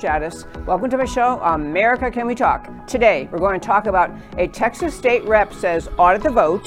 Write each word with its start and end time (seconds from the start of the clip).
Georgatos. 0.00 0.46
Welcome 0.64 0.88
to 0.90 0.96
my 0.96 1.04
show, 1.04 1.40
America 1.42 2.10
Can 2.10 2.26
We 2.26 2.34
Talk? 2.34 2.86
Today, 2.86 3.28
we're 3.30 3.38
going 3.38 3.60
to 3.60 3.66
talk 3.66 3.86
about 3.86 4.10
a 4.38 4.48
Texas 4.48 4.96
state 4.96 5.22
rep 5.24 5.52
says 5.52 5.88
audit 5.98 6.22
the 6.22 6.30
vote, 6.30 6.66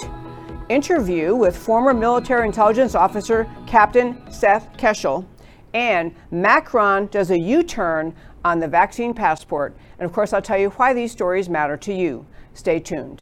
interview 0.70 1.36
with 1.36 1.57
former 1.57 1.96
military 1.96 2.46
intelligence 2.46 2.93
officer 2.93 3.50
Captain 3.65 4.21
Seth 4.32 4.71
Keshel, 4.77 5.25
and 5.73 6.14
Macron 6.29 7.07
does 7.07 7.32
a 7.32 7.39
U 7.39 7.64
turn 7.64 8.14
on 8.46 8.60
the 8.60 8.68
vaccine 8.68 9.15
passport. 9.15 9.75
And 9.97 10.05
of 10.05 10.13
course, 10.13 10.32
I'll 10.32 10.41
tell 10.41 10.60
you 10.60 10.69
why 10.71 10.93
these 10.93 11.11
stories 11.11 11.50
matter 11.50 11.75
to 11.77 11.93
you. 11.93 12.27
Stay 12.54 12.79
tuned. 12.79 13.19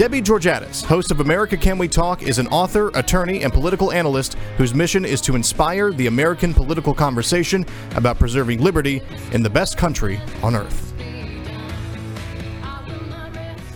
Debbie 0.00 0.22
Georgatos, 0.22 0.82
host 0.82 1.10
of 1.10 1.20
America 1.20 1.58
Can 1.58 1.76
We 1.76 1.86
Talk, 1.86 2.22
is 2.22 2.38
an 2.38 2.46
author, 2.46 2.88
attorney, 2.94 3.44
and 3.44 3.52
political 3.52 3.92
analyst 3.92 4.32
whose 4.56 4.74
mission 4.74 5.04
is 5.04 5.20
to 5.20 5.36
inspire 5.36 5.92
the 5.92 6.06
American 6.06 6.54
political 6.54 6.94
conversation 6.94 7.66
about 7.96 8.18
preserving 8.18 8.62
liberty 8.62 9.02
in 9.32 9.42
the 9.42 9.50
best 9.50 9.76
country 9.76 10.18
on 10.42 10.56
earth. 10.56 10.94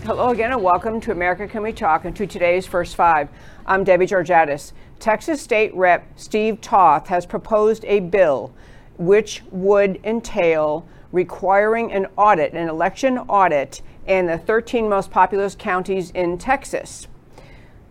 Hello 0.04 0.30
again, 0.30 0.50
and 0.50 0.62
welcome 0.62 0.98
to 1.02 1.12
America 1.12 1.46
Can 1.46 1.62
We 1.62 1.74
Talk 1.74 2.06
and 2.06 2.16
to 2.16 2.26
today's 2.26 2.66
First 2.66 2.96
Five. 2.96 3.28
I'm 3.66 3.84
Debbie 3.84 4.06
Georgatos. 4.06 4.72
Texas 4.98 5.42
State 5.42 5.74
Rep 5.74 6.06
Steve 6.18 6.58
Toth 6.62 7.06
has 7.08 7.26
proposed 7.26 7.84
a 7.84 8.00
bill 8.00 8.54
which 8.96 9.42
would 9.50 10.00
entail 10.04 10.88
requiring 11.12 11.92
an 11.92 12.06
audit, 12.16 12.54
an 12.54 12.70
election 12.70 13.18
audit 13.18 13.82
in 14.06 14.26
the 14.26 14.38
13 14.38 14.88
most 14.88 15.10
populous 15.10 15.54
counties 15.54 16.10
in 16.10 16.38
Texas. 16.38 17.08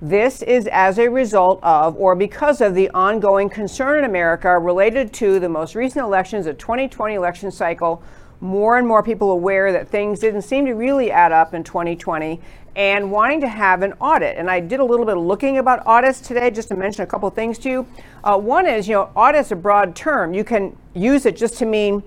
This 0.02 0.42
is 0.42 0.68
as 0.68 1.00
a 1.00 1.08
result 1.08 1.62
of 1.64 1.96
or 1.96 2.14
because 2.14 2.60
of 2.60 2.76
the 2.76 2.90
ongoing 2.90 3.50
concern 3.50 4.00
in 4.00 4.04
America 4.04 4.60
related 4.60 5.14
to 5.14 5.40
the 5.40 5.48
most 5.48 5.76
recent 5.76 6.04
elections, 6.04 6.46
the 6.46 6.54
2020 6.54 7.14
election 7.14 7.52
cycle. 7.52 8.04
More 8.42 8.78
and 8.78 8.86
more 8.86 9.02
people 9.02 9.32
aware 9.32 9.72
that 9.72 9.88
things 9.88 10.20
didn't 10.20 10.42
seem 10.42 10.66
to 10.66 10.74
really 10.74 11.10
add 11.10 11.32
up 11.32 11.54
in 11.54 11.64
2020 11.64 12.42
and 12.76 13.12
wanting 13.12 13.40
to 13.40 13.48
have 13.48 13.82
an 13.82 13.94
audit. 13.94 14.38
And 14.38 14.50
I 14.50 14.60
did 14.60 14.82
a 14.82 14.84
little 14.84 15.06
bit 15.06 15.16
of 15.16 15.24
looking 15.24 15.60
about 15.60 15.86
audits 15.86 16.20
today 16.20 16.52
just 16.52 16.68
to 16.70 16.76
mention 16.76 17.04
a 17.04 17.08
couple 17.08 17.30
things 17.30 17.58
to 17.60 17.70
you. 17.70 17.88
Uh, 18.24 18.38
one 18.38 18.68
is, 18.68 18.88
you 18.88 18.96
know, 18.96 19.10
audit's 19.16 19.52
a 19.52 19.56
broad 19.56 19.96
term. 19.96 20.34
You 20.34 20.44
can 20.44 20.76
use 20.94 21.26
it 21.26 21.38
just 21.38 21.58
to 21.60 21.66
mean 21.66 22.04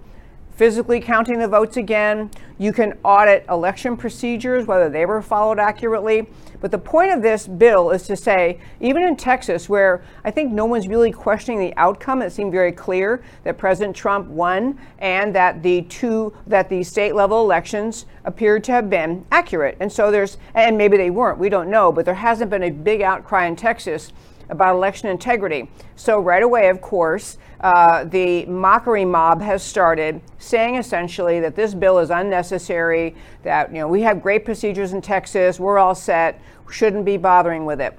physically 0.57 1.01
counting 1.01 1.39
the 1.39 1.47
votes 1.47 1.77
again. 1.77 2.31
You 2.59 2.73
can 2.73 2.99
audit 3.05 3.45
election 3.49 3.97
procedures, 3.97 4.67
whether 4.67 4.89
they 4.89 5.07
were 5.07 5.23
followed 5.23 5.59
accurately. 5.59 6.27
But 6.61 6.71
the 6.71 6.79
point 6.79 7.12
of 7.12 7.21
this 7.21 7.47
bill 7.47 7.91
is 7.91 8.05
to 8.05 8.17
say, 8.17 8.59
even 8.81 9.03
in 9.03 9.17
Texas, 9.17 9.69
where 9.69 10.03
I 10.25 10.31
think 10.31 10.53
no 10.53 10.65
one's 10.65 10.89
really 10.89 11.12
questioning 11.12 11.61
the 11.61 11.75
outcome, 11.77 12.23
it 12.23 12.31
seemed 12.31 12.51
very 12.51 12.73
clear 12.73 13.23
that 13.45 13.59
President 13.59 13.95
Trump 13.95 14.29
won 14.29 14.79
and 14.99 15.34
that 15.34 15.62
the 15.62 15.83
two 15.83 16.33
that 16.47 16.71
the 16.71 16.83
state 16.83 17.15
level 17.15 17.43
elections 17.43 18.07
appeared 18.25 18.65
to 18.65 18.73
have 18.73 18.89
been 18.89 19.25
accurate. 19.31 19.77
And 19.81 19.93
so 19.93 20.11
there's 20.11 20.39
and 20.55 20.79
maybe 20.79 20.97
they 20.97 21.11
weren't, 21.11 21.39
we 21.39 21.51
don't 21.51 21.69
know, 21.69 21.93
but 21.93 22.07
there 22.07 22.15
hasn't 22.15 22.51
been 22.51 22.62
a 22.62 22.71
big 22.71 23.03
outcry 23.03 23.47
in 23.47 23.57
Texas 23.57 24.12
about 24.49 24.75
election 24.75 25.09
integrity. 25.09 25.69
So, 25.97 26.21
right 26.21 26.43
away, 26.43 26.69
of 26.69 26.81
course, 26.81 27.39
uh, 27.61 28.05
the 28.05 28.45
mockery 28.47 29.05
mob 29.05 29.41
has 29.41 29.62
started 29.62 30.21
saying 30.39 30.77
essentially 30.77 31.41
that 31.41 31.56
this 31.56 31.75
bill 31.75 31.99
is 31.99 32.11
unnecessary, 32.11 33.15
that 33.43 33.72
you 33.72 33.78
know 33.78 33.89
we 33.89 34.03
have 34.03 34.22
great 34.22 34.44
procedures 34.44 34.93
in 34.93 35.00
Texas, 35.00 35.59
we're 35.59 35.78
all 35.78 35.95
set, 35.95 36.41
shouldn't 36.71 37.05
be 37.05 37.16
bothering 37.16 37.65
with 37.65 37.81
it. 37.81 37.99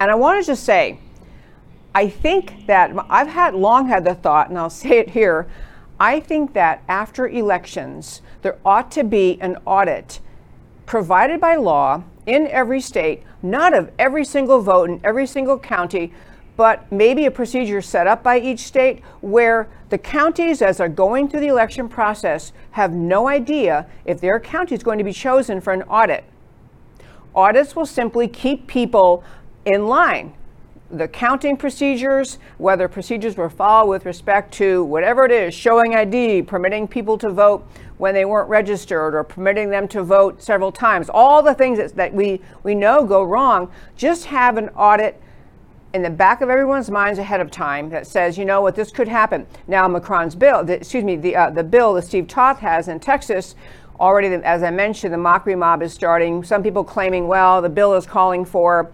And 0.00 0.10
I 0.10 0.14
want 0.14 0.42
to 0.42 0.46
just 0.46 0.64
say, 0.64 0.98
I 1.94 2.08
think 2.08 2.66
that 2.66 2.92
I've 3.08 3.28
had 3.28 3.54
long 3.54 3.88
had 3.88 4.04
the 4.04 4.14
thought, 4.14 4.48
and 4.48 4.58
I'll 4.58 4.70
say 4.84 4.98
it 4.98 5.10
here. 5.10 5.48
I 6.00 6.20
think 6.20 6.52
that 6.52 6.82
after 6.88 7.26
elections, 7.26 8.22
there 8.42 8.58
ought 8.64 8.90
to 8.92 9.02
be 9.02 9.38
an 9.40 9.56
audit 9.64 10.20
provided 10.86 11.40
by 11.40 11.56
law 11.56 12.04
in 12.24 12.46
every 12.48 12.80
state, 12.80 13.22
not 13.42 13.74
of 13.74 13.90
every 13.98 14.24
single 14.24 14.60
vote 14.60 14.90
in 14.90 15.00
every 15.02 15.26
single 15.26 15.58
county, 15.58 16.12
but 16.58 16.90
maybe 16.90 17.24
a 17.24 17.30
procedure 17.30 17.80
set 17.80 18.08
up 18.08 18.20
by 18.24 18.36
each 18.36 18.58
state 18.58 19.00
where 19.20 19.68
the 19.90 19.96
counties, 19.96 20.60
as 20.60 20.78
they're 20.78 20.88
going 20.88 21.28
through 21.28 21.38
the 21.38 21.46
election 21.46 21.88
process, 21.88 22.52
have 22.72 22.92
no 22.92 23.28
idea 23.28 23.86
if 24.04 24.20
their 24.20 24.40
county 24.40 24.74
is 24.74 24.82
going 24.82 24.98
to 24.98 25.04
be 25.04 25.12
chosen 25.12 25.60
for 25.60 25.72
an 25.72 25.82
audit. 25.82 26.24
Audits 27.32 27.76
will 27.76 27.86
simply 27.86 28.26
keep 28.26 28.66
people 28.66 29.22
in 29.64 29.86
line. 29.86 30.34
The 30.90 31.06
counting 31.06 31.56
procedures, 31.56 32.38
whether 32.56 32.88
procedures 32.88 33.36
were 33.36 33.50
followed 33.50 33.90
with 33.90 34.04
respect 34.04 34.52
to 34.54 34.82
whatever 34.82 35.26
it 35.26 35.30
is, 35.30 35.54
showing 35.54 35.94
ID, 35.94 36.42
permitting 36.42 36.88
people 36.88 37.16
to 37.18 37.30
vote 37.30 37.64
when 37.98 38.14
they 38.14 38.24
weren't 38.24 38.48
registered 38.48 39.14
or 39.14 39.22
permitting 39.22 39.70
them 39.70 39.86
to 39.88 40.02
vote 40.02 40.42
several 40.42 40.72
times. 40.72 41.08
All 41.08 41.40
the 41.40 41.54
things 41.54 41.78
that, 41.78 41.94
that 41.94 42.12
we, 42.12 42.40
we 42.64 42.74
know 42.74 43.04
go 43.04 43.22
wrong, 43.22 43.70
just 43.96 44.24
have 44.24 44.56
an 44.56 44.70
audit 44.70 45.22
in 45.94 46.02
the 46.02 46.10
back 46.10 46.40
of 46.40 46.50
everyone's 46.50 46.90
minds 46.90 47.18
ahead 47.18 47.40
of 47.40 47.50
time 47.50 47.88
that 47.90 48.06
says, 48.06 48.36
you 48.36 48.44
know 48.44 48.60
what, 48.60 48.74
this 48.74 48.90
could 48.90 49.08
happen. 49.08 49.46
Now, 49.66 49.88
Macron's 49.88 50.34
bill, 50.34 50.64
the, 50.64 50.74
excuse 50.74 51.04
me, 51.04 51.16
the, 51.16 51.34
uh, 51.34 51.50
the 51.50 51.64
bill 51.64 51.94
that 51.94 52.02
Steve 52.02 52.28
Toth 52.28 52.58
has 52.58 52.88
in 52.88 53.00
Texas, 53.00 53.54
already, 53.98 54.28
as 54.28 54.62
I 54.62 54.70
mentioned, 54.70 55.14
the 55.14 55.18
mockery 55.18 55.54
mob 55.54 55.82
is 55.82 55.92
starting. 55.92 56.44
Some 56.44 56.62
people 56.62 56.84
claiming, 56.84 57.26
well, 57.26 57.62
the 57.62 57.68
bill 57.68 57.94
is 57.94 58.06
calling 58.06 58.44
for 58.44 58.90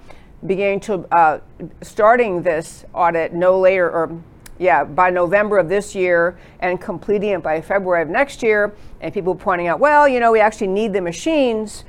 beginning 0.47 0.81
to, 0.81 1.07
uh, 1.11 1.41
starting 1.83 2.43
this 2.43 2.85
audit 2.95 3.33
no 3.33 3.59
later, 3.59 3.91
or 3.91 4.17
yeah, 4.59 4.85
by 4.85 5.11
November 5.11 5.59
of 5.59 5.69
this 5.69 5.97
year 5.97 6.39
and 6.61 6.81
completing 6.81 7.31
it 7.31 7.43
by 7.43 7.61
February 7.61 8.03
of 8.03 8.09
next 8.09 8.43
year. 8.43 8.73
And 9.01 9.13
people 9.13 9.35
pointing 9.35 9.67
out, 9.67 9.81
well, 9.81 10.07
you 10.07 10.21
know, 10.21 10.31
we 10.31 10.41
actually 10.41 10.69
need 10.69 10.93
the 10.93 11.01
machines 11.01 11.85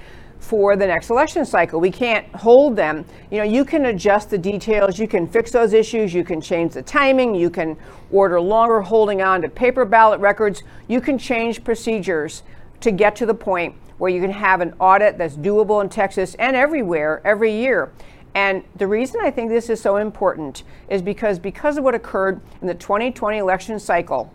for 0.46 0.76
the 0.76 0.86
next 0.86 1.10
election 1.10 1.44
cycle. 1.44 1.80
We 1.80 1.90
can't 1.90 2.28
hold 2.36 2.76
them. 2.76 3.04
You 3.32 3.40
know, 3.40 3.44
you 3.44 3.66
can 3.66 3.86
adjust 3.86 4.30
the 4.30 4.38
details, 4.38 5.00
you 5.00 5.08
can 5.08 5.28
fix 5.28 5.52
those 5.52 5.74
issues, 5.74 6.14
you 6.14 6.24
can 6.24 6.40
change 6.40 6.74
the 6.74 6.84
timing, 6.84 7.34
you 7.34 7.50
can 7.50 7.76
order 8.12 8.40
longer 8.40 8.80
holding 8.82 9.24
on 9.24 9.42
to 9.42 9.50
paper 9.50 9.86
ballot 9.86 10.20
records, 10.20 10.62
you 10.88 11.02
can 11.02 11.18
change 11.18 11.64
procedures 11.64 12.44
to 12.82 12.92
get 12.92 13.16
to 13.16 13.26
the 13.26 13.34
point 13.34 13.74
where 13.98 14.12
you 14.12 14.22
can 14.22 14.32
have 14.32 14.62
an 14.62 14.76
audit 14.80 15.18
that's 15.18 15.36
doable 15.36 15.82
in 15.82 15.90
Texas 15.90 16.36
and 16.36 16.56
everywhere 16.56 17.22
every 17.26 17.52
year. 17.52 17.92
And 18.36 18.64
the 18.76 18.86
reason 18.86 19.22
I 19.24 19.32
think 19.32 19.50
this 19.50 19.70
is 19.70 19.82
so 19.82 19.96
important 19.96 20.64
is 20.90 21.02
because 21.02 21.40
because 21.40 21.78
of 21.78 21.84
what 21.84 21.96
occurred 21.96 22.40
in 22.62 22.68
the 22.68 22.76
2020 22.76 23.40
election 23.40 23.80
cycle, 23.80 24.32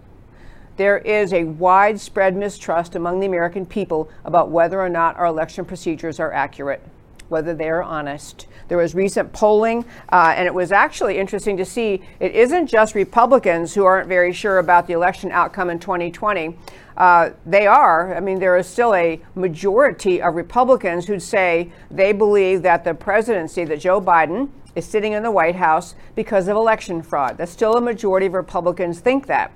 there 0.81 0.97
is 0.97 1.35
a 1.35 1.45
widespread 1.45 2.35
mistrust 2.35 2.97
among 2.97 3.21
the 3.21 3.27
American 3.27 3.67
people 3.67 4.09
about 4.25 4.49
whether 4.49 4.81
or 4.81 4.89
not 4.89 5.15
our 5.19 5.27
election 5.27 5.63
procedures 5.63 6.19
are 6.19 6.33
accurate, 6.33 6.81
whether 7.29 7.53
they 7.53 7.69
are 7.69 7.83
honest. 7.83 8.47
There 8.69 8.79
was 8.79 8.95
recent 8.95 9.31
polling, 9.35 9.85
uh, 10.11 10.33
and 10.35 10.47
it 10.47 10.55
was 10.55 10.73
actually 10.73 11.19
interesting 11.19 11.59
to 11.59 11.67
see 11.67 12.01
it 12.19 12.35
isn't 12.35 12.67
just 12.67 12.95
Republicans 12.95 13.75
who 13.75 13.85
aren't 13.85 14.09
very 14.09 14.33
sure 14.33 14.57
about 14.57 14.87
the 14.87 14.95
election 14.95 15.31
outcome 15.31 15.69
in 15.69 15.79
2020. 15.81 16.57
Uh, 16.97 17.29
they 17.45 17.67
are. 17.67 18.17
I 18.17 18.21
mean, 18.21 18.39
there 18.39 18.57
is 18.57 18.67
still 18.67 18.95
a 18.95 19.21
majority 19.35 20.23
of 20.23 20.35
Republicans 20.35 21.07
who 21.07 21.21
say 21.21 21.71
they 21.91 22.15
believe 22.15 22.63
that 22.63 22.85
the 22.85 22.95
presidency, 22.95 23.67
that 23.67 23.81
Joe 23.81 24.01
Biden, 24.01 24.49
is 24.75 24.87
sitting 24.87 25.13
in 25.13 25.23
the 25.23 25.31
White 25.31 25.57
House 25.57 25.95
because 26.15 26.49
of 26.49 26.57
election 26.57 27.03
fraud. 27.03 27.37
That's 27.37 27.53
still 27.53 27.77
a 27.77 27.83
majority 27.83 28.25
of 28.25 28.33
Republicans 28.33 29.01
think 29.01 29.27
that. 29.27 29.53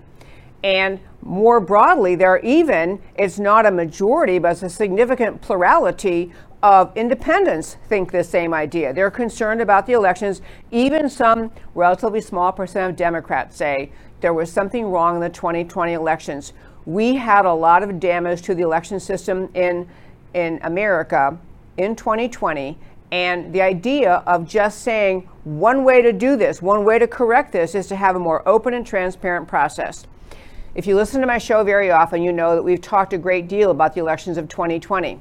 And 0.65 0.99
more 1.25 1.59
broadly, 1.59 2.15
there 2.15 2.29
are 2.29 2.41
even, 2.41 3.01
it's 3.15 3.39
not 3.39 3.65
a 3.65 3.71
majority, 3.71 4.39
but 4.39 4.53
it's 4.53 4.63
a 4.63 4.69
significant 4.69 5.41
plurality 5.41 6.31
of 6.63 6.95
independents 6.97 7.79
think 7.89 8.13
the 8.13 8.23
same 8.23 8.53
idea. 8.53 8.93
They're 8.93 9.11
concerned 9.11 9.61
about 9.61 9.87
the 9.87 9.95
elections. 9.95 10.43
Even 10.71 11.09
some 11.09 11.51
relatively 11.75 12.21
small 12.21 12.53
percent 12.53 12.91
of 12.91 12.97
Democrats 12.97 13.57
say 13.57 13.91
there 14.21 14.35
was 14.35 14.53
something 14.53 14.87
wrong 14.87 15.17
in 15.17 15.21
the 15.23 15.31
2020 15.31 15.95
elections. 15.95 16.53
We 16.85 17.17
had 17.17 17.47
a 17.47 17.53
lot 17.53 17.83
of 17.83 17.99
damage 17.99 18.43
to 18.43 18.55
the 18.55 18.63
election 18.63 19.01
system 19.01 19.51
in, 19.55 19.89
in 20.35 20.59
America 20.63 21.39
in 21.79 21.97
2020. 21.97 22.79
And 23.13 23.53
the 23.53 23.63
idea 23.63 24.23
of 24.27 24.47
just 24.47 24.83
saying 24.83 25.29
one 25.45 25.85
way 25.85 26.03
to 26.03 26.13
do 26.13 26.37
this, 26.37 26.61
one 26.61 26.85
way 26.85 26.99
to 26.99 27.07
correct 27.07 27.53
this, 27.53 27.75
is 27.75 27.87
to 27.87 27.97
have 27.97 28.17
a 28.17 28.19
more 28.19 28.47
open 28.47 28.75
and 28.75 28.87
transparent 28.87 29.49
process. 29.49 30.07
If 30.75 30.89
you 30.89 30.97
listen 30.97 31.21
to 31.21 31.27
my 31.29 31.39
show 31.39 31.63
very 31.63 31.93
often, 31.93 32.25
you 32.25 32.33
know 32.33 32.57
that 32.57 32.63
we've 32.63 32.81
talked 32.81 33.13
a 33.13 33.19
great 33.19 33.47
deal 33.47 33.71
about 33.71 33.95
the 33.95 34.01
elections 34.01 34.37
of 34.37 34.49
2020. 34.49 35.21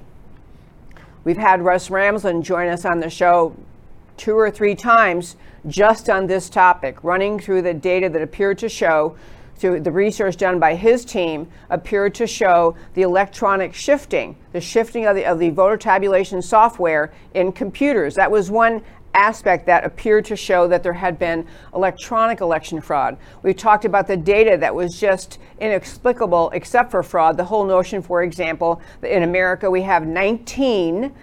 We've 1.23 1.37
had 1.37 1.61
Russ 1.61 1.89
Ramsland 1.89 2.41
join 2.41 2.69
us 2.69 2.85
on 2.85 2.99
the 2.99 3.09
show 3.09 3.55
two 4.17 4.35
or 4.35 4.49
three 4.49 4.73
times 4.73 5.35
just 5.67 6.09
on 6.09 6.25
this 6.25 6.49
topic, 6.49 7.03
running 7.03 7.39
through 7.39 7.61
the 7.61 7.73
data 7.73 8.09
that 8.09 8.21
appeared 8.23 8.57
to 8.59 8.67
show, 8.67 9.15
through 9.55 9.81
the 9.81 9.91
research 9.91 10.37
done 10.37 10.59
by 10.59 10.73
his 10.73 11.05
team, 11.05 11.47
appeared 11.69 12.15
to 12.15 12.25
show 12.25 12.75
the 12.95 13.03
electronic 13.03 13.75
shifting, 13.75 14.35
the 14.53 14.61
shifting 14.61 15.05
of 15.05 15.15
the, 15.15 15.23
of 15.23 15.37
the 15.37 15.51
voter 15.51 15.77
tabulation 15.77 16.41
software 16.41 17.13
in 17.35 17.51
computers. 17.51 18.15
That 18.15 18.31
was 18.31 18.49
one 18.49 18.81
aspect 19.13 19.65
that 19.65 19.85
appeared 19.85 20.25
to 20.25 20.35
show 20.35 20.67
that 20.67 20.83
there 20.83 20.93
had 20.93 21.19
been 21.19 21.45
electronic 21.73 22.41
election 22.41 22.81
fraud. 22.81 23.17
We've 23.41 23.55
talked 23.55 23.85
about 23.85 24.07
the 24.07 24.17
data 24.17 24.57
that 24.57 24.73
was 24.73 24.99
just 24.99 25.39
inexplicable 25.59 26.49
except 26.51 26.91
for 26.91 27.03
fraud. 27.03 27.37
The 27.37 27.45
whole 27.45 27.65
notion, 27.65 28.01
for 28.01 28.23
example, 28.23 28.81
that 29.01 29.15
in 29.15 29.23
America 29.23 29.69
we 29.69 29.83
have 29.83 30.05
19 30.05 31.13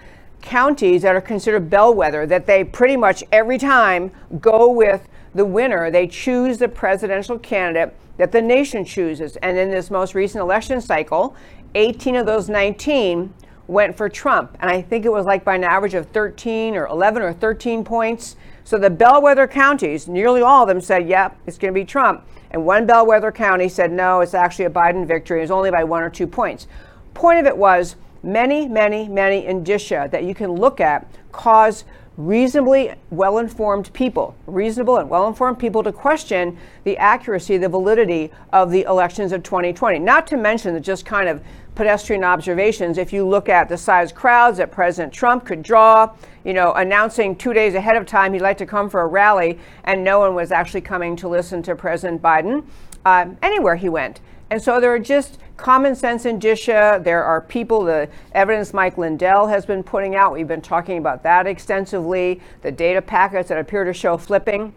counties 0.41 1.03
that 1.03 1.15
are 1.15 1.21
considered 1.21 1.69
bellwether, 1.69 2.27
that 2.27 2.47
they 2.47 2.65
pretty 2.65 2.97
much 2.97 3.23
every 3.31 3.59
time 3.59 4.11
go 4.41 4.71
with 4.71 5.09
the 5.35 5.45
winner. 5.45 5.91
They 5.91 6.07
choose 6.07 6.59
the 6.59 6.69
presidential 6.69 7.39
candidate 7.39 7.95
that 8.17 8.33
the 8.33 8.43
nation 8.43 8.85
chooses. 8.85 9.37
And 9.37 9.59
in 9.59 9.71
this 9.71 9.91
most 9.91 10.15
recent 10.15 10.43
election 10.43 10.81
cycle, 10.81 11.37
18 11.75 12.17
of 12.17 12.27
those 12.27 12.49
19 12.49 13.33
went 13.71 13.97
for 13.97 14.09
Trump. 14.09 14.57
And 14.61 14.71
I 14.71 14.83
think 14.83 15.05
it 15.05 15.13
was 15.13 15.25
like 15.25 15.45
by 15.45 15.55
an 15.55 15.65
average 15.65 15.95
of 15.95 16.07
13 16.09 16.75
or 16.75 16.87
11 16.87 17.23
or 17.23 17.33
13 17.33 17.85
points. 17.85 18.37
So 18.65 18.79
the 18.79 18.91
bellwether 18.91 19.47
counties, 19.47 20.09
nearly 20.09 20.43
all 20.43 20.63
of 20.63 20.69
them 20.69 20.81
said, 20.81 21.09
yep, 21.09 21.39
it's 21.47 21.57
going 21.57 21.73
to 21.73 21.81
be 21.81 21.85
Trump. 21.85 22.25
And 22.51 22.67
one 22.67 22.85
bellwether 22.85 23.31
county 23.31 23.69
said, 23.69 23.93
no, 23.93 24.21
it's 24.21 24.35
actually 24.35 24.65
a 24.65 24.71
Biden 24.71 25.07
victory. 25.07 25.43
It's 25.43 25.53
only 25.53 25.71
by 25.71 25.85
one 25.85 26.03
or 26.03 26.11
two 26.11 26.27
points. 26.27 26.67
Point 27.15 27.39
of 27.39 27.47
it 27.47 27.57
was 27.57 27.97
many, 28.23 28.67
many, 28.67 29.09
many 29.09 29.47
indicia 29.47 30.09
that 30.11 30.25
you 30.25 30.35
can 30.35 30.53
look 30.53 30.81
at 30.81 31.07
cause 31.33 31.85
reasonably 32.17 32.93
well 33.11 33.39
informed 33.39 33.93
people, 33.93 34.37
reasonable 34.47 34.99
and 34.99 35.09
well 35.09 35.27
informed 35.27 35.59
people 35.59 35.83
to 35.83 35.93
question 35.93 36.59
the 36.85 36.99
accuracy, 36.99 37.57
the 37.57 37.69
validity 37.69 38.31
of 38.53 38.71
the 38.71 38.83
elections 38.83 39.33
of 39.33 39.43
2020. 39.43 39.99
Not 40.01 40.27
to 40.27 40.37
mention 40.37 40.75
the 40.75 40.81
just 40.81 41.07
kind 41.07 41.29
of 41.29 41.43
pedestrian 41.81 42.23
observations. 42.23 42.99
If 42.99 43.11
you 43.11 43.27
look 43.27 43.49
at 43.49 43.71
the 43.71 43.79
size 43.79 44.13
crowds 44.13 44.59
that 44.59 44.71
President 44.71 45.15
Trump 45.15 45.47
could 45.47 45.63
draw, 45.63 46.15
you 46.45 46.53
know, 46.53 46.75
announcing 46.75 47.35
two 47.35 47.55
days 47.55 47.73
ahead 47.73 47.97
of 47.97 48.05
time 48.05 48.35
he'd 48.35 48.43
like 48.43 48.59
to 48.59 48.67
come 48.67 48.91
for 48.91 49.01
a 49.01 49.07
rally, 49.07 49.59
and 49.85 50.05
no 50.05 50.19
one 50.19 50.35
was 50.35 50.53
actually 50.53 50.83
coming 50.83 51.17
to 51.17 51.27
listen 51.27 51.63
to 51.63 51.75
President 51.75 52.21
Biden 52.21 52.67
uh, 53.07 53.29
anywhere 53.41 53.77
he 53.77 53.89
went. 53.89 54.21
And 54.51 54.61
so 54.61 54.79
there 54.79 54.93
are 54.93 54.99
just 54.99 55.39
common 55.57 55.95
sense 55.95 56.27
indicia. 56.27 57.01
There 57.03 57.25
are 57.25 57.41
people, 57.41 57.85
the 57.85 58.11
evidence 58.33 58.75
Mike 58.75 58.99
Lindell 58.99 59.47
has 59.47 59.65
been 59.65 59.83
putting 59.83 60.15
out. 60.15 60.35
We've 60.35 60.47
been 60.47 60.61
talking 60.61 60.99
about 60.99 61.23
that 61.23 61.47
extensively, 61.47 62.43
the 62.61 62.71
data 62.71 63.01
packets 63.01 63.49
that 63.49 63.57
appear 63.57 63.85
to 63.85 63.95
show 63.95 64.19
flipping. 64.19 64.75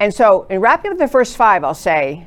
And 0.00 0.12
so, 0.12 0.46
in 0.50 0.60
wrapping 0.60 0.92
up 0.92 0.98
the 0.98 1.08
first 1.08 1.34
five, 1.34 1.64
I'll 1.64 1.72
say 1.72 2.26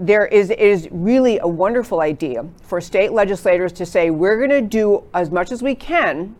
there 0.00 0.26
is, 0.26 0.50
is 0.50 0.88
really 0.90 1.38
a 1.40 1.46
wonderful 1.46 2.00
idea 2.00 2.44
for 2.62 2.80
state 2.80 3.12
legislators 3.12 3.70
to 3.74 3.84
say 3.84 4.10
we're 4.10 4.38
going 4.38 4.50
to 4.50 4.62
do 4.62 5.04
as 5.12 5.30
much 5.30 5.52
as 5.52 5.62
we 5.62 5.74
can 5.74 6.34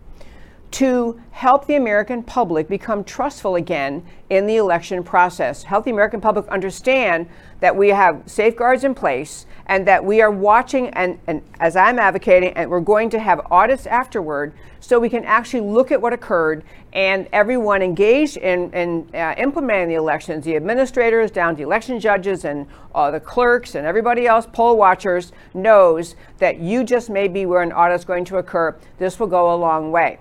to 0.70 1.20
help 1.32 1.66
the 1.66 1.74
American 1.74 2.22
public 2.22 2.68
become 2.68 3.02
trustful 3.02 3.56
again 3.56 4.04
in 4.28 4.46
the 4.46 4.56
election 4.56 5.02
process. 5.02 5.64
Help 5.64 5.84
the 5.84 5.90
American 5.90 6.20
public 6.20 6.46
understand 6.48 7.28
that 7.60 7.74
we 7.74 7.88
have 7.88 8.22
safeguards 8.26 8.84
in 8.84 8.94
place 8.94 9.46
and 9.66 9.86
that 9.86 10.04
we 10.04 10.20
are 10.20 10.30
watching, 10.30 10.88
and, 10.90 11.18
and 11.26 11.42
as 11.58 11.76
I'm 11.76 11.98
advocating, 11.98 12.52
and 12.54 12.70
we're 12.70 12.80
going 12.80 13.10
to 13.10 13.18
have 13.18 13.40
audits 13.50 13.86
afterward 13.86 14.52
so 14.80 14.98
we 14.98 15.10
can 15.10 15.24
actually 15.24 15.60
look 15.60 15.92
at 15.92 16.00
what 16.00 16.12
occurred 16.12 16.64
and 16.92 17.28
everyone 17.32 17.82
engaged 17.82 18.36
in, 18.36 18.72
in 18.72 19.08
uh, 19.14 19.34
implementing 19.38 19.88
the 19.88 19.94
elections, 19.94 20.44
the 20.44 20.56
administrators 20.56 21.30
down 21.30 21.56
to 21.56 21.62
election 21.62 22.00
judges 22.00 22.44
and 22.44 22.66
uh, 22.94 23.10
the 23.10 23.20
clerks 23.20 23.74
and 23.74 23.86
everybody 23.86 24.26
else, 24.26 24.46
poll 24.52 24.76
watchers, 24.76 25.32
knows 25.54 26.16
that 26.38 26.58
you 26.58 26.82
just 26.84 27.10
may 27.10 27.28
be 27.28 27.46
where 27.46 27.62
an 27.62 27.72
audit 27.72 27.98
is 27.98 28.04
going 28.04 28.24
to 28.24 28.38
occur. 28.38 28.76
This 28.98 29.20
will 29.20 29.26
go 29.26 29.54
a 29.54 29.56
long 29.56 29.92
way. 29.92 30.18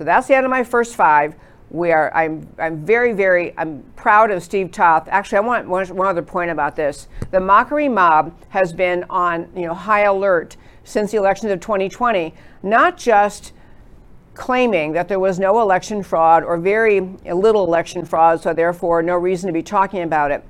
So 0.00 0.04
that's 0.04 0.28
the 0.28 0.34
end 0.34 0.46
of 0.46 0.50
my 0.50 0.64
first 0.64 0.96
five. 0.96 1.34
Where 1.68 2.16
I'm, 2.16 2.48
I'm 2.58 2.86
very, 2.86 3.12
very, 3.12 3.52
I'm 3.58 3.82
proud 3.96 4.30
of 4.30 4.42
Steve 4.42 4.72
Toth. 4.72 5.06
Actually, 5.08 5.36
I 5.36 5.40
want 5.42 5.68
one, 5.68 5.86
one 5.94 6.08
other 6.08 6.22
point 6.22 6.50
about 6.50 6.74
this. 6.74 7.06
The 7.32 7.38
mockery 7.38 7.86
mob 7.86 8.34
has 8.48 8.72
been 8.72 9.04
on, 9.10 9.50
you 9.54 9.66
know, 9.66 9.74
high 9.74 10.04
alert 10.04 10.56
since 10.84 11.10
the 11.10 11.18
elections 11.18 11.52
of 11.52 11.60
2020, 11.60 12.32
not 12.62 12.96
just 12.96 13.52
claiming 14.32 14.92
that 14.92 15.08
there 15.08 15.20
was 15.20 15.38
no 15.38 15.60
election 15.60 16.02
fraud 16.02 16.44
or 16.44 16.56
very 16.56 17.00
little 17.00 17.66
election 17.66 18.06
fraud, 18.06 18.40
so 18.40 18.54
therefore 18.54 19.02
no 19.02 19.16
reason 19.16 19.48
to 19.48 19.52
be 19.52 19.62
talking 19.62 20.00
about 20.00 20.30
it. 20.30 20.42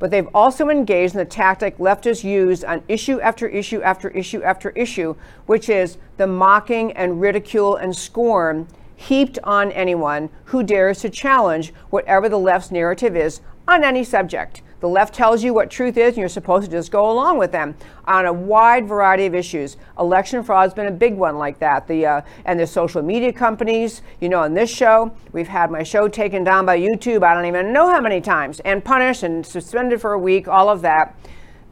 But 0.00 0.10
they've 0.10 0.28
also 0.34 0.68
engaged 0.68 1.14
in 1.14 1.18
the 1.18 1.24
tactic 1.26 1.78
leftists 1.78 2.24
use 2.24 2.64
on 2.64 2.82
issue 2.88 3.20
after 3.20 3.46
issue 3.46 3.80
after 3.82 4.10
issue 4.10 4.42
after 4.42 4.70
issue, 4.70 5.14
which 5.46 5.68
is 5.68 5.96
the 6.16 6.26
mocking 6.26 6.90
and 6.94 7.20
ridicule 7.20 7.76
and 7.76 7.94
scorn 7.94 8.66
heaped 8.96 9.38
on 9.44 9.70
anyone 9.72 10.30
who 10.46 10.62
dares 10.62 11.00
to 11.00 11.10
challenge 11.10 11.72
whatever 11.90 12.28
the 12.28 12.38
left's 12.38 12.70
narrative 12.70 13.14
is 13.14 13.40
on 13.68 13.84
any 13.84 14.02
subject. 14.02 14.62
The 14.80 14.88
left 14.88 15.14
tells 15.14 15.42
you 15.42 15.54
what 15.54 15.70
truth 15.70 15.96
is, 15.96 16.08
and 16.08 16.18
you're 16.18 16.28
supposed 16.28 16.66
to 16.66 16.70
just 16.70 16.90
go 16.90 17.10
along 17.10 17.38
with 17.38 17.50
them 17.50 17.76
on 18.06 18.26
a 18.26 18.32
wide 18.32 18.86
variety 18.86 19.24
of 19.24 19.34
issues. 19.34 19.78
Election 19.98 20.42
fraud 20.42 20.64
has 20.64 20.74
been 20.74 20.86
a 20.86 20.92
big 20.92 21.16
one 21.16 21.38
like 21.38 21.58
that. 21.60 21.86
The 21.88 22.04
uh, 22.04 22.20
and 22.44 22.60
the 22.60 22.66
social 22.66 23.00
media 23.02 23.32
companies. 23.32 24.02
You 24.20 24.28
know, 24.28 24.40
on 24.40 24.52
this 24.52 24.68
show, 24.68 25.16
we've 25.32 25.48
had 25.48 25.70
my 25.70 25.82
show 25.82 26.08
taken 26.08 26.44
down 26.44 26.66
by 26.66 26.78
YouTube. 26.78 27.22
I 27.22 27.32
don't 27.32 27.46
even 27.46 27.72
know 27.72 27.88
how 27.88 28.00
many 28.00 28.20
times, 28.20 28.60
and 28.60 28.84
punished 28.84 29.22
and 29.22 29.46
suspended 29.46 30.00
for 30.00 30.12
a 30.12 30.18
week. 30.18 30.46
All 30.46 30.68
of 30.68 30.82
that 30.82 31.16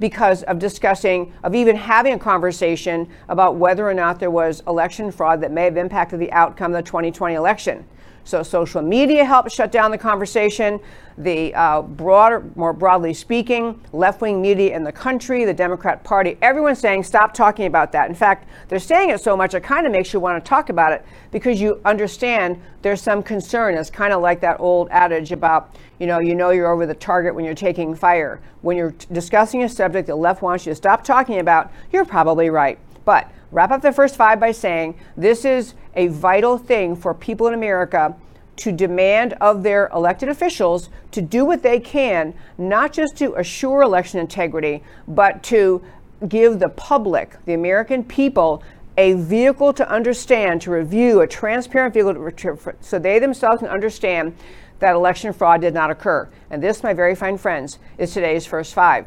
because 0.00 0.42
of 0.44 0.58
discussing, 0.58 1.32
of 1.42 1.54
even 1.54 1.76
having 1.76 2.14
a 2.14 2.18
conversation 2.18 3.08
about 3.28 3.56
whether 3.56 3.88
or 3.88 3.94
not 3.94 4.18
there 4.18 4.30
was 4.30 4.62
election 4.66 5.10
fraud 5.10 5.40
that 5.40 5.52
may 5.52 5.64
have 5.64 5.76
impacted 5.76 6.20
the 6.20 6.32
outcome 6.32 6.74
of 6.74 6.84
the 6.84 6.86
2020 6.86 7.34
election. 7.34 7.86
So 8.24 8.42
social 8.42 8.80
media 8.80 9.24
helped 9.24 9.52
shut 9.52 9.70
down 9.70 9.90
the 9.90 9.98
conversation. 9.98 10.80
The 11.18 11.54
uh, 11.54 11.82
broader, 11.82 12.42
more 12.56 12.72
broadly 12.72 13.14
speaking, 13.14 13.80
left-wing 13.92 14.42
media 14.42 14.74
in 14.74 14.82
the 14.82 14.90
country, 14.90 15.44
the 15.44 15.54
Democrat 15.54 16.02
Party, 16.02 16.36
everyone's 16.42 16.80
saying 16.80 17.04
stop 17.04 17.34
talking 17.34 17.66
about 17.66 17.92
that. 17.92 18.08
In 18.08 18.14
fact, 18.14 18.48
they're 18.68 18.80
saying 18.80 19.10
it 19.10 19.20
so 19.20 19.36
much 19.36 19.54
it 19.54 19.62
kind 19.62 19.86
of 19.86 19.92
makes 19.92 20.12
you 20.12 20.18
want 20.18 20.42
to 20.42 20.48
talk 20.48 20.70
about 20.70 20.92
it 20.92 21.04
because 21.30 21.60
you 21.60 21.80
understand 21.84 22.60
there's 22.82 23.00
some 23.00 23.22
concern. 23.22 23.74
It's 23.74 23.90
kind 23.90 24.12
of 24.12 24.22
like 24.22 24.40
that 24.40 24.58
old 24.58 24.88
adage 24.90 25.30
about, 25.30 25.76
you 26.00 26.06
know, 26.06 26.18
you 26.18 26.34
know 26.34 26.50
you're 26.50 26.72
over 26.72 26.86
the 26.86 26.94
target 26.94 27.34
when 27.34 27.44
you're 27.44 27.54
taking 27.54 27.94
fire. 27.94 28.40
When 28.62 28.76
you're 28.76 28.94
discussing 29.12 29.62
a 29.62 29.68
subject 29.68 30.08
the 30.08 30.16
left 30.16 30.42
wants 30.42 30.66
you 30.66 30.72
to 30.72 30.76
stop 30.76 31.04
talking 31.04 31.38
about, 31.38 31.70
you're 31.92 32.04
probably 32.04 32.50
right. 32.50 32.78
But 33.04 33.30
wrap 33.50 33.70
up 33.70 33.82
the 33.82 33.92
first 33.92 34.16
five 34.16 34.40
by 34.40 34.52
saying 34.52 34.98
this 35.16 35.44
is 35.44 35.74
a 35.94 36.08
vital 36.08 36.58
thing 36.58 36.96
for 36.96 37.14
people 37.14 37.46
in 37.46 37.54
America 37.54 38.16
to 38.56 38.72
demand 38.72 39.32
of 39.34 39.62
their 39.62 39.88
elected 39.92 40.28
officials 40.28 40.88
to 41.10 41.20
do 41.20 41.44
what 41.44 41.62
they 41.62 41.80
can, 41.80 42.34
not 42.56 42.92
just 42.92 43.16
to 43.16 43.34
assure 43.34 43.82
election 43.82 44.20
integrity, 44.20 44.82
but 45.08 45.42
to 45.42 45.82
give 46.28 46.58
the 46.58 46.68
public, 46.68 47.36
the 47.44 47.54
American 47.54 48.04
people, 48.04 48.62
a 48.96 49.14
vehicle 49.14 49.72
to 49.72 49.88
understand, 49.90 50.62
to 50.62 50.70
review, 50.70 51.20
a 51.20 51.26
transparent 51.26 51.92
vehicle 51.92 52.30
to, 52.30 52.74
so 52.80 52.98
they 52.98 53.18
themselves 53.18 53.58
can 53.58 53.68
understand 53.68 54.36
that 54.78 54.94
election 54.94 55.32
fraud 55.32 55.60
did 55.60 55.74
not 55.74 55.90
occur. 55.90 56.28
And 56.50 56.62
this, 56.62 56.82
my 56.82 56.94
very 56.94 57.14
fine 57.14 57.38
friends, 57.38 57.78
is 57.98 58.12
today's 58.12 58.46
first 58.46 58.72
five. 58.72 59.06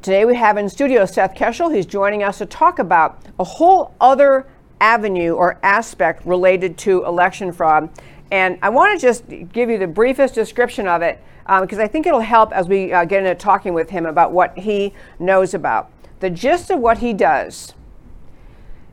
Today 0.00 0.24
we 0.24 0.36
have 0.36 0.56
in 0.56 0.68
studio 0.68 1.04
Seth 1.06 1.34
Keshel. 1.34 1.74
He's 1.74 1.84
joining 1.84 2.22
us 2.22 2.38
to 2.38 2.46
talk 2.46 2.78
about 2.78 3.20
a 3.40 3.44
whole 3.44 3.94
other 4.00 4.46
avenue 4.80 5.32
or 5.32 5.58
aspect 5.64 6.24
related 6.24 6.78
to 6.78 7.04
election 7.04 7.52
fraud. 7.52 7.90
And 8.30 8.60
I 8.62 8.68
want 8.68 8.98
to 8.98 9.04
just 9.04 9.24
give 9.52 9.68
you 9.68 9.76
the 9.76 9.88
briefest 9.88 10.34
description 10.34 10.86
of 10.86 11.02
it 11.02 11.20
because 11.60 11.78
um, 11.78 11.84
I 11.84 11.88
think 11.88 12.06
it'll 12.06 12.20
help 12.20 12.52
as 12.52 12.68
we 12.68 12.92
uh, 12.92 13.04
get 13.06 13.24
into 13.24 13.34
talking 13.34 13.74
with 13.74 13.90
him 13.90 14.06
about 14.06 14.30
what 14.30 14.56
he 14.56 14.94
knows 15.18 15.52
about. 15.52 15.90
The 16.20 16.30
gist 16.30 16.70
of 16.70 16.78
what 16.78 16.98
he 16.98 17.12
does 17.12 17.74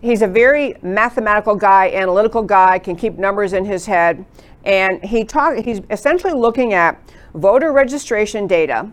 he's 0.06 0.22
a 0.22 0.28
very 0.28 0.76
mathematical 0.82 1.56
guy, 1.56 1.92
analytical 1.92 2.44
guy, 2.44 2.78
can 2.78 2.96
keep 2.96 3.18
numbers 3.18 3.54
in 3.54 3.66
his 3.66 3.86
head, 3.88 4.24
and 4.64 5.04
he 5.04 5.24
talk, 5.24 5.58
he's 5.58 5.82
essentially 5.90 6.34
looking 6.34 6.74
at 6.74 7.02
voter 7.34 7.72
registration 7.72 8.46
data. 8.48 8.90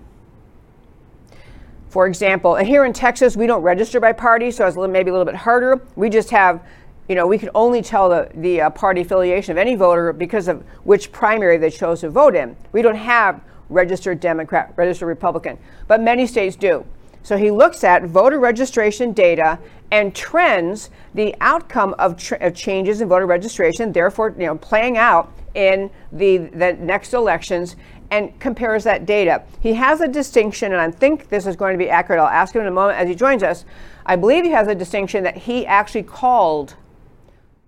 For 1.93 2.07
example, 2.07 2.55
and 2.55 2.67
here 2.67 2.87
in 2.87 2.95
Texas, 2.95 3.37
we 3.37 3.47
don't 3.47 3.61
register 3.61 4.01
by 4.01 4.15
party, 4.15 4.51
so 4.51 4.67
it's 4.67 4.79
maybe 4.79 5.11
a 5.11 5.13
little 5.13 5.27
bit 5.27 5.35
harder. 5.35 5.79
We 5.95 6.09
just 6.09 6.31
have 6.31 6.63
you 7.07 7.15
know, 7.15 7.27
we 7.27 7.37
can 7.37 7.51
only 7.55 7.83
tell 7.83 8.09
the, 8.09 8.31
the 8.37 8.63
uh, 8.63 8.71
party 8.71 9.03
affiliation 9.03 9.53
of 9.53 9.59
any 9.59 9.75
voter 9.75 10.15
because 10.15 10.49
of 10.49 10.63
which 10.85 11.13
primary 11.13 11.59
they 11.59 11.69
chose 11.69 12.01
to 12.01 12.09
vote 12.09 12.35
in. 12.35 12.57
We 12.73 12.81
don't 12.81 12.95
have 12.95 13.43
registered 13.69 14.21
Democrat, 14.21 14.73
registered 14.77 15.09
Republican, 15.09 15.59
but 15.87 16.01
many 16.01 16.27
states 16.27 16.57
do. 16.57 16.87
So 17.23 17.37
he 17.37 17.51
looks 17.51 17.85
at 17.85 18.05
voter 18.05 18.41
registration 18.41 19.13
data 19.13 19.59
and 19.91 20.15
trends 20.15 20.89
the 21.13 21.35
outcome 21.43 21.95
of, 21.99 22.17
tr- 22.17 22.37
of 22.37 22.55
changes 22.55 23.03
in 23.03 23.09
voter 23.09 23.27
registration, 23.27 23.93
therefore, 23.93 24.35
you 24.39 24.47
know, 24.47 24.57
playing 24.57 24.97
out 24.97 25.31
in 25.55 25.91
the, 26.13 26.39
the 26.39 26.73
next 26.75 27.13
elections 27.13 27.77
and 28.12 28.38
compares 28.38 28.85
that 28.85 29.07
data. 29.07 29.42
He 29.61 29.73
has 29.73 30.02
a 30.02 30.07
distinction, 30.07 30.73
and 30.73 30.81
I 30.83 30.90
think 30.90 31.31
this 31.31 31.47
is 31.47 31.57
going 31.57 31.73
to 31.73 31.78
be 31.78 31.88
accurate. 31.88 32.21
I'll 32.21 32.26
ask 32.26 32.54
him 32.54 32.61
in 32.61 32.69
a 32.69 32.71
moment 32.71 32.99
as 32.99 33.09
he 33.09 33.14
joins 33.14 33.42
us. 33.42 33.64
I 34.04 34.16
believe 34.16 34.45
he 34.45 34.50
has 34.50 34.69
a 34.69 34.75
distinction 34.75 35.25
that 35.25 35.35
he 35.35 35.64
actually 35.64 36.02
called 36.02 36.76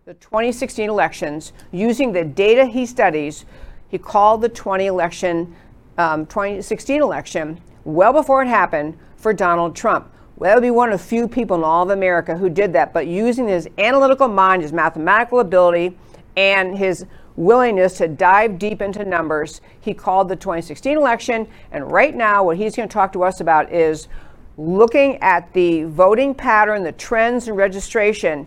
the 0.04 0.12
2016 0.12 0.90
elections 0.90 1.54
using 1.72 2.12
the 2.12 2.24
data 2.24 2.66
he 2.66 2.84
studies. 2.84 3.46
He 3.88 3.96
called 3.96 4.42
the 4.42 4.50
20 4.50 4.84
election, 4.84 5.56
um, 5.96 6.26
2016 6.26 7.00
election 7.00 7.58
well 7.84 8.12
before 8.12 8.42
it 8.42 8.48
happened 8.48 8.98
for 9.16 9.32
Donald 9.32 9.74
Trump. 9.74 10.10
Well, 10.36 10.50
that 10.50 10.56
would 10.56 10.66
be 10.66 10.70
one 10.70 10.92
of 10.92 11.00
the 11.00 11.06
few 11.06 11.26
people 11.26 11.56
in 11.56 11.64
all 11.64 11.84
of 11.84 11.90
America 11.90 12.36
who 12.36 12.50
did 12.50 12.74
that, 12.74 12.92
but 12.92 13.06
using 13.06 13.48
his 13.48 13.66
analytical 13.78 14.28
mind, 14.28 14.60
his 14.60 14.74
mathematical 14.74 15.40
ability, 15.40 15.96
and 16.36 16.76
his 16.76 17.06
willingness 17.36 17.98
to 17.98 18.08
dive 18.08 18.58
deep 18.58 18.80
into 18.80 19.04
numbers, 19.04 19.60
he 19.80 19.94
called 19.94 20.28
the 20.28 20.36
2016 20.36 20.96
election. 20.96 21.48
And 21.72 21.90
right 21.90 22.14
now, 22.14 22.44
what 22.44 22.56
he's 22.56 22.76
going 22.76 22.88
to 22.88 22.92
talk 22.92 23.12
to 23.14 23.24
us 23.24 23.40
about 23.40 23.72
is 23.72 24.08
looking 24.56 25.16
at 25.18 25.52
the 25.52 25.84
voting 25.84 26.34
pattern, 26.34 26.84
the 26.84 26.92
trends 26.92 27.48
in 27.48 27.54
registration, 27.54 28.46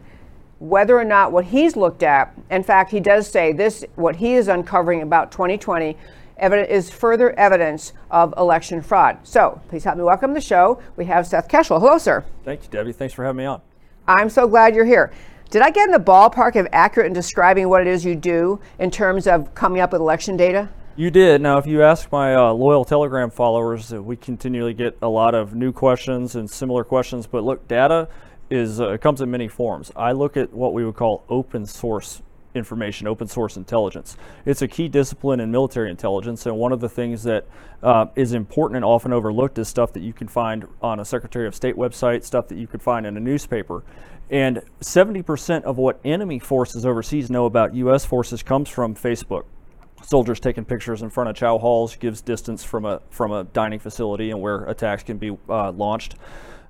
whether 0.60 0.98
or 0.98 1.03
not 1.03 1.32
what 1.32 1.46
he's 1.46 1.75
looked 1.75 2.01
at, 2.01 2.34
in 2.50 2.63
fact, 2.63 2.89
he 2.91 3.00
does 3.00 3.29
say 3.29 3.53
this, 3.53 3.86
what 3.96 4.15
he 4.15 4.34
is 4.34 4.48
uncovering 4.48 5.01
about 5.01 5.32
2020 5.32 5.96
is 6.39 6.89
further 6.89 7.32
evidence 7.34 7.94
of 8.12 8.34
election 8.38 8.82
fraud. 8.82 9.17
So 9.24 9.60
please 9.70 9.84
help 9.84 9.98
me 9.98 10.03
welcome 10.03 10.34
the 10.34 10.41
show. 10.41 10.82
We 10.96 11.06
have 11.06 11.27
Seth 11.27 11.48
Keshel. 11.48 11.79
Hello, 11.79 11.98
sir. 11.98 12.24
Thank 12.44 12.63
you, 12.63 12.70
Debbie. 12.70 12.91
Thanks 12.91 13.13
for 13.13 13.24
having 13.24 13.38
me 13.38 13.46
on. 13.46 13.62
I'm 14.08 14.29
so 14.29 14.48
glad 14.48 14.75
you're 14.75 14.86
here. 14.86 15.12
Did 15.50 15.62
I 15.62 15.70
get 15.70 15.86
in 15.86 15.92
the 15.92 16.00
ballpark 16.00 16.58
of 16.58 16.68
accurate 16.74 17.08
in 17.08 17.13
describing 17.13 17.70
what 17.70 17.80
it 17.80 17.88
is 17.88 18.04
you 18.04 18.16
do 18.16 18.60
in 18.80 18.92
terms 18.92 19.27
of 19.27 19.56
coming 19.56 19.80
up 19.80 19.94
with 19.94 20.01
election 20.01 20.36
data? 20.36 20.68
You 20.98 21.10
did. 21.10 21.42
Now, 21.42 21.58
if 21.58 21.66
you 21.66 21.84
ask 21.84 22.12
my 22.12 22.36
uh, 22.36 22.51
loyal 22.51 22.84
Telegram 22.84 23.30
followers, 23.30 23.94
uh, 23.94 24.04
we 24.04 24.18
continually 24.18 24.74
get 24.74 24.98
a 25.01 25.08
lot 25.08 25.36
of 25.36 25.56
new 25.56 25.72
questions 25.72 26.36
and 26.36 26.50
similar 26.50 26.84
questions. 26.84 27.27
But 27.27 27.46
look, 27.46 27.66
data 27.70 28.10
is 28.50 28.82
uh, 28.82 28.98
comes 28.98 29.22
in 29.22 29.32
many 29.32 29.48
forms. 29.48 29.89
I 29.96 30.12
look 30.12 30.36
at 30.36 30.51
what 30.51 30.74
we 30.74 30.84
would 30.84 30.96
call 30.96 31.24
open 31.30 31.66
source 31.66 32.22
information, 32.58 33.08
open 33.08 33.28
source 33.28 33.56
intelligence. 33.56 34.18
It's 34.46 34.62
a 34.62 34.68
key 34.68 34.88
discipline 34.88 35.40
in 35.40 35.52
military 35.52 35.90
intelligence, 35.90 36.46
and 36.46 36.58
one 36.58 36.72
of 36.72 36.80
the 36.80 36.90
things 36.90 37.24
that 37.24 37.46
uh, 37.84 38.08
is 38.16 38.34
important 38.34 38.78
and 38.78 38.86
often 38.86 39.14
overlooked 39.14 39.58
is 39.58 39.68
stuff 39.68 39.94
that 39.94 40.02
you 40.02 40.14
can 40.14 40.28
find 40.28 40.68
on 40.82 41.00
a 41.00 41.06
Secretary 41.06 41.48
of 41.48 41.56
State 41.56 41.76
website, 41.76 42.24
stuff 42.24 42.48
that 42.48 42.58
you 42.58 42.68
could 42.68 42.82
find 42.82 43.06
in 43.06 43.16
a 43.16 43.20
newspaper. 43.20 43.84
And 44.30 44.62
70% 44.82 45.64
of 45.64 45.78
what 45.78 46.00
enemy 46.04 46.40
forces 46.40 46.86
overseas 46.86 47.30
know 47.30 47.46
about 47.46 47.74
U.S. 47.76 48.04
forces 48.04 48.44
comes 48.44 48.68
from 48.68 48.94
Facebook. 48.96 49.46
Soldiers 50.04 50.40
taking 50.40 50.66
pictures 50.66 51.02
in 51.02 51.10
front 51.10 51.30
of 51.30 51.36
chow 51.36 51.58
halls 51.58 51.96
gives 51.96 52.22
distance 52.22 52.64
from 52.64 52.86
a 52.86 53.02
from 53.10 53.32
a 53.32 53.46
dining 53.46 53.80
facility 53.80 54.30
and 54.30 54.40
where 54.40 54.66
attacks 54.66 55.02
can 55.02 55.18
be 55.18 55.36
uh, 55.50 55.72
launched 55.72 56.16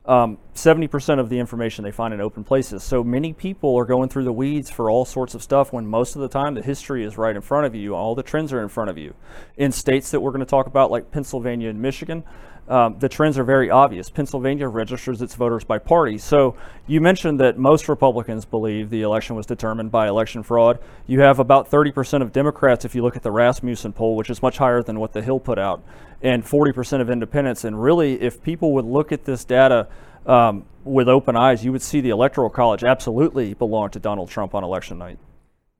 um, 0.07 0.37
70% 0.55 1.19
of 1.19 1.29
the 1.29 1.37
information 1.37 1.83
they 1.83 1.91
find 1.91 2.13
in 2.13 2.21
open 2.21 2.43
places. 2.43 2.83
So 2.83 3.03
many 3.03 3.33
people 3.33 3.75
are 3.75 3.85
going 3.85 4.09
through 4.09 4.23
the 4.23 4.31
weeds 4.31 4.69
for 4.69 4.89
all 4.89 5.03
sorts 5.03 5.35
of 5.35 5.43
stuff 5.43 5.73
when 5.73 5.85
most 5.85 6.15
of 6.15 6.21
the 6.21 6.29
time 6.29 6.53
the 6.53 6.61
history 6.61 7.03
is 7.03 7.17
right 7.17 7.35
in 7.35 7.41
front 7.41 7.65
of 7.65 7.75
you. 7.75 7.93
All 7.93 8.15
the 8.15 8.23
trends 8.23 8.53
are 8.53 8.61
in 8.61 8.69
front 8.69 8.89
of 8.89 8.97
you. 8.97 9.13
In 9.57 9.71
states 9.71 10.11
that 10.11 10.21
we're 10.21 10.31
going 10.31 10.39
to 10.39 10.45
talk 10.45 10.67
about, 10.67 10.91
like 10.91 11.11
Pennsylvania 11.11 11.69
and 11.69 11.81
Michigan, 11.81 12.23
um, 12.69 12.99
the 12.99 13.07
trends 13.07 13.37
are 13.37 13.43
very 13.43 13.69
obvious. 13.69 14.09
Pennsylvania 14.09 14.67
registers 14.67 15.21
its 15.21 15.35
voters 15.35 15.63
by 15.63 15.77
party. 15.77 16.17
So 16.17 16.55
you 16.85 16.99
mentioned 16.99 17.39
that 17.39 17.57
most 17.57 17.87
Republicans 17.87 18.43
believe 18.43 18.89
the 18.89 19.03
election 19.03 19.35
was 19.35 19.45
determined 19.45 19.91
by 19.91 20.07
election 20.07 20.43
fraud. 20.43 20.79
You 21.05 21.21
have 21.21 21.39
about 21.39 21.71
30% 21.71 22.21
of 22.21 22.33
Democrats, 22.33 22.83
if 22.83 22.93
you 22.93 23.03
look 23.03 23.15
at 23.15 23.23
the 23.23 23.31
Rasmussen 23.31 23.93
poll, 23.93 24.15
which 24.15 24.29
is 24.29 24.41
much 24.41 24.57
higher 24.57 24.83
than 24.83 24.99
what 24.99 25.13
the 25.13 25.21
Hill 25.21 25.39
put 25.39 25.57
out, 25.57 25.81
and 26.21 26.43
40% 26.43 27.01
of 27.01 27.09
independents. 27.09 27.63
And 27.63 27.81
really, 27.81 28.21
if 28.21 28.41
people 28.41 28.73
would 28.73 28.85
look 28.85 29.11
at 29.11 29.25
this 29.25 29.45
data 29.45 29.87
um, 30.25 30.65
with 30.83 31.07
open 31.07 31.35
eyes, 31.35 31.63
you 31.63 31.71
would 31.71 31.81
see 31.81 32.01
the 32.01 32.09
Electoral 32.09 32.49
College 32.49 32.83
absolutely 32.83 33.53
belong 33.53 33.89
to 33.91 33.99
Donald 33.99 34.29
Trump 34.29 34.55
on 34.55 34.63
election 34.63 34.97
night. 34.97 35.19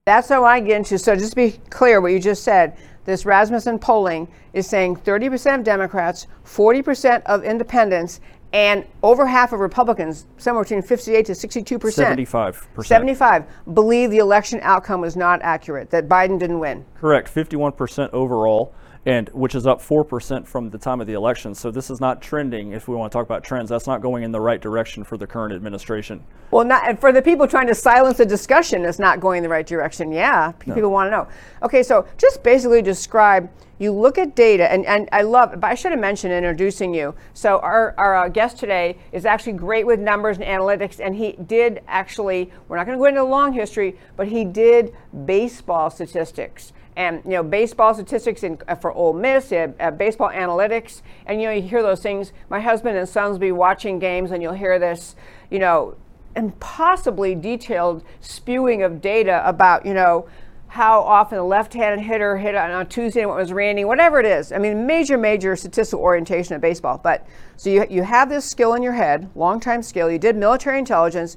That's 0.06 0.28
how 0.28 0.44
I 0.44 0.60
get 0.60 0.76
into. 0.76 0.98
So 0.98 1.14
just 1.14 1.30
to 1.30 1.36
be 1.36 1.50
clear, 1.70 2.00
what 2.00 2.12
you 2.12 2.20
just 2.20 2.42
said, 2.42 2.78
this 3.04 3.26
Rasmussen 3.26 3.78
polling 3.78 4.28
is 4.52 4.66
saying 4.66 4.96
30% 4.96 5.58
of 5.58 5.64
Democrats, 5.64 6.26
40% 6.44 7.22
of 7.26 7.44
independents, 7.44 8.20
and 8.52 8.86
over 9.02 9.26
half 9.26 9.52
of 9.52 9.60
Republicans, 9.60 10.26
somewhere 10.38 10.64
between 10.64 10.80
58 10.80 11.26
to 11.26 11.34
62 11.34 11.78
percent, 11.78 12.06
75 12.06 12.66
percent, 12.74 12.88
75 12.88 13.44
believe 13.74 14.10
the 14.10 14.18
election 14.18 14.58
outcome 14.62 15.02
was 15.02 15.16
not 15.16 15.42
accurate, 15.42 15.90
that 15.90 16.08
Biden 16.08 16.38
didn't 16.38 16.58
win. 16.58 16.84
Correct, 16.94 17.28
51 17.28 17.72
percent 17.72 18.12
overall 18.14 18.74
and 19.06 19.28
which 19.30 19.54
is 19.54 19.66
up 19.66 19.80
4% 19.80 20.46
from 20.46 20.70
the 20.70 20.78
time 20.78 21.00
of 21.00 21.06
the 21.06 21.12
election. 21.12 21.54
So 21.54 21.70
this 21.70 21.90
is 21.90 22.00
not 22.00 22.20
trending. 22.20 22.72
If 22.72 22.88
we 22.88 22.96
want 22.96 23.10
to 23.12 23.16
talk 23.16 23.26
about 23.26 23.44
trends, 23.44 23.70
that's 23.70 23.86
not 23.86 24.02
going 24.02 24.22
in 24.22 24.32
the 24.32 24.40
right 24.40 24.60
direction 24.60 25.04
for 25.04 25.16
the 25.16 25.26
current 25.26 25.54
administration. 25.54 26.22
Well, 26.50 26.64
not 26.64 26.88
and 26.88 26.98
for 26.98 27.12
the 27.12 27.22
people 27.22 27.46
trying 27.46 27.66
to 27.68 27.74
silence 27.74 28.18
the 28.18 28.26
discussion, 28.26 28.84
it's 28.84 28.98
not 28.98 29.20
going 29.20 29.38
in 29.38 29.42
the 29.42 29.48
right 29.48 29.66
direction. 29.66 30.12
Yeah, 30.12 30.52
no. 30.66 30.74
people 30.74 30.90
want 30.90 31.08
to 31.08 31.10
know. 31.10 31.28
Okay, 31.62 31.82
so 31.82 32.06
just 32.16 32.42
basically 32.42 32.82
describe. 32.82 33.50
You 33.80 33.92
look 33.92 34.18
at 34.18 34.34
data, 34.34 34.68
and, 34.72 34.84
and 34.86 35.08
I 35.12 35.22
love, 35.22 35.52
but 35.60 35.70
I 35.70 35.76
should 35.76 35.92
have 35.92 36.00
mentioned 36.00 36.32
introducing 36.32 36.92
you. 36.92 37.14
So, 37.32 37.60
our, 37.60 37.94
our 37.96 38.24
uh, 38.24 38.28
guest 38.28 38.58
today 38.58 38.98
is 39.12 39.24
actually 39.24 39.52
great 39.52 39.86
with 39.86 40.00
numbers 40.00 40.36
and 40.36 40.44
analytics, 40.44 40.98
and 40.98 41.14
he 41.14 41.34
did 41.46 41.80
actually, 41.86 42.50
we're 42.66 42.76
not 42.76 42.86
going 42.86 42.98
to 42.98 43.00
go 43.00 43.04
into 43.04 43.20
the 43.20 43.24
long 43.24 43.52
history, 43.52 43.96
but 44.16 44.26
he 44.26 44.44
did 44.44 44.96
baseball 45.26 45.90
statistics 45.90 46.72
and 46.98 47.22
you 47.24 47.30
know 47.30 47.44
baseball 47.44 47.94
statistics 47.94 48.42
in, 48.42 48.58
uh, 48.66 48.74
for 48.74 48.92
Ole 48.92 49.12
Miss, 49.14 49.52
uh, 49.52 49.68
uh, 49.78 49.92
baseball 49.92 50.30
analytics, 50.30 51.00
and 51.26 51.40
you 51.40 51.46
know 51.46 51.54
you 51.54 51.62
hear 51.62 51.80
those 51.80 52.02
things. 52.02 52.32
My 52.50 52.60
husband 52.60 52.98
and 52.98 53.08
sons 53.08 53.34
will 53.34 53.38
be 53.38 53.52
watching 53.52 54.00
games, 54.00 54.32
and 54.32 54.42
you'll 54.42 54.52
hear 54.52 54.80
this, 54.80 55.14
you 55.48 55.60
know, 55.60 55.96
impossibly 56.34 57.36
detailed 57.36 58.02
spewing 58.20 58.82
of 58.82 59.00
data 59.00 59.48
about 59.48 59.86
you 59.86 59.94
know 59.94 60.28
how 60.66 61.00
often 61.00 61.38
a 61.38 61.44
left-handed 61.46 62.04
hitter 62.04 62.36
hit 62.36 62.54
on, 62.54 62.86
Tuesday 62.88 63.20
and 63.20 63.30
what 63.30 63.38
was 63.38 63.52
raining, 63.52 63.86
whatever 63.86 64.20
it 64.20 64.26
is. 64.26 64.52
I 64.52 64.58
mean, 64.58 64.86
major, 64.86 65.16
major 65.16 65.56
statistical 65.56 66.04
orientation 66.04 66.56
of 66.56 66.60
baseball. 66.60 67.00
But 67.02 67.26
so 67.56 67.70
you 67.70 67.86
you 67.88 68.02
have 68.02 68.28
this 68.28 68.44
skill 68.44 68.74
in 68.74 68.82
your 68.82 68.92
head, 68.92 69.30
long-time 69.36 69.84
skill. 69.84 70.10
You 70.10 70.18
did 70.18 70.34
military 70.34 70.80
intelligence. 70.80 71.36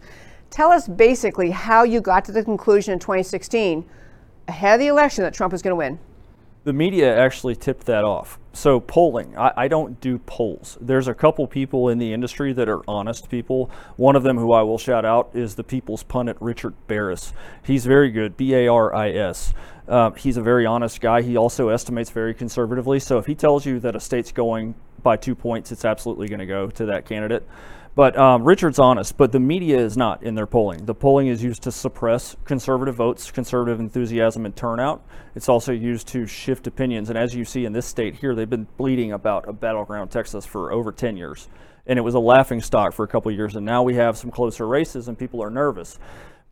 Tell 0.49 0.71
us 0.71 0.87
basically 0.87 1.51
how 1.51 1.83
you 1.83 2.01
got 2.01 2.25
to 2.25 2.31
the 2.31 2.43
conclusion 2.43 2.93
in 2.93 2.99
2016 2.99 3.85
ahead 4.47 4.75
of 4.75 4.79
the 4.79 4.87
election 4.87 5.23
that 5.23 5.33
Trump 5.33 5.51
was 5.51 5.61
going 5.61 5.71
to 5.71 5.75
win? 5.75 5.99
The 6.63 6.73
media 6.73 7.17
actually 7.17 7.55
tipped 7.55 7.87
that 7.87 8.03
off. 8.03 8.37
So, 8.53 8.79
polling, 8.79 9.35
I, 9.37 9.53
I, 9.55 9.67
don't 9.67 9.99
do 9.99 10.19
polls. 10.19 10.77
There's 10.79 11.07
a 11.07 11.13
couple 11.13 11.47
people 11.47 11.89
in 11.89 11.97
the 11.97 12.13
industry 12.13 12.53
that 12.53 12.69
are 12.69 12.81
honest 12.87 13.29
people. 13.29 13.71
One 13.95 14.15
of 14.15 14.23
them, 14.23 14.37
who 14.37 14.51
I 14.51 14.61
will 14.61 14.77
shout 14.77 15.05
out, 15.05 15.31
is 15.33 15.55
the 15.55 15.63
People's 15.63 16.03
Pundit, 16.03 16.37
Richard 16.39 16.75
Baris. 16.87 17.33
He's 17.63 17.85
very 17.85 18.11
good, 18.11 18.37
B 18.37 18.53
A 18.53 18.67
R 18.67 18.93
I 18.93 19.09
S. 19.09 19.53
Um, 19.87 20.15
he's 20.15 20.37
a 20.37 20.41
very 20.41 20.65
honest 20.65 21.01
guy. 21.01 21.21
He 21.21 21.35
also 21.35 21.69
estimates 21.69 22.09
very 22.09 22.33
conservatively. 22.33 22.99
So, 22.99 23.17
if 23.17 23.25
he 23.25 23.35
tells 23.35 23.65
you 23.65 23.79
that 23.79 23.95
a 23.95 23.99
state's 23.99 24.31
going 24.31 24.75
by 25.01 25.15
two 25.15 25.33
points, 25.33 25.71
it's 25.71 25.85
absolutely 25.85 26.27
going 26.27 26.39
to 26.39 26.45
go 26.45 26.69
to 26.69 26.85
that 26.87 27.05
candidate. 27.05 27.47
But 27.93 28.17
um, 28.17 28.43
Richard's 28.45 28.79
honest, 28.79 29.17
but 29.17 29.33
the 29.33 29.39
media 29.39 29.77
is 29.77 29.97
not 29.97 30.23
in 30.23 30.35
their 30.35 30.47
polling. 30.47 30.85
The 30.85 30.95
polling 30.95 31.27
is 31.27 31.43
used 31.43 31.63
to 31.63 31.71
suppress 31.71 32.37
conservative 32.45 32.95
votes, 32.95 33.29
conservative 33.31 33.81
enthusiasm, 33.81 34.45
and 34.45 34.55
turnout. 34.55 35.05
It's 35.35 35.49
also 35.49 35.73
used 35.73 36.07
to 36.09 36.25
shift 36.25 36.67
opinions. 36.67 37.09
And 37.09 37.17
as 37.17 37.35
you 37.35 37.43
see 37.43 37.65
in 37.65 37.73
this 37.73 37.85
state 37.85 38.15
here, 38.15 38.33
they've 38.33 38.49
been 38.49 38.67
bleeding 38.77 39.11
about 39.11 39.47
a 39.49 39.53
battleground 39.53 40.09
Texas 40.09 40.45
for 40.45 40.71
over 40.71 40.93
10 40.93 41.17
years. 41.17 41.49
And 41.85 41.99
it 41.99 42.01
was 42.01 42.15
a 42.15 42.19
laughing 42.19 42.61
stock 42.61 42.93
for 42.93 43.03
a 43.03 43.07
couple 43.07 43.29
years. 43.31 43.57
And 43.57 43.65
now 43.65 43.83
we 43.83 43.95
have 43.95 44.17
some 44.17 44.31
closer 44.31 44.65
races, 44.65 45.09
and 45.09 45.19
people 45.19 45.43
are 45.43 45.49
nervous. 45.49 45.99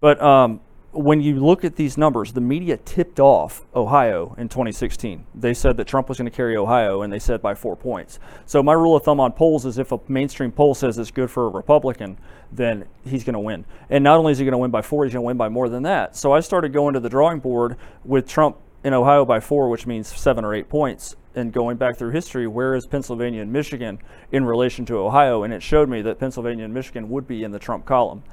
But 0.02 0.22
um, 0.22 0.60
when 0.92 1.22
you 1.22 1.40
look 1.40 1.64
at 1.64 1.76
these 1.76 1.98
numbers, 1.98 2.34
the 2.34 2.42
media 2.42 2.78
tipped 2.78 3.20
off 3.20 3.66
Ohio 3.76 4.34
in 4.40 4.50
2016. 4.50 5.26
They 5.36 5.54
said 5.54 5.78
that 5.78 5.86
Trump 5.86 6.10
was 6.10 6.18
going 6.18 6.30
to 6.30 6.36
carry 6.36 6.58
Ohio, 6.58 7.04
and 7.04 7.14
they 7.14 7.20
said 7.20 7.42
by 7.42 7.54
four 7.54 7.76
points. 7.76 8.20
So 8.48 8.64
my 8.64 8.74
rule 8.74 8.96
of 8.96 9.04
thumb 9.04 9.20
on 9.20 9.34
polls 9.34 9.66
is 9.66 9.78
if 9.78 9.92
a 9.92 10.00
mainstream 10.08 10.52
poll 10.52 10.74
says 10.74 10.98
it's 10.98 11.12
good 11.12 11.30
for 11.30 11.46
a 11.46 11.50
Republican, 11.50 12.18
then 12.52 12.86
he's 13.06 13.24
going 13.24 13.34
to 13.34 13.40
win. 13.40 13.66
And 13.90 14.04
not 14.04 14.18
only 14.18 14.32
is 14.32 14.40
he 14.40 14.46
going 14.46 14.54
to 14.54 14.58
win 14.58 14.72
by 14.72 14.82
four, 14.82 15.06
he's 15.06 15.14
going 15.14 15.24
to 15.24 15.28
win 15.28 15.38
by 15.38 15.50
more 15.50 15.70
than 15.70 15.84
that. 15.84 16.16
So 16.16 16.32
I 16.32 16.40
started 16.40 16.74
going 16.74 16.96
to 16.96 17.00
the 17.00 17.10
drawing 17.10 17.40
board 17.40 17.78
with 18.04 18.28
Trump 18.28 18.58
in 18.84 18.94
Ohio 18.94 19.26
by 19.26 19.40
four, 19.40 19.70
which 19.70 19.86
means 19.86 20.08
seven 20.08 20.44
or 20.44 20.56
eight 20.56 20.70
points. 20.70 21.16
And 21.36 21.54
going 21.54 21.78
back 21.78 21.98
through 21.98 22.10
history, 22.10 22.48
where 22.48 22.74
is 22.74 22.88
Pennsylvania 22.88 23.44
and 23.44 23.54
Michigan 23.54 24.00
in 24.32 24.44
relation 24.44 24.86
to 24.88 24.98
Ohio? 24.98 25.44
And 25.44 25.54
it 25.54 25.62
showed 25.62 25.88
me 25.88 26.02
that 26.02 26.20
Pennsylvania 26.20 26.66
and 26.66 26.74
Michigan 26.74 27.10
would 27.10 27.28
be 27.28 27.44
in 27.44 27.52
the 27.52 27.60
Trump 27.60 27.86
column. 27.86 28.24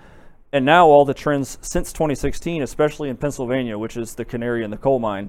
And 0.57 0.65
now 0.65 0.87
all 0.87 1.05
the 1.05 1.13
trends 1.13 1.59
since 1.61 1.93
2016, 1.93 2.63
especially 2.63 3.11
in 3.11 3.19
Pennsylvania, 3.19 3.77
which 3.77 3.99
is 3.99 4.15
the 4.15 4.25
canary 4.25 4.65
in 4.65 4.71
the 4.71 4.79
coal 4.79 4.99
mine, 4.99 5.29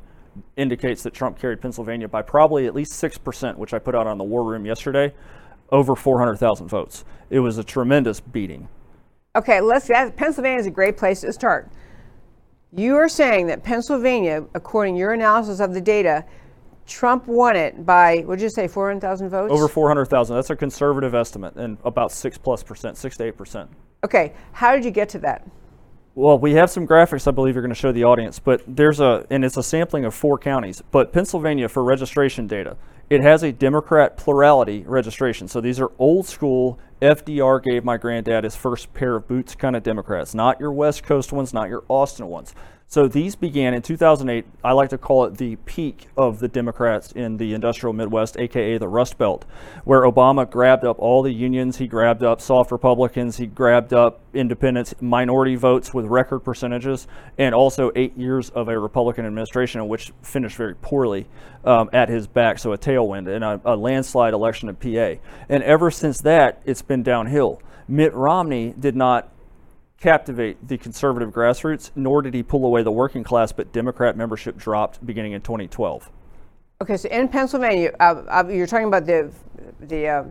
indicates 0.56 1.04
that 1.04 1.14
Trump 1.14 1.38
carried 1.38 1.60
Pennsylvania 1.60 2.08
by 2.08 2.22
probably 2.22 2.66
at 2.66 2.74
least 2.74 2.94
6%, 2.94 3.58
which 3.58 3.74
I 3.74 3.80
put 3.80 3.94
out 3.94 4.08
on 4.08 4.18
the 4.18 4.24
War 4.24 4.46
Room 4.46 4.66
yesterday, 4.66 5.14
over 5.70 5.98
400,000 5.98 6.70
votes. 6.70 7.04
It 7.30 7.42
was 7.42 7.58
a 7.58 7.64
tremendous 7.66 8.22
beating. 8.22 8.70
Okay, 9.36 9.60
let's. 9.60 9.90
Pennsylvania 10.16 10.62
is 10.62 10.66
a 10.66 10.72
great 10.72 10.96
place 10.96 11.20
to 11.20 11.34
start. 11.34 11.70
You 12.72 12.96
are 12.96 13.10
saying 13.10 13.48
that 13.48 13.66
Pennsylvania, 13.66 14.46
according 14.56 14.94
to 14.96 15.00
your 15.00 15.12
analysis 15.12 15.60
of 15.60 15.74
the 15.74 15.82
data, 15.82 16.24
Trump 16.86 17.28
won 17.28 17.58
it 17.58 17.86
by 17.86 18.20
what 18.20 18.40
did 18.40 18.44
you 18.44 18.50
say, 18.50 18.70
400,000 18.70 19.30
votes? 19.30 19.52
Over 19.52 19.68
400,000. 19.68 20.38
That's 20.38 20.52
a 20.52 20.56
conservative 20.56 21.14
estimate, 21.14 21.58
and 21.58 21.78
about 21.84 22.14
six 22.14 22.38
plus 22.38 22.64
percent, 22.64 22.96
six 22.96 23.18
to 23.18 23.26
eight 23.26 23.36
percent. 23.36 23.70
Okay, 24.04 24.34
how 24.54 24.76
did 24.76 24.86
you 24.86 24.92
get 24.92 25.10
to 25.10 25.20
that? 25.20 25.48
Well, 26.16 26.40
we 26.40 26.54
have 26.54 26.70
some 26.70 26.88
graphics 26.88 27.28
I 27.28 27.32
believe 27.32 27.56
you're 27.56 27.62
going 27.62 27.74
to 27.74 27.80
show 27.80 27.92
the 27.92 28.04
audience, 28.04 28.40
but 28.40 28.64
there's 28.68 29.00
a, 29.00 29.26
and 29.30 29.46
it's 29.46 29.58
a 29.58 29.64
sampling 29.64 30.06
of 30.06 30.16
four 30.16 30.38
counties. 30.38 30.82
But 30.92 31.14
Pennsylvania, 31.14 31.70
for 31.70 31.84
registration 31.84 32.48
data, 32.48 32.76
it 33.10 33.22
has 33.22 33.44
a 33.44 33.52
Democrat 33.52 34.18
plurality 34.18 34.84
registration. 34.86 35.48
So 35.48 35.62
these 35.62 35.80
are 35.80 35.92
old 36.00 36.26
school, 36.26 36.80
FDR 37.02 37.64
gave 37.64 37.84
my 37.84 37.98
granddad 37.98 38.44
his 38.44 38.56
first 38.56 38.94
pair 38.94 39.16
of 39.16 39.28
boots 39.28 39.54
kind 39.54 39.76
of 39.76 39.84
Democrats, 39.84 40.34
not 40.34 40.60
your 40.60 40.72
West 40.72 41.04
Coast 41.04 41.32
ones, 41.32 41.54
not 41.54 41.70
your 41.70 41.84
Austin 41.88 42.28
ones. 42.28 42.56
So 42.90 43.06
these 43.06 43.36
began 43.36 43.74
in 43.74 43.82
2008. 43.82 44.46
I 44.64 44.72
like 44.72 44.92
to 44.92 44.98
call 44.98 45.26
it 45.26 45.38
the 45.38 45.58
peak 45.58 46.08
of 46.16 46.40
the 46.40 46.48
Democrats 46.48 47.12
in 47.12 47.36
the 47.36 47.54
industrial 47.54 47.92
Midwest, 47.92 48.38
aka 48.38 48.78
the 48.78 48.88
Rust 48.88 49.18
Belt, 49.18 49.44
where 49.84 50.04
Obama 50.04 50.50
grabbed 50.50 50.86
up 50.86 50.98
all 50.98 51.22
the 51.22 51.34
unions, 51.34 51.76
he 51.76 51.88
grabbed 51.88 52.24
up 52.24 52.40
soft 52.40 52.72
Republicans, 52.72 53.36
he 53.36 53.46
grabbed 53.46 53.94
up 53.94 54.22
independents, 54.34 54.96
minority 55.02 55.56
votes 55.56 55.94
with 55.94 56.06
record 56.06 56.40
percentages, 56.40 57.08
and 57.38 57.54
also 57.54 57.92
eight 57.94 58.18
years 58.18 58.52
of 58.52 58.70
a 58.70 58.80
Republican 58.80 59.26
administration, 59.26 59.86
which 59.90 60.14
finished 60.22 60.56
very 60.56 60.76
poorly 60.76 61.28
um, 61.66 61.90
at 61.92 62.08
his 62.08 62.26
back. 62.26 62.58
So 62.58 62.72
a 62.72 62.78
tailwind 62.78 63.28
and 63.28 63.44
a, 63.44 63.60
a 63.66 63.76
landslide 63.76 64.34
election 64.34 64.70
in 64.70 64.76
PA. 64.78 65.22
And 65.50 65.62
ever 65.64 65.92
since 65.92 66.22
that, 66.22 66.62
it's 66.64 66.84
been 66.84 67.04
downhill. 67.04 67.62
Mitt 67.90 68.14
Romney 68.14 68.74
did 68.80 68.96
not 68.96 69.30
captivate 70.00 70.68
the 70.68 70.78
conservative 70.78 71.32
grassroots, 71.32 71.92
nor 71.96 72.22
did 72.22 72.34
he 72.34 72.44
pull 72.44 72.66
away 72.66 72.84
the 72.84 72.92
working 72.92 73.24
class, 73.24 73.52
but 73.52 73.72
Democrat 73.72 74.16
membership 74.16 74.58
dropped 74.58 75.04
beginning 75.06 75.34
in 75.34 75.42
2012. 75.42 76.10
Okay, 76.82 76.98
so 76.98 77.10
in 77.10 77.28
Pennsylvania, 77.28 77.92
uh, 78.00 78.22
uh, 78.28 78.48
you're 78.48 78.68
talking 78.68 78.88
about 78.88 79.06
the, 79.06 79.32
the 79.82 80.08
uh, 80.08 80.24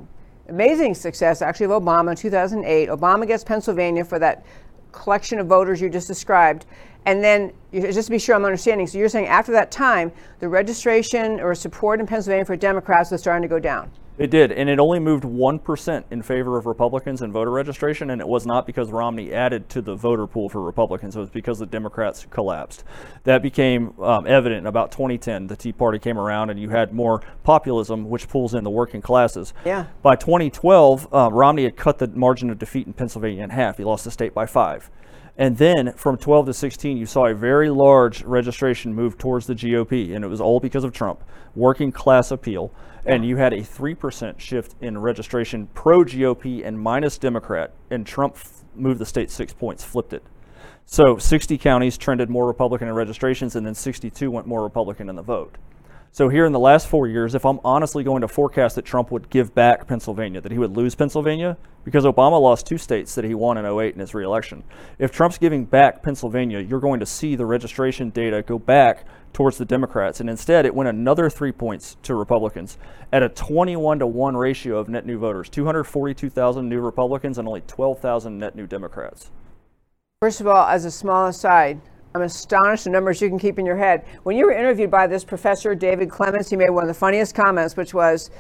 amazing 0.49 0.95
success 0.95 1.43
actually 1.43 1.67
of 1.67 1.73
Obama 1.83 2.11
in 2.11 2.17
2008. 2.17 2.89
Obama 2.89 3.27
gets 3.27 3.43
Pennsylvania 3.43 4.05
for 4.05 4.21
that 4.21 4.47
collection 4.93 5.41
of 5.41 5.49
voters 5.49 5.81
you 5.81 5.91
just 5.91 6.07
described. 6.07 6.67
And 7.05 7.23
then, 7.23 7.53
just 7.73 8.07
to 8.07 8.11
be 8.11 8.19
sure 8.19 8.35
I'm 8.35 8.45
understanding, 8.45 8.87
so 8.87 8.99
you're 8.99 9.09
saying 9.09 9.27
after 9.27 9.53
that 9.53 9.71
time, 9.71 10.11
the 10.41 10.49
registration 10.49 11.41
or 11.41 11.55
support 11.55 12.01
in 12.01 12.07
Pennsylvania 12.07 12.45
for 12.45 12.57
Democrats 12.57 13.11
was 13.11 13.21
starting 13.21 13.43
to 13.43 13.49
go 13.49 13.61
down? 13.61 13.91
It 14.19 14.31
did, 14.31 14.51
and 14.51 14.71
it 14.71 14.79
only 14.79 14.99
moved 14.99 15.25
1% 15.25 16.05
in 16.11 16.23
favor 16.23 16.57
of 16.57 16.65
Republicans 16.65 17.21
in 17.21 17.33
voter 17.33 17.51
registration, 17.51 18.09
and 18.09 18.21
it 18.21 18.27
was 18.27 18.47
not 18.47 18.67
because 18.67 18.91
Romney 18.91 19.33
added 19.33 19.69
to 19.71 19.83
the 19.83 19.95
voter 19.95 20.27
pool 20.27 20.49
for 20.49 20.63
Republicans. 20.63 21.17
It 21.17 21.21
was 21.21 21.29
because 21.29 21.59
the 21.59 21.67
Democrats 21.67 22.27
collapsed. 22.31 22.85
That 23.25 23.43
became 23.43 23.93
um, 24.01 24.27
evident 24.27 24.61
in 24.61 24.67
about 24.67 24.91
2010. 24.91 25.49
The 25.49 25.57
Tea 25.57 25.73
Party 25.73 25.99
came 25.99 26.19
around, 26.19 26.49
and 26.49 26.59
you 26.59 26.71
had 26.71 26.95
more 26.95 27.21
populism, 27.45 28.09
which 28.09 28.29
pulls 28.29 28.55
in 28.55 28.65
the 28.65 28.71
working 28.71 29.03
classes. 29.03 29.53
Yeah. 29.67 29.87
By 30.01 30.17
2012, 30.17 31.13
uh, 31.13 31.29
Romney 31.31 31.65
had 31.65 31.77
cut 31.77 31.99
the 31.99 32.09
margin 32.09 32.49
of 32.49 32.59
defeat 32.59 32.87
in 32.87 32.95
Pennsylvania 32.95 33.45
in 33.45 33.51
half. 33.51 33.77
He 33.77 33.85
lost 33.85 34.05
the 34.05 34.11
state 34.11 34.33
by 34.33 34.47
five. 34.47 34.91
And 35.39 35.59
then 35.59 35.93
from 35.93 36.17
12 36.17 36.47
to 36.47 36.55
16, 36.55 36.97
you 36.97 37.05
saw 37.05 37.27
a 37.27 37.35
very 37.35 37.69
large 37.69 38.23
registration 38.23 38.95
move 38.95 39.19
towards 39.19 39.47
the 39.47 39.55
GOP, 39.55 40.15
and 40.15 40.25
it 40.25 40.29
was 40.29 40.41
all 40.41 40.61
because 40.61 40.83
of 40.83 40.93
Trump, 40.93 41.23
working 41.55 41.93
class 41.93 42.31
appeal. 42.31 42.73
And 43.05 43.25
you 43.25 43.37
had 43.37 43.53
a 43.53 43.61
3% 43.61 44.41
shift 44.41 44.75
in 44.81 44.99
registration 44.99 45.69
pro 45.75 46.05
GOP 46.05 46.67
and 46.67 46.81
minus 46.81 47.19
Democrat, 47.19 47.73
and 47.91 48.07
Trump 48.07 48.35
f- 48.35 48.65
moved 48.75 48.99
the 48.99 49.07
state 49.07 49.31
six 49.31 49.53
points, 49.53 49.85
flipped 49.85 50.13
it. 50.13 50.25
So 50.87 51.19
60 51.19 51.59
counties 51.59 51.99
trended 51.99 52.31
more 52.31 52.47
Republican 52.47 52.89
in 52.89 52.95
registrations, 52.95 53.57
and 53.57 53.67
then 53.67 53.75
62 53.75 54.31
went 54.31 54.47
more 54.47 54.63
Republican 54.63 55.09
in 55.09 55.17
the 55.17 55.23
vote. 55.23 55.57
So 56.13 56.29
here 56.29 56.47
in 56.47 56.53
the 56.53 56.59
last 56.59 56.89
four 56.89 57.07
years, 57.07 57.35
if 57.35 57.45
I'm 57.45 57.61
honestly 57.63 58.03
going 58.03 58.23
to 58.23 58.29
forecast 58.29 58.77
that 58.77 58.85
Trump 58.85 59.11
would 59.11 59.29
give 59.29 59.55
back 59.55 59.87
Pennsylvania, 59.87 60.41
that 60.41 60.51
he 60.51 60.59
would 60.59 60.77
lose 60.77 60.95
Pennsylvania, 60.95 61.59
because 61.85 62.05
Obama 62.05 62.41
lost 62.41 62.67
two 62.67 62.79
states 62.79 63.15
that 63.15 63.25
he 63.25 63.35
won 63.35 63.59
in 63.59 63.65
08 63.65 63.95
in 63.95 64.01
his 64.01 64.15
reelection. 64.15 64.65
If 64.99 65.13
Trump's 65.13 65.39
giving 65.39 65.65
back 65.65 66.03
Pennsylvania, 66.03 66.59
you're 66.61 66.81
going 66.81 67.01
to 67.01 67.07
see 67.07 67.37
the 67.37 67.47
registration 67.47 68.11
data 68.11 68.43
go 68.43 68.59
back 68.59 69.05
towards 69.33 69.59
the 69.59 69.65
Democrats. 69.65 70.19
And 70.21 70.31
instead, 70.31 70.65
it 70.65 70.75
went 70.75 70.89
another 70.89 71.29
three 71.29 71.53
points 71.53 71.97
to 72.03 72.15
Republicans 72.15 72.79
at 73.13 73.23
a 73.23 73.29
21 73.29 73.99
to 73.99 74.07
1 74.07 74.37
ratio 74.37 74.79
of 74.79 74.89
net 74.89 75.05
new 75.05 75.19
voters 75.19 75.49
242,000 75.51 76.69
new 76.69 76.81
Republicans 76.81 77.39
and 77.39 77.47
only 77.47 77.61
12,000 77.61 78.39
net 78.39 78.57
new 78.57 78.67
Democrats. 78.67 79.31
First 80.21 80.41
of 80.41 80.47
all, 80.47 80.67
as 80.67 80.87
a 80.87 80.91
small 80.91 81.27
aside, 81.27 81.81
I'm 82.17 82.23
astonished 82.23 82.85
the 82.85 82.91
numbers 82.91 83.21
you 83.21 83.29
can 83.29 83.39
keep 83.39 83.59
in 83.59 83.67
your 83.67 83.77
head. 83.77 84.07
When 84.23 84.39
you 84.39 84.47
were 84.47 84.53
interviewed 84.53 84.91
by 84.91 85.07
this 85.07 85.23
professor, 85.23 85.75
David 85.75 86.09
Clements, 86.09 86.49
he 86.49 86.57
made 86.57 86.71
one 86.71 86.83
of 86.83 86.89
the 86.89 86.95
funniest 86.95 87.35
comments, 87.35 87.77
which 87.77 87.93
was 87.93 88.31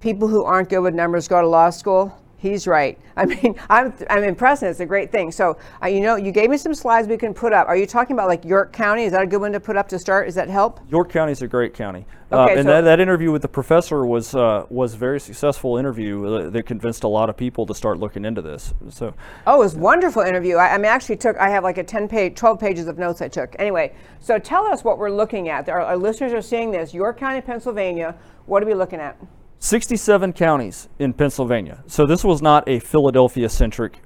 people 0.00 0.26
who 0.26 0.42
aren't 0.42 0.68
good 0.68 0.80
with 0.80 0.94
numbers 0.94 1.28
go 1.28 1.40
to 1.40 1.46
law 1.46 1.70
school. 1.70 2.12
He's 2.38 2.68
right. 2.68 2.98
I 3.16 3.26
mean, 3.26 3.56
I'm, 3.68 3.92
I'm 4.08 4.22
impressed. 4.22 4.62
And 4.62 4.70
it's 4.70 4.80
a 4.80 4.86
great 4.86 5.10
thing. 5.10 5.32
So, 5.32 5.58
uh, 5.82 5.88
you 5.88 6.00
know, 6.00 6.14
you 6.14 6.30
gave 6.30 6.50
me 6.50 6.56
some 6.56 6.72
slides 6.72 7.08
we 7.08 7.16
can 7.16 7.34
put 7.34 7.52
up. 7.52 7.66
Are 7.66 7.76
you 7.76 7.84
talking 7.86 8.14
about 8.14 8.28
like 8.28 8.44
York 8.44 8.72
County? 8.72 9.04
Is 9.04 9.12
that 9.12 9.22
a 9.22 9.26
good 9.26 9.40
one 9.40 9.52
to 9.52 9.60
put 9.60 9.76
up 9.76 9.88
to 9.88 9.98
start? 9.98 10.26
Does 10.26 10.36
that 10.36 10.48
help? 10.48 10.80
York 10.88 11.10
County 11.10 11.32
is 11.32 11.42
a 11.42 11.48
great 11.48 11.74
county. 11.74 12.06
Okay, 12.30 12.54
uh, 12.54 12.58
and 12.58 12.66
so- 12.66 12.70
that, 12.70 12.80
that 12.82 13.00
interview 13.00 13.32
with 13.32 13.42
the 13.42 13.48
professor 13.48 14.06
was 14.06 14.34
uh, 14.34 14.66
was 14.68 14.94
a 14.94 14.96
very 14.98 15.18
successful 15.18 15.78
interview 15.78 16.24
uh, 16.26 16.50
that 16.50 16.64
convinced 16.64 17.02
a 17.04 17.08
lot 17.08 17.28
of 17.28 17.36
people 17.36 17.66
to 17.66 17.74
start 17.74 17.98
looking 17.98 18.24
into 18.24 18.42
this. 18.42 18.72
So, 18.90 19.14
Oh, 19.46 19.56
it 19.56 19.58
was 19.58 19.74
a 19.74 19.78
wonderful 19.78 20.22
interview. 20.22 20.56
I, 20.56 20.74
I 20.74 20.76
mean, 20.76 20.84
actually 20.84 21.16
took, 21.16 21.36
I 21.38 21.48
have 21.48 21.64
like 21.64 21.78
a 21.78 21.84
10 21.84 22.06
page, 22.06 22.36
12 22.36 22.60
pages 22.60 22.86
of 22.86 22.98
notes 22.98 23.20
I 23.22 23.28
took. 23.28 23.56
Anyway, 23.58 23.94
so 24.20 24.38
tell 24.38 24.66
us 24.66 24.84
what 24.84 24.98
we're 24.98 25.10
looking 25.10 25.48
at. 25.48 25.68
Our, 25.68 25.80
our 25.80 25.96
listeners 25.96 26.32
are 26.32 26.42
seeing 26.42 26.70
this. 26.70 26.94
York 26.94 27.18
County, 27.18 27.40
Pennsylvania. 27.40 28.14
What 28.46 28.62
are 28.62 28.66
we 28.66 28.74
looking 28.74 29.00
at? 29.00 29.16
67 29.60 30.32
counties 30.34 30.88
in 30.98 31.12
Pennsylvania. 31.12 31.82
So 31.86 32.06
this 32.06 32.22
was 32.22 32.40
not 32.40 32.68
a 32.68 32.78
Philadelphia 32.78 33.48
centric 33.48 34.00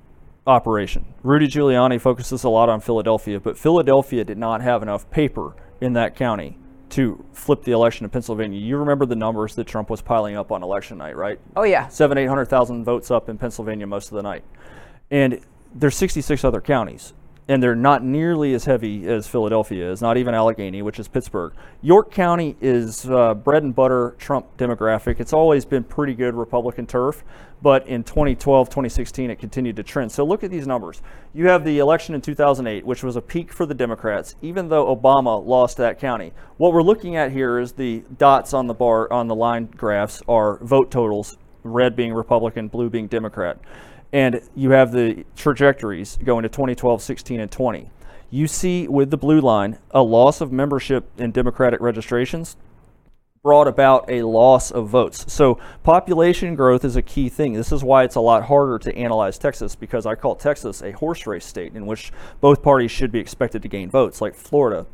operation. 0.47 1.15
Rudy 1.23 1.47
Giuliani 1.47 2.01
focuses 2.01 2.45
a 2.45 2.49
lot 2.49 2.69
on 2.69 2.81
Philadelphia, 2.81 3.39
but 3.39 3.59
Philadelphia 3.59 4.25
did 4.25 4.39
not 4.39 4.63
have 4.63 4.83
enough 4.83 5.11
paper 5.11 5.55
in 5.81 5.93
that 5.93 6.17
county 6.17 6.59
to 6.91 7.25
flip 7.33 7.65
the 7.65 7.73
election 7.73 8.05
in 8.05 8.11
Pennsylvania. 8.11 8.59
You 8.59 8.77
remember 8.79 9.07
the 9.07 9.17
numbers 9.17 9.55
that 9.55 9.67
Trump 9.67 9.89
was 9.89 10.03
piling 10.03 10.37
up 10.37 10.53
on 10.53 10.63
election 10.63 10.99
night, 10.99 11.17
right? 11.17 11.39
Oh, 11.57 11.65
yeah. 11.65 11.89
Seven, 11.89 12.19
eight 12.19 12.27
hundred 12.27 12.47
thousand 12.47 12.85
votes 12.85 13.11
up 13.11 13.29
in 13.29 13.39
Pennsylvania 13.39 13.87
most 13.87 14.11
of 14.11 14.17
the 14.17 14.23
night. 14.23 14.45
And 15.11 15.41
there's 15.75 15.97
66 15.97 16.45
other 16.45 16.61
counties. 16.61 17.15
And 17.53 17.63
they're 17.63 17.75
not 17.75 18.03
nearly 18.03 18.55
as 18.55 18.65
heavy 18.65 19.07
as 19.07 19.29
Philadelphia 19.29 19.93
is, 19.93 20.01
not 20.01 20.17
even 20.17 20.33
Allegheny, 20.33 20.81
which 20.81 20.99
is 20.99 21.07
Pittsburgh. 21.07 21.53
York 21.83 22.11
County 22.11 22.57
is 22.63 23.05
uh, 23.11 23.35
bread 23.35 23.63
and 23.63 23.75
butter 23.75 24.15
Trump 24.17 24.57
demographic. 24.57 25.21
It's 25.21 25.35
always 25.35 25.67
been 25.67 25.85
pretty 25.85 26.15
good 26.15 26.35
Republican 26.35 26.87
turf, 26.87 27.23
but 27.61 27.87
in 27.87 28.05
2012, 28.05 28.71
2016, 28.71 29.31
it 29.31 29.39
continued 29.39 29.77
to 29.77 29.83
trend. 29.83 30.11
So 30.11 30.25
look 30.25 30.43
at 30.43 30.51
these 30.51 30.67
numbers. 30.67 31.03
You 31.35 31.47
have 31.49 31.63
the 31.63 31.79
election 31.79 32.15
in 32.15 32.23
2008, 32.23 32.87
which 32.87 33.03
was 33.03 33.17
a 33.17 33.21
peak 33.21 33.53
for 33.53 33.67
the 33.67 33.75
Democrats, 33.75 34.35
even 34.41 34.71
though 34.71 34.87
Obama 34.97 35.45
lost 35.45 35.77
that 35.77 35.99
county. 35.99 36.33
What 36.57 36.73
we're 36.73 36.83
looking 36.83 37.17
at 37.17 37.33
here 37.33 37.59
is 37.59 37.73
the 37.73 38.03
dots 38.17 38.55
on 38.55 38.67
the 38.67 38.73
bar, 38.73 39.13
on 39.13 39.29
the 39.29 39.35
line 39.35 39.67
graphs, 39.67 40.23
are 40.27 40.57
vote 40.65 40.91
totals, 40.91 41.37
red 41.65 41.97
being 41.97 42.15
Republican, 42.15 42.69
blue 42.69 42.89
being 42.89 43.09
Democrat 43.09 43.59
and 44.13 44.41
you 44.55 44.71
have 44.71 44.93
the 44.93 45.25
trajectories 45.37 46.19
going 46.23 46.43
to 46.43 46.49
2012, 46.49 47.03
16, 47.03 47.41
and 47.41 47.51
20. 47.51 47.91
You 48.31 48.47
see 48.47 48.89
with 48.89 49.11
the 49.11 49.17
blue 49.17 49.41
line 49.41 49.79
a 49.91 50.03
loss 50.03 50.41
of 50.41 50.53
membership 50.53 51.09
in 51.19 51.33
Democratic 51.33 51.81
registrations 51.81 52.57
brought 53.43 53.67
about 53.67 54.09
a 54.09 54.23
loss 54.23 54.71
of 54.71 54.89
votes. 54.89 55.31
So 55.33 55.59
population 55.83 56.55
growth 56.55 56.85
is 56.85 56.95
a 56.95 57.03
key 57.03 57.29
thing. 57.29 57.55
This 57.55 57.73
is 57.73 57.83
why 57.83 58.05
it's 58.05 58.15
a 58.15 58.21
lot 58.21 58.45
harder 58.45 58.79
to 58.79 58.97
analyze 58.97 59.37
Texas 59.37 59.75
because 59.75 60.07
I 60.07 60.15
call 60.15 60.37
Texas 60.37 60.81
a 60.81 60.93
horse 60.93 61.27
race 61.27 61.45
state 61.45 61.75
in 61.75 61.87
which 61.87 62.13
both 62.41 62.63
parties 62.63 62.93
should 62.93 63.11
be 63.11 63.19
expected 63.19 63.61
to 63.63 63.69
gain 63.69 63.91
votes, 63.91 64.21
like 64.21 64.37
Florida. 64.37 64.87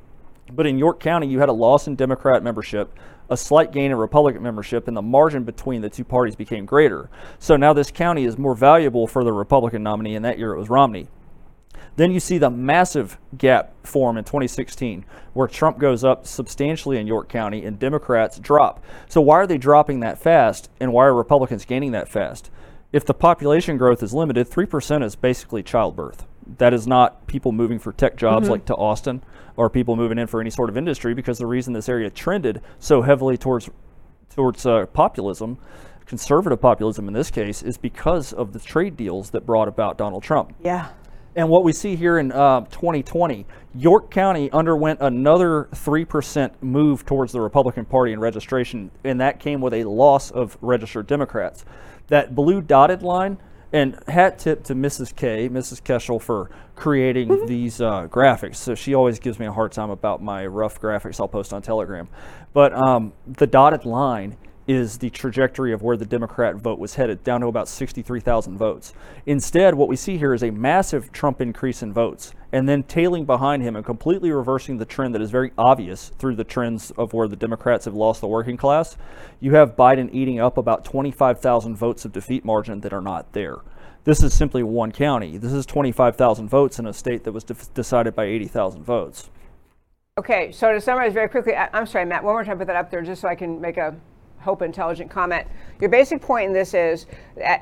But 0.52 0.66
in 0.66 0.78
York 0.78 1.00
County, 1.00 1.26
you 1.26 1.40
had 1.40 1.48
a 1.48 1.52
loss 1.52 1.86
in 1.86 1.96
Democrat 1.96 2.42
membership, 2.42 2.92
a 3.30 3.36
slight 3.36 3.72
gain 3.72 3.90
in 3.90 3.96
Republican 3.96 4.42
membership, 4.42 4.88
and 4.88 4.96
the 4.96 5.02
margin 5.02 5.44
between 5.44 5.82
the 5.82 5.90
two 5.90 6.04
parties 6.04 6.36
became 6.36 6.64
greater. 6.64 7.10
So 7.38 7.56
now 7.56 7.72
this 7.72 7.90
county 7.90 8.24
is 8.24 8.38
more 8.38 8.54
valuable 8.54 9.06
for 9.06 9.24
the 9.24 9.32
Republican 9.32 9.82
nominee, 9.82 10.14
and 10.14 10.24
that 10.24 10.38
year 10.38 10.54
it 10.54 10.58
was 10.58 10.70
Romney. 10.70 11.08
Then 11.96 12.12
you 12.12 12.20
see 12.20 12.38
the 12.38 12.48
massive 12.48 13.18
gap 13.36 13.74
form 13.84 14.16
in 14.16 14.24
2016 14.24 15.04
where 15.32 15.48
Trump 15.48 15.78
goes 15.78 16.04
up 16.04 16.26
substantially 16.28 16.96
in 16.96 17.08
York 17.08 17.28
County 17.28 17.64
and 17.64 17.78
Democrats 17.78 18.38
drop. 18.38 18.82
So, 19.08 19.20
why 19.20 19.36
are 19.36 19.46
they 19.48 19.58
dropping 19.58 20.00
that 20.00 20.18
fast 20.18 20.70
and 20.78 20.92
why 20.92 21.06
are 21.06 21.14
Republicans 21.14 21.64
gaining 21.64 21.90
that 21.92 22.08
fast? 22.08 22.50
If 22.92 23.04
the 23.04 23.14
population 23.14 23.76
growth 23.76 24.02
is 24.02 24.14
limited, 24.14 24.48
3% 24.48 25.04
is 25.04 25.16
basically 25.16 25.62
childbirth. 25.62 26.24
That 26.58 26.72
is 26.72 26.86
not 26.86 27.26
people 27.26 27.52
moving 27.52 27.80
for 27.80 27.92
tech 27.92 28.16
jobs 28.16 28.44
mm-hmm. 28.44 28.52
like 28.52 28.64
to 28.66 28.76
Austin 28.76 29.22
or 29.58 29.68
people 29.68 29.96
moving 29.96 30.18
in 30.18 30.26
for 30.28 30.40
any 30.40 30.50
sort 30.50 30.70
of 30.70 30.76
industry 30.76 31.12
because 31.12 31.36
the 31.36 31.46
reason 31.46 31.72
this 31.72 31.88
area 31.88 32.08
trended 32.08 32.62
so 32.78 33.02
heavily 33.02 33.36
towards 33.36 33.68
towards 34.30 34.64
uh, 34.64 34.86
populism, 34.86 35.58
conservative 36.06 36.60
populism 36.60 37.08
in 37.08 37.14
this 37.14 37.28
case, 37.28 37.62
is 37.62 37.76
because 37.76 38.32
of 38.32 38.52
the 38.52 38.60
trade 38.60 38.96
deals 38.96 39.30
that 39.30 39.44
brought 39.44 39.66
about 39.66 39.98
Donald 39.98 40.22
Trump. 40.22 40.54
Yeah. 40.62 40.90
And 41.34 41.48
what 41.48 41.64
we 41.64 41.72
see 41.72 41.96
here 41.96 42.18
in 42.18 42.30
uh, 42.30 42.60
2020, 42.66 43.46
York 43.74 44.10
County 44.12 44.48
underwent 44.52 45.00
another 45.00 45.68
3% 45.72 46.50
move 46.60 47.04
towards 47.04 47.32
the 47.32 47.40
Republican 47.40 47.84
Party 47.84 48.12
in 48.12 48.20
registration, 48.20 48.92
and 49.02 49.20
that 49.20 49.40
came 49.40 49.60
with 49.60 49.74
a 49.74 49.84
loss 49.84 50.30
of 50.30 50.56
registered 50.60 51.08
Democrats. 51.08 51.64
That 52.08 52.34
blue 52.34 52.62
dotted 52.62 53.02
line, 53.02 53.38
And 53.72 53.98
hat 54.08 54.38
tip 54.38 54.64
to 54.64 54.74
Mrs. 54.74 55.14
K, 55.14 55.48
Mrs. 55.48 55.82
Keshel, 55.82 56.20
for 56.20 56.50
creating 56.74 57.28
Mm-hmm. 57.28 57.46
these 57.46 57.80
uh, 57.80 58.06
graphics. 58.08 58.56
So 58.56 58.74
she 58.74 58.94
always 58.94 59.18
gives 59.18 59.38
me 59.38 59.46
a 59.46 59.52
hard 59.52 59.72
time 59.72 59.90
about 59.90 60.22
my 60.22 60.46
rough 60.46 60.80
graphics 60.80 61.20
I'll 61.20 61.28
post 61.28 61.52
on 61.52 61.60
Telegram. 61.60 62.08
But 62.54 62.72
um, 62.72 63.12
the 63.26 63.46
dotted 63.46 63.84
line 63.84 64.36
is 64.68 64.98
the 64.98 65.08
trajectory 65.08 65.72
of 65.72 65.82
where 65.82 65.96
the 65.96 66.04
Democrat 66.04 66.54
vote 66.56 66.78
was 66.78 66.94
headed, 66.94 67.24
down 67.24 67.40
to 67.40 67.46
about 67.46 67.66
63,000 67.66 68.58
votes. 68.58 68.92
Instead, 69.24 69.74
what 69.74 69.88
we 69.88 69.96
see 69.96 70.18
here 70.18 70.34
is 70.34 70.42
a 70.42 70.50
massive 70.50 71.10
Trump 71.10 71.40
increase 71.40 71.82
in 71.82 71.90
votes, 71.90 72.34
and 72.52 72.68
then 72.68 72.82
tailing 72.82 73.24
behind 73.24 73.62
him 73.62 73.74
and 73.74 73.84
completely 73.84 74.30
reversing 74.30 74.76
the 74.76 74.84
trend 74.84 75.14
that 75.14 75.22
is 75.22 75.30
very 75.30 75.52
obvious 75.56 76.12
through 76.18 76.36
the 76.36 76.44
trends 76.44 76.90
of 76.92 77.14
where 77.14 77.26
the 77.26 77.34
Democrats 77.34 77.86
have 77.86 77.94
lost 77.94 78.20
the 78.20 78.28
working 78.28 78.58
class. 78.58 78.98
You 79.40 79.54
have 79.54 79.74
Biden 79.74 80.10
eating 80.12 80.38
up 80.38 80.58
about 80.58 80.84
25,000 80.84 81.74
votes 81.74 82.04
of 82.04 82.12
defeat 82.12 82.44
margin 82.44 82.80
that 82.80 82.92
are 82.92 83.00
not 83.00 83.32
there. 83.32 83.60
This 84.04 84.22
is 84.22 84.34
simply 84.34 84.62
one 84.62 84.92
county. 84.92 85.38
This 85.38 85.52
is 85.52 85.64
25,000 85.64 86.46
votes 86.46 86.78
in 86.78 86.86
a 86.86 86.92
state 86.92 87.24
that 87.24 87.32
was 87.32 87.44
def- 87.44 87.72
decided 87.72 88.14
by 88.14 88.24
80,000 88.24 88.82
votes. 88.82 89.30
Okay, 90.18 90.52
so 90.52 90.72
to 90.72 90.80
summarize 90.80 91.14
very 91.14 91.28
quickly, 91.28 91.54
I, 91.54 91.70
I'm 91.72 91.86
sorry, 91.86 92.04
Matt, 92.04 92.22
one 92.22 92.34
more 92.34 92.44
time, 92.44 92.58
put 92.58 92.66
that 92.66 92.76
up 92.76 92.90
there 92.90 93.02
just 93.02 93.22
so 93.22 93.28
I 93.28 93.34
can 93.34 93.60
make 93.60 93.78
a 93.78 93.94
hope 94.40 94.62
intelligent 94.62 95.10
comment. 95.10 95.46
Your 95.80 95.90
basic 95.90 96.20
point 96.20 96.46
in 96.46 96.52
this 96.52 96.74
is 96.74 97.06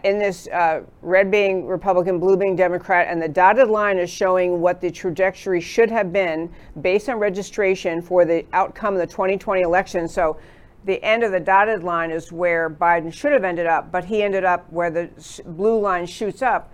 in 0.04 0.18
this 0.18 0.46
uh, 0.48 0.82
red 1.02 1.30
being 1.30 1.66
Republican, 1.66 2.18
blue 2.18 2.36
being 2.36 2.56
Democrat, 2.56 3.08
and 3.08 3.20
the 3.20 3.28
dotted 3.28 3.68
line 3.68 3.98
is 3.98 4.10
showing 4.10 4.60
what 4.60 4.80
the 4.80 4.90
trajectory 4.90 5.60
should 5.60 5.90
have 5.90 6.12
been 6.12 6.52
based 6.80 7.08
on 7.08 7.18
registration 7.18 8.00
for 8.00 8.24
the 8.24 8.44
outcome 8.52 8.94
of 8.94 9.00
the 9.00 9.06
2020 9.06 9.62
election. 9.62 10.08
So 10.08 10.38
the 10.84 11.02
end 11.02 11.24
of 11.24 11.32
the 11.32 11.40
dotted 11.40 11.82
line 11.82 12.10
is 12.10 12.30
where 12.30 12.70
Biden 12.70 13.12
should 13.12 13.32
have 13.32 13.44
ended 13.44 13.66
up, 13.66 13.90
but 13.90 14.04
he 14.04 14.22
ended 14.22 14.44
up 14.44 14.70
where 14.72 14.90
the 14.90 15.10
blue 15.44 15.80
line 15.80 16.06
shoots 16.06 16.42
up, 16.42 16.72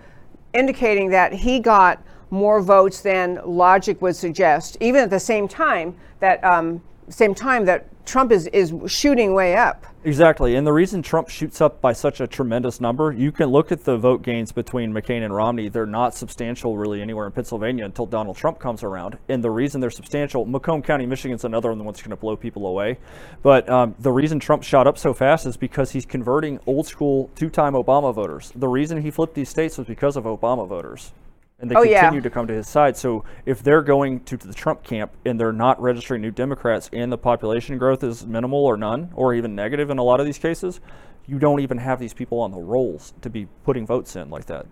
indicating 0.53 1.09
that 1.11 1.33
he 1.33 1.59
got 1.59 2.03
more 2.31 2.61
votes 2.61 3.01
than 3.01 3.41
logic 3.45 4.01
would 4.01 4.17
suggest, 4.17 4.77
even 4.81 5.03
at 5.03 5.11
the 5.11 5.21
same 5.21 5.49
time 5.49 5.95
that 6.21 6.43
um, 6.45 6.83
same 7.09 7.35
time 7.35 7.65
that 7.65 7.87
Trump 8.05 8.33
is, 8.33 8.47
is 8.49 8.73
shooting 8.87 9.35
way 9.35 9.57
up. 9.57 9.87
Exactly. 10.05 10.57
And 10.57 10.67
the 10.67 10.73
reason 10.73 11.01
Trump 11.01 11.29
shoots 11.29 11.61
up 11.61 11.81
by 11.81 11.93
such 11.93 12.21
a 12.21 12.27
tremendous 12.27 12.81
number, 12.81 13.13
you 13.13 13.31
can 13.31 13.51
look 13.51 13.71
at 13.71 13.85
the 13.85 13.97
vote 13.97 14.23
gains 14.23 14.51
between 14.51 14.93
McCain 14.93 15.23
and 15.25 15.33
Romney. 15.33 15.69
They're 15.69 15.87
not 15.87 16.15
substantial 16.15 16.77
really 16.77 17.01
anywhere 17.01 17.27
in 17.27 17.33
Pennsylvania 17.33 17.85
until 17.85 18.07
Donald 18.07 18.37
Trump 18.37 18.59
comes 18.59 18.83
around. 18.83 19.17
And 19.29 19.45
the 19.45 19.51
reason 19.51 19.81
they're 19.81 19.91
substantial, 19.91 20.45
Macomb 20.45 20.83
County, 20.83 21.07
Michigan's 21.07 21.45
another 21.45 21.73
one 21.73 21.87
that's 21.87 22.03
going 22.03 22.11
to 22.11 22.17
blow 22.17 22.35
people 22.35 22.67
away. 22.67 22.99
But 23.43 23.69
um, 23.69 23.95
the 24.01 24.11
reason 24.11 24.41
Trump 24.41 24.65
shot 24.65 24.89
up 24.89 24.99
so 24.99 25.15
fast 25.15 25.47
is 25.47 25.57
because 25.57 25.93
he's 25.93 26.05
converting 26.05 26.59
old 26.67 26.89
school 26.89 27.31
two 27.37 27.49
time 27.49 27.75
Obama 27.75 28.13
voters. 28.13 28.53
The 28.57 28.69
reason 28.69 29.01
he 29.01 29.13
flipped 29.13 29.35
these 29.35 29.49
states 29.49 29.79
was 29.79 29.87
because 29.87 30.17
of 30.17 30.25
Obama 30.25 30.67
voters. 30.67 31.13
And 31.63 31.71
they 31.71 31.77
Oh, 31.77 31.83
yeah. 31.83 32.01
continue 32.01 32.21
to 32.21 32.29
come 32.29 32.49
to 32.49 32.53
his 32.53 32.69
side. 32.69 32.97
So 32.97 33.25
if 33.47 33.63
they're 33.63 33.83
going 33.83 34.21
to 34.25 34.37
the 34.37 34.53
Trump 34.53 34.83
camp 34.83 35.13
and 35.25 35.39
they're 35.39 35.53
not 35.53 35.81
registering 35.81 36.21
new 36.21 36.33
Democrats 36.33 36.91
and 36.93 37.11
the 37.11 37.17
population 37.17 37.79
growth 37.79 38.03
is 38.03 38.27
minimal 38.27 38.67
or 38.67 38.77
none 38.77 39.11
or 39.15 39.33
even 39.33 39.55
negative 39.55 39.89
in 39.89 39.99
a 39.99 40.03
lot 40.03 40.19
of 40.19 40.27
these 40.27 40.39
cases, 40.39 40.81
you 41.27 41.39
don't 41.39 41.61
even 41.61 41.79
have 41.79 42.01
these 42.01 42.13
people 42.13 42.41
on 42.41 42.51
the 42.51 42.59
rolls 42.59 43.15
to 43.23 43.31
be 43.31 43.47
putting 43.65 43.87
votes 43.87 44.17
in 44.17 44.29
like 44.29 44.47
that. 44.47 44.67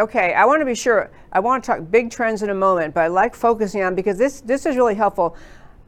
Okay, 0.00 0.34
I 0.34 0.44
want 0.44 0.60
to 0.60 0.66
be 0.66 0.74
sure. 0.74 1.12
I 1.32 1.38
want 1.38 1.62
to 1.62 1.66
talk 1.70 1.90
big 1.92 2.10
trends 2.10 2.42
in 2.42 2.50
a 2.50 2.54
moment, 2.54 2.92
but 2.92 3.02
I 3.02 3.06
like 3.06 3.36
focusing 3.36 3.82
on 3.82 3.94
because 3.94 4.18
this 4.18 4.40
this 4.40 4.66
is 4.66 4.74
really 4.74 4.96
helpful. 4.96 5.36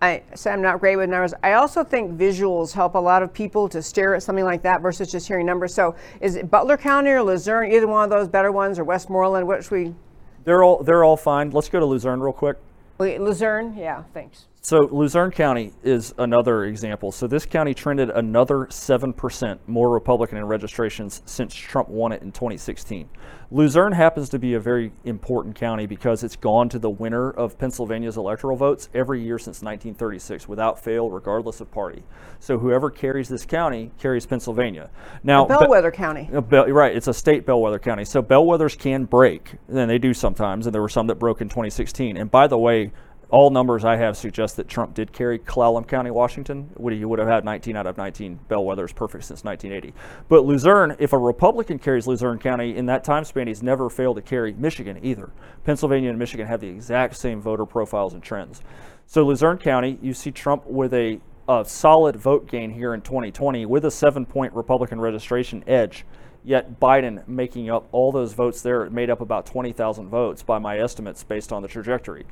I 0.03 0.23
say 0.37 0.53
I'm 0.53 0.62
not 0.62 0.79
great 0.79 0.95
with 0.97 1.09
numbers. 1.11 1.35
I 1.43 1.55
also 1.55 1.83
think 1.83 2.12
visuals 2.17 2.73
help 2.73 2.95
a 2.95 2.99
lot 2.99 3.23
of 3.25 3.33
people 3.33 3.69
to 3.71 3.83
stare 3.83 4.14
at 4.14 4.23
something 4.23 4.45
like 4.45 4.62
that 4.62 4.83
versus 4.83 5.11
just 5.11 5.27
hearing 5.27 5.47
numbers. 5.47 5.75
So, 5.75 5.97
is 6.21 6.37
it 6.37 6.49
Butler 6.51 6.77
County 6.77 7.11
or 7.11 7.23
Luzerne, 7.23 7.73
either 7.73 7.88
one 7.88 8.05
of 8.05 8.11
those 8.11 8.29
better 8.29 8.53
ones, 8.53 8.79
or 8.79 8.85
Westmoreland? 8.85 9.49
Which 9.49 9.71
we, 9.71 9.95
They're 10.44 10.62
all 10.62 10.83
they're 10.83 11.04
all 11.04 11.16
fine. 11.16 11.50
Let's 11.50 11.68
go 11.68 11.80
to 11.80 11.87
Luzerne 11.87 12.20
real 12.20 12.33
quick. 12.33 12.57
Luzerne? 12.98 13.76
Yeah, 13.76 14.04
thanks. 14.12 14.46
So 14.64 14.88
Luzerne 14.90 15.31
County 15.31 15.74
is 15.83 16.14
another 16.16 16.64
example. 16.64 17.12
So 17.12 17.27
this 17.27 17.44
county 17.44 17.74
trended 17.74 18.09
another 18.09 18.61
7% 18.70 19.59
more 19.66 19.90
Republican 19.90 20.38
in 20.38 20.46
registrations 20.46 21.20
since 21.27 21.55
Trump 21.55 21.90
won 21.90 22.12
it 22.12 22.22
in 22.22 22.33
2016. 22.33 23.07
Luzerne 23.50 23.92
happens 23.92 24.31
to 24.31 24.38
be 24.38 24.55
a 24.55 24.59
very 24.59 24.90
important 25.05 25.55
county 25.55 25.85
because 25.85 26.24
it's 26.24 26.35
gone 26.35 26.70
to 26.70 26.79
the 26.79 26.88
winner 26.88 27.31
of 27.31 27.59
Pennsylvania's 27.59 28.16
electoral 28.16 28.57
votes 28.57 28.88
every 28.94 29.22
year 29.22 29.38
since 29.38 29.61
1936 29.61 30.48
without 30.48 30.83
fail, 30.83 31.11
regardless 31.11 31.61
of 31.61 31.70
party. 31.70 32.03
So 32.40 32.59
whoever 32.59 32.90
carries 32.90 33.29
this 33.29 33.44
county 33.44 33.90
carries 33.98 34.24
Pennsylvania. 34.24 34.88
Now, 35.22 35.44
Be- 35.44 35.57
Bellwether 35.59 35.90
County. 35.90 36.31
Uh, 36.33 36.38
a 36.38 36.40
bell- 36.40 36.68
right, 36.68 36.96
it's 36.96 37.07
a 37.07 37.12
state 37.12 37.44
bellwether 37.44 37.79
county. 37.79 38.07
So 38.07 38.22
bellwethers 38.22 38.79
can 38.79 39.05
break, 39.05 39.57
and 39.68 39.90
they 39.90 39.98
do 39.98 40.14
sometimes, 40.14 40.66
and 40.66 40.74
there 40.74 40.81
were 40.81 40.88
some 40.88 41.07
that 41.09 41.16
broke 41.16 41.42
in 41.42 41.50
2016. 41.50 42.16
And 42.16 42.31
by 42.31 42.46
the 42.46 42.57
way, 42.57 42.92
all 43.30 43.50
numbers 43.50 43.84
I 43.84 43.96
have 43.96 44.16
suggest 44.16 44.56
that 44.56 44.68
Trump 44.68 44.94
did 44.94 45.12
carry 45.12 45.38
Clallam 45.38 45.87
County, 45.87 46.10
Washington. 46.10 46.70
He 46.90 47.04
would 47.04 47.18
have 47.18 47.28
had 47.28 47.44
19 47.44 47.76
out 47.76 47.87
of 47.87 47.96
19 47.96 48.38
bellwethers 48.48 48.94
perfect 48.94 49.24
since 49.24 49.44
1980. 49.44 49.94
But 50.28 50.44
Luzerne, 50.44 50.96
if 50.98 51.12
a 51.12 51.18
Republican 51.18 51.78
carries 51.78 52.06
Luzerne 52.06 52.38
County 52.38 52.76
in 52.76 52.87
that 52.87 53.04
time 53.04 53.24
span, 53.24 53.46
he's 53.46 53.62
never 53.62 53.88
failed 53.88 54.16
to 54.16 54.22
carry 54.22 54.52
Michigan 54.52 54.98
either. 55.02 55.30
Pennsylvania 55.64 56.10
and 56.10 56.18
Michigan 56.18 56.46
have 56.46 56.60
the 56.60 56.68
exact 56.68 57.16
same 57.16 57.40
voter 57.40 57.66
profiles 57.66 58.14
and 58.14 58.22
trends. 58.22 58.62
So 59.06 59.24
Luzerne 59.24 59.58
County, 59.58 59.98
you 60.00 60.14
see 60.14 60.30
Trump 60.30 60.66
with 60.66 60.94
a, 60.94 61.20
a 61.48 61.64
solid 61.66 62.16
vote 62.16 62.48
gain 62.48 62.70
here 62.70 62.94
in 62.94 63.00
2020 63.00 63.66
with 63.66 63.84
a 63.84 63.90
seven-point 63.90 64.52
Republican 64.54 65.00
registration 65.00 65.64
edge. 65.66 66.04
Yet 66.46 66.78
Biden 66.78 67.26
making 67.26 67.70
up 67.70 67.88
all 67.90 68.12
those 68.12 68.34
votes 68.34 68.60
there 68.60 68.88
made 68.90 69.08
up 69.08 69.22
about 69.22 69.46
20,000 69.46 70.08
votes 70.08 70.42
by 70.42 70.58
my 70.58 70.78
estimates 70.78 71.24
based 71.24 71.52
on 71.52 71.62
the 71.62 71.68
trajectory. 71.68 72.26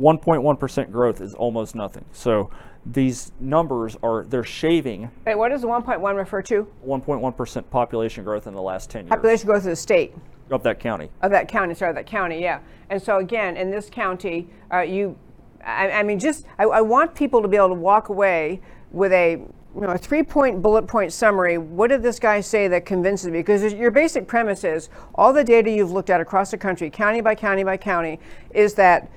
1.1% 0.00 0.90
growth 0.92 1.20
is 1.20 1.34
almost 1.34 1.74
nothing. 1.74 2.04
So 2.12 2.50
these 2.86 3.32
numbers 3.40 3.96
are 4.02 4.24
they're 4.24 4.44
shaving 4.44 5.10
Wait, 5.26 5.34
what 5.34 5.50
does 5.50 5.62
the 5.62 5.66
1.1 5.66 6.16
refer 6.16 6.40
to? 6.42 6.66
1.1% 6.86 7.70
population 7.70 8.24
growth 8.24 8.46
in 8.46 8.54
the 8.54 8.62
last 8.62 8.88
10 8.90 9.04
years 9.04 9.10
Population 9.10 9.46
growth 9.46 9.64
of 9.64 9.70
the 9.70 9.76
state. 9.76 10.14
of 10.50 10.62
that 10.62 10.78
county. 10.80 11.10
of 11.20 11.30
that 11.30 11.48
county, 11.48 11.74
sorry, 11.74 11.92
that 11.92 12.06
county, 12.06 12.40
yeah. 12.40 12.60
And 12.88 13.02
so 13.02 13.18
again, 13.18 13.56
in 13.56 13.70
this 13.70 13.90
county, 13.90 14.48
uh, 14.72 14.80
you, 14.80 15.18
I, 15.64 15.90
I 15.90 16.02
mean, 16.02 16.18
just 16.18 16.46
I, 16.58 16.64
I 16.64 16.80
want 16.80 17.14
people 17.14 17.42
to 17.42 17.48
be 17.48 17.56
able 17.56 17.68
to 17.68 17.74
walk 17.74 18.08
away 18.08 18.60
with 18.90 19.12
a 19.12 19.32
you 19.74 19.82
know 19.82 19.90
a 19.90 19.98
three-point 19.98 20.62
bullet 20.62 20.86
point 20.86 21.12
summary. 21.12 21.58
What 21.58 21.88
did 21.88 22.02
this 22.02 22.18
guy 22.18 22.40
say 22.40 22.68
that 22.68 22.86
convinces 22.86 23.26
me? 23.30 23.40
Because 23.40 23.74
your 23.74 23.90
basic 23.90 24.26
premise 24.26 24.64
is 24.64 24.88
all 25.14 25.32
the 25.34 25.44
data 25.44 25.70
you've 25.70 25.90
looked 25.92 26.08
at 26.08 26.20
across 26.22 26.50
the 26.52 26.56
country, 26.56 26.88
county 26.88 27.20
by 27.20 27.34
county 27.34 27.64
by 27.64 27.76
county, 27.76 28.18
is 28.54 28.72
that 28.74 29.10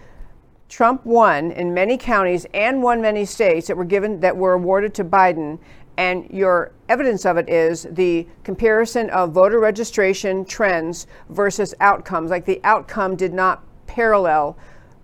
Trump 0.72 1.06
won 1.06 1.52
in 1.52 1.74
many 1.74 1.98
counties 1.98 2.46
and 2.54 2.82
won 2.82 3.02
many 3.02 3.26
states 3.26 3.68
that 3.68 3.76
were 3.76 3.84
given 3.84 4.22
that 4.22 4.38
were 4.38 4.54
awarded 4.54 4.94
to 4.94 5.04
Biden. 5.04 5.60
And 5.98 6.30
your 6.30 6.72
evidence 6.88 7.26
of 7.26 7.36
it 7.36 7.50
is 7.50 7.86
the 7.92 8.26
comparison 8.46 9.10
of 9.10 9.34
voter 9.34 9.60
registration 9.60 10.46
trends 10.46 11.08
versus 11.28 11.76
outcomes. 11.82 12.32
Like 12.32 12.46
the 12.46 12.62
outcome 12.64 13.18
did 13.18 13.34
not 13.34 13.66
parallel 13.86 14.58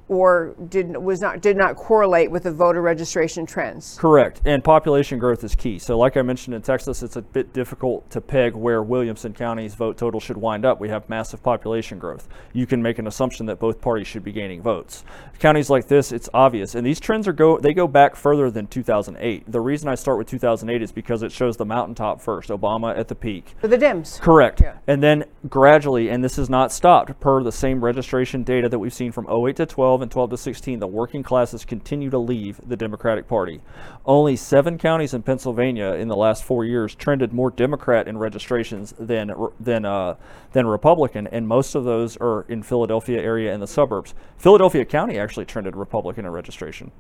or 0.10 0.56
did 0.70 0.96
was 0.98 1.22
not 1.22 1.42
did 1.42 1.58
not 1.58 1.76
correlate 1.76 2.32
with 2.32 2.44
the 2.44 2.52
voter 2.52 2.82
registration 2.82 3.46
trends. 3.46 3.98
Correct. 4.00 4.42
And 4.46 4.64
population 4.64 5.20
growth 5.20 5.44
is 5.44 5.56
key. 5.56 5.80
So, 5.80 5.98
like 5.98 6.18
I 6.18 6.22
mentioned 6.22 6.56
in 6.56 6.62
Texas, 6.62 7.04
it's 7.04 7.16
a 7.16 7.22
bit 7.22 7.54
difficult 7.54 8.10
to 8.12 8.22
peg 8.22 8.54
where 8.54 8.84
Williamson 8.84 9.34
County's 9.34 9.76
vote 9.76 9.98
total 9.98 10.20
should 10.20 10.38
wind 10.38 10.66
up. 10.66 10.80
We 10.80 10.90
have 10.90 11.10
massive 11.10 11.44
population 11.44 12.00
growth. 12.00 12.28
You 12.54 12.66
can 12.66 12.82
make 12.82 13.00
an 13.00 13.08
assumption 13.08 13.46
that 13.48 13.60
both 13.60 13.82
parties 13.82 14.08
should 14.08 14.24
be 14.24 14.32
gaining 14.32 14.62
votes. 14.62 15.04
Counties 15.40 15.70
like 15.70 15.88
this, 15.88 16.12
it's 16.12 16.30
obvious. 16.34 16.76
And 16.76 16.86
these 16.86 17.00
trends 17.00 17.28
are 17.28 17.34
go 17.34 17.60
they 17.60 17.74
go 17.74 17.88
back 17.88 18.16
further 18.16 18.50
than 18.50 18.68
2008. 18.68 19.52
The 19.52 19.62
reason 19.62 19.90
I 19.90 19.96
start 19.96 20.18
with 20.18 20.28
2008 20.28 20.82
is 20.82 20.92
because 20.92 21.24
it 21.24 21.32
shows 21.32 21.58
the 21.58 21.66
mountaintop 21.66 22.22
first, 22.22 22.50
Obama 22.50 22.98
at 22.98 23.08
the 23.08 23.16
peak. 23.16 23.56
For 23.60 23.68
the 23.68 23.78
Dems. 23.78 24.20
Correct. 24.22 24.62
Yeah. 24.62 24.78
And 24.88 25.04
then 25.04 25.26
gradually, 25.50 26.10
and 26.10 26.24
this 26.24 26.38
is 26.38 26.50
not 26.50 26.72
stopped, 26.72 27.20
per 27.20 27.44
the 27.44 27.52
same 27.52 27.84
registration 27.84 28.44
data 28.44 28.70
that 28.70 28.80
we've 28.80 28.94
seen 28.94 29.12
from 29.12 29.28
08 29.30 29.56
to 29.58 29.66
12 29.66 29.97
and 30.02 30.12
12 30.12 30.32
to 30.32 30.38
16, 30.38 30.80
the 30.80 30.88
working 30.88 31.24
classes 31.24 31.66
continue 31.66 32.10
to 32.10 32.18
leave 32.18 32.60
the 32.68 32.76
Democratic 32.76 33.28
Party. 33.28 33.62
Only 34.06 34.36
seven 34.36 34.78
counties 34.78 35.14
in 35.14 35.24
Pennsylvania 35.24 35.94
in 35.94 36.08
the 36.08 36.16
last 36.16 36.44
four 36.44 36.66
years 36.66 36.96
trended 36.96 37.34
more 37.34 37.52
Democrat 37.52 38.08
in 38.08 38.18
registrations 38.18 38.94
than 39.00 39.32
than 39.60 39.86
uh, 39.86 40.16
than 40.54 40.68
Republican, 40.68 41.28
and 41.28 41.48
most 41.48 41.76
of 41.76 41.84
those 41.84 42.18
are 42.18 42.46
in 42.50 42.64
Philadelphia 42.64 43.22
area 43.22 43.54
and 43.54 43.62
the 43.62 43.68
suburbs. 43.68 44.14
Philadelphia 44.38 44.86
County 44.86 45.18
actually 45.20 45.46
trended 45.46 45.76
Republican 45.76 46.26
in 46.26 46.32
registration. 46.32 46.92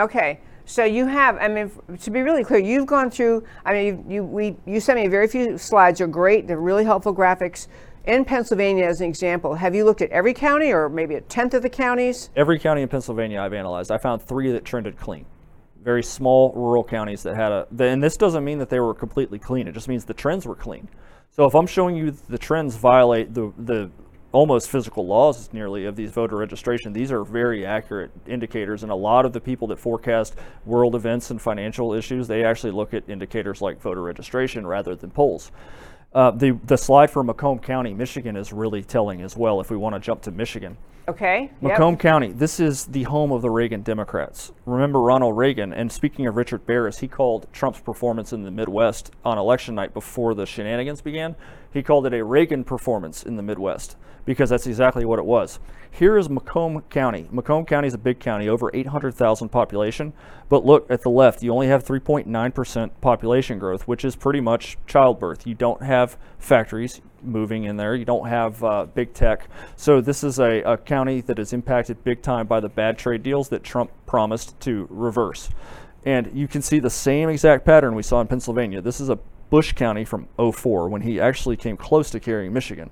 Okay, 0.00 0.40
so 0.64 0.84
you 0.84 1.04
have, 1.06 1.36
I 1.36 1.48
mean, 1.48 1.70
to 2.00 2.10
be 2.10 2.22
really 2.22 2.42
clear, 2.42 2.58
you've 2.58 2.86
gone 2.86 3.10
through, 3.10 3.44
I 3.66 3.72
mean, 3.74 3.86
you, 3.86 4.14
you, 4.14 4.24
we, 4.24 4.56
you 4.64 4.80
sent 4.80 4.98
me 4.98 5.08
very 5.08 5.26
few 5.26 5.58
slides, 5.58 5.98
they're 5.98 6.06
great, 6.06 6.46
they're 6.46 6.60
really 6.60 6.84
helpful 6.84 7.14
graphics. 7.14 7.66
In 8.04 8.24
Pennsylvania, 8.24 8.86
as 8.86 9.02
an 9.02 9.08
example, 9.08 9.54
have 9.54 9.74
you 9.74 9.84
looked 9.84 10.00
at 10.00 10.10
every 10.10 10.32
county 10.32 10.72
or 10.72 10.88
maybe 10.88 11.16
a 11.16 11.20
tenth 11.20 11.52
of 11.52 11.62
the 11.62 11.68
counties? 11.68 12.30
Every 12.34 12.58
county 12.58 12.80
in 12.80 12.88
Pennsylvania 12.88 13.40
I've 13.40 13.52
analyzed, 13.52 13.90
I 13.90 13.98
found 13.98 14.22
three 14.22 14.50
that 14.52 14.64
trended 14.64 14.96
clean. 14.96 15.26
Very 15.82 16.02
small 16.02 16.52
rural 16.54 16.82
counties 16.82 17.22
that 17.24 17.36
had 17.36 17.52
a, 17.52 17.66
and 17.78 18.02
this 18.02 18.16
doesn't 18.16 18.42
mean 18.42 18.58
that 18.58 18.70
they 18.70 18.80
were 18.80 18.94
completely 18.94 19.38
clean. 19.38 19.68
It 19.68 19.72
just 19.72 19.88
means 19.88 20.06
the 20.06 20.14
trends 20.14 20.46
were 20.46 20.54
clean. 20.54 20.88
So 21.30 21.44
if 21.44 21.54
I'm 21.54 21.66
showing 21.66 21.94
you 21.94 22.10
the 22.10 22.38
trends 22.38 22.74
violate 22.76 23.34
the 23.34 23.52
the 23.58 23.90
almost 24.32 24.70
physical 24.70 25.06
laws 25.06 25.52
nearly 25.52 25.86
of 25.86 25.96
these 25.96 26.10
voter 26.12 26.36
registration. 26.36 26.92
These 26.92 27.10
are 27.10 27.24
very 27.24 27.66
accurate 27.66 28.12
indicators, 28.28 28.84
and 28.84 28.92
a 28.92 28.94
lot 28.94 29.26
of 29.26 29.32
the 29.32 29.40
people 29.40 29.66
that 29.68 29.78
forecast 29.78 30.36
world 30.64 30.94
events 30.94 31.30
and 31.30 31.42
financial 31.42 31.92
issues, 31.94 32.28
they 32.28 32.44
actually 32.44 32.70
look 32.70 32.94
at 32.94 33.08
indicators 33.08 33.60
like 33.60 33.80
voter 33.80 34.02
registration 34.02 34.66
rather 34.66 34.94
than 34.94 35.10
polls. 35.10 35.50
Uh, 36.12 36.30
the, 36.32 36.58
the 36.64 36.76
slide 36.76 37.10
for 37.10 37.22
Macomb 37.22 37.60
County, 37.60 37.94
Michigan 37.94 38.36
is 38.36 38.52
really 38.52 38.82
telling 38.82 39.22
as 39.22 39.36
well 39.36 39.60
if 39.60 39.70
we 39.70 39.76
want 39.76 39.94
to 39.94 40.00
jump 40.00 40.22
to 40.22 40.30
Michigan. 40.30 40.76
Okay. 41.08 41.50
Macomb 41.60 41.94
yep. 41.94 42.00
County, 42.00 42.32
this 42.32 42.60
is 42.60 42.86
the 42.86 43.04
home 43.04 43.32
of 43.32 43.42
the 43.42 43.50
Reagan 43.50 43.82
Democrats. 43.82 44.52
Remember 44.66 45.00
Ronald 45.00 45.36
Reagan, 45.36 45.72
and 45.72 45.90
speaking 45.90 46.26
of 46.26 46.36
Richard 46.36 46.66
Baris, 46.66 46.98
he 46.98 47.08
called 47.08 47.46
Trump's 47.52 47.80
performance 47.80 48.32
in 48.32 48.42
the 48.42 48.50
Midwest 48.50 49.12
on 49.24 49.38
election 49.38 49.74
night 49.74 49.94
before 49.94 50.34
the 50.34 50.46
shenanigans 50.46 51.00
began, 51.00 51.36
he 51.72 51.82
called 51.82 52.06
it 52.06 52.14
a 52.14 52.24
Reagan 52.24 52.64
performance 52.64 53.22
in 53.22 53.36
the 53.36 53.42
Midwest 53.42 53.96
because 54.30 54.48
that's 54.48 54.68
exactly 54.68 55.04
what 55.04 55.18
it 55.18 55.24
was. 55.24 55.58
Here 55.90 56.16
is 56.16 56.30
Macomb 56.30 56.82
County. 56.82 57.26
Macomb 57.32 57.64
County 57.64 57.88
is 57.88 57.94
a 57.94 57.98
big 57.98 58.20
county, 58.20 58.48
over 58.48 58.70
800,000 58.72 59.48
population. 59.48 60.12
But 60.48 60.64
look 60.64 60.88
at 60.88 61.02
the 61.02 61.10
left, 61.10 61.42
you 61.42 61.52
only 61.52 61.66
have 61.66 61.84
3.9% 61.84 62.90
population 63.00 63.58
growth, 63.58 63.88
which 63.88 64.04
is 64.04 64.14
pretty 64.14 64.40
much 64.40 64.78
childbirth. 64.86 65.48
You 65.48 65.56
don't 65.56 65.82
have 65.82 66.16
factories 66.38 67.00
moving 67.22 67.64
in 67.64 67.76
there, 67.76 67.96
you 67.96 68.04
don't 68.04 68.28
have 68.28 68.62
uh, 68.62 68.86
big 68.86 69.14
tech. 69.14 69.48
So, 69.74 70.00
this 70.00 70.22
is 70.22 70.38
a, 70.38 70.62
a 70.62 70.76
county 70.76 71.22
that 71.22 71.40
is 71.40 71.52
impacted 71.52 72.04
big 72.04 72.22
time 72.22 72.46
by 72.46 72.60
the 72.60 72.68
bad 72.68 72.96
trade 72.96 73.24
deals 73.24 73.48
that 73.48 73.64
Trump 73.64 73.90
promised 74.06 74.60
to 74.60 74.86
reverse. 74.90 75.48
And 76.04 76.30
you 76.32 76.46
can 76.46 76.62
see 76.62 76.78
the 76.78 76.88
same 76.88 77.28
exact 77.28 77.64
pattern 77.64 77.96
we 77.96 78.04
saw 78.04 78.20
in 78.20 78.28
Pennsylvania. 78.28 78.80
This 78.80 79.00
is 79.00 79.08
a 79.08 79.18
Bush 79.50 79.72
County 79.72 80.04
from 80.04 80.28
04 80.38 80.88
when 80.88 81.02
he 81.02 81.20
actually 81.20 81.56
came 81.56 81.76
close 81.76 82.10
to 82.10 82.20
carrying 82.20 82.52
Michigan. 82.52 82.90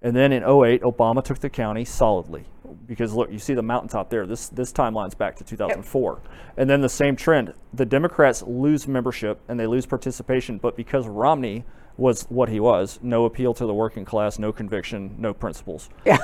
And 0.00 0.14
then 0.14 0.32
in 0.32 0.42
08, 0.42 0.82
Obama 0.82 1.24
took 1.24 1.40
the 1.40 1.50
county 1.50 1.84
solidly. 1.84 2.44
Because 2.86 3.14
look, 3.14 3.32
you 3.32 3.38
see 3.38 3.54
the 3.54 3.62
mountaintop 3.62 4.10
there. 4.10 4.26
This 4.26 4.48
this 4.48 4.72
timeline's 4.72 5.14
back 5.14 5.36
to 5.36 5.44
2004. 5.44 6.12
Yep. 6.12 6.32
And 6.56 6.70
then 6.70 6.80
the 6.80 6.88
same 6.88 7.16
trend. 7.16 7.52
The 7.74 7.86
Democrats 7.86 8.42
lose 8.42 8.86
membership 8.86 9.40
and 9.48 9.58
they 9.58 9.66
lose 9.66 9.86
participation, 9.86 10.58
but 10.58 10.76
because 10.76 11.06
Romney 11.06 11.64
was 11.96 12.22
what 12.28 12.48
he 12.48 12.60
was, 12.60 13.00
no 13.02 13.24
appeal 13.24 13.52
to 13.54 13.66
the 13.66 13.74
working 13.74 14.04
class, 14.04 14.38
no 14.38 14.52
conviction, 14.52 15.14
no 15.18 15.34
principles. 15.34 15.90
Yeah. 16.06 16.18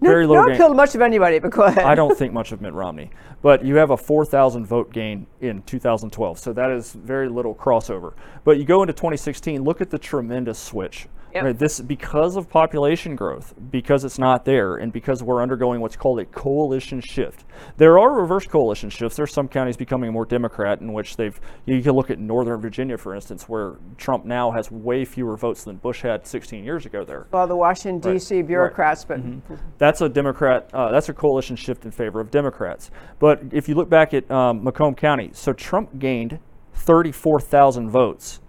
Very 0.00 0.24
no, 0.24 0.34
low. 0.34 0.44
Not 0.46 0.56
killed 0.56 0.76
much 0.76 0.94
of 0.94 1.02
anybody, 1.02 1.40
but 1.40 1.50
go 1.50 1.64
ahead. 1.64 1.84
I 1.84 1.96
don't 1.96 2.16
think 2.16 2.32
much 2.32 2.52
of 2.52 2.60
Mitt 2.60 2.72
Romney, 2.72 3.10
but 3.42 3.64
you 3.64 3.74
have 3.74 3.90
a 3.90 3.96
4,000 3.96 4.64
vote 4.64 4.92
gain 4.92 5.26
in 5.40 5.62
2012, 5.62 6.38
so 6.38 6.52
that 6.52 6.70
is 6.70 6.92
very 6.92 7.28
little 7.28 7.56
crossover. 7.56 8.14
But 8.44 8.58
you 8.58 8.64
go 8.64 8.84
into 8.84 8.92
2016, 8.92 9.64
look 9.64 9.80
at 9.80 9.90
the 9.90 9.98
tremendous 9.98 10.60
switch. 10.60 11.08
Yep. 11.34 11.44
Right, 11.44 11.58
this 11.58 11.80
because 11.80 12.36
of 12.36 12.48
population 12.48 13.16
growth, 13.16 13.54
because 13.72 14.04
it's 14.04 14.20
not 14.20 14.44
there, 14.44 14.76
and 14.76 14.92
because 14.92 15.20
we're 15.20 15.42
undergoing 15.42 15.80
what's 15.80 15.96
called 15.96 16.20
a 16.20 16.24
coalition 16.26 17.00
shift. 17.00 17.44
There 17.76 17.98
are 17.98 18.20
reverse 18.20 18.46
coalition 18.46 18.88
shifts. 18.88 19.16
There's 19.16 19.32
some 19.32 19.48
counties 19.48 19.76
becoming 19.76 20.12
more 20.12 20.26
Democrat, 20.26 20.80
in 20.80 20.92
which 20.92 21.16
they've. 21.16 21.40
You 21.66 21.82
can 21.82 21.92
look 21.92 22.08
at 22.08 22.20
Northern 22.20 22.60
Virginia, 22.60 22.96
for 22.96 23.16
instance, 23.16 23.48
where 23.48 23.74
Trump 23.98 24.24
now 24.24 24.52
has 24.52 24.70
way 24.70 25.04
fewer 25.04 25.36
votes 25.36 25.64
than 25.64 25.74
Bush 25.78 26.02
had 26.02 26.24
16 26.24 26.62
years 26.62 26.86
ago. 26.86 27.04
There. 27.04 27.26
Well, 27.32 27.48
the 27.48 27.56
Washington 27.56 28.00
right. 28.08 28.18
D.C. 28.18 28.42
bureaucrats, 28.42 29.04
right. 29.08 29.20
but 29.20 29.26
mm-hmm. 29.26 29.54
that's 29.76 30.02
a 30.02 30.08
Democrat. 30.08 30.70
Uh, 30.72 30.92
that's 30.92 31.08
a 31.08 31.12
coalition 31.12 31.56
shift 31.56 31.84
in 31.84 31.90
favor 31.90 32.20
of 32.20 32.30
Democrats. 32.30 32.92
But 33.18 33.42
if 33.50 33.68
you 33.68 33.74
look 33.74 33.90
back 33.90 34.14
at 34.14 34.30
um, 34.30 34.62
Macomb 34.62 34.94
County, 34.94 35.30
so 35.32 35.52
Trump 35.52 35.98
gained 35.98 36.38
34,000 36.74 37.90
votes 37.90 38.40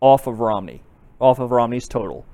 off 0.00 0.28
of 0.28 0.38
Romney 0.38 0.84
off 1.20 1.38
of 1.38 1.50
Romney's 1.50 1.88
total, 1.88 2.24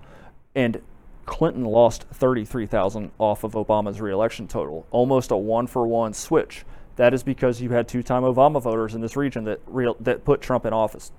and 0.54 0.80
Clinton 1.26 1.64
lost 1.64 2.04
33,000 2.12 3.10
off 3.18 3.44
of 3.44 3.52
Obama's 3.52 4.00
reelection 4.00 4.46
total, 4.46 4.86
almost 4.90 5.30
a 5.30 5.36
one 5.36 5.66
for 5.66 5.86
one 5.86 6.12
switch. 6.12 6.64
That 6.96 7.14
is 7.14 7.22
because 7.22 7.60
you 7.60 7.70
had 7.70 7.88
two 7.88 8.02
time 8.02 8.22
Obama 8.22 8.62
voters 8.62 8.94
in 8.94 9.00
this 9.00 9.16
region 9.16 9.44
that, 9.44 9.60
that 10.00 10.24
put 10.24 10.40
Trump 10.40 10.64
in 10.64 10.72
office. 10.72 11.12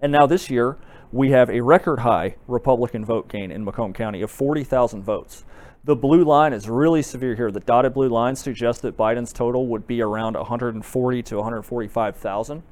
And 0.00 0.10
now 0.10 0.26
this 0.26 0.50
year, 0.50 0.76
we 1.12 1.30
have 1.30 1.48
a 1.48 1.60
record 1.60 2.00
high 2.00 2.36
Republican 2.48 3.04
vote 3.04 3.28
gain 3.28 3.50
in 3.50 3.64
Macomb 3.64 3.92
County 3.92 4.22
of 4.22 4.30
40,000 4.30 5.02
votes. 5.02 5.44
The 5.84 5.94
blue 5.94 6.24
line 6.24 6.52
is 6.52 6.68
really 6.68 7.02
severe 7.02 7.34
here. 7.34 7.50
The 7.50 7.60
dotted 7.60 7.94
blue 7.94 8.08
line 8.08 8.34
suggests 8.36 8.80
that 8.82 8.96
Biden's 8.96 9.32
total 9.32 9.66
would 9.68 9.86
be 9.86 10.00
around 10.00 10.34
140 10.34 11.22
to 11.22 11.36
145,000. 11.36 12.62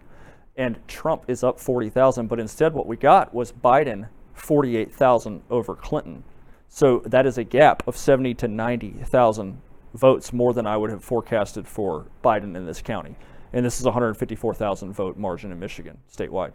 And 0.57 0.79
Trump 0.89 1.25
is 1.29 1.45
up 1.45 1.61
40,000, 1.61 2.27
but 2.27 2.41
instead 2.41 2.75
what 2.75 2.87
we 2.87 2.97
got 2.97 3.33
was 3.33 3.53
Biden 3.53 4.09
48,000 4.35 5.43
over 5.51 5.75
Clinton. 5.75 6.25
So 6.69 7.03
that 7.05 7.27
is 7.27 7.39
a 7.39 7.45
gap 7.45 7.87
of 7.87 7.97
70 7.97 8.35
to 8.35 8.49
90,000 8.49 9.61
votes 9.95 10.33
more 10.33 10.55
than 10.55 10.67
I 10.67 10.77
would 10.77 10.91
have 10.91 11.05
forecasted 11.05 11.69
for 11.69 12.07
Biden 12.25 12.57
in 12.57 12.65
this 12.65 12.81
county. 12.81 13.15
And 13.53 13.65
this 13.65 13.79
is 13.79 13.85
154,000 13.85 14.93
vote 14.93 15.17
margin 15.17 15.53
in 15.53 15.59
Michigan 15.59 15.99
statewide. 16.11 16.53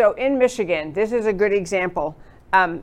So 0.00 0.12
in 0.12 0.38
Michigan, 0.38 0.94
this 0.94 1.12
is 1.12 1.26
a 1.26 1.32
good 1.32 1.52
example. 1.52 2.16
Um, 2.54 2.82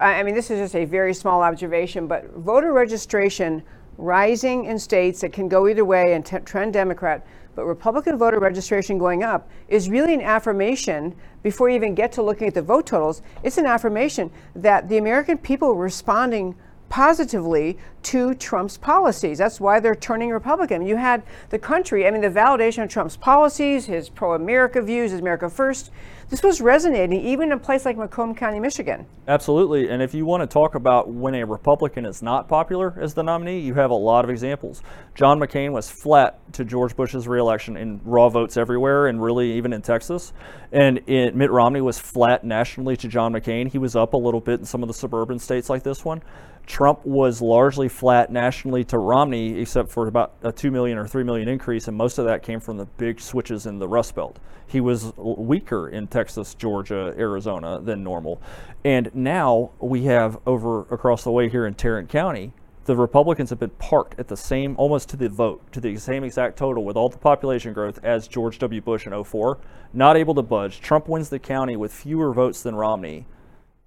I 0.00 0.22
mean, 0.22 0.34
this 0.34 0.50
is 0.50 0.58
just 0.58 0.74
a 0.74 0.84
very 0.84 1.14
small 1.14 1.42
observation, 1.42 2.06
but 2.06 2.32
voter 2.34 2.72
registration 2.72 3.62
rising 3.96 4.64
in 4.64 4.78
states 4.78 5.20
that 5.20 5.32
can 5.32 5.48
go 5.48 5.68
either 5.68 5.84
way 5.84 6.14
and 6.14 6.24
t- 6.24 6.38
trend 6.38 6.72
Democrat 6.72 7.26
but 7.58 7.64
Republican 7.64 8.16
voter 8.16 8.38
registration 8.38 8.98
going 8.98 9.24
up 9.24 9.50
is 9.66 9.90
really 9.90 10.14
an 10.14 10.20
affirmation, 10.20 11.12
before 11.42 11.68
you 11.68 11.74
even 11.74 11.92
get 11.92 12.12
to 12.12 12.22
looking 12.22 12.46
at 12.46 12.54
the 12.54 12.62
vote 12.62 12.86
totals, 12.86 13.20
it's 13.42 13.58
an 13.58 13.66
affirmation 13.66 14.30
that 14.54 14.88
the 14.88 14.96
American 14.96 15.36
people 15.36 15.74
responding 15.74 16.54
positively 16.88 17.78
to 18.04 18.34
Trump's 18.34 18.78
policies. 18.78 19.38
That's 19.38 19.60
why 19.60 19.80
they're 19.80 19.94
turning 19.94 20.30
Republican. 20.30 20.86
You 20.86 20.96
had 20.96 21.22
the 21.50 21.58
country, 21.58 22.06
I 22.06 22.10
mean, 22.10 22.22
the 22.22 22.30
validation 22.30 22.82
of 22.82 22.88
Trump's 22.88 23.16
policies, 23.16 23.86
his 23.86 24.08
pro 24.08 24.34
America 24.34 24.80
views, 24.80 25.10
his 25.10 25.20
America 25.20 25.50
First. 25.50 25.90
This 26.30 26.42
was 26.42 26.60
resonating 26.60 27.24
even 27.24 27.48
in 27.48 27.52
a 27.52 27.58
place 27.58 27.86
like 27.86 27.96
Macomb 27.96 28.34
County, 28.34 28.60
Michigan. 28.60 29.06
Absolutely. 29.26 29.88
And 29.88 30.02
if 30.02 30.12
you 30.12 30.26
want 30.26 30.42
to 30.42 30.46
talk 30.46 30.74
about 30.74 31.08
when 31.08 31.34
a 31.34 31.44
Republican 31.44 32.04
is 32.04 32.22
not 32.22 32.48
popular 32.48 32.94
as 33.00 33.14
the 33.14 33.22
nominee, 33.22 33.60
you 33.60 33.72
have 33.74 33.90
a 33.90 33.94
lot 33.94 34.24
of 34.24 34.30
examples. 34.30 34.82
John 35.14 35.40
McCain 35.40 35.72
was 35.72 35.90
flat 35.90 36.38
to 36.52 36.66
George 36.66 36.94
Bush's 36.94 37.26
reelection 37.26 37.78
in 37.78 37.98
raw 38.04 38.28
votes 38.28 38.58
everywhere 38.58 39.06
and 39.06 39.22
really 39.22 39.52
even 39.52 39.72
in 39.72 39.80
Texas. 39.80 40.34
And 40.70 41.00
it, 41.06 41.34
Mitt 41.34 41.50
Romney 41.50 41.80
was 41.80 41.98
flat 41.98 42.44
nationally 42.44 42.96
to 42.98 43.08
John 43.08 43.32
McCain. 43.32 43.70
He 43.72 43.78
was 43.78 43.96
up 43.96 44.12
a 44.12 44.18
little 44.18 44.40
bit 44.40 44.60
in 44.60 44.66
some 44.66 44.82
of 44.82 44.88
the 44.88 44.94
suburban 44.94 45.38
states 45.38 45.70
like 45.70 45.82
this 45.82 46.04
one. 46.04 46.22
Trump 46.68 47.04
was 47.06 47.40
largely 47.40 47.88
flat 47.88 48.30
nationally 48.30 48.84
to 48.84 48.98
Romney, 48.98 49.58
except 49.58 49.90
for 49.90 50.06
about 50.06 50.34
a 50.42 50.52
2 50.52 50.70
million 50.70 50.98
or 50.98 51.06
3 51.08 51.24
million 51.24 51.48
increase, 51.48 51.88
and 51.88 51.96
most 51.96 52.18
of 52.18 52.26
that 52.26 52.42
came 52.42 52.60
from 52.60 52.76
the 52.76 52.84
big 52.84 53.20
switches 53.20 53.64
in 53.64 53.78
the 53.78 53.88
Rust 53.88 54.14
Belt. 54.14 54.38
He 54.66 54.82
was 54.82 55.14
weaker 55.16 55.88
in 55.88 56.08
Texas, 56.08 56.54
Georgia, 56.54 57.14
Arizona 57.16 57.80
than 57.80 58.04
normal. 58.04 58.42
And 58.84 59.10
now 59.14 59.70
we 59.80 60.04
have 60.04 60.38
over 60.46 60.82
across 60.92 61.24
the 61.24 61.32
way 61.32 61.48
here 61.48 61.66
in 61.66 61.72
Tarrant 61.72 62.10
County, 62.10 62.52
the 62.84 62.96
Republicans 62.96 63.48
have 63.48 63.58
been 63.58 63.70
parked 63.70 64.20
at 64.20 64.28
the 64.28 64.36
same, 64.36 64.76
almost 64.76 65.08
to 65.08 65.16
the 65.16 65.30
vote, 65.30 65.72
to 65.72 65.80
the 65.80 65.96
same 65.96 66.22
exact 66.22 66.58
total 66.58 66.84
with 66.84 66.98
all 66.98 67.08
the 67.08 67.16
population 67.16 67.72
growth 67.72 67.98
as 68.02 68.28
George 68.28 68.58
W. 68.58 68.82
Bush 68.82 69.06
in 69.06 69.24
04, 69.24 69.56
not 69.94 70.18
able 70.18 70.34
to 70.34 70.42
budge. 70.42 70.80
Trump 70.80 71.08
wins 71.08 71.30
the 71.30 71.38
county 71.38 71.76
with 71.76 71.94
fewer 71.94 72.34
votes 72.34 72.62
than 72.62 72.74
Romney 72.74 73.26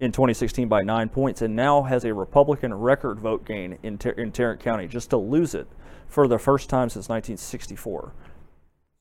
in 0.02 0.12
2016 0.12 0.68
by 0.68 0.82
nine 0.82 1.08
points 1.08 1.44
and 1.44 1.56
now 1.56 1.84
has 1.84 2.04
a 2.04 2.14
Republican 2.14 2.74
record 2.74 3.20
vote 3.20 3.46
gain 3.46 3.78
in, 3.84 4.00
Ter- 4.00 4.10
in 4.12 4.32
Tarrant 4.32 4.60
County 4.60 4.88
just 4.88 5.12
to 5.12 5.18
lose 5.18 5.54
it 5.54 5.68
for 6.08 6.28
the 6.28 6.40
first 6.40 6.70
time 6.70 6.90
since 6.90 7.08
1964. 7.08 8.12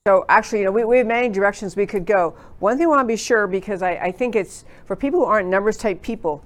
So 0.07 0.27
actually, 0.29 0.61
you 0.61 0.67
know, 0.67 0.73
we, 0.73 0.85
we 0.85 0.99
have 0.99 1.07
many 1.07 1.31
directions 1.31 1.75
we 1.75 1.87
could 1.87 2.05
go. 2.05 2.37
One 2.59 2.77
thing 2.77 2.87
I 2.87 2.91
want 2.91 3.01
to 3.01 3.07
be 3.07 3.17
sure, 3.17 3.47
because 3.47 3.81
I, 3.83 3.93
I 3.93 4.13
think 4.13 4.37
it's 4.37 4.67
for 4.85 4.95
people 4.95 5.21
who 5.21 5.27
aren't 5.27 5.49
numbers 5.49 5.79
type 5.79 6.03
people, 6.03 6.45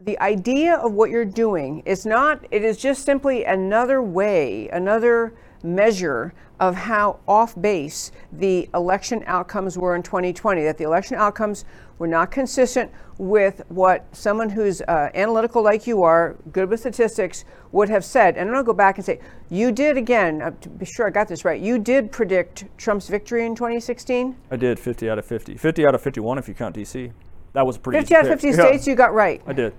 the 0.00 0.18
idea 0.20 0.74
of 0.74 0.92
what 0.92 1.10
you're 1.10 1.24
doing 1.24 1.82
is 1.86 2.04
not, 2.04 2.44
it 2.50 2.64
is 2.64 2.76
just 2.76 3.04
simply 3.04 3.44
another 3.44 4.02
way, 4.02 4.68
another 4.68 5.32
measure 5.62 6.32
of 6.60 6.74
how 6.74 7.20
off 7.28 7.60
base 7.60 8.10
the 8.32 8.68
election 8.74 9.22
outcomes 9.26 9.78
were 9.78 9.94
in 9.94 10.02
2020, 10.02 10.62
that 10.64 10.76
the 10.78 10.84
election 10.84 11.16
outcomes 11.16 11.64
were 11.98 12.06
not 12.06 12.30
consistent 12.30 12.90
with 13.18 13.62
what 13.68 14.06
someone 14.12 14.50
who's 14.50 14.80
uh, 14.82 15.10
analytical 15.14 15.62
like 15.62 15.86
you 15.86 16.02
are, 16.02 16.36
good 16.52 16.68
with 16.68 16.80
statistics, 16.80 17.44
would 17.72 17.88
have 17.88 18.04
said. 18.04 18.36
And 18.36 18.48
I'm 18.48 18.54
going 18.54 18.64
to 18.64 18.66
go 18.66 18.72
back 18.72 18.98
and 18.98 19.04
say, 19.04 19.20
you 19.50 19.72
did 19.72 19.96
again, 19.96 20.40
uh, 20.40 20.52
to 20.60 20.68
be 20.68 20.84
sure 20.84 21.06
I 21.06 21.10
got 21.10 21.28
this 21.28 21.44
right, 21.44 21.60
you 21.60 21.78
did 21.78 22.12
predict 22.12 22.64
Trump's 22.76 23.08
victory 23.08 23.44
in 23.46 23.54
2016? 23.54 24.36
I 24.50 24.56
did, 24.56 24.78
50 24.78 25.10
out 25.10 25.18
of 25.18 25.26
50. 25.26 25.56
50 25.56 25.86
out 25.86 25.94
of 25.94 26.02
51 26.02 26.38
if 26.38 26.48
you 26.48 26.54
count 26.54 26.74
D.C. 26.74 27.12
That 27.52 27.66
was 27.66 27.78
pretty 27.78 27.98
50 27.98 28.14
out 28.14 28.22
of 28.22 28.28
50 28.28 28.52
states 28.52 28.86
yeah. 28.86 28.90
you 28.90 28.96
got 28.96 29.12
right. 29.12 29.42
I 29.46 29.52
did. 29.52 29.74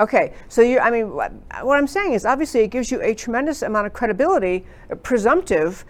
Okay, 0.00 0.32
so 0.48 0.62
you, 0.62 0.78
I 0.78 0.92
mean, 0.92 1.12
what, 1.12 1.32
I'm 1.52 1.88
saying 1.88 2.12
is 2.12 2.24
obviously 2.24 2.60
it 2.60 2.68
gives 2.68 2.90
you 2.92 3.02
a 3.02 3.14
tremendous 3.14 3.62
amount 3.62 3.88
of 3.88 3.92
credibility, 3.92 4.64
uh, 4.90 4.94
presumptive 4.94 5.84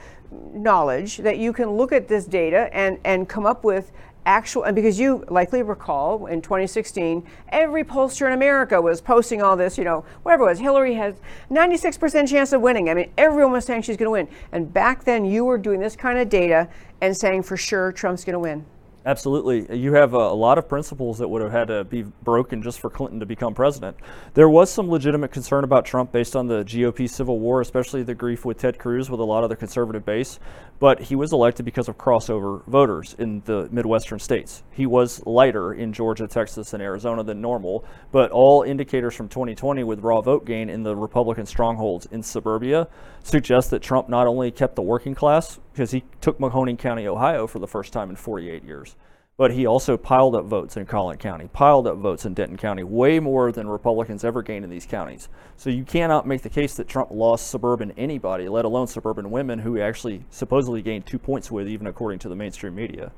knowledge 0.54 1.18
that 1.18 1.36
you 1.36 1.52
can 1.52 1.70
look 1.72 1.92
at 1.92 2.08
this 2.08 2.24
data 2.24 2.70
and, 2.72 2.98
and 3.04 3.28
come 3.28 3.44
up 3.44 3.64
with 3.64 3.92
actual, 4.24 4.62
and 4.64 4.74
because 4.74 4.98
you 4.98 5.24
likely 5.28 5.62
recall 5.62 6.26
in 6.26 6.40
2016, 6.40 7.26
every 7.50 7.84
pollster 7.84 8.26
in 8.26 8.32
America 8.32 8.80
was 8.80 9.02
posting 9.02 9.42
all 9.42 9.56
this, 9.56 9.76
you 9.76 9.84
know, 9.84 10.04
whatever 10.22 10.44
it 10.44 10.46
was, 10.46 10.58
Hillary 10.58 10.94
has 10.94 11.14
96% 11.50 12.28
chance 12.28 12.52
of 12.54 12.62
winning. 12.62 12.88
I 12.88 12.94
mean, 12.94 13.10
everyone 13.18 13.52
was 13.52 13.66
saying 13.66 13.82
she's 13.82 13.98
going 13.98 14.06
to 14.06 14.10
win. 14.10 14.28
And 14.52 14.72
back 14.72 15.04
then, 15.04 15.26
you 15.26 15.44
were 15.44 15.58
doing 15.58 15.80
this 15.80 15.96
kind 15.96 16.18
of 16.18 16.30
data 16.30 16.68
and 17.02 17.14
saying 17.14 17.42
for 17.42 17.58
sure 17.58 17.92
Trump's 17.92 18.24
going 18.24 18.34
to 18.34 18.38
win. 18.38 18.64
Absolutely. 19.08 19.74
You 19.74 19.94
have 19.94 20.12
a, 20.12 20.18
a, 20.18 20.36
lot 20.36 20.58
of 20.58 20.68
principles 20.68 21.16
that 21.16 21.28
would 21.28 21.40
have 21.40 21.50
had 21.50 21.68
to 21.68 21.82
be 21.82 22.02
broken 22.02 22.60
just 22.62 22.78
for 22.78 22.90
Clinton 22.90 23.20
to 23.20 23.24
become 23.24 23.54
president. 23.54 23.96
There 24.34 24.50
was 24.50 24.70
some 24.70 24.90
legitimate 24.90 25.32
concern 25.32 25.64
about 25.64 25.86
Trump 25.86 26.12
based 26.12 26.36
on 26.36 26.46
the 26.46 26.62
GOP 26.62 27.08
civil 27.08 27.40
war, 27.40 27.62
especially 27.62 28.02
the 28.02 28.14
grief 28.14 28.44
with 28.44 28.58
Ted 28.58 28.78
Cruz 28.78 29.08
with 29.08 29.18
a 29.18 29.24
lot 29.24 29.44
of 29.44 29.48
the 29.48 29.56
conservative 29.56 30.04
base. 30.04 30.38
But 30.78 31.00
he 31.00 31.16
was 31.16 31.32
elected 31.32 31.64
because 31.64 31.88
of 31.88 31.96
crossover 31.96 32.62
voters 32.66 33.16
in 33.18 33.40
the 33.46 33.70
Midwestern 33.72 34.18
states. 34.18 34.62
He 34.72 34.84
was 34.84 35.24
lighter 35.24 35.72
in 35.72 35.94
Georgia, 35.94 36.28
Texas, 36.28 36.74
and 36.74 36.82
Arizona 36.82 37.24
than 37.24 37.40
normal. 37.40 37.86
But 38.12 38.30
all 38.30 38.62
indicators 38.62 39.14
from 39.14 39.30
2020 39.30 39.84
with 39.84 40.00
raw 40.00 40.20
vote 40.20 40.44
gain 40.44 40.68
in 40.68 40.82
the 40.82 40.94
Republican 40.94 41.46
strongholds 41.46 42.04
in 42.12 42.22
suburbia 42.22 42.88
suggest 43.22 43.70
that 43.70 43.80
Trump 43.80 44.10
not 44.10 44.26
only 44.26 44.50
kept 44.50 44.76
the 44.76 44.82
working 44.82 45.14
class, 45.14 45.58
because 45.78 45.92
he 45.92 46.02
took 46.20 46.40
Mahoning 46.40 46.76
County, 46.76 47.06
Ohio 47.06 47.46
for 47.46 47.60
the 47.60 47.68
first 47.68 47.92
time 47.92 48.10
in 48.10 48.16
48 48.16 48.64
years. 48.64 48.96
But 49.36 49.52
he 49.52 49.64
also 49.64 49.96
piled 49.96 50.34
up 50.34 50.46
votes 50.46 50.76
in 50.76 50.86
Collin 50.86 51.18
County, 51.18 51.48
piled 51.52 51.86
up 51.86 51.98
votes 51.98 52.24
in 52.24 52.34
Denton 52.34 52.56
County, 52.56 52.82
way 52.82 53.20
more 53.20 53.52
than 53.52 53.68
Republicans 53.68 54.24
ever 54.24 54.42
gained 54.42 54.64
in 54.64 54.72
these 54.72 54.86
counties. 54.86 55.28
So 55.56 55.70
you 55.70 55.84
cannot 55.84 56.26
make 56.26 56.42
the 56.42 56.48
case 56.48 56.74
that 56.74 56.88
Trump 56.88 57.12
lost 57.12 57.48
suburban 57.48 57.92
anybody, 57.92 58.48
let 58.48 58.64
alone 58.64 58.88
suburban 58.88 59.30
women 59.30 59.60
who 59.60 59.80
actually 59.80 60.24
supposedly 60.30 60.82
gained 60.82 61.06
two 61.06 61.20
points 61.20 61.48
with, 61.48 61.68
even 61.68 61.86
according 61.86 62.18
to 62.20 62.28
the 62.28 62.34
mainstream 62.34 62.74
media. 62.74 63.12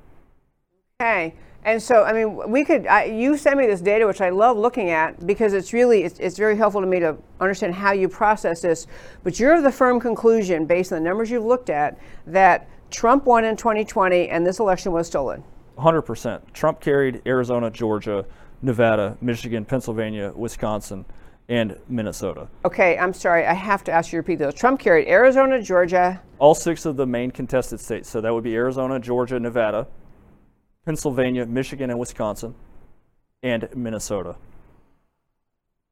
Okay. 1.00 1.34
And 1.64 1.82
so, 1.82 2.04
I 2.04 2.12
mean, 2.12 2.50
we 2.50 2.62
could, 2.64 2.86
I, 2.86 3.04
you 3.04 3.36
send 3.36 3.58
me 3.58 3.66
this 3.66 3.80
data, 3.80 4.06
which 4.06 4.20
I 4.20 4.28
love 4.28 4.58
looking 4.58 4.90
at 4.90 5.26
because 5.26 5.54
it's 5.54 5.72
really, 5.72 6.04
it's, 6.04 6.18
it's 6.18 6.36
very 6.36 6.56
helpful 6.56 6.82
to 6.82 6.86
me 6.86 7.00
to 7.00 7.16
understand 7.38 7.74
how 7.74 7.92
you 7.92 8.08
process 8.08 8.60
this. 8.60 8.86
But 9.22 9.40
you're 9.40 9.54
of 9.54 9.62
the 9.62 9.72
firm 9.72 9.98
conclusion, 9.98 10.66
based 10.66 10.92
on 10.92 11.02
the 11.02 11.08
numbers 11.08 11.30
you've 11.30 11.44
looked 11.44 11.70
at, 11.70 11.98
that 12.26 12.68
Trump 12.90 13.24
won 13.24 13.44
in 13.44 13.56
2020 13.56 14.28
and 14.28 14.46
this 14.46 14.58
election 14.58 14.92
was 14.92 15.06
stolen. 15.06 15.42
100%. 15.78 16.40
Trump 16.52 16.80
carried 16.80 17.22
Arizona, 17.26 17.70
Georgia, 17.70 18.26
Nevada, 18.60 19.16
Michigan, 19.22 19.64
Pennsylvania, 19.64 20.32
Wisconsin, 20.34 21.06
and 21.48 21.78
Minnesota. 21.88 22.48
Okay, 22.64 22.98
I'm 22.98 23.14
sorry. 23.14 23.46
I 23.46 23.54
have 23.54 23.84
to 23.84 23.92
ask 23.92 24.12
you 24.12 24.16
to 24.16 24.18
repeat 24.18 24.38
those. 24.38 24.54
Trump 24.54 24.80
carried 24.80 25.08
Arizona, 25.08 25.62
Georgia. 25.62 26.20
All 26.38 26.54
six 26.54 26.84
of 26.84 26.96
the 26.96 27.06
main 27.06 27.30
contested 27.30 27.80
states. 27.80 28.08
So 28.08 28.20
that 28.20 28.32
would 28.32 28.44
be 28.44 28.54
Arizona, 28.54 29.00
Georgia, 29.00 29.40
Nevada, 29.40 29.86
Pennsylvania, 30.84 31.46
Michigan, 31.46 31.90
and 31.90 31.98
Wisconsin, 31.98 32.54
and 33.42 33.68
Minnesota. 33.74 34.36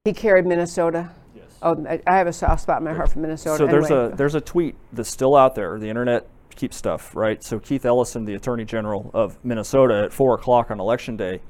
He 0.04 0.12
carried 0.12 0.46
Minnesota. 0.46 1.10
Yes. 1.34 1.44
Oh, 1.62 1.84
I 2.06 2.16
have 2.16 2.26
a 2.26 2.32
soft 2.32 2.62
spot 2.62 2.78
in 2.78 2.84
my 2.84 2.94
heart 2.94 3.10
for 3.10 3.18
Minnesota. 3.18 3.58
So 3.58 3.66
there's 3.66 3.90
anyway. 3.90 4.12
a 4.12 4.16
there's 4.16 4.34
a 4.34 4.40
tweet 4.40 4.74
that's 4.92 5.10
still 5.10 5.36
out 5.36 5.54
there. 5.54 5.78
The 5.78 5.88
internet 5.88 6.26
keeps 6.54 6.76
stuff, 6.76 7.14
right? 7.14 7.42
So 7.42 7.58
Keith 7.58 7.84
Ellison, 7.84 8.24
the 8.24 8.34
Attorney 8.34 8.64
General 8.64 9.10
of 9.14 9.42
Minnesota, 9.44 10.04
at 10.04 10.12
four 10.12 10.34
o'clock 10.34 10.70
on 10.70 10.80
Election 10.80 11.16
Day, 11.16 11.40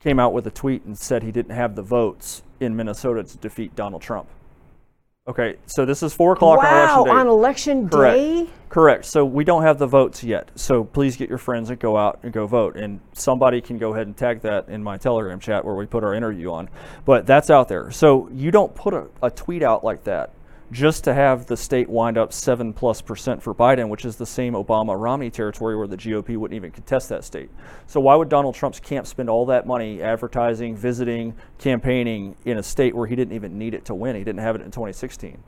came 0.00 0.18
out 0.18 0.32
with 0.32 0.46
a 0.46 0.50
tweet 0.50 0.84
and 0.84 0.96
said 0.96 1.22
he 1.22 1.32
didn't 1.32 1.54
have 1.54 1.74
the 1.74 1.82
votes 1.82 2.42
in 2.60 2.74
Minnesota 2.76 3.22
to 3.24 3.38
defeat 3.38 3.74
Donald 3.74 4.02
Trump. 4.02 4.28
Okay, 5.28 5.56
so 5.66 5.84
this 5.84 6.02
is 6.02 6.14
four 6.14 6.32
o'clock 6.32 6.62
wow, 6.62 6.64
on 6.64 6.78
election 6.78 7.04
day. 7.04 7.20
on 7.20 7.26
election 7.26 7.88
Correct. 7.88 8.16
day. 8.16 8.50
Correct. 8.68 9.06
So 9.06 9.24
we 9.24 9.44
don't 9.44 9.62
have 9.62 9.78
the 9.78 9.86
votes 9.86 10.22
yet. 10.22 10.50
So 10.54 10.84
please 10.84 11.16
get 11.16 11.28
your 11.28 11.38
friends 11.38 11.70
and 11.70 11.78
go 11.78 11.96
out 11.96 12.20
and 12.22 12.32
go 12.32 12.46
vote. 12.46 12.76
And 12.76 13.00
somebody 13.14 13.62
can 13.62 13.78
go 13.78 13.94
ahead 13.94 14.06
and 14.06 14.16
tag 14.16 14.42
that 14.42 14.68
in 14.68 14.82
my 14.82 14.98
Telegram 14.98 15.40
chat 15.40 15.64
where 15.64 15.74
we 15.74 15.86
put 15.86 16.04
our 16.04 16.14
interview 16.14 16.52
on. 16.52 16.68
But 17.06 17.26
that's 17.26 17.48
out 17.48 17.68
there. 17.68 17.90
So 17.90 18.28
you 18.32 18.50
don't 18.50 18.74
put 18.74 18.92
a, 18.92 19.06
a 19.22 19.30
tweet 19.30 19.62
out 19.62 19.84
like 19.84 20.04
that 20.04 20.34
just 20.70 21.04
to 21.04 21.14
have 21.14 21.46
the 21.46 21.56
state 21.56 21.88
wind 21.88 22.18
up 22.18 22.30
seven 22.30 22.74
plus 22.74 23.00
percent 23.00 23.42
for 23.42 23.54
Biden, 23.54 23.88
which 23.88 24.04
is 24.04 24.16
the 24.16 24.26
same 24.26 24.52
Obama 24.52 25.00
Romney 25.00 25.30
territory 25.30 25.74
where 25.74 25.86
the 25.86 25.96
GOP 25.96 26.36
wouldn't 26.36 26.54
even 26.54 26.70
contest 26.70 27.08
that 27.08 27.24
state. 27.24 27.48
So 27.86 28.00
why 28.00 28.16
would 28.16 28.28
Donald 28.28 28.54
Trump's 28.54 28.78
camp 28.78 29.06
spend 29.06 29.30
all 29.30 29.46
that 29.46 29.66
money 29.66 30.02
advertising, 30.02 30.76
visiting, 30.76 31.34
campaigning 31.56 32.36
in 32.44 32.58
a 32.58 32.62
state 32.62 32.94
where 32.94 33.06
he 33.06 33.16
didn't 33.16 33.34
even 33.34 33.56
need 33.56 33.72
it 33.72 33.86
to 33.86 33.94
win? 33.94 34.14
He 34.14 34.24
didn't 34.24 34.42
have 34.42 34.56
it 34.56 34.60
in 34.60 34.70
2016, 34.70 35.42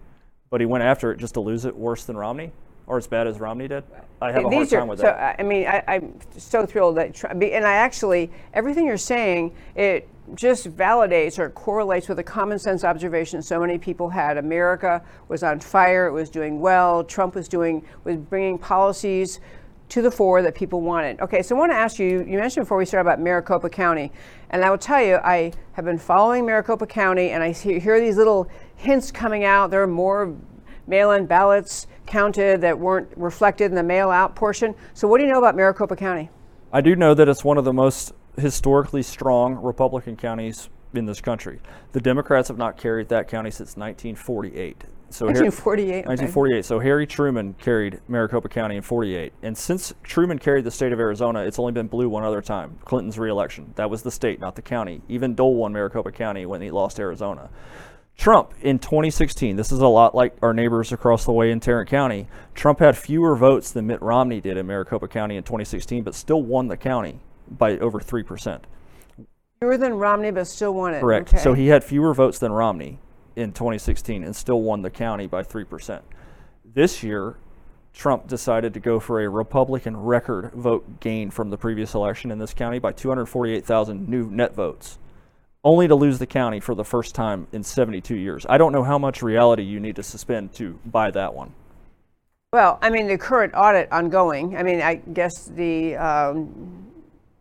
but 0.49 0.63
he 0.63 0.67
went 0.67 0.85
after 0.85 1.13
it 1.13 1.19
just 1.19 1.35
to 1.35 1.41
lose 1.41 1.67
it 1.67 1.77
worse 1.77 2.05
than 2.05 2.17
Romney 2.17 2.53
or 2.91 2.99
as 2.99 3.07
bad 3.07 3.29
as 3.29 3.39
Romney 3.39 3.69
did? 3.69 3.85
I 4.21 4.33
have 4.33 4.45
a 4.45 4.49
These 4.49 4.53
hard 4.53 4.73
are, 4.73 4.79
time 4.81 4.89
with 4.89 4.99
so, 4.99 5.05
that. 5.05 5.37
I 5.39 5.43
mean, 5.45 5.65
I, 5.65 5.83
I'm 5.87 6.19
so 6.37 6.67
thrilled 6.67 6.97
that, 6.97 7.15
Trump, 7.15 7.41
and 7.41 7.65
I 7.65 7.75
actually, 7.75 8.33
everything 8.53 8.85
you're 8.85 8.99
saying, 8.99 9.55
it 9.77 10.09
just 10.35 10.77
validates 10.77 11.39
or 11.39 11.51
correlates 11.51 12.09
with 12.09 12.19
a 12.19 12.25
common 12.25 12.59
sense 12.59 12.83
observation 12.83 13.43
so 13.43 13.61
many 13.61 13.79
people 13.79 14.11
had. 14.11 14.37
America 14.39 15.03
was 15.29 15.45
on 15.45 15.61
fire, 15.61 16.09
it 16.09 16.13
was 16.13 16.31
doing 16.31 16.61
well, 16.61 17.05
Trump 17.05 17.37
was 17.37 17.47
doing, 17.47 17.87
was 18.03 18.17
bringing 18.17 18.59
policies 18.59 19.39
to 19.89 20.03
the 20.03 20.11
fore 20.11 20.43
that 20.43 20.57
people 20.57 20.81
wanted. 20.81 21.21
Okay, 21.21 21.43
so 21.43 21.55
I 21.55 21.59
want 21.59 21.71
to 21.71 21.77
ask 21.77 22.01
you, 22.01 22.25
you 22.25 22.39
mentioned 22.39 22.67
before 22.67 22.77
we 22.77 22.85
started 22.85 23.09
about 23.09 23.21
Maricopa 23.21 23.69
County, 23.69 24.11
and 24.51 24.65
I 24.65 24.71
will 24.71 24.79
tell 24.79 25.01
you, 25.03 25.17
I 25.17 25.53
have 25.73 25.85
been 25.85 25.99
following 25.99 26.45
Maricopa 26.45 26.87
County 26.87 27.31
and 27.31 27.43
I 27.43 27.53
hear 27.53 28.01
these 28.01 28.17
little 28.17 28.49
hints 28.75 29.13
coming 29.13 29.45
out. 29.45 29.71
There 29.71 29.83
are 29.83 29.87
more 29.87 30.37
mail 30.91 31.13
in 31.13 31.25
ballots 31.25 31.87
counted 32.07 32.61
that 32.61 32.79
weren't 32.79 33.09
reflected 33.17 33.67
in 33.67 33.75
the 33.75 33.83
mail 33.83 34.11
out 34.11 34.35
portion. 34.35 34.75
So, 34.93 35.09
what 35.09 35.19
do 35.19 35.25
you 35.25 35.33
know 35.33 35.39
about 35.39 35.57
Maricopa 35.57 35.97
County? 35.97 36.29
I 36.73 36.81
do 36.81 36.95
know 36.95 37.15
that 37.15 37.29
it's 37.29 37.45
one 37.45 37.57
of 37.57 37.65
the 37.65 37.73
most 37.73 38.13
historically 38.37 39.03
strong 39.03 39.55
Republican 39.55 40.17
counties 40.17 40.69
in 40.95 41.07
this 41.07 41.21
country. 41.21 41.61
The 41.93 42.01
Democrats 42.01 42.49
have 42.49 42.59
not 42.59 42.77
carried 42.77 43.09
that 43.09 43.29
county 43.29 43.51
since 43.51 43.77
1948. 43.77 44.85
So 45.13 45.27
1948. 45.27 45.87
Harry, 45.89 45.99
1948. 46.07 46.55
Okay. 46.55 46.63
So 46.63 46.79
Harry 46.79 47.07
Truman 47.07 47.55
carried 47.55 48.01
Maricopa 48.07 48.49
County 48.49 48.77
in 48.77 48.83
48, 48.83 49.33
and 49.43 49.59
since 49.59 49.93
Truman 50.05 50.39
carried 50.39 50.65
the 50.65 50.71
state 50.71 50.93
of 50.93 51.01
Arizona, 51.01 51.41
it's 51.41 51.59
only 51.59 51.73
been 51.73 51.89
blue 51.89 52.09
one 52.09 52.23
other 52.23 52.41
time. 52.41 52.79
Clinton's 52.85 53.19
reelection. 53.19 53.73
That 53.75 53.91
was 53.91 54.03
the 54.03 54.11
state, 54.11 54.39
not 54.39 54.55
the 54.55 54.63
county. 54.63 55.03
Even 55.09 55.35
Dole 55.35 55.57
won 55.57 55.73
Maricopa 55.73 56.13
County 56.13 56.47
when 56.47 56.63
he 56.63 56.71
lost 56.71 57.01
Arizona. 57.01 57.51
Trump 58.17 58.53
in 58.61 58.79
2016, 58.79 59.57
this 59.57 59.73
is 59.73 59.81
a 59.81 59.87
lot 59.87 60.15
like 60.15 60.37
our 60.43 60.53
neighbors 60.53 60.93
across 60.93 61.25
the 61.25 61.33
way 61.33 61.51
in 61.51 61.59
Tarrant 61.59 61.89
County. 61.89 62.29
Trump 62.55 62.79
had 62.79 62.99
fewer 62.99 63.35
votes 63.35 63.71
than 63.71 63.87
Mitt 63.87 64.03
Romney 64.03 64.43
did 64.43 64.59
in 64.59 64.67
Maricopa 64.67 65.09
County 65.09 65.37
in 65.37 65.43
2016, 65.43 66.05
but 66.05 66.15
still 66.15 66.43
won 66.43 66.69
the 66.69 66.77
county 66.77 67.21
by 67.51 67.79
over 67.79 67.99
3%. 67.99 68.61
Fewer 69.59 69.77
than 69.79 69.95
Romney, 69.95 70.31
but 70.31 70.47
still 70.47 70.75
won 70.75 70.93
it. 70.93 71.01
Correct. 71.01 71.31
Okay. 71.31 71.43
So 71.43 71.55
he 71.55 71.69
had 71.69 71.83
fewer 71.83 72.13
votes 72.13 72.39
than 72.39 72.53
Romney 72.53 72.99
in 73.37 73.53
2016 73.53 74.23
and 74.23 74.37
still 74.37 74.61
won 74.61 74.83
the 74.83 74.91
county 74.91 75.27
by 75.27 75.43
3%. 75.43 76.03
This 76.63 77.03
year, 77.03 77.37
Trump 77.93 78.29
decided 78.29 78.75
to 78.75 78.81
go 78.81 79.01
for 79.01 79.21
a 79.21 79.29
Republican 79.29 79.97
record 79.97 80.53
vote 80.53 81.01
gain 81.01 81.31
from 81.31 81.51
the 81.51 81.57
previous 81.57 81.95
election 81.95 82.31
in 82.31 82.39
this 82.39 82.55
county 82.55 82.79
by 82.79 82.93
248,000 82.93 84.09
new 84.09 84.31
net 84.31 84.55
votes 84.55 84.99
only 85.65 85.89
to 85.89 85.95
lose 85.95 86.19
the 86.19 86.27
county 86.27 86.61
for 86.61 86.75
the 86.75 86.85
first 86.85 87.15
time 87.15 87.47
in 87.53 87.63
72 87.63 88.17
years. 88.17 88.47
I 88.49 88.59
don't 88.59 88.73
know 88.73 88.83
how 88.83 88.99
much 88.99 89.23
reality 89.23 89.63
you 89.63 89.81
need 89.81 89.97
to 89.97 90.03
suspend 90.03 90.55
to 90.55 90.79
buy 90.87 91.11
that 91.11 91.35
one. 91.35 91.53
Well, 92.53 92.79
I 92.83 92.91
mean, 92.91 93.07
the 93.07 93.19
current 93.19 93.53
audit 93.55 93.93
ongoing. 93.93 94.57
I 94.57 94.63
mean, 94.63 94.81
I 94.81 94.97
guess 94.97 95.47
the 95.47 95.95
um, 95.97 96.91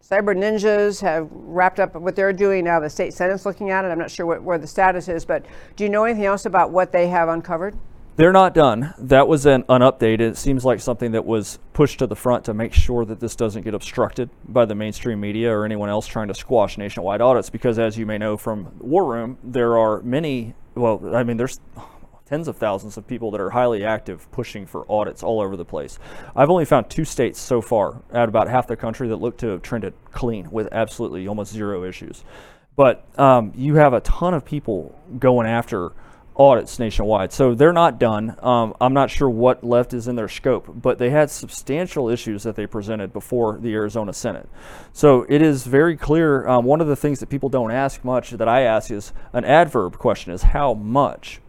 cyber 0.04 0.36
ninjas 0.36 1.02
have 1.02 1.28
wrapped 1.32 1.80
up 1.80 1.96
what 1.96 2.16
they're 2.16 2.34
doing 2.34 2.66
now. 2.66 2.80
The 2.80 2.90
state 2.90 3.14
senate's 3.14 3.46
looking 3.46 3.72
at 3.72 3.86
it. 3.86 3.88
I'm 3.88 3.98
not 3.98 4.12
sure 4.12 4.26
what, 4.26 4.44
where 4.44 4.58
the 4.58 4.68
status 4.68 5.08
is, 5.08 5.26
but 5.26 5.46
do 5.76 5.84
you 5.84 5.90
know 5.90 6.04
anything 6.04 6.26
else 6.26 6.46
about 6.46 6.72
what 6.72 6.92
they 6.92 7.08
have 7.08 7.30
uncovered? 7.30 7.76
They're 8.20 8.34
not 8.34 8.54
done. 8.54 8.94
That 8.98 9.30
was 9.30 9.46
an, 9.46 9.64
an 9.70 9.80
update. 9.80 10.20
It 10.20 10.36
seems 10.36 10.66
like 10.66 10.82
something 10.82 11.14
that 11.14 11.26
was 11.26 11.58
pushed 11.72 12.00
to 12.00 12.06
the 12.06 12.18
front 12.18 12.44
to 12.44 12.54
make 12.54 12.74
sure 12.74 13.06
that 13.06 13.22
this 13.22 13.34
doesn't 13.34 13.62
get 13.62 13.74
obstructed 13.74 14.30
by 14.46 14.66
the 14.66 14.76
mainstream 14.76 15.22
media 15.22 15.56
or 15.56 15.64
anyone 15.64 15.88
else 15.88 16.06
trying 16.06 16.28
to 16.28 16.34
squash 16.34 16.78
nationwide 16.78 17.22
audits. 17.22 17.50
Because 17.50 17.80
as 17.80 17.98
you 17.98 18.06
may 18.06 18.18
know 18.18 18.36
from 18.36 18.74
the 18.78 18.84
War 18.84 19.06
Room, 19.06 19.38
there 19.42 19.78
are 19.78 20.02
many, 20.02 20.54
well, 20.76 21.16
I 21.16 21.24
mean, 21.24 21.38
there's 21.38 21.62
tens 22.26 22.50
of 22.50 22.58
thousands 22.58 22.98
of 22.98 23.08
people 23.08 23.32
that 23.32 23.40
are 23.40 23.52
highly 23.52 23.86
active 23.86 24.30
pushing 24.34 24.66
for 24.66 24.86
audits 24.92 25.24
all 25.24 25.40
over 25.40 25.56
the 25.56 25.64
place. 25.64 25.98
I've 26.36 26.50
only 26.50 26.66
found 26.66 26.90
two 26.90 27.06
states 27.06 27.40
so 27.40 27.62
far 27.62 28.02
out 28.14 28.28
about 28.28 28.50
half 28.50 28.68
the 28.68 28.76
country 28.76 29.08
that 29.08 29.16
look 29.16 29.38
to 29.38 29.48
have 29.48 29.62
trended 29.62 29.94
clean 30.12 30.52
with 30.52 30.68
absolutely 30.74 31.26
almost 31.26 31.54
zero 31.54 31.86
issues. 31.86 32.26
But 32.76 33.18
um, 33.18 33.54
you 33.56 33.76
have 33.76 33.94
a 33.94 34.02
ton 34.02 34.34
of 34.34 34.44
people 34.44 35.00
going 35.20 35.48
after 35.48 35.94
audits 36.40 36.80
nationwide. 36.80 37.34
So 37.34 37.54
they're 37.54 37.74
not 37.74 38.00
done. 38.00 38.36
Um, 38.42 38.74
I'm 38.80 38.94
not 38.94 39.12
sure 39.12 39.30
what 39.30 39.62
left 39.62 39.94
is 39.94 40.08
in 40.08 40.16
their 40.16 40.30
scope, 40.30 40.74
but 40.82 40.98
they 40.98 41.10
had 41.10 41.30
substantial 41.30 42.10
issues 42.10 42.44
that 42.44 42.56
they 42.56 42.66
presented 42.66 43.12
before 43.12 43.58
the 43.58 43.74
Arizona 43.74 44.14
Senate. 44.14 44.48
So 44.94 45.26
it 45.28 45.42
is 45.42 45.68
very 45.68 45.98
clear. 45.98 46.48
Um, 46.48 46.64
one 46.64 46.80
of 46.80 46.88
the 46.88 46.96
things 46.96 47.20
that 47.20 47.28
people 47.28 47.50
don't 47.50 47.72
ask 47.72 48.06
much 48.06 48.32
that 48.32 48.48
I 48.48 48.62
ask 48.62 48.90
is 48.90 49.12
an 49.34 49.44
adverb 49.44 49.98
question 49.98 50.32
is 50.32 50.42
how 50.42 50.74
much. 50.74 51.42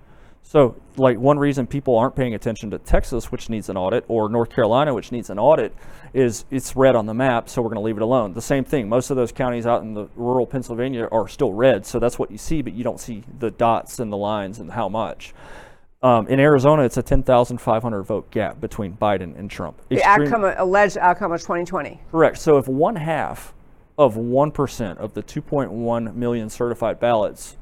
So, 0.43 0.75
like 0.97 1.17
one 1.17 1.39
reason 1.39 1.67
people 1.69 1.97
aren't 1.97 2.17
paying 2.17 2.35
attention 2.35 2.73
to 2.73 2.79
Texas, 2.79 3.31
which 3.31 3.49
needs 3.49 3.69
an 3.69 3.77
audit, 3.77 4.05
or 4.09 4.29
North 4.29 4.51
Carolina, 4.51 4.93
which 4.93 5.13
needs 5.13 5.31
an 5.31 5.39
audit, 5.39 5.73
is 6.13 6.45
it's 6.51 6.75
red 6.75 6.97
on 6.97 7.07
the 7.07 7.15
map, 7.15 7.49
so 7.49 7.63
we're 7.63 7.69
going 7.69 7.77
to 7.77 7.83
leave 7.83 7.97
it 7.97 8.03
alone. 8.03 8.33
The 8.33 8.43
same 8.43 8.65
thing. 8.65 8.89
Most 8.89 9.11
of 9.11 9.17
those 9.17 9.31
counties 9.31 9.65
out 9.65 9.83
in 9.83 9.95
the 9.95 10.09
rural 10.17 10.47
Pennsylvania 10.47 11.09
are 11.13 11.29
still 11.29 11.53
red, 11.53 11.87
so 11.87 12.01
that's 12.01 12.19
what 12.19 12.33
you 12.33 12.39
see, 12.39 12.63
but 12.63 12.73
you 12.73 12.83
don't 12.83 12.99
see 12.99 13.23
the 13.39 13.53
dots 13.53 14.01
and 14.01 14.13
the 14.13 14.17
lines 14.17 14.59
and 14.59 14.73
how 14.73 14.89
much. 14.89 15.35
Um, 16.03 16.27
in 16.29 16.41
Arizona, 16.41 16.83
it's 16.83 16.97
a 16.97 17.03
10,500 17.03 18.03
vote 18.03 18.31
gap 18.31 18.61
between 18.61 18.97
Biden 18.97 19.39
and 19.39 19.51
Trump. 19.51 19.81
The 19.89 20.03
outcome, 20.03 20.45
alleged 20.45 20.97
outcome 20.97 21.31
of 21.33 21.41
2020. 21.43 22.01
Correct. 22.11 22.39
So 22.39 22.57
if 22.57 22.67
one 22.67 22.97
half 22.97 23.53
of 23.99 24.15
1% 24.15 24.97
of 24.97 25.13
the 25.13 25.23
2.1 25.23 26.15
million 26.15 26.49
certified 26.49 26.99
ballots 26.99 27.59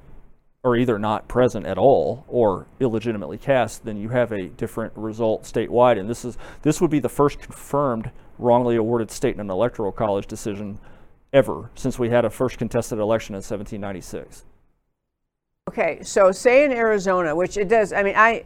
are 0.68 0.76
either 0.76 0.98
not 0.98 1.28
present 1.28 1.66
at 1.66 1.78
all 1.78 2.24
or 2.28 2.66
illegitimately 2.80 3.38
cast, 3.38 3.84
then 3.84 3.96
you 3.96 4.10
have 4.10 4.32
a 4.32 4.48
different 4.48 4.92
result 4.96 5.42
statewide. 5.42 5.98
And 5.98 6.08
this 6.08 6.24
is 6.24 6.38
this 6.62 6.80
would 6.80 6.90
be 6.90 7.00
the 7.00 7.08
first 7.08 7.40
confirmed 7.40 8.10
wrongly 8.38 8.76
awarded 8.76 9.10
state 9.10 9.36
and 9.36 9.50
electoral 9.50 9.92
college 9.92 10.26
decision 10.26 10.78
ever 11.32 11.70
since 11.74 11.98
we 11.98 12.10
had 12.10 12.24
a 12.24 12.30
first 12.30 12.58
contested 12.58 12.98
election 12.98 13.34
in 13.34 13.38
1796. 13.38 14.44
Okay, 15.68 16.02
so 16.02 16.32
say 16.32 16.64
in 16.64 16.72
Arizona, 16.72 17.34
which 17.34 17.56
it 17.56 17.68
does. 17.68 17.92
I 17.92 18.02
mean, 18.02 18.14
I 18.16 18.44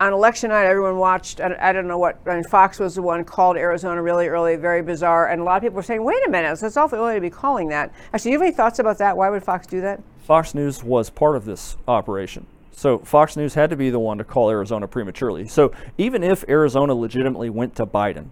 on 0.00 0.14
election 0.14 0.48
night, 0.48 0.64
everyone 0.64 0.96
watched. 0.96 1.40
I, 1.40 1.56
I 1.60 1.72
don't 1.72 1.86
know 1.86 1.98
what. 1.98 2.18
I 2.26 2.34
mean, 2.34 2.44
Fox 2.44 2.78
was 2.78 2.94
the 2.94 3.02
one 3.02 3.24
called 3.24 3.56
Arizona 3.56 4.02
really 4.02 4.28
early, 4.28 4.56
very 4.56 4.82
bizarre, 4.82 5.28
and 5.28 5.40
a 5.40 5.44
lot 5.44 5.56
of 5.56 5.62
people 5.62 5.76
were 5.76 5.82
saying, 5.82 6.02
"Wait 6.02 6.26
a 6.26 6.30
minute, 6.30 6.58
that's 6.58 6.76
awful 6.76 6.98
early 6.98 7.16
to 7.16 7.20
be 7.20 7.30
calling 7.30 7.68
that." 7.68 7.92
Actually, 8.12 8.30
do 8.30 8.32
you 8.32 8.38
have 8.38 8.46
any 8.46 8.56
thoughts 8.56 8.78
about 8.78 8.98
that? 8.98 9.16
Why 9.16 9.28
would 9.28 9.44
Fox 9.44 9.66
do 9.66 9.80
that? 9.82 10.00
Fox 10.30 10.54
News 10.54 10.84
was 10.84 11.10
part 11.10 11.34
of 11.34 11.44
this 11.44 11.76
operation. 11.88 12.46
So 12.70 12.98
Fox 12.98 13.36
News 13.36 13.54
had 13.54 13.68
to 13.70 13.74
be 13.76 13.90
the 13.90 13.98
one 13.98 14.18
to 14.18 14.22
call 14.22 14.48
Arizona 14.48 14.86
prematurely. 14.86 15.48
So 15.48 15.72
even 15.98 16.22
if 16.22 16.44
Arizona 16.48 16.94
legitimately 16.94 17.50
went 17.50 17.74
to 17.74 17.84
Biden, 17.84 18.26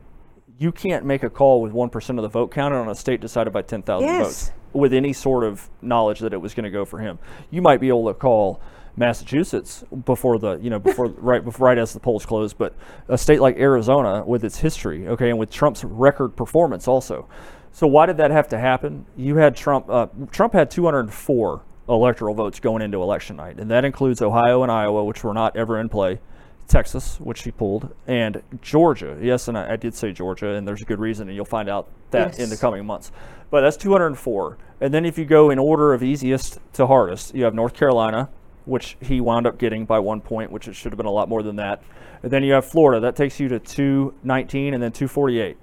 you 0.60 0.70
can't 0.70 1.04
make 1.04 1.24
a 1.24 1.28
call 1.28 1.60
with 1.60 1.72
1% 1.72 2.10
of 2.10 2.22
the 2.22 2.28
vote 2.28 2.52
counted 2.52 2.76
on 2.76 2.88
a 2.88 2.94
state 2.94 3.20
decided 3.20 3.52
by 3.52 3.62
10,000 3.62 4.06
Yes. 4.06 4.24
votes 4.24 4.52
with 4.72 4.92
any 4.94 5.12
sort 5.12 5.42
of 5.42 5.68
knowledge 5.82 6.20
that 6.20 6.32
it 6.32 6.36
was 6.36 6.54
going 6.54 6.62
to 6.62 6.70
go 6.70 6.84
for 6.84 7.00
him. 7.00 7.18
You 7.50 7.62
might 7.62 7.80
be 7.80 7.88
able 7.88 8.06
to 8.06 8.14
call 8.14 8.60
Massachusetts 8.96 9.82
before 10.04 10.38
the, 10.38 10.52
you 10.58 10.70
know, 10.70 10.78
before 10.78 11.06
right 11.16 11.44
before 11.44 11.66
right 11.66 11.78
as 11.78 11.94
the 11.94 11.98
polls 11.98 12.24
close, 12.24 12.52
but 12.52 12.74
a 13.08 13.18
state 13.18 13.40
like 13.40 13.56
Arizona 13.56 14.22
with 14.24 14.44
its 14.44 14.58
history, 14.58 15.08
okay, 15.08 15.30
and 15.30 15.38
with 15.40 15.50
Trump's 15.50 15.82
record 15.82 16.36
performance 16.36 16.86
also. 16.86 17.26
So 17.72 17.88
why 17.88 18.06
did 18.06 18.18
that 18.18 18.30
have 18.30 18.46
to 18.50 18.58
happen? 18.58 19.04
You 19.16 19.34
had 19.34 19.56
Trump 19.56 19.90
uh, 19.90 20.06
Trump 20.30 20.52
had 20.52 20.70
204 20.70 21.62
electoral 21.88 22.34
votes 22.34 22.60
going 22.60 22.82
into 22.82 23.02
election 23.02 23.36
night, 23.36 23.58
and 23.58 23.70
that 23.70 23.84
includes 23.84 24.22
Ohio 24.22 24.62
and 24.62 24.70
Iowa, 24.72 25.04
which 25.04 25.24
were 25.24 25.34
not 25.34 25.56
ever 25.56 25.78
in 25.80 25.88
play. 25.88 26.20
Texas, 26.68 27.18
which 27.18 27.44
he 27.44 27.50
pulled, 27.50 27.94
and 28.06 28.42
Georgia. 28.60 29.16
Yes, 29.20 29.48
and 29.48 29.56
I, 29.56 29.72
I 29.72 29.76
did 29.76 29.94
say 29.94 30.12
Georgia, 30.12 30.54
and 30.54 30.68
there's 30.68 30.82
a 30.82 30.84
good 30.84 31.00
reason, 31.00 31.28
and 31.28 31.34
you'll 31.34 31.46
find 31.46 31.68
out 31.68 31.88
that 32.10 32.38
in 32.38 32.50
the 32.50 32.58
coming 32.58 32.84
months. 32.84 33.10
But 33.50 33.62
that's 33.62 33.78
204. 33.78 34.58
And 34.80 34.92
then 34.92 35.06
if 35.06 35.16
you 35.16 35.24
go 35.24 35.50
in 35.50 35.58
order 35.58 35.94
of 35.94 36.02
easiest 36.02 36.58
to 36.74 36.86
hardest, 36.86 37.34
you 37.34 37.44
have 37.44 37.54
North 37.54 37.72
Carolina, 37.72 38.28
which 38.66 38.96
he 39.00 39.20
wound 39.20 39.46
up 39.46 39.58
getting 39.58 39.86
by 39.86 39.98
one 39.98 40.20
point, 40.20 40.52
which 40.52 40.68
it 40.68 40.74
should 40.74 40.92
have 40.92 40.98
been 40.98 41.06
a 41.06 41.10
lot 41.10 41.28
more 41.28 41.42
than 41.42 41.56
that. 41.56 41.82
And 42.22 42.30
then 42.30 42.44
you 42.44 42.52
have 42.52 42.66
Florida, 42.66 43.00
that 43.00 43.16
takes 43.16 43.40
you 43.40 43.48
to 43.48 43.58
219 43.58 44.74
and 44.74 44.82
then 44.82 44.92
248. 44.92 45.56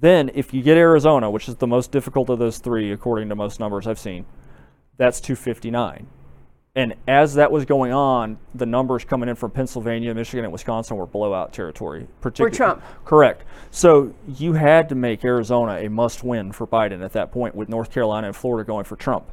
Then 0.00 0.30
if 0.34 0.52
you 0.52 0.62
get 0.62 0.76
Arizona, 0.76 1.30
which 1.30 1.48
is 1.48 1.56
the 1.56 1.66
most 1.68 1.92
difficult 1.92 2.28
of 2.28 2.40
those 2.40 2.58
three, 2.58 2.90
according 2.90 3.28
to 3.28 3.36
most 3.36 3.60
numbers 3.60 3.86
I've 3.86 4.00
seen, 4.00 4.26
that's 4.96 5.20
259. 5.20 6.06
And 6.74 6.94
as 7.06 7.34
that 7.34 7.52
was 7.52 7.66
going 7.66 7.92
on, 7.92 8.38
the 8.54 8.64
numbers 8.64 9.04
coming 9.04 9.28
in 9.28 9.34
from 9.34 9.50
Pennsylvania, 9.50 10.14
Michigan, 10.14 10.44
and 10.44 10.52
Wisconsin 10.52 10.96
were 10.96 11.06
blowout 11.06 11.52
territory. 11.52 12.06
For 12.20 12.30
Trump. 12.30 12.82
Correct. 13.04 13.44
So 13.70 14.14
you 14.26 14.54
had 14.54 14.88
to 14.88 14.94
make 14.94 15.22
Arizona 15.22 15.76
a 15.80 15.88
must 15.88 16.24
win 16.24 16.50
for 16.50 16.66
Biden 16.66 17.04
at 17.04 17.12
that 17.12 17.30
point, 17.30 17.54
with 17.54 17.68
North 17.68 17.92
Carolina 17.92 18.28
and 18.28 18.36
Florida 18.36 18.66
going 18.66 18.84
for 18.84 18.96
Trump. 18.96 19.26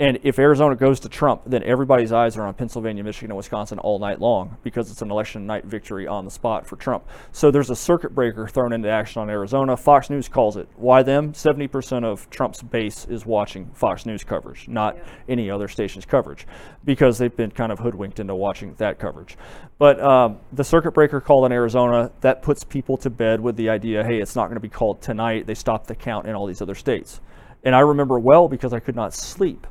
And 0.00 0.18
if 0.22 0.38
Arizona 0.38 0.74
goes 0.74 0.98
to 1.00 1.08
Trump, 1.08 1.42
then 1.46 1.62
everybody's 1.62 2.12
eyes 2.12 2.36
are 2.36 2.42
on 2.42 2.54
Pennsylvania, 2.54 3.04
Michigan, 3.04 3.30
and 3.30 3.36
Wisconsin 3.36 3.78
all 3.78 3.98
night 3.98 4.20
long 4.20 4.56
because 4.64 4.90
it's 4.90 5.02
an 5.02 5.10
election 5.10 5.46
night 5.46 5.64
victory 5.64 6.08
on 6.08 6.24
the 6.24 6.30
spot 6.30 6.66
for 6.66 6.76
Trump. 6.76 7.06
So 7.30 7.50
there's 7.50 7.70
a 7.70 7.76
circuit 7.76 8.14
breaker 8.14 8.48
thrown 8.48 8.72
into 8.72 8.88
action 8.88 9.22
on 9.22 9.30
Arizona. 9.30 9.76
Fox 9.76 10.10
News 10.10 10.28
calls 10.28 10.56
it. 10.56 10.68
Why 10.76 11.02
them? 11.02 11.32
70% 11.34 12.04
of 12.04 12.28
Trump's 12.30 12.62
base 12.62 13.04
is 13.04 13.24
watching 13.26 13.70
Fox 13.74 14.04
News 14.04 14.24
coverage, 14.24 14.66
not 14.66 14.96
any 15.28 15.50
other 15.50 15.68
station's 15.68 16.06
coverage, 16.06 16.46
because 16.84 17.18
they've 17.18 17.36
been 17.36 17.50
kind 17.50 17.70
of 17.70 17.78
hoodwinked 17.78 18.18
into 18.18 18.34
watching 18.34 18.74
that 18.78 18.98
coverage. 18.98 19.36
But 19.78 20.00
um, 20.00 20.40
the 20.52 20.64
circuit 20.64 20.92
breaker 20.92 21.20
called 21.20 21.46
in 21.46 21.52
Arizona, 21.52 22.10
that 22.22 22.42
puts 22.42 22.64
people 22.64 22.96
to 22.98 23.10
bed 23.10 23.40
with 23.40 23.56
the 23.56 23.68
idea 23.68 24.02
hey, 24.02 24.20
it's 24.20 24.34
not 24.34 24.46
going 24.46 24.56
to 24.56 24.60
be 24.60 24.68
called 24.68 25.00
tonight. 25.02 25.46
They 25.46 25.54
stopped 25.54 25.86
the 25.86 25.94
count 25.94 26.26
in 26.26 26.34
all 26.34 26.46
these 26.46 26.62
other 26.62 26.74
states. 26.74 27.20
And 27.64 27.76
I 27.76 27.80
remember 27.80 28.18
well 28.18 28.48
because 28.48 28.72
I 28.72 28.80
could 28.80 28.96
not 28.96 29.14
sleep 29.14 29.66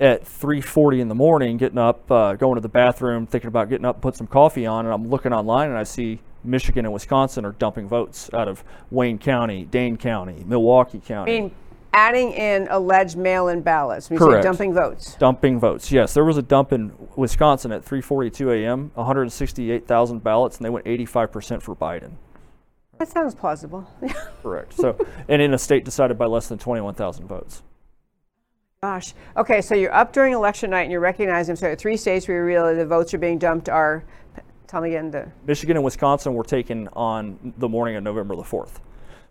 at 0.00 0.24
3:40 0.24 1.00
in 1.00 1.08
the 1.08 1.14
morning, 1.14 1.56
getting 1.56 1.78
up, 1.78 2.10
uh, 2.10 2.34
going 2.34 2.56
to 2.56 2.60
the 2.60 2.68
bathroom, 2.68 3.26
thinking 3.26 3.48
about 3.48 3.68
getting 3.68 3.84
up, 3.84 4.00
put 4.00 4.16
some 4.16 4.26
coffee 4.26 4.66
on, 4.66 4.84
and 4.84 4.94
I'm 4.94 5.08
looking 5.08 5.32
online 5.32 5.68
and 5.68 5.78
I 5.78 5.84
see 5.84 6.20
Michigan 6.42 6.84
and 6.84 6.92
Wisconsin 6.92 7.44
are 7.44 7.52
dumping 7.52 7.88
votes 7.88 8.28
out 8.34 8.48
of 8.48 8.64
Wayne 8.90 9.18
County, 9.18 9.64
Dane 9.64 9.96
County, 9.96 10.44
Milwaukee 10.46 11.00
County. 11.00 11.36
I 11.36 11.40
mean, 11.40 11.50
adding 11.92 12.32
in 12.32 12.66
alleged 12.70 13.16
mail-in 13.16 13.62
ballots. 13.62 14.06
Say 14.06 14.16
Correct. 14.16 14.44
dumping 14.44 14.74
votes. 14.74 15.14
dumping 15.18 15.58
votes. 15.60 15.90
Yes, 15.90 16.12
there 16.12 16.24
was 16.24 16.36
a 16.36 16.42
dump 16.42 16.72
in 16.72 16.92
Wisconsin 17.16 17.72
at 17.72 17.84
3:42 17.84 18.50
a.m. 18.50 18.90
168,000 18.94 20.22
ballots, 20.22 20.58
and 20.58 20.66
they 20.66 20.70
went 20.70 20.86
85% 20.86 21.62
for 21.62 21.74
Biden. 21.74 22.12
That 22.98 23.08
sounds 23.08 23.34
plausible. 23.34 23.88
Correct. 24.42 24.74
So, 24.74 24.96
and 25.28 25.40
in 25.40 25.54
a 25.54 25.58
state 25.58 25.84
decided 25.84 26.18
by 26.18 26.26
less 26.26 26.48
than 26.48 26.58
21,000 26.58 27.26
votes. 27.26 27.62
Gosh. 28.84 29.14
Okay, 29.34 29.62
so 29.62 29.74
you're 29.74 29.94
up 29.94 30.12
during 30.12 30.34
election 30.34 30.68
night 30.68 30.82
and 30.82 30.92
you're 30.92 31.00
recognizing. 31.00 31.56
So 31.56 31.74
three 31.74 31.96
states 31.96 32.28
where 32.28 32.36
you 32.36 32.44
really 32.44 32.74
the 32.74 32.84
votes 32.84 33.14
are 33.14 33.18
being 33.18 33.38
dumped 33.38 33.70
are. 33.70 34.04
Tell 34.66 34.82
me 34.82 34.90
again 34.90 35.10
the. 35.10 35.26
Michigan 35.46 35.78
and 35.78 35.82
Wisconsin 35.82 36.34
were 36.34 36.44
taken 36.44 36.88
on 36.92 37.54
the 37.56 37.66
morning 37.66 37.96
of 37.96 38.02
November 38.02 38.36
the 38.36 38.42
4th. 38.42 38.80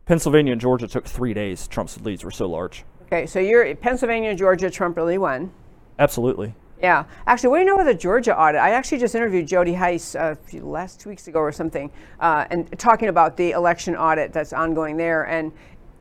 Pennsylvania 0.08 0.54
and 0.54 0.60
Georgia 0.60 0.88
took 0.88 1.06
three 1.06 1.36
days. 1.36 1.68
Trump's 1.68 2.02
leads 2.02 2.24
were 2.24 2.32
so 2.32 2.48
large. 2.48 2.84
Okay, 3.04 3.28
so 3.28 3.38
you're 3.38 3.76
Pennsylvania, 3.76 4.32
and 4.32 4.40
Georgia. 4.40 4.72
Trump 4.72 4.98
really 4.98 5.20
won. 5.20 5.52
Absolutely. 6.00 6.56
Yeah. 6.82 7.04
Actually, 7.28 7.50
what 7.50 7.58
do 7.58 7.60
you 7.60 7.68
know 7.68 7.76
about 7.76 7.86
the 7.86 7.94
Georgia 7.94 8.36
audit? 8.36 8.60
I 8.60 8.72
actually 8.72 8.98
just 8.98 9.14
interviewed 9.14 9.46
Jody 9.46 9.76
Hice 9.76 10.16
uh, 10.16 10.34
a 10.34 10.36
few, 10.36 10.66
last 10.66 11.00
two 11.00 11.10
weeks 11.10 11.28
ago 11.28 11.38
or 11.38 11.52
something, 11.52 11.92
uh, 12.20 12.46
and 12.50 12.76
talking 12.80 13.10
about 13.10 13.38
the 13.38 13.52
election 13.52 13.96
audit 13.96 14.34
that's 14.34 14.52
ongoing 14.52 14.98
there. 14.98 15.28
And 15.28 15.52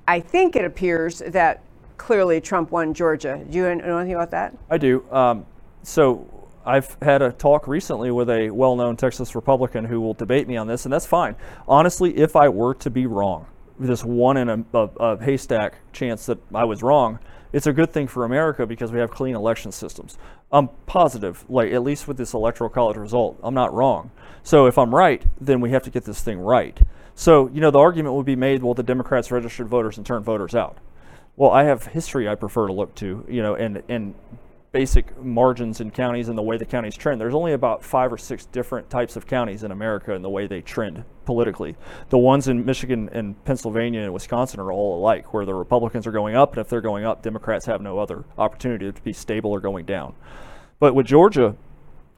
I 0.09 0.21
think 0.21 0.57
it 0.57 0.65
appears 0.65 1.19
that 1.19 1.63
clearly 2.03 2.41
Trump 2.41 2.73
won 2.73 2.93
Georgia. 2.93 3.41
Do 3.49 3.57
you 3.57 3.75
know 3.77 3.99
anything 3.99 4.17
about 4.17 4.33
that? 4.33 4.59
I 4.69 4.77
do. 4.77 5.05
Um, 5.13 5.47
so 5.85 6.49
I've 6.67 6.97
had 7.01 7.23
a 7.23 7.31
talk 7.31 7.69
recently 7.69 8.11
with 8.11 8.29
a 8.29 8.51
well 8.51 8.75
known 8.75 8.97
Texas 8.97 9.37
Republican 9.37 9.85
who 9.85 10.01
will 10.01 10.13
debate 10.13 10.49
me 10.49 10.57
on 10.57 10.67
this, 10.67 10.85
and 10.85 10.93
that's 10.93 11.07
fine. 11.07 11.37
Honestly, 11.69 12.17
if 12.19 12.35
I 12.35 12.49
were 12.49 12.75
to 12.75 12.91
be 12.91 13.07
wrong, 13.07 13.47
this 13.79 14.05
one 14.05 14.37
in 14.37 14.49
a, 14.49 14.65
a, 14.75 14.91
a 14.99 15.25
haystack 15.25 15.77
chance 15.93 16.27
that 16.27 16.39
I 16.53 16.65
was 16.65 16.83
wrong, 16.83 17.21
it's 17.53 17.69
a 17.69 17.73
good 17.73 17.93
thing 17.93 18.09
for 18.09 18.25
America 18.25 18.67
because 18.67 18.91
we 18.91 18.99
have 18.99 19.13
clean 19.13 19.37
election 19.37 19.71
systems. 19.71 20.19
I'm 20.51 20.71
positive, 20.87 21.45
like 21.49 21.73
at 21.73 21.85
least 21.85 22.09
with 22.09 22.17
this 22.17 22.35
electoral 22.35 22.69
college 22.69 22.97
result, 22.97 23.39
I'm 23.45 23.55
not 23.55 23.73
wrong. 23.73 24.11
So 24.43 24.67
if 24.67 24.77
I'm 24.77 24.93
right, 24.93 25.23
then 25.41 25.61
we 25.61 25.71
have 25.71 25.85
to 25.85 25.91
get 25.91 26.05
this 26.05 26.21
thing 26.21 26.41
right. 26.41 26.77
So, 27.15 27.49
you 27.51 27.61
know, 27.61 27.71
the 27.71 27.79
argument 27.79 28.17
would 28.17 28.27
be 28.27 28.37
made, 28.37 28.63
well, 28.63 28.75
the 28.75 28.83
Democrats 28.83 29.31
registered 29.31 29.69
voters 29.69 29.99
and 29.99 30.05
turned 30.05 30.25
voters 30.25 30.57
out. 30.57 30.79
Well, 31.37 31.51
I 31.51 31.65
have 31.65 31.87
history 31.87 32.29
I 32.29 32.35
prefer 32.35 32.67
to 32.67 32.73
look 32.73 32.95
to, 32.97 33.25
you 33.29 33.43
know, 33.43 33.55
and, 33.55 33.83
and 33.89 34.15
basic 34.73 35.19
margins 35.23 35.81
in 35.81 35.91
counties 35.91 36.29
and 36.29 36.37
the 36.37 36.43
way 36.43 36.57
the 36.57 36.65
counties 36.65 36.97
trend. 36.97 37.21
There's 37.21 37.35
only 37.35 37.53
about 37.53 37.85
five 37.85 38.13
or 38.13 38.19
six 38.19 38.47
different 38.47 38.89
types 38.91 39.17
of 39.17 39.27
counties 39.27 39.63
in 39.63 39.71
America 39.71 40.15
and 40.15 40.25
the 40.25 40.31
way 40.31 40.47
they 40.47 40.63
trend 40.63 41.05
politically. 41.27 41.77
The 42.09 42.19
ones 42.19 42.49
in 42.49 42.65
Michigan 42.65 43.09
and 43.13 43.43
Pennsylvania 43.45 44.01
and 44.01 44.13
Wisconsin 44.13 44.61
are 44.61 44.73
all 44.73 44.99
alike, 44.99 45.33
where 45.33 45.45
the 45.45 45.55
Republicans 45.55 46.07
are 46.07 46.13
going 46.13 46.35
up, 46.35 46.53
and 46.53 46.61
if 46.61 46.69
they're 46.69 46.81
going 46.81 47.05
up, 47.05 47.23
Democrats 47.23 47.67
have 47.67 47.81
no 47.81 47.99
other 47.99 48.25
opportunity 48.39 48.91
to 48.91 49.03
be 49.03 49.13
stable 49.13 49.53
or 49.53 49.61
going 49.61 49.85
down. 49.85 50.15
But 50.81 50.95
with 50.95 51.07
Georgia, 51.07 51.55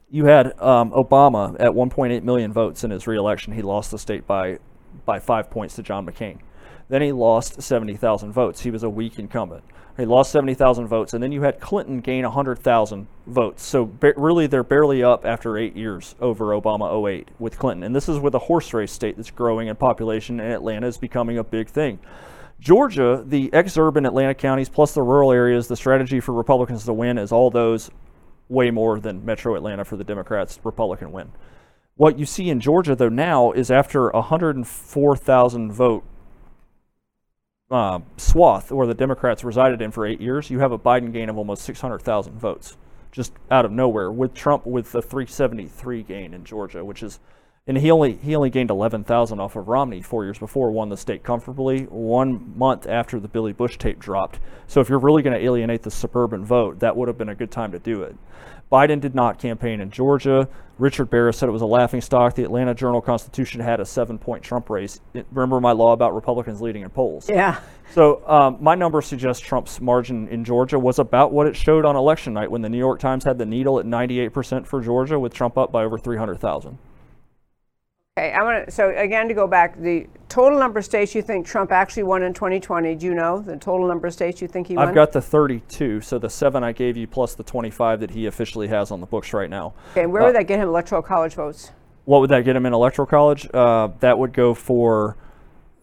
you 0.09 0.25
had 0.25 0.59
um, 0.61 0.91
Obama 0.91 1.55
at 1.59 1.71
1.8 1.71 2.23
million 2.23 2.53
votes 2.53 2.83
in 2.83 2.91
his 2.91 3.05
reelection. 3.05 3.53
He 3.53 3.61
lost 3.61 3.91
the 3.91 3.99
state 3.99 4.25
by 4.25 4.59
by 5.05 5.19
five 5.19 5.49
points 5.49 5.75
to 5.75 5.83
John 5.83 6.05
McCain. 6.05 6.39
Then 6.87 7.01
he 7.01 7.11
lost 7.11 7.61
70,000 7.61 8.31
votes. 8.31 8.61
He 8.61 8.71
was 8.71 8.83
a 8.83 8.89
weak 8.89 9.17
incumbent. 9.17 9.63
He 9.97 10.05
lost 10.05 10.31
70,000 10.31 10.87
votes, 10.87 11.13
and 11.13 11.23
then 11.23 11.31
you 11.31 11.43
had 11.43 11.61
Clinton 11.61 12.01
gain 12.01 12.23
100,000 12.23 13.07
votes. 13.27 13.63
So 13.63 13.85
ba- 13.85 14.13
really, 14.17 14.45
they're 14.45 14.63
barely 14.63 15.01
up 15.01 15.25
after 15.25 15.57
eight 15.57 15.75
years 15.75 16.15
over 16.19 16.47
Obama 16.47 17.09
08 17.09 17.29
with 17.39 17.57
Clinton. 17.57 17.83
And 17.83 17.95
this 17.95 18.09
is 18.09 18.19
with 18.19 18.35
a 18.35 18.39
horse 18.39 18.73
race 18.73 18.91
state 18.91 19.15
that's 19.15 19.31
growing 19.31 19.69
in 19.69 19.75
population, 19.77 20.41
and 20.41 20.51
Atlanta 20.51 20.87
is 20.87 20.97
becoming 20.97 21.37
a 21.37 21.43
big 21.45 21.69
thing. 21.69 21.99
Georgia, 22.59 23.23
the 23.25 23.49
exurban 23.51 24.05
Atlanta 24.05 24.33
counties 24.33 24.69
plus 24.69 24.93
the 24.93 25.01
rural 25.01 25.31
areas, 25.31 25.67
the 25.67 25.75
strategy 25.77 26.19
for 26.19 26.33
Republicans 26.33 26.83
to 26.85 26.93
win 26.93 27.17
is 27.17 27.31
all 27.31 27.49
those 27.49 27.89
way 28.49 28.71
more 28.71 28.99
than 28.99 29.23
Metro 29.23 29.55
Atlanta 29.55 29.85
for 29.85 29.95
the 29.95 30.03
Democrats' 30.03 30.59
Republican 30.63 31.11
win. 31.13 31.31
What 31.95 32.19
you 32.19 32.25
see 32.25 32.49
in 32.49 32.59
Georgia, 32.59 32.95
though, 32.95 33.07
now 33.07 33.53
is 33.53 33.71
after 33.71 34.09
a 34.09 34.19
104,000 34.19 35.71
vote 35.71 36.03
uh, 37.71 37.99
swath 38.17 38.71
where 38.71 38.87
the 38.87 38.93
Democrats 38.93 39.43
resided 39.43 39.81
in 39.81 39.91
for 39.91 40.05
eight 40.05 40.21
years, 40.21 40.49
you 40.49 40.59
have 40.59 40.71
a 40.71 40.79
Biden 40.79 41.11
gain 41.11 41.29
of 41.29 41.37
almost 41.37 41.63
600,000 41.63 42.37
votes 42.37 42.77
just 43.11 43.31
out 43.49 43.63
of 43.63 43.71
nowhere, 43.71 44.11
with 44.11 44.33
Trump 44.33 44.65
with 44.65 44.91
the 44.91 45.01
373 45.01 46.03
gain 46.03 46.33
in 46.33 46.43
Georgia, 46.43 46.83
which 46.83 47.01
is 47.01 47.19
and 47.67 47.77
he 47.77 47.89
only 47.89 48.17
he 48.17 48.35
only 48.35 48.51
gained 48.51 48.69
11,000 48.69 49.39
off 49.39 49.55
of 49.55 49.67
Romney 49.67 50.01
four 50.01 50.23
years 50.23 50.37
before, 50.37 50.69
won 50.69 50.89
the 50.89 50.97
state 50.97 51.23
comfortably, 51.23 51.83
one 51.85 52.55
month 52.55 52.85
after 52.87 53.19
the 53.19 53.27
Billy 53.27 53.53
Bush 53.53 53.77
tape 53.77 53.97
dropped. 53.97 54.39
So 54.67 54.81
if 54.81 54.89
you're 54.89 54.99
really 54.99 55.23
going 55.23 55.35
to 55.35 55.43
alienate 55.43 55.81
the 55.81 55.89
suburban 55.89 56.45
vote, 56.45 56.79
that 56.81 56.95
would 56.95 57.07
have 57.07 57.17
been 57.17 57.29
a 57.29 57.35
good 57.35 57.49
time 57.49 57.71
to 57.71 57.79
do 57.79 58.03
it. 58.03 58.15
Biden 58.71 58.99
did 58.99 59.15
not 59.15 59.39
campaign 59.39 59.79
in 59.79 59.91
Georgia. 59.91 60.47
Richard 60.77 61.09
Baris 61.09 61.37
said 61.37 61.47
it 61.47 61.53
was 61.53 61.61
a 61.61 61.67
laughing 61.67 62.01
stock. 62.01 62.35
The 62.35 62.43
Atlanta 62.43 62.73
Journal 62.73 63.01
Constitution 63.01 63.61
had 63.61 63.79
a 63.79 63.85
seven-point 63.85 64.43
Trump 64.43 64.69
race. 64.69 64.99
Remember 65.31 65.61
my 65.61 65.71
law 65.71 65.93
about 65.93 66.13
Republicans 66.13 66.61
leading 66.61 66.81
in 66.81 66.89
polls? 66.89 67.29
Yeah. 67.29 67.59
So 67.91 68.27
um, 68.27 68.57
my 68.59 68.75
number 68.75 69.01
suggests 69.01 69.41
Trump's 69.41 69.79
margin 69.79 70.27
in 70.27 70.43
Georgia 70.43 70.77
was 70.77 70.99
about 70.99 71.31
what 71.31 71.47
it 71.47 71.55
showed 71.55 71.85
on 71.85 71.95
election 71.95 72.33
night 72.33 72.51
when 72.51 72.61
the 72.61 72.69
New 72.69 72.77
York 72.77 72.99
Times 72.99 73.23
had 73.23 73.37
the 73.37 73.45
needle 73.45 73.79
at 73.79 73.85
98% 73.85 74.65
for 74.65 74.81
Georgia, 74.81 75.17
with 75.17 75.33
Trump 75.33 75.57
up 75.57 75.71
by 75.71 75.83
over 75.83 75.97
300,000. 75.97 76.77
Okay, 78.17 78.31
I 78.31 78.43
want 78.43 78.65
to. 78.65 78.71
So 78.71 78.89
again, 78.95 79.27
to 79.27 79.33
go 79.33 79.47
back, 79.47 79.79
the 79.79 80.07
total 80.35 80.59
number 80.59 80.79
of 80.79 80.85
states 80.85 81.15
you 81.15 81.21
think 81.21 81.47
Trump 81.47 81.71
actually 81.71 82.03
won 82.03 82.21
in 82.21 82.33
2020. 82.33 82.93
Do 82.95 83.05
you 83.05 83.13
know 83.13 83.39
the 83.39 83.55
total 83.55 83.87
number 83.87 84.07
of 84.07 84.13
states 84.13 84.41
you 84.41 84.49
think 84.49 84.67
he 84.67 84.75
won? 84.75 84.85
I've 84.85 84.93
got 84.93 85.13
the 85.13 85.21
32, 85.21 86.01
so 86.01 86.19
the 86.19 86.29
seven 86.29 86.61
I 86.61 86.73
gave 86.73 86.97
you 86.97 87.07
plus 87.07 87.35
the 87.35 87.43
25 87.43 88.01
that 88.01 88.11
he 88.11 88.25
officially 88.25 88.67
has 88.67 88.91
on 88.91 88.99
the 88.99 89.05
books 89.05 89.31
right 89.31 89.49
now. 89.49 89.73
Okay, 89.91 90.03
and 90.03 90.11
where 90.11 90.23
uh, 90.23 90.25
would 90.25 90.35
that 90.35 90.45
get 90.45 90.59
him 90.59 90.67
electoral 90.67 91.01
college 91.01 91.35
votes? 91.35 91.71
What 92.03 92.19
would 92.19 92.29
that 92.31 92.43
get 92.43 92.57
him 92.57 92.65
in 92.65 92.73
electoral 92.73 93.05
college? 93.05 93.47
Uh, 93.53 93.87
that 94.01 94.19
would 94.19 94.33
go 94.33 94.53
for 94.53 95.15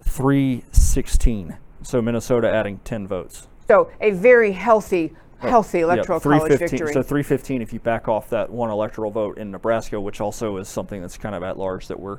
316. 0.04 1.56
So 1.82 2.02
Minnesota 2.02 2.52
adding 2.52 2.78
10 2.84 3.08
votes. 3.08 3.48
So 3.68 3.90
a 4.02 4.10
very 4.10 4.52
healthy 4.52 5.16
healthy 5.38 5.80
electoral 5.80 6.20
yeah, 6.20 6.38
college 6.38 6.58
victory. 6.58 6.92
So 6.92 7.02
315 7.02 7.62
if 7.62 7.72
you 7.72 7.80
back 7.80 8.06
off 8.06 8.30
that 8.30 8.48
one 8.48 8.70
electoral 8.70 9.10
vote 9.10 9.38
in 9.38 9.50
Nebraska, 9.50 10.00
which 10.00 10.20
also 10.20 10.58
is 10.58 10.68
something 10.68 11.00
that's 11.00 11.18
kind 11.18 11.34
of 11.34 11.42
at 11.42 11.58
large 11.58 11.88
that 11.88 11.98
we're 11.98 12.18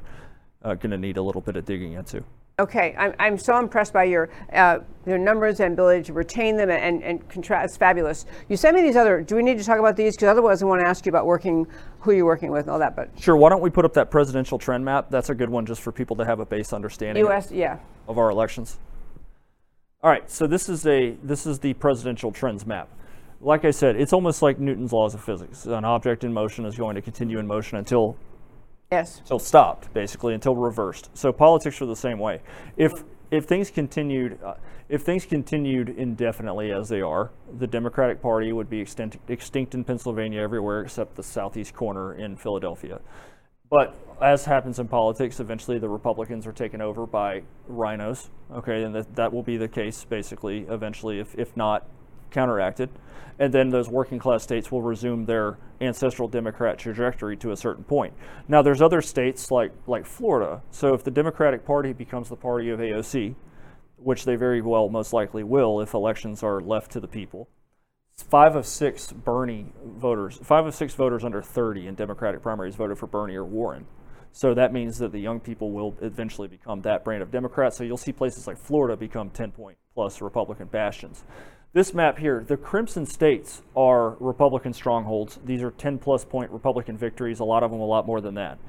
uh, 0.64 0.74
going 0.76 0.91
to 0.91 0.97
need 0.97 1.18
a 1.18 1.22
little 1.22 1.41
bit 1.41 1.55
of 1.55 1.66
digging 1.66 1.93
into. 1.93 2.24
Okay, 2.59 2.93
I'm, 2.97 3.16
I'm 3.18 3.38
so 3.38 3.57
impressed 3.57 3.93
by 3.93 4.03
your 4.03 4.30
uh, 4.53 4.80
your 5.07 5.18
numbers 5.18 5.59
and 5.59 5.74
ability 5.74 6.03
to 6.03 6.14
retain 6.14 6.55
them 6.55 6.70
and, 6.70 7.03
and 7.03 7.28
contrast. 7.28 7.66
It's 7.66 7.78
fabulous. 7.78 8.28
You 8.47 8.57
sent 8.57 8.76
me 8.76 8.84
these 8.84 8.95
other. 8.95 9.22
Do 9.22 9.36
we 9.36 9.41
need 9.41 9.57
to 9.57 9.64
talk 9.64 9.80
about 9.80 9.95
these? 9.95 10.16
Because 10.16 10.28
otherwise, 10.28 10.61
I 10.61 10.68
want 10.68 10.82
to 10.82 10.88
ask 10.88 11.03
you 11.05 11.09
about 11.09 11.26
working, 11.26 11.66
who 11.99 12.11
you're 12.11 12.26
working 12.26 12.51
with, 12.51 12.61
and 12.66 12.70
all 12.70 12.80
that. 12.80 12.95
But 12.95 13.09
sure. 13.20 13.36
Why 13.36 13.49
don't 13.49 13.61
we 13.61 13.72
put 13.72 13.86
up 13.86 13.93
that 13.93 14.11
presidential 14.11 14.59
trend 14.59 14.86
map? 14.86 15.09
That's 15.09 15.30
a 15.30 15.36
good 15.36 15.49
one, 15.49 15.66
just 15.66 15.82
for 15.82 15.91
people 15.91 16.16
to 16.18 16.26
have 16.26 16.39
a 16.39 16.45
base 16.45 16.74
understanding. 16.74 17.24
U.S. 17.26 17.51
Yeah. 17.51 17.80
Of 18.07 18.20
our 18.20 18.30
elections. 18.30 18.78
All 20.03 20.11
right. 20.11 20.30
So 20.30 20.45
this 20.45 20.70
is 20.70 20.86
a 20.86 21.18
this 21.24 21.47
is 21.47 21.57
the 21.57 21.74
presidential 21.74 22.32
trends 22.32 22.68
map 22.68 22.88
like 23.43 23.66
I 23.66 23.72
said, 23.72 23.97
it's 23.97 24.14
almost 24.14 24.41
like 24.41 24.57
Newton's 24.57 24.93
laws 24.93 25.14
of 25.14 25.22
physics. 25.22 25.66
An 25.66 25.84
object 25.84 26.24
in 26.24 26.32
motion 26.32 26.66
is 26.66 26.78
going 26.78 26.95
to 26.95 27.01
continue 27.01 27.39
in 27.39 27.45
motion 27.45 27.78
until 27.78 28.16
yes, 28.94 29.20
until 29.20 29.39
stopped, 29.39 29.94
basically, 29.94 30.34
until 30.34 30.56
reversed. 30.56 31.10
So 31.14 31.32
politics 31.32 31.82
are 31.82 31.86
the 31.86 31.96
same 31.96 32.20
way. 32.20 32.41
If 32.78 32.91
if 33.32 33.46
things 33.46 33.72
continued, 33.72 34.39
uh, 34.44 34.54
if 34.89 35.02
things 35.02 35.26
continued 35.26 35.89
indefinitely 35.89 36.72
as 36.72 36.88
they 36.88 37.02
are, 37.02 37.32
the 37.58 37.66
Democratic 37.66 38.22
Party 38.22 38.52
would 38.52 38.70
be 38.70 38.80
extinct, 38.80 39.18
extinct 39.28 39.74
in 39.74 39.84
Pennsylvania 39.84 40.39
everywhere 40.39 40.82
except 40.82 41.16
the 41.16 41.24
southeast 41.24 41.74
corner 41.74 42.14
in 42.14 42.36
Philadelphia. 42.36 43.00
But 43.72 43.96
as 44.22 44.46
happens 44.46 44.78
in 44.78 44.88
politics, 44.88 45.39
eventually 45.39 45.80
the 45.80 45.89
Republicans 45.89 46.46
are 46.46 46.52
taken 46.52 46.80
over 46.80 47.08
by 47.08 47.41
RINOs. 47.68 48.30
Okay, 48.52 48.84
and 48.84 48.94
that, 48.94 49.16
that 49.16 49.34
will 49.34 49.41
be 49.41 49.58
the 49.58 49.68
case 49.68 50.04
basically 50.04 50.68
eventually, 50.70 51.20
if, 51.20 51.34
if 51.34 51.58
not 51.58 51.88
counteracted. 52.34 52.90
And 53.40 53.54
then 53.54 53.70
those 53.70 53.90
working 53.90 54.20
class 54.20 54.44
states 54.44 54.72
will 54.72 54.82
resume 54.82 55.26
their 55.26 55.58
ancestral 55.82 56.28
Democrat 56.28 56.78
trajectory 56.78 57.36
to 57.38 57.52
a 57.52 57.58
certain 57.58 57.84
point. 57.84 58.14
Now, 58.48 58.62
there's 58.62 58.82
other 58.82 59.02
states 59.02 59.50
like, 59.50 59.72
like 59.88 60.06
Florida. 60.06 60.62
So 60.70 60.94
if 60.94 61.04
the 61.04 61.12
Democratic 61.12 61.66
Party 61.66 61.94
becomes 61.94 62.30
the 62.30 62.36
party 62.36 62.70
of 62.70 62.80
AOC, 62.80 63.36
which 63.98 64.26
they 64.26 64.36
very 64.36 64.62
well 64.62 64.90
most 64.90 65.14
likely 65.14 65.44
will 65.44 65.82
if 65.82 65.94
elections 65.94 66.44
are 66.44 66.60
left 66.60 66.92
to 66.92 67.00
the 67.00 67.08
people, 67.08 67.50
five 68.18 68.56
of 68.56 68.66
six 68.66 69.12
Bernie 69.12 69.74
voters, 69.84 70.40
five 70.44 70.66
of 70.66 70.76
six 70.76 70.94
voters 70.94 71.24
under 71.24 71.42
30 71.42 71.88
in 71.88 71.96
Democratic 71.96 72.42
primaries 72.42 72.76
voted 72.76 72.98
for 72.98 73.08
Bernie 73.08 73.36
or 73.36 73.46
Warren. 73.46 73.88
So 74.32 74.54
that 74.56 74.74
means 74.74 74.98
that 74.98 75.12
the 75.12 75.20
young 75.20 75.40
people 75.40 75.72
will 75.72 75.96
eventually 76.02 76.48
become 76.48 76.82
that 76.82 77.04
brand 77.04 77.22
of 77.22 77.32
Democrat. 77.32 77.74
So 77.74 77.84
you'll 77.84 77.98
see 77.98 78.12
places 78.12 78.48
like 78.48 78.58
Florida 78.58 78.98
become 78.98 79.30
10 79.30 79.52
point 79.52 79.78
plus 79.94 80.22
Republican 80.22 80.68
bastions. 80.68 81.24
This 81.74 81.92
map 81.92 82.20
here, 82.20 82.46
the 82.48 82.56
Crimson 82.56 83.08
states 83.08 83.64
are 83.76 84.12
Republican 84.20 84.74
strongholds. 84.74 85.40
These 85.44 85.64
are 85.64 85.72
10 85.72 85.98
plus 85.98 86.24
point 86.24 86.52
Republican 86.52 87.00
victories, 87.00 87.40
a 87.40 87.44
lot 87.44 87.64
of 87.64 87.72
them 87.72 87.80
a 87.80 87.86
lot 87.86 88.06
more 88.06 88.22
than 88.22 88.36
that. 88.36 88.60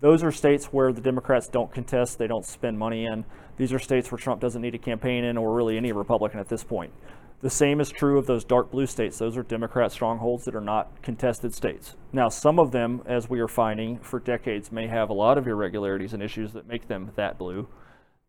Those 0.00 0.22
are 0.22 0.32
states 0.32 0.72
where 0.72 0.90
the 0.90 1.02
Democrats 1.02 1.48
don't 1.48 1.70
contest, 1.70 2.18
they 2.18 2.26
don't 2.26 2.46
spend 2.46 2.78
money 2.78 3.04
in. 3.04 3.26
These 3.58 3.74
are 3.74 3.78
states 3.78 4.10
where 4.10 4.18
Trump 4.18 4.40
doesn't 4.40 4.62
need 4.62 4.70
to 4.70 4.78
campaign 4.78 5.22
in, 5.22 5.36
or 5.36 5.54
really 5.54 5.76
any 5.76 5.92
Republican 5.92 6.40
at 6.40 6.48
this 6.48 6.64
point. 6.64 6.94
The 7.42 7.50
same 7.50 7.78
is 7.78 7.90
true 7.90 8.16
of 8.18 8.24
those 8.24 8.42
dark 8.42 8.70
blue 8.70 8.86
states. 8.86 9.18
Those 9.18 9.36
are 9.36 9.42
Democrat 9.42 9.92
strongholds 9.92 10.46
that 10.46 10.54
are 10.54 10.62
not 10.62 11.02
contested 11.02 11.52
states. 11.52 11.94
Now, 12.10 12.30
some 12.30 12.58
of 12.58 12.72
them, 12.72 13.02
as 13.04 13.28
we 13.28 13.38
are 13.40 13.48
finding 13.48 13.98
for 13.98 14.18
decades, 14.18 14.72
may 14.72 14.86
have 14.86 15.10
a 15.10 15.14
lot 15.14 15.36
of 15.36 15.46
irregularities 15.46 16.14
and 16.14 16.22
issues 16.22 16.54
that 16.54 16.66
make 16.66 16.88
them 16.88 17.12
that 17.16 17.36
blue. 17.36 17.68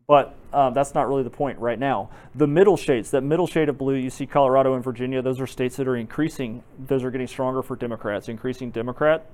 But 0.08 0.34
um, 0.54 0.72
that's 0.72 0.94
not 0.94 1.06
really 1.06 1.22
the 1.22 1.30
point 1.30 1.58
right 1.58 1.78
now. 1.78 2.08
The 2.34 2.46
middle 2.46 2.78
shades, 2.78 3.10
that 3.10 3.20
middle 3.20 3.46
shade 3.46 3.68
of 3.68 3.76
blue, 3.76 3.94
you 3.94 4.08
see 4.08 4.24
Colorado 4.24 4.74
and 4.74 4.82
Virginia, 4.82 5.20
those 5.20 5.38
are 5.38 5.46
states 5.46 5.76
that 5.76 5.86
are 5.86 5.96
increasing, 5.96 6.64
those 6.78 7.04
are 7.04 7.10
getting 7.10 7.26
stronger 7.26 7.62
for 7.62 7.76
Democrats, 7.76 8.30
increasing 8.30 8.70
Democrat. 8.70 9.26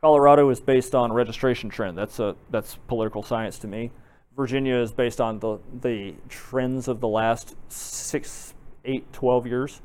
Colorado 0.00 0.48
is 0.50 0.60
based 0.60 0.94
on 0.94 1.12
registration 1.12 1.68
trend. 1.68 1.98
That's, 1.98 2.20
a, 2.20 2.36
that's 2.50 2.76
political 2.86 3.24
science 3.24 3.58
to 3.58 3.66
me. 3.66 3.90
Virginia 4.36 4.76
is 4.76 4.92
based 4.92 5.20
on 5.20 5.40
the, 5.40 5.58
the 5.80 6.14
trends 6.28 6.86
of 6.86 7.00
the 7.00 7.08
last 7.08 7.56
six, 7.68 8.54
eight, 8.84 9.12
12 9.12 9.46
years, 9.48 9.82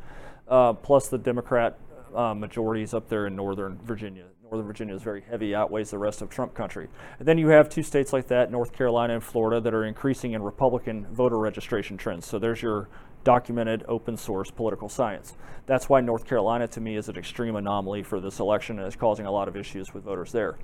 uh, 0.47 0.73
plus 0.73 1.09
the 1.09 1.17
Democrat 1.17 1.75
uh, 2.15 2.35
majorities 2.35 2.93
up 2.93 3.09
there 3.09 3.25
in 3.25 3.35
Northern 3.35 3.79
Virginia. 3.83 4.25
Northern 4.49 4.67
Virginia 4.67 4.95
is 4.95 5.03
very 5.03 5.21
heavy, 5.29 5.53
outweighs 5.53 5.91
the 5.91 5.97
rest 5.97 6.21
of 6.21 6.29
Trump 6.29 6.53
country. 6.53 6.87
And 7.19 7.27
then 7.27 7.37
you 7.37 7.49
have 7.49 7.67
two 7.67 7.83
states 7.83 8.13
like 8.13 8.27
that, 8.27 8.49
North 8.49 8.71
Carolina 8.71 9.15
and 9.15 9.23
Florida, 9.23 9.59
that 9.59 9.73
are 9.73 9.83
increasing 9.83 10.33
in 10.33 10.41
Republican 10.41 11.05
voter 11.11 11.37
registration 11.37 11.97
trends. 11.97 12.25
So 12.25 12.39
there's 12.39 12.61
your 12.61 12.87
documented 13.25 13.83
open 13.89 14.15
source 14.15 14.49
political 14.49 14.87
science. 14.87 15.35
That's 15.65 15.89
why 15.89 15.99
North 15.99 16.25
Carolina 16.25 16.65
to 16.69 16.79
me 16.79 16.95
is 16.95 17.09
an 17.09 17.17
extreme 17.17 17.57
anomaly 17.57 18.03
for 18.03 18.21
this 18.21 18.39
election 18.39 18.79
and 18.79 18.87
is 18.87 18.95
causing 18.95 19.25
a 19.25 19.31
lot 19.31 19.49
of 19.49 19.57
issues 19.57 19.93
with 19.93 20.05
voters 20.05 20.31
there. 20.31 20.57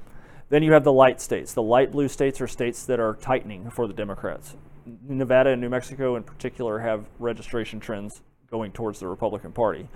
Then 0.48 0.64
you 0.64 0.72
have 0.72 0.86
the 0.86 0.94
light 0.94 1.20
states. 1.20 1.54
The 1.54 1.62
light 1.62 1.92
blue 1.92 2.08
states 2.08 2.40
are 2.40 2.48
states 2.48 2.86
that 2.86 3.02
are 3.02 3.16
tightening 3.16 3.70
for 3.70 3.88
the 3.88 3.94
Democrats. 3.94 4.56
Nevada 5.06 5.50
and 5.50 5.62
New 5.62 5.70
Mexico 5.70 6.16
in 6.16 6.24
particular 6.24 6.80
have 6.80 7.06
registration 7.20 7.82
trends 7.82 8.22
going 8.50 8.72
towards 8.72 9.00
the 9.00 9.08
Republican 9.08 9.52
Party. 9.52 9.90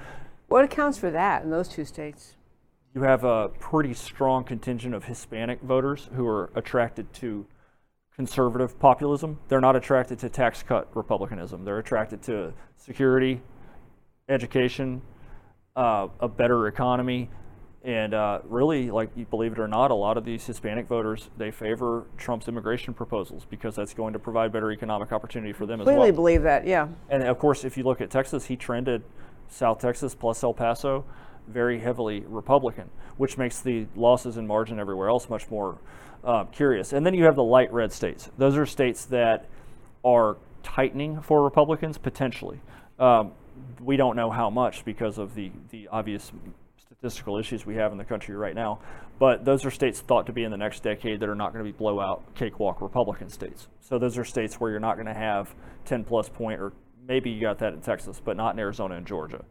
What 0.47 0.65
accounts 0.65 0.97
for 0.97 1.11
that 1.11 1.43
in 1.43 1.51
those 1.51 1.69
two 1.69 1.85
states? 1.85 2.36
You 2.97 3.03
have 3.03 3.23
a 3.23 3.49
pretty 3.59 3.93
strong 3.93 4.43
contingent 4.43 4.95
of 4.95 5.05
Hispanic 5.05 5.61
voters 5.61 6.09
who 6.15 6.25
are 6.25 6.49
attracted 6.55 7.13
to 7.13 7.45
conservative 8.15 8.79
populism. 8.79 9.37
They're 9.49 9.61
not 9.61 9.75
attracted 9.75 10.17
to 10.19 10.29
tax 10.29 10.63
cut 10.63 10.87
republicanism. 10.95 11.63
They're 11.63 11.77
attracted 11.77 12.23
to 12.23 12.53
security, 12.75 13.39
education, 14.27 15.03
uh, 15.75 16.07
a 16.19 16.27
better 16.27 16.65
economy, 16.65 17.29
and 17.83 18.15
uh, 18.15 18.39
really, 18.45 18.89
like 18.89 19.11
you 19.15 19.25
believe 19.25 19.51
it 19.51 19.59
or 19.59 19.67
not, 19.67 19.91
a 19.91 19.93
lot 19.93 20.17
of 20.17 20.25
these 20.25 20.43
Hispanic 20.47 20.87
voters 20.87 21.29
they 21.37 21.51
favor 21.51 22.07
Trump's 22.17 22.47
immigration 22.47 22.95
proposals 22.95 23.45
because 23.47 23.75
that's 23.75 23.93
going 23.93 24.13
to 24.13 24.19
provide 24.19 24.51
better 24.51 24.71
economic 24.71 25.11
opportunity 25.11 25.53
for 25.53 25.67
them 25.67 25.77
Completely 25.77 25.93
as 25.93 25.97
well. 25.99 26.07
Completely 26.07 26.15
believe 26.15 26.41
that, 26.41 26.65
yeah. 26.65 26.87
And 27.11 27.21
of 27.21 27.37
course, 27.37 27.63
if 27.63 27.77
you 27.77 27.83
look 27.83 28.01
at 28.01 28.09
Texas, 28.09 28.45
he 28.45 28.55
trended 28.55 29.03
South 29.49 29.77
Texas 29.77 30.15
plus 30.15 30.43
El 30.43 30.55
Paso 30.55 31.05
very 31.47 31.79
heavily 31.79 32.23
Republican, 32.27 32.89
which 33.17 33.37
makes 33.37 33.61
the 33.61 33.87
losses 33.95 34.37
in 34.37 34.47
margin 34.47 34.79
everywhere 34.79 35.09
else 35.09 35.29
much 35.29 35.49
more 35.49 35.77
uh, 36.23 36.45
curious. 36.45 36.93
And 36.93 37.05
then 37.05 37.13
you 37.13 37.23
have 37.25 37.35
the 37.35 37.43
light 37.43 37.71
red 37.71 37.91
states. 37.91 38.29
Those 38.37 38.57
are 38.57 38.65
states 38.65 39.05
that 39.05 39.45
are 40.03 40.37
tightening 40.63 41.21
for 41.21 41.43
Republicans 41.43 41.97
potentially. 41.97 42.59
Um, 42.99 43.31
we 43.81 43.97
don't 43.97 44.15
know 44.15 44.29
how 44.29 44.49
much 44.49 44.85
because 44.85 45.17
of 45.17 45.35
the, 45.35 45.51
the 45.71 45.87
obvious 45.87 46.31
statistical 46.77 47.37
issues 47.37 47.65
we 47.65 47.75
have 47.75 47.91
in 47.91 47.97
the 47.97 48.05
country 48.05 48.35
right 48.35 48.55
now. 48.55 48.79
But 49.19 49.45
those 49.45 49.65
are 49.65 49.71
states 49.71 49.99
thought 49.99 50.27
to 50.27 50.33
be 50.33 50.43
in 50.43 50.51
the 50.51 50.57
next 50.57 50.83
decade 50.83 51.19
that 51.19 51.29
are 51.29 51.35
not 51.35 51.53
going 51.53 51.65
to 51.65 51.71
be 51.71 51.75
blowout 51.75 52.23
cakewalk 52.35 52.81
Republican 52.81 53.29
states. 53.29 53.67
So 53.81 53.97
those 53.97 54.17
are 54.17 54.25
states 54.25 54.59
where 54.59 54.71
you're 54.71 54.79
not 54.79 54.95
going 54.95 55.07
to 55.07 55.13
have 55.13 55.53
10 55.85 56.03
plus 56.03 56.29
point, 56.29 56.59
or 56.59 56.73
maybe 57.07 57.29
you 57.29 57.41
got 57.41 57.59
that 57.59 57.73
in 57.73 57.81
Texas, 57.81 58.21
but 58.23 58.37
not 58.37 58.53
in 58.53 58.59
Arizona 58.59 58.95
and 58.95 59.07
Georgia. 59.07 59.43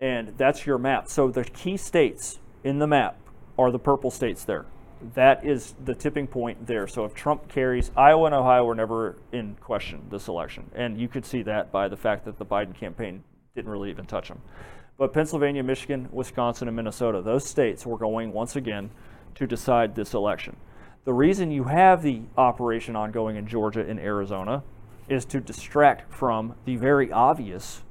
And 0.00 0.36
that's 0.36 0.66
your 0.66 0.78
map. 0.78 1.08
So 1.08 1.30
the 1.30 1.44
key 1.44 1.76
states 1.76 2.38
in 2.64 2.78
the 2.78 2.86
map 2.86 3.18
are 3.58 3.70
the 3.70 3.78
purple 3.78 4.10
states 4.10 4.44
there. 4.44 4.66
That 5.14 5.44
is 5.44 5.74
the 5.84 5.94
tipping 5.94 6.26
point 6.26 6.66
there. 6.66 6.86
So 6.86 7.04
if 7.04 7.14
Trump 7.14 7.48
carries, 7.48 7.90
Iowa 7.96 8.26
and 8.26 8.34
Ohio 8.34 8.64
were 8.64 8.74
never 8.74 9.16
in 9.32 9.56
question 9.60 10.06
this 10.10 10.28
election. 10.28 10.70
And 10.74 10.98
you 10.98 11.08
could 11.08 11.24
see 11.24 11.42
that 11.42 11.70
by 11.72 11.88
the 11.88 11.96
fact 11.96 12.24
that 12.24 12.38
the 12.38 12.46
Biden 12.46 12.74
campaign 12.74 13.22
didn't 13.54 13.70
really 13.70 13.90
even 13.90 14.06
touch 14.06 14.28
them. 14.28 14.40
But 14.98 15.12
Pennsylvania, 15.12 15.62
Michigan, 15.62 16.08
Wisconsin, 16.10 16.68
and 16.68 16.76
Minnesota, 16.76 17.20
those 17.20 17.46
states 17.46 17.84
were 17.84 17.98
going 17.98 18.32
once 18.32 18.56
again 18.56 18.90
to 19.34 19.46
decide 19.46 19.94
this 19.94 20.14
election. 20.14 20.56
The 21.04 21.12
reason 21.12 21.50
you 21.50 21.64
have 21.64 22.02
the 22.02 22.22
operation 22.36 22.96
ongoing 22.96 23.36
in 23.36 23.46
Georgia 23.46 23.86
and 23.86 24.00
Arizona 24.00 24.62
is 25.08 25.24
to 25.26 25.40
distract 25.40 26.12
from 26.12 26.54
the 26.64 26.76
very 26.76 27.12
obvious 27.12 27.82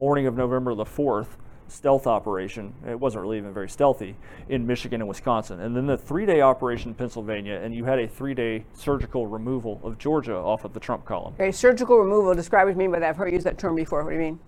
morning 0.00 0.26
of 0.26 0.36
November 0.36 0.74
the 0.74 0.84
4th 0.84 1.28
stealth 1.68 2.06
operation. 2.06 2.72
It 2.86 2.98
wasn't 2.98 3.22
really 3.22 3.38
even 3.38 3.52
very 3.52 3.68
stealthy 3.68 4.14
in 4.48 4.66
Michigan 4.66 5.00
and 5.00 5.08
Wisconsin. 5.08 5.60
And 5.60 5.74
then 5.74 5.86
the 5.86 5.96
three 5.96 6.26
day 6.26 6.40
operation 6.40 6.90
in 6.90 6.94
Pennsylvania, 6.94 7.60
and 7.62 7.74
you 7.74 7.84
had 7.84 7.98
a 7.98 8.06
three 8.06 8.34
day 8.34 8.64
surgical 8.74 9.26
removal 9.26 9.80
of 9.82 9.98
Georgia 9.98 10.36
off 10.36 10.64
of 10.64 10.74
the 10.74 10.80
Trump 10.80 11.04
column. 11.04 11.34
Okay, 11.34 11.50
surgical 11.50 11.98
removal. 11.98 12.34
Describe 12.34 12.66
what 12.66 12.72
you 12.72 12.76
mean 12.76 12.92
by 12.92 13.00
that. 13.00 13.08
I've 13.08 13.16
heard 13.16 13.28
you 13.28 13.34
use 13.34 13.44
that 13.44 13.58
term 13.58 13.74
before. 13.74 14.04
What 14.04 14.10
do 14.10 14.16
you 14.16 14.22
mean? 14.22 14.38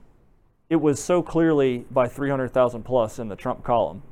It 0.71 0.77
was 0.77 1.03
so 1.03 1.23
clearly 1.23 1.87
by 1.91 2.09
300,000 2.09 2.83
plus 2.83 3.19
in 3.19 3.29
the 3.29 3.37
Trump 3.37 3.65
column 3.65 4.03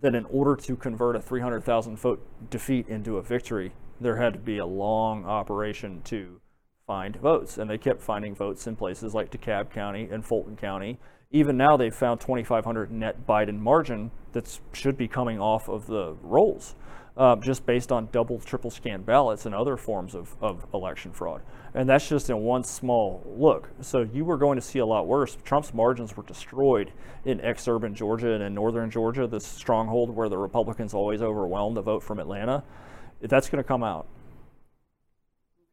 that 0.00 0.14
in 0.14 0.24
order 0.26 0.56
to 0.56 0.76
convert 0.76 1.16
a 1.16 1.20
300,000 1.20 1.96
vote 1.96 2.50
defeat 2.50 2.88
into 2.88 3.16
a 3.16 3.22
victory, 3.22 3.72
there 4.00 4.16
had 4.16 4.32
to 4.32 4.38
be 4.40 4.58
a 4.58 4.66
long 4.66 5.24
operation 5.24 6.02
to 6.02 6.40
find 6.86 7.16
votes. 7.16 7.58
And 7.58 7.68
they 7.68 7.78
kept 7.78 8.02
finding 8.02 8.34
votes 8.34 8.66
in 8.66 8.76
places 8.76 9.14
like 9.14 9.30
DeKalb 9.30 9.70
County 9.70 10.08
and 10.10 10.24
Fulton 10.24 10.56
County 10.56 10.98
even 11.34 11.56
now 11.56 11.76
they've 11.76 11.94
found 11.94 12.20
2,500 12.20 12.92
net 12.92 13.26
Biden 13.26 13.58
margin 13.58 14.12
that 14.32 14.60
should 14.72 14.96
be 14.96 15.08
coming 15.08 15.40
off 15.40 15.68
of 15.68 15.88
the 15.88 16.14
rolls, 16.22 16.76
uh, 17.16 17.34
just 17.34 17.66
based 17.66 17.90
on 17.90 18.08
double, 18.12 18.38
triple 18.38 18.70
scan 18.70 19.02
ballots 19.02 19.44
and 19.44 19.52
other 19.52 19.76
forms 19.76 20.14
of, 20.14 20.36
of 20.40 20.64
election 20.72 21.10
fraud. 21.10 21.42
And 21.74 21.88
that's 21.88 22.08
just 22.08 22.30
in 22.30 22.38
one 22.38 22.62
small 22.62 23.24
look. 23.36 23.68
So 23.80 24.02
you 24.02 24.24
were 24.24 24.36
going 24.36 24.54
to 24.54 24.62
see 24.62 24.78
a 24.78 24.86
lot 24.86 25.08
worse. 25.08 25.36
Trump's 25.44 25.74
margins 25.74 26.16
were 26.16 26.22
destroyed 26.22 26.92
in 27.24 27.40
exurban 27.40 27.94
Georgia 27.94 28.32
and 28.34 28.44
in 28.44 28.54
northern 28.54 28.88
Georgia, 28.88 29.26
this 29.26 29.44
stronghold 29.44 30.14
where 30.14 30.28
the 30.28 30.38
Republicans 30.38 30.94
always 30.94 31.20
overwhelmed 31.20 31.76
the 31.76 31.82
vote 31.82 32.04
from 32.04 32.20
Atlanta. 32.20 32.62
That's 33.20 33.48
going 33.48 33.62
to 33.62 33.66
come 33.66 33.82
out. 33.82 34.06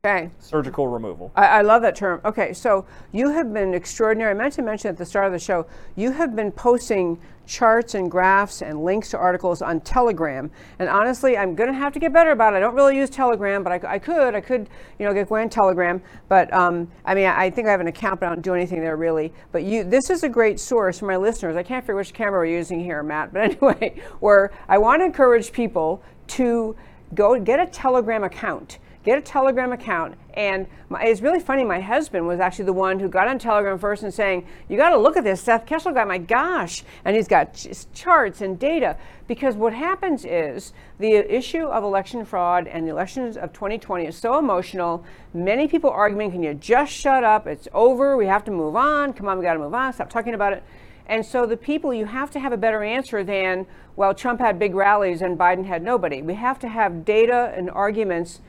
Okay. 0.03 0.31
Surgical 0.39 0.87
removal. 0.87 1.31
I, 1.35 1.45
I, 1.45 1.61
love 1.61 1.83
that 1.83 1.95
term. 1.95 2.21
Okay, 2.25 2.53
so 2.53 2.87
you 3.11 3.29
have 3.29 3.53
been 3.53 3.75
extraordinary. 3.75 4.31
I 4.31 4.33
meant 4.33 4.53
to 4.53 4.63
mention 4.63 4.89
at 4.89 4.97
the 4.97 5.05
start 5.05 5.27
of 5.27 5.31
the 5.31 5.37
show, 5.37 5.67
you 5.95 6.11
have 6.11 6.35
been 6.35 6.51
posting 6.51 7.19
charts 7.45 7.93
and 7.93 8.09
graphs 8.09 8.63
and 8.63 8.83
links 8.83 9.11
to 9.11 9.19
articles 9.19 9.61
on 9.61 9.79
Telegram. 9.81 10.49
And 10.79 10.89
honestly, 10.89 11.37
I'm 11.37 11.53
going 11.53 11.71
to 11.71 11.77
have 11.77 11.93
to 11.93 11.99
get 11.99 12.11
better 12.11 12.31
about 12.31 12.53
it. 12.53 12.57
I 12.57 12.59
don't 12.61 12.73
really 12.73 12.97
use 12.97 13.11
Telegram, 13.11 13.61
but 13.63 13.85
I, 13.85 13.93
I 13.93 13.99
could. 13.99 14.33
I 14.33 14.41
could, 14.41 14.69
you 14.97 15.05
know, 15.05 15.13
get 15.13 15.29
go 15.29 15.35
on 15.35 15.49
Telegram. 15.49 16.01
But 16.29 16.51
um, 16.51 16.91
I 17.05 17.13
mean, 17.13 17.27
I, 17.27 17.43
I 17.43 17.49
think 17.51 17.67
I 17.67 17.71
have 17.71 17.79
an 17.79 17.85
account, 17.85 18.21
but 18.21 18.25
I 18.25 18.29
don't 18.29 18.41
do 18.41 18.55
anything 18.55 18.81
there 18.81 18.97
really. 18.97 19.31
But 19.51 19.65
you, 19.65 19.83
this 19.83 20.09
is 20.09 20.23
a 20.23 20.29
great 20.29 20.59
source 20.59 20.97
for 20.97 21.05
my 21.05 21.17
listeners. 21.17 21.55
I 21.55 21.61
can't 21.61 21.83
figure 21.83 21.97
which 21.97 22.11
camera 22.11 22.39
we're 22.39 22.45
using 22.47 22.79
here, 22.79 23.03
Matt. 23.03 23.31
But 23.33 23.41
anyway, 23.51 24.01
where 24.19 24.51
I 24.67 24.79
want 24.79 25.01
to 25.01 25.05
encourage 25.05 25.51
people 25.51 26.01
to 26.29 26.75
go 27.13 27.39
get 27.39 27.59
a 27.59 27.67
Telegram 27.67 28.23
account 28.23 28.79
get 29.03 29.17
a 29.17 29.21
Telegram 29.21 29.71
account. 29.71 30.15
And 30.33 30.67
my, 30.89 31.03
it's 31.03 31.21
really 31.21 31.39
funny. 31.39 31.63
My 31.63 31.79
husband 31.79 32.27
was 32.27 32.39
actually 32.39 32.65
the 32.65 32.73
one 32.73 32.99
who 32.99 33.09
got 33.09 33.27
on 33.27 33.39
Telegram 33.39 33.77
first 33.77 34.03
and 34.03 34.13
saying, 34.13 34.45
"You 34.69 34.77
got 34.77 34.91
to 34.91 34.97
look 34.97 35.17
at 35.17 35.23
this 35.23 35.41
Seth 35.41 35.65
Keshel 35.65 35.93
guy. 35.93 36.03
My 36.03 36.17
gosh!" 36.17 36.83
And 37.03 37.15
he's 37.15 37.27
got 37.27 37.53
ch- 37.53 37.85
charts 37.93 38.41
and 38.41 38.57
data. 38.57 38.97
Because 39.27 39.55
what 39.55 39.73
happens 39.73 40.25
is 40.25 40.73
the 40.99 41.13
issue 41.13 41.65
of 41.65 41.83
election 41.83 42.25
fraud 42.25 42.67
and 42.67 42.85
the 42.85 42.91
elections 42.91 43.37
of 43.37 43.53
2020 43.53 44.05
is 44.05 44.17
so 44.17 44.37
emotional. 44.37 45.03
Many 45.33 45.67
people 45.67 45.89
arguing, 45.89 46.31
"Can 46.31 46.43
you 46.43 46.53
just 46.53 46.91
shut 46.93 47.23
up? 47.23 47.47
It's 47.47 47.67
over. 47.73 48.15
We 48.17 48.27
have 48.27 48.43
to 48.45 48.51
move 48.51 48.75
on. 48.75 49.13
Come 49.13 49.27
on, 49.27 49.37
we 49.37 49.43
got 49.43 49.53
to 49.53 49.59
move 49.59 49.73
on. 49.73 49.93
Stop 49.93 50.09
talking 50.09 50.33
about 50.33 50.53
it." 50.53 50.63
And 51.07 51.25
so 51.25 51.45
the 51.45 51.57
people, 51.57 51.93
you 51.93 52.05
have 52.05 52.31
to 52.31 52.39
have 52.39 52.53
a 52.53 52.57
better 52.57 52.83
answer 52.83 53.21
than, 53.21 53.65
well, 53.97 54.13
Trump 54.13 54.39
had 54.39 54.57
big 54.57 54.73
rallies 54.73 55.21
and 55.21 55.37
Biden 55.37 55.65
had 55.65 55.83
nobody. 55.83 56.21
We 56.21 56.35
have 56.35 56.57
to 56.59 56.69
have 56.69 57.03
data 57.03 57.53
and 57.53 57.69
arguments 57.69 58.39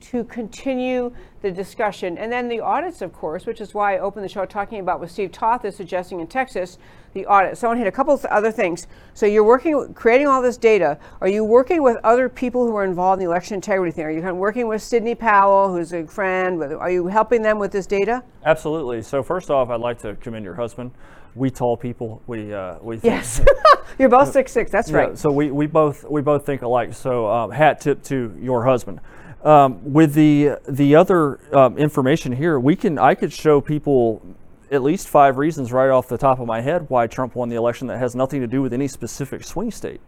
to 0.00 0.24
continue 0.24 1.12
the 1.42 1.50
discussion. 1.50 2.18
And 2.18 2.32
then 2.32 2.48
the 2.48 2.60
audits, 2.60 3.02
of 3.02 3.12
course, 3.12 3.46
which 3.46 3.60
is 3.60 3.74
why 3.74 3.96
I 3.96 3.98
opened 4.00 4.24
the 4.24 4.28
show 4.28 4.44
talking 4.44 4.80
about 4.80 5.00
what 5.00 5.10
Steve 5.10 5.32
Toth 5.32 5.64
is 5.64 5.76
suggesting 5.76 6.20
in 6.20 6.26
Texas, 6.26 6.78
the 7.14 7.26
audit. 7.26 7.56
So 7.58 7.66
I 7.66 7.70
want 7.70 7.78
to 7.78 7.84
hit 7.84 7.88
a 7.88 7.92
couple 7.92 8.14
of 8.14 8.24
other 8.26 8.50
things. 8.50 8.86
So 9.14 9.26
you're 9.26 9.44
working, 9.44 9.94
creating 9.94 10.26
all 10.26 10.42
this 10.42 10.56
data. 10.56 10.98
Are 11.20 11.28
you 11.28 11.44
working 11.44 11.82
with 11.82 11.96
other 12.04 12.28
people 12.28 12.66
who 12.66 12.74
are 12.76 12.84
involved 12.84 13.20
in 13.20 13.26
the 13.26 13.30
election 13.30 13.54
integrity 13.54 13.92
thing? 13.92 14.04
Are 14.04 14.10
you 14.10 14.20
kind 14.20 14.30
of 14.30 14.36
working 14.36 14.66
with 14.66 14.82
Sidney 14.82 15.14
Powell, 15.14 15.72
who's 15.72 15.92
a 15.92 16.06
friend? 16.06 16.62
Are 16.62 16.90
you 16.90 17.06
helping 17.06 17.42
them 17.42 17.58
with 17.58 17.72
this 17.72 17.86
data? 17.86 18.22
Absolutely. 18.44 19.02
So 19.02 19.22
first 19.22 19.50
off, 19.50 19.70
I'd 19.70 19.80
like 19.80 19.98
to 20.00 20.16
commend 20.16 20.44
your 20.44 20.54
husband. 20.54 20.90
We 21.34 21.50
tall 21.50 21.76
people, 21.76 22.20
we 22.26 22.52
uh, 22.52 22.78
we 22.82 22.98
yes, 23.02 23.40
you're 23.98 24.08
both 24.08 24.32
six 24.32 24.50
six. 24.50 24.72
That's 24.72 24.90
right. 24.90 25.16
so 25.16 25.30
we, 25.30 25.52
we 25.52 25.66
both 25.66 26.04
we 26.10 26.20
both 26.20 26.44
think 26.44 26.62
alike. 26.62 26.94
So 26.94 27.28
um, 27.28 27.50
hat 27.52 27.80
tip 27.80 28.02
to 28.04 28.34
your 28.40 28.64
husband. 28.64 28.98
Um, 29.44 29.92
with 29.92 30.14
the 30.14 30.58
the 30.68 30.96
other 30.96 31.38
um, 31.54 31.78
information 31.78 32.32
here, 32.32 32.58
we 32.58 32.74
can 32.74 32.98
I 32.98 33.14
could 33.14 33.32
show 33.32 33.60
people 33.60 34.22
at 34.70 34.82
least 34.82 35.08
five 35.08 35.38
reasons 35.38 35.72
right 35.72 35.90
off 35.90 36.08
the 36.08 36.18
top 36.18 36.40
of 36.40 36.46
my 36.46 36.60
head 36.60 36.86
why 36.88 37.06
Trump 37.06 37.34
won 37.34 37.48
the 37.48 37.56
election 37.56 37.86
that 37.86 37.98
has 37.98 38.14
nothing 38.14 38.40
to 38.40 38.46
do 38.46 38.60
with 38.60 38.72
any 38.72 38.88
specific 38.88 39.44
swing 39.44 39.70
state. 39.70 40.00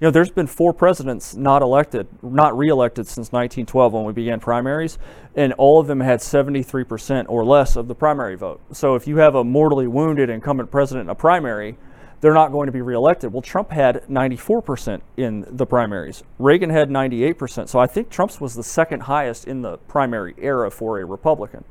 You 0.00 0.06
know, 0.06 0.10
there's 0.10 0.30
been 0.30 0.46
four 0.46 0.74
presidents 0.74 1.34
not 1.34 1.62
elected, 1.62 2.06
not 2.22 2.56
reelected 2.56 3.06
since 3.06 3.32
1912 3.32 3.94
when 3.94 4.04
we 4.04 4.12
began 4.12 4.40
primaries, 4.40 4.98
and 5.34 5.54
all 5.54 5.80
of 5.80 5.86
them 5.86 6.00
had 6.00 6.20
73% 6.20 7.24
or 7.28 7.44
less 7.46 7.76
of 7.76 7.88
the 7.88 7.94
primary 7.94 8.34
vote. 8.34 8.60
So 8.72 8.94
if 8.94 9.06
you 9.06 9.16
have 9.18 9.34
a 9.34 9.42
mortally 9.42 9.86
wounded 9.86 10.28
incumbent 10.28 10.70
president 10.70 11.06
in 11.06 11.10
a 11.10 11.14
primary, 11.14 11.78
they're 12.20 12.34
not 12.34 12.52
going 12.52 12.66
to 12.66 12.72
be 12.72 12.80
reelected. 12.80 13.32
Well, 13.32 13.42
Trump 13.42 13.70
had 13.70 14.02
94% 14.08 15.00
in 15.16 15.46
the 15.48 15.66
primaries. 15.66 16.22
Reagan 16.38 16.70
had 16.70 16.88
98%. 16.88 17.68
So 17.68 17.78
I 17.78 17.86
think 17.86 18.10
Trump's 18.10 18.40
was 18.40 18.54
the 18.54 18.62
second 18.62 19.00
highest 19.00 19.46
in 19.46 19.62
the 19.62 19.76
primary 19.88 20.34
era 20.38 20.70
for 20.70 20.98
a 20.98 21.04
Republican. 21.04 21.64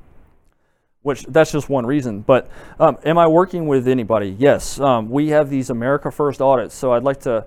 Which 1.01 1.23
that's 1.23 1.51
just 1.51 1.69
one 1.69 1.85
reason. 1.85 2.21
But 2.21 2.49
um, 2.79 2.97
am 3.05 3.17
I 3.17 3.27
working 3.27 3.67
with 3.67 3.87
anybody? 3.87 4.35
Yes. 4.39 4.79
Um, 4.79 5.09
we 5.09 5.29
have 5.29 5.49
these 5.49 5.69
America 5.69 6.09
First 6.11 6.41
audits. 6.41 6.73
So 6.73 6.93
I'd 6.93 7.03
like 7.03 7.21
to. 7.21 7.45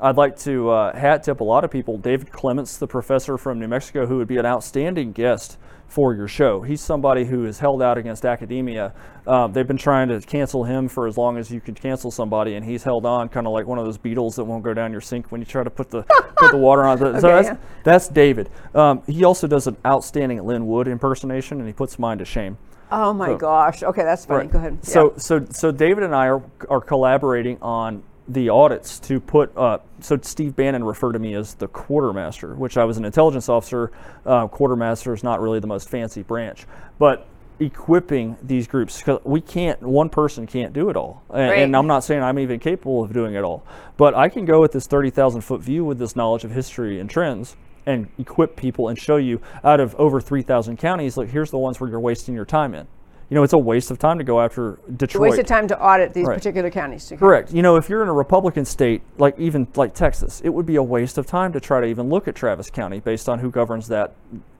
I'd 0.00 0.16
like 0.16 0.38
to 0.40 0.70
uh, 0.70 0.96
hat 0.96 1.24
tip 1.24 1.40
a 1.40 1.44
lot 1.44 1.64
of 1.64 1.72
people. 1.72 1.98
David 1.98 2.30
Clements, 2.30 2.76
the 2.76 2.86
professor 2.86 3.36
from 3.36 3.58
New 3.58 3.66
Mexico, 3.66 4.06
who 4.06 4.18
would 4.18 4.28
be 4.28 4.36
an 4.36 4.46
outstanding 4.46 5.10
guest 5.10 5.58
for 5.88 6.14
your 6.14 6.28
show. 6.28 6.60
He's 6.60 6.82
somebody 6.82 7.24
who 7.24 7.46
is 7.46 7.58
held 7.58 7.82
out 7.82 7.96
against 7.96 8.24
academia. 8.26 8.92
Um, 9.26 9.52
they've 9.52 9.66
been 9.66 9.78
trying 9.78 10.08
to 10.08 10.20
cancel 10.20 10.64
him 10.64 10.86
for 10.86 11.06
as 11.06 11.16
long 11.16 11.38
as 11.38 11.50
you 11.50 11.60
can 11.60 11.74
cancel 11.74 12.10
somebody, 12.10 12.54
and 12.54 12.64
he's 12.64 12.82
held 12.82 13.06
on, 13.06 13.28
kind 13.30 13.46
of 13.46 13.54
like 13.54 13.66
one 13.66 13.78
of 13.78 13.86
those 13.86 13.98
beetles 13.98 14.36
that 14.36 14.44
won't 14.44 14.62
go 14.62 14.74
down 14.74 14.92
your 14.92 15.00
sink 15.00 15.32
when 15.32 15.40
you 15.40 15.46
try 15.46 15.64
to 15.64 15.70
put 15.70 15.90
the 15.90 16.02
put 16.36 16.50
the 16.52 16.58
water 16.58 16.84
on. 16.84 17.02
okay, 17.02 17.20
so 17.20 17.28
that's, 17.28 17.48
yeah. 17.48 17.56
that's 17.84 18.08
David. 18.08 18.50
Um, 18.74 19.02
he 19.06 19.24
also 19.24 19.46
does 19.46 19.66
an 19.66 19.76
outstanding 19.84 20.44
Lin 20.46 20.66
Wood 20.66 20.88
impersonation, 20.88 21.58
and 21.58 21.66
he 21.66 21.72
puts 21.72 21.98
mine 21.98 22.18
to 22.18 22.24
shame. 22.24 22.58
Oh 22.90 23.12
my 23.12 23.28
so, 23.28 23.36
gosh! 23.36 23.82
Okay, 23.82 24.02
that's 24.02 24.26
funny. 24.26 24.44
Right. 24.44 24.52
Go 24.52 24.58
ahead. 24.58 24.84
So, 24.84 25.12
yeah. 25.12 25.18
so, 25.18 25.46
so 25.50 25.70
David 25.70 26.04
and 26.04 26.14
I 26.14 26.26
are 26.26 26.42
are 26.68 26.80
collaborating 26.80 27.58
on 27.62 28.02
the 28.28 28.50
audits 28.50 28.98
to 29.00 29.20
put 29.20 29.56
uh, 29.56 29.78
so 30.00 30.18
Steve 30.22 30.54
Bannon 30.54 30.84
referred 30.84 31.12
to 31.12 31.18
me 31.18 31.34
as 31.34 31.54
the 31.54 31.68
quartermaster, 31.68 32.54
which 32.54 32.76
I 32.76 32.84
was 32.84 32.98
an 32.98 33.04
intelligence 33.04 33.48
officer. 33.48 33.90
Uh, 34.26 34.46
quartermaster 34.46 35.14
is 35.14 35.24
not 35.24 35.40
really 35.40 35.60
the 35.60 35.66
most 35.66 35.88
fancy 35.88 36.22
branch, 36.22 36.66
but 36.98 37.26
equipping 37.60 38.36
these 38.42 38.68
groups 38.68 38.98
because 38.98 39.18
we 39.24 39.40
can't 39.40 39.82
one 39.82 40.08
person 40.08 40.46
can't 40.46 40.72
do 40.72 40.90
it 40.90 40.96
all 40.96 41.24
and, 41.30 41.50
right. 41.50 41.58
and, 41.58 41.76
i'm 41.76 41.88
not 41.88 42.04
saying 42.04 42.22
i'm 42.22 42.38
even 42.38 42.60
capable 42.60 43.02
of 43.02 43.12
doing 43.12 43.34
it 43.34 43.42
all 43.42 43.64
but 43.96 44.14
i 44.14 44.28
can 44.28 44.44
go 44.44 44.60
with 44.60 44.70
this 44.70 44.86
30000 44.86 45.40
foot 45.40 45.60
view 45.60 45.84
with 45.84 45.98
this 45.98 46.14
knowledge 46.14 46.44
of 46.44 46.52
history 46.52 47.00
and 47.00 47.10
trends 47.10 47.56
and 47.84 48.08
equip 48.16 48.54
people 48.54 48.88
and 48.88 48.96
show 48.96 49.16
you 49.16 49.40
out 49.64 49.80
of 49.80 49.92
over 49.96 50.20
3000 50.20 50.76
counties 50.76 51.16
like 51.16 51.30
here's 51.30 51.50
the 51.50 51.58
ones 51.58 51.80
where 51.80 51.90
you're 51.90 51.98
wasting 51.98 52.32
your 52.32 52.44
time 52.44 52.74
in 52.74 52.86
you 53.30 53.34
know, 53.34 53.42
it's 53.42 53.52
a 53.52 53.58
waste 53.58 53.90
of 53.90 53.98
time 53.98 54.18
to 54.18 54.24
go 54.24 54.40
after 54.40 54.78
Detroit. 54.96 55.28
A 55.28 55.30
waste 55.30 55.40
of 55.40 55.46
time 55.46 55.68
to 55.68 55.80
audit 55.80 56.14
these 56.14 56.26
right. 56.26 56.34
particular 56.34 56.70
counties. 56.70 57.12
Okay. 57.12 57.18
Correct. 57.18 57.52
You 57.52 57.62
know, 57.62 57.76
if 57.76 57.88
you're 57.88 58.02
in 58.02 58.08
a 58.08 58.12
Republican 58.12 58.64
state, 58.64 59.02
like 59.18 59.38
even 59.38 59.68
like 59.76 59.94
Texas, 59.94 60.40
it 60.42 60.48
would 60.48 60.64
be 60.64 60.76
a 60.76 60.82
waste 60.82 61.18
of 61.18 61.26
time 61.26 61.52
to 61.52 61.60
try 61.60 61.80
to 61.80 61.86
even 61.86 62.08
look 62.08 62.26
at 62.26 62.34
Travis 62.34 62.70
County 62.70 63.00
based 63.00 63.28
on 63.28 63.38
who 63.38 63.50
governs 63.50 63.88
that 63.88 64.14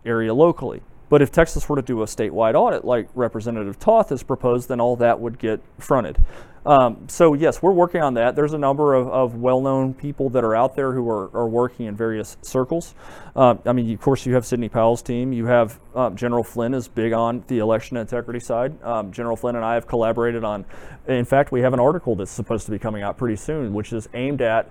area 0.04 0.34
locally. 0.34 0.82
But 1.08 1.22
if 1.22 1.32
Texas 1.32 1.68
were 1.68 1.76
to 1.76 1.82
do 1.82 2.02
a 2.02 2.06
statewide 2.06 2.54
audit 2.54 2.84
like 2.84 3.08
Representative 3.14 3.78
Toth 3.78 4.10
has 4.10 4.22
proposed, 4.22 4.68
then 4.68 4.80
all 4.80 4.96
that 4.96 5.20
would 5.20 5.38
get 5.38 5.60
fronted. 5.78 6.18
Um, 6.66 7.08
so 7.08 7.32
yes, 7.32 7.62
we're 7.62 7.72
working 7.72 8.02
on 8.02 8.14
that. 8.14 8.36
There's 8.36 8.52
a 8.52 8.58
number 8.58 8.92
of, 8.92 9.08
of 9.08 9.36
well-known 9.36 9.94
people 9.94 10.28
that 10.30 10.44
are 10.44 10.54
out 10.54 10.76
there 10.76 10.92
who 10.92 11.08
are, 11.08 11.30
are 11.34 11.48
working 11.48 11.86
in 11.86 11.96
various 11.96 12.36
circles. 12.42 12.94
Uh, 13.34 13.54
I 13.64 13.72
mean, 13.72 13.90
of 13.90 14.00
course, 14.02 14.26
you 14.26 14.34
have 14.34 14.44
Sidney 14.44 14.68
Powell's 14.68 15.00
team. 15.00 15.32
You 15.32 15.46
have 15.46 15.80
um, 15.94 16.14
General 16.14 16.44
Flynn 16.44 16.74
is 16.74 16.86
big 16.86 17.14
on 17.14 17.42
the 17.46 17.58
election 17.58 17.96
integrity 17.96 18.40
side. 18.40 18.82
Um, 18.82 19.12
General 19.12 19.36
Flynn 19.36 19.56
and 19.56 19.64
I 19.64 19.74
have 19.74 19.86
collaborated 19.86 20.44
on. 20.44 20.66
In 21.06 21.24
fact, 21.24 21.52
we 21.52 21.62
have 21.62 21.72
an 21.72 21.80
article 21.80 22.16
that's 22.16 22.30
supposed 22.30 22.66
to 22.66 22.70
be 22.70 22.78
coming 22.78 23.02
out 23.02 23.16
pretty 23.16 23.36
soon, 23.36 23.72
which 23.72 23.94
is 23.94 24.08
aimed 24.12 24.42
at 24.42 24.70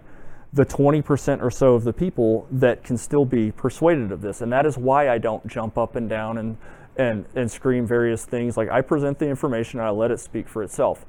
the 0.57 0.65
20% 0.65 1.41
or 1.43 1.51
so 1.51 1.75
of 1.75 1.83
the 1.83 1.93
people 1.93 2.47
that 2.51 2.83
can 2.83 2.97
still 2.97 3.25
be 3.25 3.51
persuaded 3.51 4.11
of 4.11 4.21
this. 4.21 4.41
And 4.41 4.51
that 4.51 4.65
is 4.65 4.75
why 4.75 5.09
I 5.09 5.19
don't 5.19 5.45
jump 5.47 5.77
up 5.77 5.95
and 5.95 6.09
down 6.09 6.39
and, 6.39 6.57
and, 6.97 7.25
and 7.35 7.49
scream 7.49 7.85
various 7.85 8.25
things. 8.25 8.57
Like 8.57 8.69
I 8.69 8.81
present 8.81 9.19
the 9.19 9.29
information 9.29 9.79
and 9.79 9.87
I 9.87 9.91
let 9.91 10.09
it 10.09 10.19
speak 10.19 10.49
for 10.49 10.63
itself. 10.63 11.05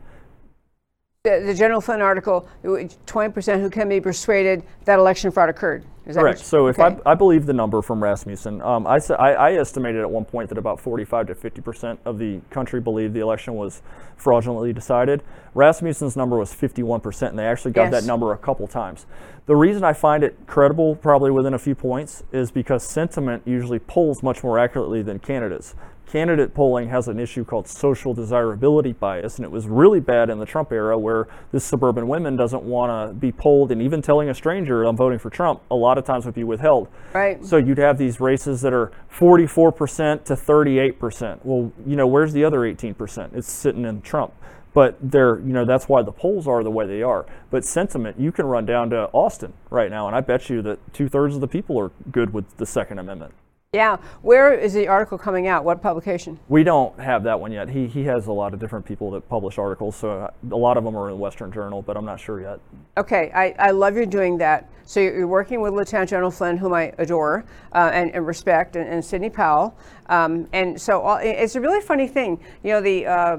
The, 1.25 1.43
the 1.45 1.53
General 1.53 1.81
Flynn 1.81 2.01
article, 2.01 2.49
20% 2.62 3.61
who 3.61 3.69
can 3.69 3.89
be 3.89 4.01
persuaded 4.01 4.62
that 4.85 5.01
election 5.01 5.33
fraud 5.33 5.49
occurred. 5.49 5.85
Is 6.07 6.14
that 6.14 6.21
Correct. 6.21 6.39
So 6.39 6.69
if 6.69 6.79
I, 6.79 6.97
I 7.05 7.14
believe 7.14 7.45
the 7.45 7.53
number 7.53 7.83
from 7.83 8.01
Rasmussen, 8.01 8.62
um, 8.62 8.87
I, 8.87 9.01
I, 9.19 9.33
I 9.33 9.53
estimated 9.55 10.01
at 10.01 10.09
one 10.09 10.25
point 10.25 10.49
that 10.49 10.59
about 10.59 10.79
45 10.81 11.27
to 11.27 11.35
50 11.35 11.61
percent 11.61 12.01
of 12.05 12.19
the 12.19 12.41
country 12.51 12.81
believed 12.81 13.14
the 13.14 13.21
election 13.21 13.57
was 13.57 13.83
fraudulently 14.16 14.73
decided. 14.73 15.25
Rasmussen's 15.55 16.16
number 16.16 16.39
was 16.39 16.55
51 16.55 17.01
percent, 17.01 17.33
and 17.33 17.39
they 17.39 17.47
actually 17.47 17.73
got 17.73 17.91
yes. 17.91 18.01
that 18.01 18.05
number 18.05 18.33
a 18.33 18.39
couple 18.39 18.69
times. 18.69 19.05
The 19.47 19.57
reason 19.57 19.83
I 19.83 19.95
find 19.95 20.23
it 20.23 20.39
credible, 20.47 20.95
probably 20.95 21.33
within 21.33 21.53
a 21.53 21.59
few 21.59 21.75
points, 21.75 22.23
is 22.33 22.53
because 22.53 22.85
sentiment 22.85 23.43
usually 23.45 23.81
polls 23.81 24.23
much 24.23 24.45
more 24.45 24.59
accurately 24.59 25.03
than 25.03 25.19
candidates 25.19 25.75
candidate 26.11 26.55
polling 26.55 26.89
has 26.89 27.09
an 27.09 27.19
issue 27.19 27.45
called 27.45 27.69
social 27.69 28.15
desirability 28.15 28.93
bias, 28.93 29.37
and 29.37 29.45
it 29.45 29.51
was 29.51 29.67
really 29.67 30.01
bad 30.01 30.31
in 30.31 30.39
the 30.39 30.47
Trump 30.47 30.73
era 30.73 30.99
where 30.99 31.29
this 31.53 31.65
suburban 31.65 32.09
women 32.09 32.37
doesn't 32.37 32.63
want 32.63 32.91
to 33.11 33.15
be 33.15 33.31
polled, 33.31 33.71
and 33.71 33.83
even 33.83 34.01
telling 34.01 34.29
a 34.29 34.35
stranger 34.35 34.85
I'm 34.85 34.97
voting 34.97 35.19
for 35.19 35.31
Trump 35.31 35.61
a 35.71 35.75
lot 35.75 35.99
of 35.99 36.05
times 36.05 36.25
would 36.25 36.35
be 36.35 36.45
withheld. 36.45 36.89
Right. 37.13 37.45
So 37.45 37.57
you'd 37.57 37.79
have 37.79 37.99
these 37.99 38.21
races 38.21 38.63
that 38.63 38.73
are 38.73 38.93
44% 39.13 40.25
to 40.25 40.35
38%. 40.35 41.41
Well, 41.45 41.73
you 41.87 41.97
know, 41.97 42.07
where's 42.07 42.33
the 42.33 42.45
other 42.45 42.61
18%? 42.61 43.35
It's 43.35 43.51
sitting 43.51 43.85
in 43.85 44.01
Trump. 44.01 44.33
But 44.75 44.97
they're, 45.01 45.39
you 45.41 45.53
know, 45.53 45.65
that's 45.65 45.89
why 45.89 46.03
the 46.03 46.13
polls 46.13 46.47
are 46.47 46.63
the 46.63 46.71
way 46.71 46.87
they 46.87 47.03
are. 47.03 47.27
But 47.51 47.65
sentiment, 47.65 48.21
you 48.21 48.31
can 48.31 48.47
run 48.47 48.67
down 48.67 48.91
to 48.91 49.09
Austin 49.13 49.55
right 49.71 49.91
now, 49.91 50.07
and 50.07 50.15
I 50.15 50.21
bet 50.21 50.51
you 50.51 50.63
that 50.63 50.79
two 50.93 51.09
thirds 51.09 51.35
of 51.35 51.41
the 51.41 51.49
people 51.49 51.81
are 51.81 51.91
good 52.13 52.33
with 52.33 52.59
the 52.59 52.67
Second 52.67 52.99
Amendment. 52.99 53.33
Yeah. 53.75 53.99
Where 54.23 54.55
is 54.55 54.73
the 54.73 54.89
article 54.89 55.19
coming 55.19 55.47
out? 55.47 55.62
What 55.62 55.83
publication? 55.83 56.39
We 56.49 56.64
don't 56.64 56.99
have 56.99 57.23
that 57.25 57.39
one 57.39 57.53
yet. 57.53 57.69
He, 57.69 57.87
he 57.87 58.03
has 58.05 58.27
a 58.27 58.33
lot 58.33 58.55
of 58.55 58.61
different 58.61 58.87
people 58.87 59.11
that 59.11 59.29
publish 59.29 59.59
articles, 59.59 59.95
so 59.95 60.33
a 60.51 60.57
lot 60.57 60.79
of 60.79 60.85
them 60.85 60.97
are 60.97 61.11
in 61.11 61.19
Western 61.19 61.53
Journal, 61.53 61.83
but 61.83 61.95
I'm 61.95 62.07
not 62.07 62.19
sure 62.19 62.41
yet. 62.41 62.61
Okay. 62.97 63.31
I, 63.35 63.55
I 63.59 63.73
love 63.73 63.95
you 63.95 64.07
doing 64.07 64.39
that. 64.39 64.71
So 64.87 65.01
you're 65.01 65.27
working 65.27 65.61
with 65.61 65.75
Lieutenant 65.75 66.09
General 66.09 66.31
Flynn, 66.31 66.57
whom 66.57 66.73
I 66.73 66.95
adore 66.97 67.45
uh, 67.75 67.91
and, 67.93 68.11
and, 68.14 68.27
respect, 68.27 68.75
and, 68.75 68.89
and 68.89 69.05
Sidney 69.05 69.29
Powell. 69.29 69.77
Um, 70.07 70.49
and 70.55 70.81
so 70.81 71.03
all, 71.03 71.19
it's 71.19 71.55
a 71.55 71.61
really 71.61 71.83
funny 71.83 72.09
thing. 72.09 72.43
You 72.62 72.71
know, 72.71 72.81
the 72.81 73.07
uh, 73.07 73.37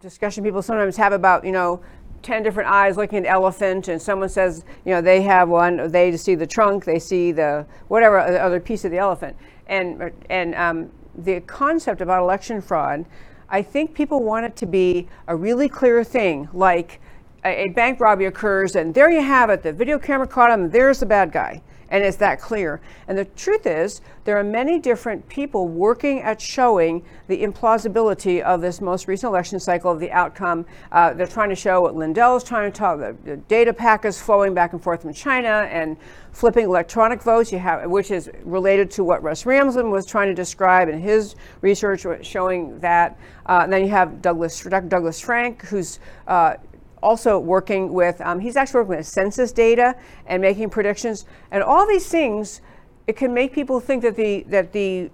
discussion 0.00 0.44
people 0.44 0.62
sometimes 0.62 0.96
have 0.96 1.12
about, 1.12 1.44
you 1.44 1.50
know, 1.50 1.80
10 2.22 2.42
different 2.42 2.68
eyes 2.68 2.96
looking 2.96 3.18
at 3.18 3.24
an 3.24 3.30
elephant 3.30 3.88
and 3.88 4.00
someone 4.00 4.28
says 4.28 4.64
you 4.84 4.92
know 4.92 5.00
they 5.00 5.22
have 5.22 5.48
one 5.48 5.90
they 5.90 6.16
see 6.16 6.34
the 6.34 6.46
trunk 6.46 6.84
they 6.84 6.98
see 6.98 7.32
the 7.32 7.66
whatever 7.88 8.18
other 8.18 8.60
piece 8.60 8.84
of 8.84 8.90
the 8.90 8.98
elephant. 8.98 9.36
And 9.66 10.10
and 10.28 10.54
um, 10.56 10.90
the 11.14 11.40
concept 11.40 12.00
about 12.00 12.22
election 12.22 12.60
fraud 12.60 13.04
i 13.48 13.60
think 13.62 13.94
people 13.94 14.22
want 14.22 14.46
it 14.46 14.56
to 14.56 14.66
be 14.66 15.08
a 15.26 15.36
really 15.36 15.68
clear 15.68 16.02
thing 16.04 16.48
like 16.52 17.00
a, 17.44 17.64
a 17.64 17.68
bank 17.68 18.00
robbery 18.00 18.26
occurs 18.26 18.76
and 18.76 18.94
there 18.94 19.10
you 19.10 19.22
have 19.22 19.50
it 19.50 19.62
the 19.62 19.72
video 19.72 19.98
camera 19.98 20.26
caught 20.26 20.50
him 20.50 20.70
there's 20.70 21.00
the 21.00 21.06
bad 21.06 21.32
guy 21.32 21.60
and 21.90 22.04
it's 22.04 22.16
that 22.18 22.40
clear. 22.40 22.80
And 23.08 23.18
the 23.18 23.24
truth 23.24 23.66
is, 23.66 24.00
there 24.24 24.36
are 24.38 24.44
many 24.44 24.78
different 24.78 25.28
people 25.28 25.68
working 25.68 26.20
at 26.20 26.40
showing 26.40 27.04
the 27.26 27.42
implausibility 27.42 28.40
of 28.42 28.60
this 28.60 28.80
most 28.80 29.08
recent 29.08 29.30
election 29.30 29.58
cycle, 29.58 29.90
of 29.90 29.98
the 29.98 30.10
outcome. 30.12 30.66
Uh, 30.92 31.12
they're 31.14 31.26
trying 31.26 31.48
to 31.48 31.54
show 31.54 31.80
what 31.80 31.96
Lindell 31.96 32.36
is 32.36 32.44
trying 32.44 32.70
to 32.70 32.78
talk. 32.78 32.98
The, 32.98 33.16
the 33.24 33.36
data 33.36 33.72
packets 33.72 34.20
flowing 34.20 34.54
back 34.54 34.72
and 34.72 34.82
forth 34.82 35.02
from 35.02 35.12
China 35.12 35.68
and 35.70 35.96
flipping 36.32 36.64
electronic 36.64 37.22
votes. 37.22 37.50
You 37.50 37.58
have, 37.58 37.90
which 37.90 38.10
is 38.10 38.30
related 38.44 38.90
to 38.92 39.04
what 39.04 39.22
Russ 39.22 39.44
Ramsland 39.44 39.90
was 39.90 40.06
trying 40.06 40.28
to 40.28 40.34
describe 40.34 40.88
in 40.88 41.00
his 41.00 41.34
research, 41.60 42.06
showing 42.24 42.78
that. 42.80 43.18
Uh, 43.46 43.60
and 43.64 43.72
then 43.72 43.82
you 43.82 43.90
have 43.90 44.22
Douglas, 44.22 44.60
Douglas 44.62 45.20
Frank, 45.20 45.62
who's 45.62 45.98
uh, 46.28 46.54
also 47.02 47.38
working 47.38 47.92
with, 47.92 48.20
um, 48.20 48.40
he's 48.40 48.56
actually 48.56 48.80
working 48.80 48.96
with 48.98 49.06
census 49.06 49.52
data 49.52 49.96
and 50.26 50.40
making 50.40 50.70
predictions. 50.70 51.24
And 51.50 51.62
all 51.62 51.86
these 51.86 52.08
things, 52.08 52.60
it 53.06 53.16
can 53.16 53.32
make 53.32 53.52
people 53.52 53.80
think 53.80 54.02
that 54.02 54.16
the, 54.16 54.44
that 54.48 54.72
the 54.72 55.10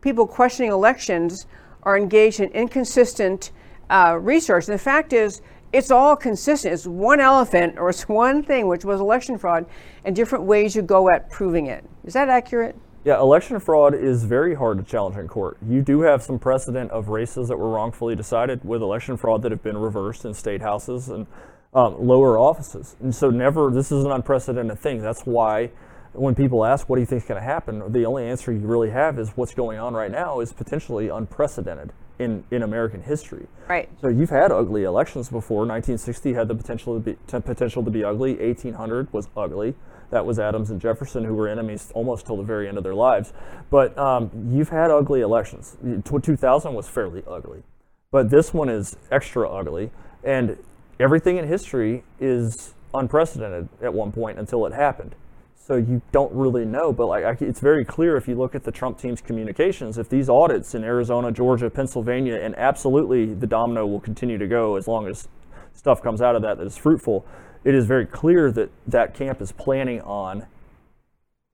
people 0.00 0.26
questioning 0.26 0.70
elections 0.70 1.46
are 1.84 1.96
engaged 1.96 2.40
in 2.40 2.50
inconsistent 2.50 3.52
uh, 3.90 4.18
research. 4.20 4.68
And 4.68 4.74
the 4.74 4.82
fact 4.82 5.12
is, 5.12 5.40
it's 5.72 5.90
all 5.90 6.16
consistent. 6.16 6.74
It's 6.74 6.86
one 6.86 7.20
elephant 7.20 7.78
or 7.78 7.88
it's 7.90 8.08
one 8.08 8.42
thing, 8.42 8.66
which 8.66 8.84
was 8.84 9.00
election 9.00 9.38
fraud, 9.38 9.66
and 10.04 10.14
different 10.14 10.44
ways 10.44 10.76
you 10.76 10.82
go 10.82 11.10
at 11.10 11.30
proving 11.30 11.66
it. 11.66 11.84
Is 12.04 12.14
that 12.14 12.28
accurate? 12.28 12.76
Yeah, 13.04 13.18
election 13.18 13.58
fraud 13.58 13.94
is 13.94 14.22
very 14.22 14.54
hard 14.54 14.78
to 14.78 14.84
challenge 14.84 15.16
in 15.16 15.26
court. 15.26 15.56
You 15.68 15.82
do 15.82 16.02
have 16.02 16.22
some 16.22 16.38
precedent 16.38 16.92
of 16.92 17.08
races 17.08 17.48
that 17.48 17.56
were 17.58 17.68
wrongfully 17.68 18.14
decided 18.14 18.64
with 18.64 18.80
election 18.80 19.16
fraud 19.16 19.42
that 19.42 19.50
have 19.50 19.62
been 19.62 19.76
reversed 19.76 20.24
in 20.24 20.34
state 20.34 20.60
houses 20.60 21.08
and 21.08 21.26
um, 21.74 22.06
lower 22.06 22.38
offices. 22.38 22.94
And 23.00 23.12
so, 23.12 23.28
never, 23.30 23.70
this 23.70 23.90
is 23.90 24.04
an 24.04 24.12
unprecedented 24.12 24.78
thing. 24.78 25.02
That's 25.02 25.22
why 25.22 25.70
when 26.12 26.36
people 26.36 26.64
ask, 26.64 26.88
what 26.88 26.96
do 26.96 27.00
you 27.00 27.06
think 27.06 27.22
is 27.22 27.28
going 27.28 27.40
to 27.40 27.44
happen? 27.44 27.90
The 27.90 28.06
only 28.06 28.24
answer 28.24 28.52
you 28.52 28.60
really 28.60 28.90
have 28.90 29.18
is 29.18 29.30
what's 29.30 29.54
going 29.54 29.78
on 29.78 29.94
right 29.94 30.10
now 30.10 30.38
is 30.38 30.52
potentially 30.52 31.08
unprecedented 31.08 31.92
in, 32.20 32.44
in 32.52 32.62
American 32.62 33.02
history. 33.02 33.48
Right. 33.68 33.88
So 34.00 34.08
you've 34.08 34.30
had 34.30 34.52
ugly 34.52 34.84
elections 34.84 35.28
before. 35.28 35.60
1960 35.60 36.34
had 36.34 36.46
the 36.46 36.54
potential 36.54 36.94
to 36.94 37.00
be, 37.00 37.16
to 37.28 37.40
potential 37.40 37.82
to 37.82 37.90
be 37.90 38.04
ugly. 38.04 38.34
1800 38.34 39.12
was 39.12 39.28
ugly. 39.36 39.74
That 40.12 40.26
was 40.26 40.38
Adams 40.38 40.70
and 40.70 40.78
Jefferson, 40.78 41.24
who 41.24 41.32
were 41.32 41.48
enemies 41.48 41.90
almost 41.94 42.26
till 42.26 42.36
the 42.36 42.42
very 42.42 42.68
end 42.68 42.76
of 42.76 42.84
their 42.84 42.94
lives. 42.94 43.32
But 43.70 43.96
um, 43.96 44.30
you've 44.50 44.68
had 44.68 44.90
ugly 44.90 45.22
elections. 45.22 45.78
2000 46.04 46.74
was 46.74 46.86
fairly 46.86 47.24
ugly, 47.26 47.62
but 48.10 48.28
this 48.28 48.52
one 48.52 48.68
is 48.68 48.94
extra 49.10 49.48
ugly. 49.48 49.90
And 50.22 50.58
everything 51.00 51.38
in 51.38 51.48
history 51.48 52.04
is 52.20 52.74
unprecedented 52.92 53.70
at 53.80 53.94
one 53.94 54.12
point 54.12 54.38
until 54.38 54.66
it 54.66 54.74
happened. 54.74 55.14
So 55.56 55.76
you 55.76 56.02
don't 56.12 56.32
really 56.34 56.66
know, 56.66 56.92
but 56.92 57.06
like 57.06 57.40
it's 57.40 57.60
very 57.60 57.84
clear 57.84 58.18
if 58.18 58.28
you 58.28 58.34
look 58.34 58.54
at 58.54 58.64
the 58.64 58.72
Trump 58.72 58.98
team's 58.98 59.22
communications, 59.22 59.96
if 59.96 60.10
these 60.10 60.28
audits 60.28 60.74
in 60.74 60.84
Arizona, 60.84 61.32
Georgia, 61.32 61.70
Pennsylvania, 61.70 62.34
and 62.34 62.54
absolutely 62.56 63.32
the 63.32 63.46
domino 63.46 63.86
will 63.86 64.00
continue 64.00 64.36
to 64.36 64.46
go 64.46 64.76
as 64.76 64.86
long 64.86 65.06
as 65.06 65.28
stuff 65.72 66.02
comes 66.02 66.20
out 66.20 66.36
of 66.36 66.42
that 66.42 66.58
that 66.58 66.66
is 66.66 66.76
fruitful 66.76 67.24
it 67.64 67.74
is 67.74 67.86
very 67.86 68.06
clear 68.06 68.50
that 68.52 68.70
that 68.86 69.14
camp 69.14 69.40
is 69.40 69.52
planning 69.52 70.00
on 70.02 70.46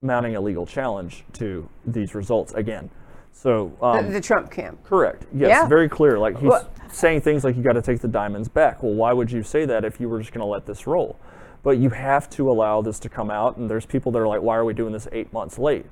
mounting 0.01 0.35
a 0.35 0.41
legal 0.41 0.65
challenge 0.65 1.23
to 1.33 1.69
these 1.85 2.15
results 2.15 2.53
again. 2.53 2.89
So 3.31 3.71
um, 3.81 4.07
the, 4.07 4.13
the, 4.13 4.21
Trump 4.21 4.51
camp. 4.51 4.83
Correct. 4.83 5.25
Yes, 5.33 5.49
yeah. 5.49 5.67
very 5.67 5.87
clear. 5.87 6.17
Like 6.17 6.35
he's 6.37 6.49
well, 6.49 6.69
saying 6.91 7.21
things 7.21 7.43
like 7.43 7.55
you 7.55 7.63
got 7.63 7.73
to 7.73 7.81
take 7.81 7.99
the 7.99 8.07
diamonds 8.07 8.49
back. 8.49 8.81
Well, 8.81 8.93
why 8.93 9.13
would 9.13 9.31
you 9.31 9.43
say 9.43 9.65
that 9.65 9.85
if 9.85 9.99
you 9.99 10.09
were 10.09 10.19
just 10.19 10.33
going 10.33 10.41
to 10.41 10.47
let 10.47 10.65
this 10.65 10.87
roll? 10.87 11.17
But 11.61 11.77
you 11.77 11.89
have 11.89 12.29
to 12.31 12.49
allow 12.49 12.81
this 12.81 12.99
to 12.99 13.09
come 13.09 13.29
out. 13.29 13.57
And 13.57 13.69
there's 13.69 13.85
people 13.85 14.11
that 14.13 14.19
are 14.19 14.27
like, 14.27 14.41
why 14.41 14.55
are 14.55 14.65
we 14.65 14.73
doing 14.73 14.93
this 14.93 15.07
eight 15.11 15.31
months 15.31 15.59
late? 15.59 15.85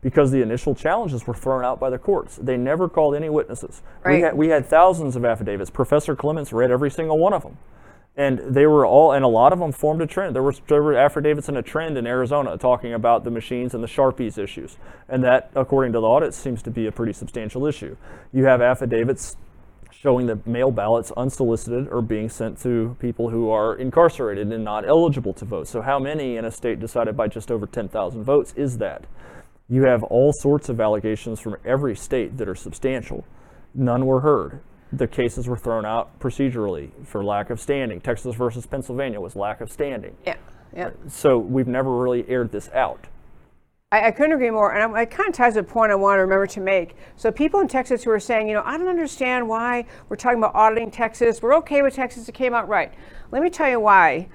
Because 0.00 0.32
the 0.32 0.42
initial 0.42 0.74
challenges 0.74 1.26
were 1.26 1.34
thrown 1.34 1.64
out 1.64 1.78
by 1.78 1.88
the 1.88 1.98
courts. 1.98 2.36
They 2.36 2.56
never 2.56 2.88
called 2.88 3.14
any 3.14 3.30
witnesses. 3.30 3.82
Right. 4.04 4.16
We, 4.16 4.20
had, 4.20 4.36
we 4.36 4.48
had 4.48 4.66
thousands 4.66 5.14
of 5.14 5.24
affidavits. 5.24 5.70
Professor 5.70 6.16
Clements 6.16 6.52
read 6.52 6.72
every 6.72 6.90
single 6.90 7.18
one 7.18 7.32
of 7.32 7.42
them 7.42 7.56
and 8.16 8.38
they 8.40 8.66
were 8.66 8.84
all 8.84 9.12
and 9.12 9.24
a 9.24 9.28
lot 9.28 9.52
of 9.52 9.58
them 9.58 9.72
formed 9.72 10.02
a 10.02 10.06
trend. 10.06 10.34
There 10.34 10.42
were, 10.42 10.54
there 10.68 10.82
were 10.82 10.96
affidavits 10.96 11.48
in 11.48 11.56
a 11.56 11.62
trend 11.62 11.96
in 11.96 12.06
arizona 12.06 12.58
talking 12.58 12.92
about 12.92 13.24
the 13.24 13.30
machines 13.30 13.74
and 13.74 13.82
the 13.82 13.88
sharpies 13.88 14.36
issues. 14.36 14.76
And 15.08 15.24
that 15.24 15.50
according 15.54 15.92
to 15.94 16.00
the 16.00 16.06
audit 16.06 16.34
seems 16.34 16.62
to 16.62 16.70
be 16.70 16.86
a 16.86 16.92
pretty 16.92 17.12
substantial 17.12 17.66
issue. 17.66 17.96
You 18.32 18.44
have 18.44 18.60
affidavits 18.60 19.36
showing 19.90 20.26
that 20.26 20.46
mail 20.46 20.70
ballots 20.70 21.12
unsolicited 21.16 21.88
are 21.88 22.02
being 22.02 22.28
sent 22.28 22.60
to 22.60 22.96
people 22.98 23.30
who 23.30 23.50
are 23.50 23.76
incarcerated 23.76 24.52
and 24.52 24.64
not 24.64 24.86
eligible 24.86 25.32
to 25.34 25.44
vote. 25.44 25.68
So 25.68 25.80
how 25.80 25.98
many 25.98 26.36
in 26.36 26.44
a 26.44 26.50
state 26.50 26.80
decided 26.80 27.16
by 27.16 27.28
just 27.28 27.50
over 27.50 27.66
10,000 27.66 28.24
votes 28.24 28.52
is 28.56 28.78
that? 28.78 29.04
You 29.68 29.84
have 29.84 30.02
all 30.02 30.32
sorts 30.32 30.68
of 30.68 30.80
allegations 30.80 31.40
from 31.40 31.56
every 31.64 31.94
state 31.96 32.36
that 32.38 32.48
are 32.48 32.54
substantial. 32.54 33.24
None 33.74 34.04
were 34.04 34.20
heard 34.20 34.60
the 34.92 35.06
cases 35.06 35.48
were 35.48 35.56
thrown 35.56 35.86
out 35.86 36.18
procedurally 36.20 36.90
for 37.06 37.24
lack 37.24 37.50
of 37.50 37.60
standing. 37.60 38.00
Texas 38.00 38.36
versus 38.36 38.66
Pennsylvania 38.66 39.20
was 39.20 39.34
lack 39.34 39.60
of 39.60 39.70
standing. 39.72 40.16
Yeah, 40.26 40.36
yeah. 40.74 40.90
So 41.08 41.38
we've 41.38 41.68
never 41.68 41.96
really 41.96 42.28
aired 42.28 42.52
this 42.52 42.68
out. 42.70 43.06
I, 43.92 44.08
I 44.08 44.10
couldn't 44.10 44.32
agree 44.32 44.50
more. 44.50 44.74
And 44.74 44.96
I, 44.96 45.02
it 45.02 45.10
kind 45.10 45.28
of 45.28 45.34
ties 45.34 45.54
the 45.54 45.62
point 45.62 45.92
I 45.92 45.94
want 45.94 46.16
to 46.18 46.22
remember 46.22 46.46
to 46.48 46.60
make. 46.60 46.96
So, 47.16 47.30
people 47.30 47.60
in 47.60 47.68
Texas 47.68 48.02
who 48.02 48.10
are 48.10 48.18
saying, 48.20 48.48
you 48.48 48.54
know, 48.54 48.62
I 48.64 48.76
don't 48.76 48.88
understand 48.88 49.48
why 49.48 49.84
we're 50.08 50.16
talking 50.16 50.38
about 50.38 50.54
auditing 50.54 50.90
Texas. 50.90 51.40
We're 51.40 51.54
okay 51.56 51.82
with 51.82 51.94
Texas. 51.94 52.28
It 52.28 52.32
came 52.32 52.54
out 52.54 52.68
right. 52.68 52.92
Let 53.30 53.42
me 53.42 53.50
tell 53.50 53.70
you 53.70 53.78
why. 53.80 54.28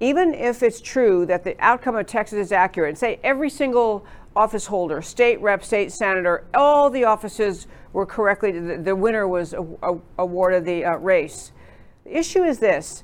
Even 0.00 0.34
if 0.34 0.64
it's 0.64 0.80
true 0.80 1.26
that 1.26 1.44
the 1.44 1.54
outcome 1.60 1.94
of 1.94 2.06
Texas 2.06 2.38
is 2.38 2.52
accurate, 2.52 2.88
and 2.88 2.98
say 2.98 3.20
every 3.22 3.48
single 3.50 4.04
office 4.34 4.66
holder, 4.66 5.02
state 5.02 5.40
rep, 5.40 5.64
state 5.64 5.92
senator, 5.92 6.44
all 6.54 6.90
the 6.90 7.04
offices 7.04 7.66
were 7.92 8.06
correctly, 8.06 8.52
the, 8.52 8.78
the 8.78 8.96
winner 8.96 9.28
was 9.28 9.52
a, 9.52 9.62
a, 9.82 9.98
awarded 10.18 10.64
the 10.64 10.84
uh, 10.84 10.96
race. 10.96 11.52
The 12.04 12.18
issue 12.18 12.42
is 12.44 12.58
this 12.58 13.02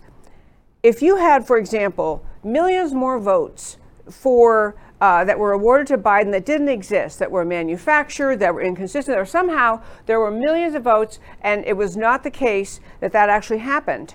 if 0.82 1.02
you 1.02 1.16
had, 1.16 1.46
for 1.46 1.58
example, 1.58 2.24
millions 2.44 2.94
more 2.94 3.18
votes 3.18 3.78
for 4.08 4.76
uh, 5.00 5.24
that 5.24 5.38
were 5.38 5.52
awarded 5.52 5.86
to 5.88 5.98
Biden 5.98 6.32
that 6.32 6.44
didn't 6.44 6.68
exist, 6.68 7.18
that 7.18 7.30
were 7.30 7.44
manufactured, 7.44 8.36
that 8.36 8.54
were 8.54 8.62
inconsistent, 8.62 9.16
or 9.16 9.24
somehow 9.24 9.82
there 10.06 10.18
were 10.18 10.30
millions 10.30 10.74
of 10.74 10.82
votes, 10.82 11.20
and 11.42 11.64
it 11.64 11.76
was 11.76 11.96
not 11.96 12.22
the 12.22 12.30
case 12.30 12.80
that 13.00 13.12
that 13.12 13.28
actually 13.28 13.58
happened 13.58 14.14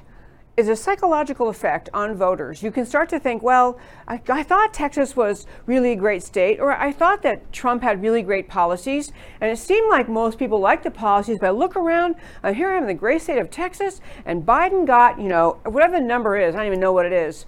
is 0.56 0.70
a 0.70 0.76
psychological 0.76 1.50
effect 1.50 1.90
on 1.94 2.16
voters. 2.16 2.62
You 2.62 2.72
can 2.72 2.86
start 2.86 3.10
to 3.10 3.20
think, 3.20 3.42
well, 3.42 3.80
I, 4.08 4.22
I, 4.30 4.44
thought 4.44 4.72
Texas 4.72 5.16
was 5.16 5.48
really 5.66 5.94
a 5.94 5.96
great 5.96 6.22
state, 6.22 6.60
or 6.60 6.72
I 6.72 6.92
thought 6.92 7.24
that 7.24 7.52
Trump 7.52 7.82
had 7.82 8.04
really 8.04 8.22
great 8.22 8.48
policies, 8.48 9.12
and 9.42 9.50
it 9.50 9.58
seemed 9.58 9.90
like 9.90 10.08
most 10.08 10.38
people 10.38 10.60
liked 10.60 10.84
the 10.84 10.92
policies, 10.92 11.40
but 11.40 11.48
I 11.48 11.52
look 11.52 11.76
around, 11.76 12.16
and 12.44 12.56
here 12.56 12.70
I 12.70 12.78
am 12.78 12.84
in 12.84 12.88
the 12.88 12.94
great 12.94 13.24
state 13.24 13.40
of 13.40 13.50
Texas, 13.50 14.00
and 14.26 14.46
Biden 14.46 14.86
got, 14.86 15.20
you 15.20 15.28
know, 15.28 15.60
whatever 15.66 16.00
the 16.00 16.06
number 16.06 16.38
is, 16.38 16.54
I 16.54 16.60
don't 16.60 16.68
even 16.68 16.80
know 16.80 16.94
what 16.94 17.08
it 17.08 17.14
is, 17.14 17.48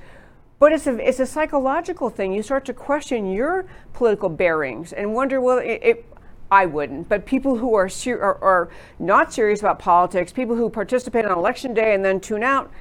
but 0.58 0.72
it's 0.72 0.88
a, 0.88 0.98
it's 1.08 1.20
a 1.20 1.28
psychological 1.28 2.10
thing. 2.10 2.34
You 2.34 2.42
start 2.42 2.66
to 2.66 2.74
question 2.74 3.32
your 3.32 3.68
political 3.94 4.30
bearings 4.30 4.94
and 4.94 5.14
wonder, 5.14 5.40
well, 5.40 5.60
it, 5.60 5.80
it 5.84 6.06
I 6.52 6.66
wouldn't, 6.66 7.10
but 7.10 7.26
people 7.26 7.58
who 7.58 7.76
are, 7.76 7.90
ser- 7.90 8.22
are, 8.22 8.42
are 8.44 8.70
not 8.98 9.34
serious 9.34 9.60
about 9.60 9.78
politics, 9.78 10.32
people 10.32 10.56
who 10.56 10.70
participate 10.70 11.26
on 11.26 11.38
election 11.38 11.74
day 11.74 11.94
and 11.94 12.06
then 12.06 12.20
tune 12.20 12.44
out, 12.44 12.72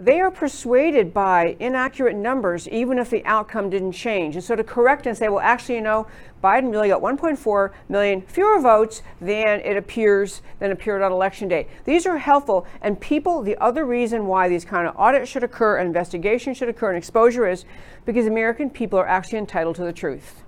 they 0.00 0.20
are 0.20 0.30
persuaded 0.30 1.12
by 1.12 1.56
inaccurate 1.58 2.14
numbers, 2.14 2.68
even 2.68 2.98
if 2.98 3.10
the 3.10 3.24
outcome 3.24 3.68
didn't 3.68 3.92
change. 3.92 4.36
And 4.36 4.44
so 4.44 4.54
to 4.54 4.62
correct 4.62 5.06
and 5.06 5.16
say, 5.16 5.28
well, 5.28 5.40
actually, 5.40 5.74
you 5.76 5.80
know, 5.80 6.06
Biden 6.42 6.70
really 6.70 6.88
got 6.88 7.02
1.4 7.02 7.72
million 7.88 8.22
fewer 8.22 8.60
votes 8.60 9.02
than 9.20 9.60
it 9.60 9.76
appears 9.76 10.40
than 10.60 10.70
appeared 10.70 11.02
on 11.02 11.10
election 11.10 11.48
day. 11.48 11.66
These 11.84 12.06
are 12.06 12.18
helpful. 12.18 12.64
And 12.80 13.00
people, 13.00 13.42
the 13.42 13.56
other 13.56 13.84
reason 13.84 14.26
why 14.26 14.48
these 14.48 14.64
kind 14.64 14.86
of 14.86 14.96
audits 14.96 15.28
should 15.28 15.42
occur, 15.42 15.78
investigation 15.78 16.54
should 16.54 16.68
occur, 16.68 16.90
and 16.90 16.98
exposure 16.98 17.48
is 17.48 17.64
because 18.04 18.26
American 18.26 18.70
people 18.70 19.00
are 19.00 19.08
actually 19.08 19.38
entitled 19.38 19.74
to 19.76 19.84
the 19.84 19.92
truth. 19.92 20.44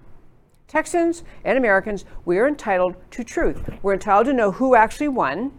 Texans 0.68 1.24
and 1.44 1.59
Americans, 1.59 2.05
we 2.24 2.38
are 2.38 2.46
entitled 2.46 2.94
to 3.11 3.24
truth. 3.24 3.68
We're 3.82 3.94
entitled 3.94 4.26
to 4.26 4.32
know 4.32 4.53
who 4.53 4.76
actually 4.76 5.09
won 5.09 5.51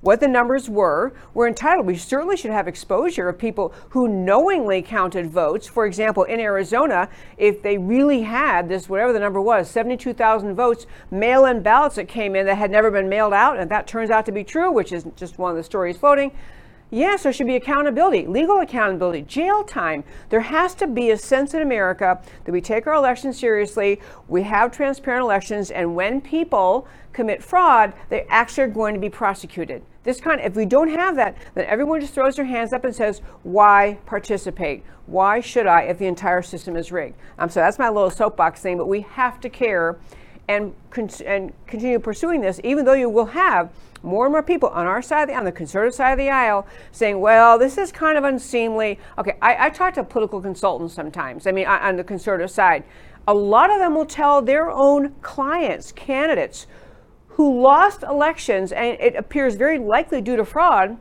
what 0.00 0.20
the 0.20 0.28
numbers 0.28 0.68
were, 0.68 1.12
we're 1.34 1.48
entitled. 1.48 1.86
We 1.86 1.96
certainly 1.96 2.36
should 2.36 2.50
have 2.50 2.68
exposure 2.68 3.28
of 3.28 3.38
people 3.38 3.74
who 3.90 4.08
knowingly 4.08 4.80
counted 4.82 5.30
votes. 5.30 5.66
For 5.66 5.86
example, 5.86 6.24
in 6.24 6.38
Arizona, 6.40 7.08
if 7.36 7.62
they 7.62 7.78
really 7.78 8.22
had 8.22 8.68
this, 8.68 8.88
whatever 8.88 9.12
the 9.12 9.20
number 9.20 9.40
was, 9.40 9.68
72,000 9.70 10.54
votes, 10.54 10.86
mail 11.10 11.46
in 11.46 11.62
ballots 11.62 11.96
that 11.96 12.08
came 12.08 12.36
in 12.36 12.46
that 12.46 12.56
had 12.56 12.70
never 12.70 12.90
been 12.90 13.08
mailed 13.08 13.32
out, 13.32 13.58
and 13.58 13.70
that 13.70 13.86
turns 13.86 14.10
out 14.10 14.24
to 14.26 14.32
be 14.32 14.44
true, 14.44 14.70
which 14.70 14.92
is 14.92 15.04
just 15.16 15.38
one 15.38 15.50
of 15.50 15.56
the 15.56 15.64
stories 15.64 15.96
floating. 15.96 16.30
Yes, 16.90 17.24
there 17.24 17.34
should 17.34 17.46
be 17.46 17.56
accountability, 17.56 18.26
legal 18.26 18.60
accountability, 18.60 19.20
jail 19.22 19.62
time. 19.62 20.04
There 20.30 20.40
has 20.40 20.74
to 20.76 20.86
be 20.86 21.10
a 21.10 21.18
sense 21.18 21.52
in 21.52 21.60
America 21.60 22.18
that 22.44 22.52
we 22.52 22.62
take 22.62 22.86
our 22.86 22.94
elections 22.94 23.38
seriously, 23.38 24.00
we 24.26 24.42
have 24.44 24.72
transparent 24.72 25.22
elections, 25.22 25.70
and 25.70 25.94
when 25.94 26.22
people 26.22 26.88
commit 27.12 27.42
fraud, 27.42 27.92
they 28.08 28.22
actually 28.30 28.64
are 28.64 28.68
going 28.68 28.94
to 28.94 29.00
be 29.00 29.10
prosecuted. 29.10 29.82
This 30.02 30.18
kind, 30.18 30.40
if 30.40 30.56
we 30.56 30.64
don't 30.64 30.88
have 30.88 31.16
that, 31.16 31.36
then 31.54 31.66
everyone 31.66 32.00
just 32.00 32.14
throws 32.14 32.36
their 32.36 32.46
hands 32.46 32.72
up 32.72 32.84
and 32.86 32.94
says, 32.94 33.20
"Why 33.42 33.98
participate? 34.06 34.82
Why 35.04 35.40
should 35.40 35.66
I 35.66 35.82
if 35.82 35.98
the 35.98 36.06
entire 36.06 36.40
system 36.40 36.74
is 36.74 36.90
rigged?" 36.90 37.16
Um, 37.38 37.50
so 37.50 37.60
that's 37.60 37.78
my 37.78 37.90
little 37.90 38.08
soapbox 38.08 38.60
thing. 38.62 38.78
But 38.78 38.88
we 38.88 39.02
have 39.02 39.40
to 39.40 39.50
care 39.50 39.98
and 40.48 40.74
con- 40.90 41.10
and 41.24 41.52
continue 41.66 41.98
pursuing 41.98 42.40
this, 42.40 42.60
even 42.64 42.84
though 42.84 42.94
you 42.94 43.08
will 43.08 43.26
have 43.26 43.70
more 44.02 44.26
and 44.26 44.32
more 44.32 44.42
people 44.42 44.68
on 44.70 44.86
our 44.86 45.02
side, 45.02 45.28
the, 45.28 45.34
on 45.34 45.44
the 45.44 45.52
conservative 45.52 45.94
side 45.94 46.12
of 46.12 46.18
the 46.18 46.30
aisle, 46.30 46.66
saying, 46.92 47.20
well, 47.20 47.58
this 47.58 47.76
is 47.76 47.92
kind 47.92 48.16
of 48.16 48.24
unseemly. 48.24 48.98
Okay, 49.18 49.36
I, 49.42 49.66
I 49.66 49.70
talk 49.70 49.94
to 49.94 50.04
political 50.04 50.40
consultants 50.40 50.94
sometimes, 50.94 51.46
I 51.46 51.52
mean, 51.52 51.66
on 51.66 51.96
the 51.96 52.04
conservative 52.04 52.50
side. 52.50 52.84
A 53.26 53.34
lot 53.34 53.70
of 53.70 53.78
them 53.78 53.94
will 53.94 54.06
tell 54.06 54.40
their 54.40 54.70
own 54.70 55.14
clients, 55.20 55.92
candidates, 55.92 56.66
who 57.30 57.60
lost 57.60 58.02
elections, 58.02 58.72
and 58.72 58.96
it 59.00 59.14
appears 59.14 59.54
very 59.54 59.78
likely 59.78 60.20
due 60.20 60.36
to 60.36 60.44
fraud, 60.44 60.96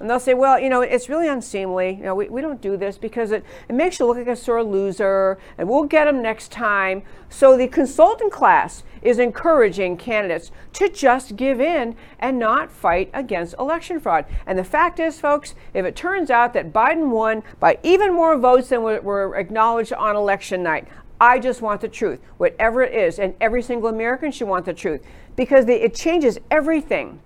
and 0.00 0.10
they'll 0.10 0.18
say, 0.18 0.34
well, 0.34 0.58
you 0.58 0.68
know, 0.68 0.80
it's 0.80 1.08
really 1.08 1.28
unseemly. 1.28 1.94
You 1.94 2.02
know, 2.02 2.14
we, 2.16 2.28
we 2.28 2.40
don't 2.40 2.60
do 2.60 2.76
this 2.76 2.98
because 2.98 3.30
it, 3.30 3.44
it 3.68 3.74
makes 3.74 4.00
you 4.00 4.06
look 4.06 4.16
like 4.16 4.26
a 4.26 4.34
sore 4.34 4.64
loser 4.64 5.38
and 5.56 5.68
we'll 5.68 5.84
get 5.84 6.06
them 6.06 6.20
next 6.20 6.50
time. 6.50 7.02
So 7.28 7.56
the 7.56 7.68
consultant 7.68 8.32
class 8.32 8.82
is 9.02 9.20
encouraging 9.20 9.96
candidates 9.96 10.50
to 10.72 10.88
just 10.88 11.36
give 11.36 11.60
in 11.60 11.94
and 12.18 12.40
not 12.40 12.72
fight 12.72 13.08
against 13.14 13.54
election 13.56 14.00
fraud. 14.00 14.24
And 14.46 14.58
the 14.58 14.64
fact 14.64 14.98
is, 14.98 15.20
folks, 15.20 15.54
if 15.72 15.84
it 15.84 15.94
turns 15.94 16.28
out 16.28 16.54
that 16.54 16.72
Biden 16.72 17.10
won 17.10 17.44
by 17.60 17.78
even 17.84 18.12
more 18.12 18.36
votes 18.36 18.70
than 18.70 18.82
were, 18.82 19.00
were 19.00 19.36
acknowledged 19.36 19.92
on 19.92 20.16
election 20.16 20.64
night, 20.64 20.88
I 21.20 21.38
just 21.38 21.62
want 21.62 21.80
the 21.80 21.88
truth, 21.88 22.18
whatever 22.38 22.82
it 22.82 22.92
is. 22.92 23.20
And 23.20 23.34
every 23.40 23.62
single 23.62 23.88
American 23.88 24.32
should 24.32 24.48
want 24.48 24.64
the 24.64 24.74
truth 24.74 25.02
because 25.36 25.66
the, 25.66 25.84
it 25.84 25.94
changes 25.94 26.38
everything 26.50 27.20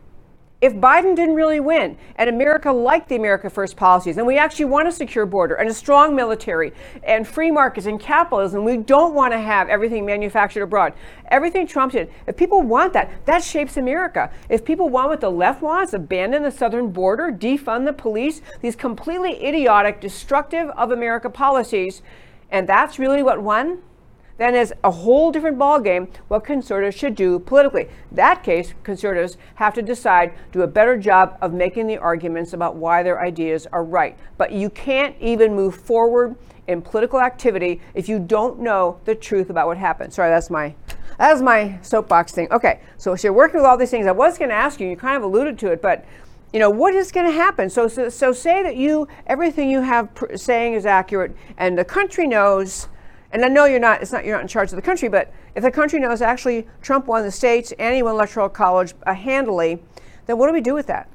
if 0.61 0.75
Biden 0.75 1.15
didn't 1.15 1.37
really 1.37 1.61
win 1.61 1.97
and 2.17 2.29
America 2.29 2.73
liked 2.73 3.09
the 3.09 3.15
America 3.15 3.49
First 3.49 3.77
policies 3.77 4.17
and 4.17 4.27
we 4.27 4.39
actually 4.39 4.65
want 4.65 4.89
a 4.89 4.93
secure 4.93 5.25
border 5.25 5.55
and 5.55 5.69
a 5.69 5.75
strong 5.75 6.17
military 6.17 6.73
and 7.05 7.27
free 7.27 7.51
markets 7.51 7.87
and 7.87 8.01
capitalism, 8.01 8.65
we 8.65 8.77
don't 8.77 9.15
want 9.15 9.33
to 9.33 9.39
have 9.39 9.69
everything 9.69 10.05
manufactured 10.05 10.63
abroad. 10.63 10.95
Everything 11.29 11.67
Trump 11.67 11.93
did, 11.93 12.11
if 12.27 12.37
people 12.37 12.63
want 12.63 12.93
that, 12.93 13.25
that 13.27 13.45
shapes 13.45 13.77
America. 13.77 14.31
If 14.49 14.65
people 14.65 14.89
want 14.89 15.11
what 15.11 15.21
the 15.21 15.31
left 15.31 15.63
wants, 15.63 15.93
abandon 15.93 16.43
the 16.43 16.51
southern 16.51 16.91
border, 16.91 17.31
defund 17.31 17.85
the 17.85 17.93
police, 17.93 18.43
these 18.61 18.75
completely 18.75 19.45
idiotic, 19.47 20.01
destructive 20.01 20.71
of 20.71 20.91
America 20.91 21.31
policies, 21.31 22.03
and 22.51 22.69
that's 22.69 22.99
really 22.99 23.23
what 23.23 23.43
won, 23.43 23.83
then 24.39 24.55
is 24.55 24.73
a 24.83 24.91
whole 24.91 25.31
different 25.31 25.59
ballgame 25.59 26.09
what 26.29 26.45
conservatives 26.45 26.97
should 26.97 27.15
do 27.15 27.39
politically. 27.39 27.89
That 28.11 28.43
case, 28.43 28.73
conservatives 28.83 29.37
have 29.57 29.75
to 29.75 29.83
decide, 29.83 30.33
do 30.53 30.63
a 30.63 30.67
better 30.67 30.97
job 30.97 31.37
of 31.43 31.53
making 31.53 31.87
the 31.87 31.99
arguments 31.99 32.53
about 32.53 32.77
why 32.77 33.03
their 33.03 33.21
ideas 33.21 33.67
are 33.73 33.85
right. 33.85 34.17
But 34.39 34.53
you 34.53 34.71
can't 34.71 35.15
even 35.21 35.55
move 35.55 35.75
forward 35.75 36.37
in 36.69 36.83
political 36.83 37.21
activity 37.21 37.81
if 37.95 38.09
you 38.09 38.19
don't 38.19 38.61
know 38.61 39.01
the 39.05 39.15
truth 39.15 39.51
about 39.51 39.67
what 39.67 39.77
happened. 39.77 40.15
Sorry, 40.15 40.31
that's 40.31 40.51
my 40.51 40.75
that's 41.19 41.41
my 41.41 41.79
soapbox 41.83 42.33
thing. 42.33 42.47
Okay, 42.53 42.81
so, 42.97 43.17
so 43.17 43.27
you're 43.27 43.33
working 43.33 43.57
with 43.57 43.67
all 43.67 43.77
these 43.77 43.91
things. 43.91 44.07
I 44.07 44.13
was 44.13 44.39
going 44.39 44.51
to 44.51 44.55
ask 44.55 44.79
you, 44.79 44.89
you 44.89 44.97
kind 44.97 45.17
of 45.17 45.25
alluded 45.25 45.59
to 45.59 45.73
it, 45.73 45.83
but 45.83 46.05
you 46.53 46.61
know 46.61 46.71
what 46.71 46.95
is 46.95 47.13
going 47.13 47.27
to 47.27 47.33
happen 47.33 47.69
so, 47.69 47.89
so 47.89 48.09
so 48.09 48.33
say 48.33 48.63
that 48.63 48.75
you 48.75 49.07
everything 49.27 49.69
you 49.69 49.83
have 49.83 50.15
pr- 50.15 50.35
saying 50.35 50.73
is 50.73 50.87
accurate 50.87 51.37
and 51.59 51.77
the 51.77 51.85
country 51.85 52.27
knows 52.27 52.89
and 53.33 53.45
I 53.45 53.49
know 53.49 53.67
you're 53.67 53.79
not, 53.79 54.01
it's 54.01 54.13
not, 54.13 54.25
you're 54.25 54.35
not 54.35 54.43
in 54.43 54.49
charge 54.49 54.71
of 54.71 54.77
the 54.77 54.83
country, 54.83 55.09
but 55.09 55.33
if 55.55 55.63
the 55.63 55.71
country 55.71 56.01
knows 56.01 56.23
actually 56.23 56.67
Trump 56.81 57.07
won 57.07 57.23
the 57.23 57.31
states 57.31 57.73
and 57.79 57.95
he 57.95 58.03
won 58.03 58.15
electoral 58.15 58.49
college 58.49 58.95
uh, 59.07 59.15
handily, 59.15 59.83
then 60.27 60.39
what 60.39 60.47
do 60.47 60.53
we 60.53 60.61
do 60.61 60.75
with 60.75 60.87
that? 60.87 61.09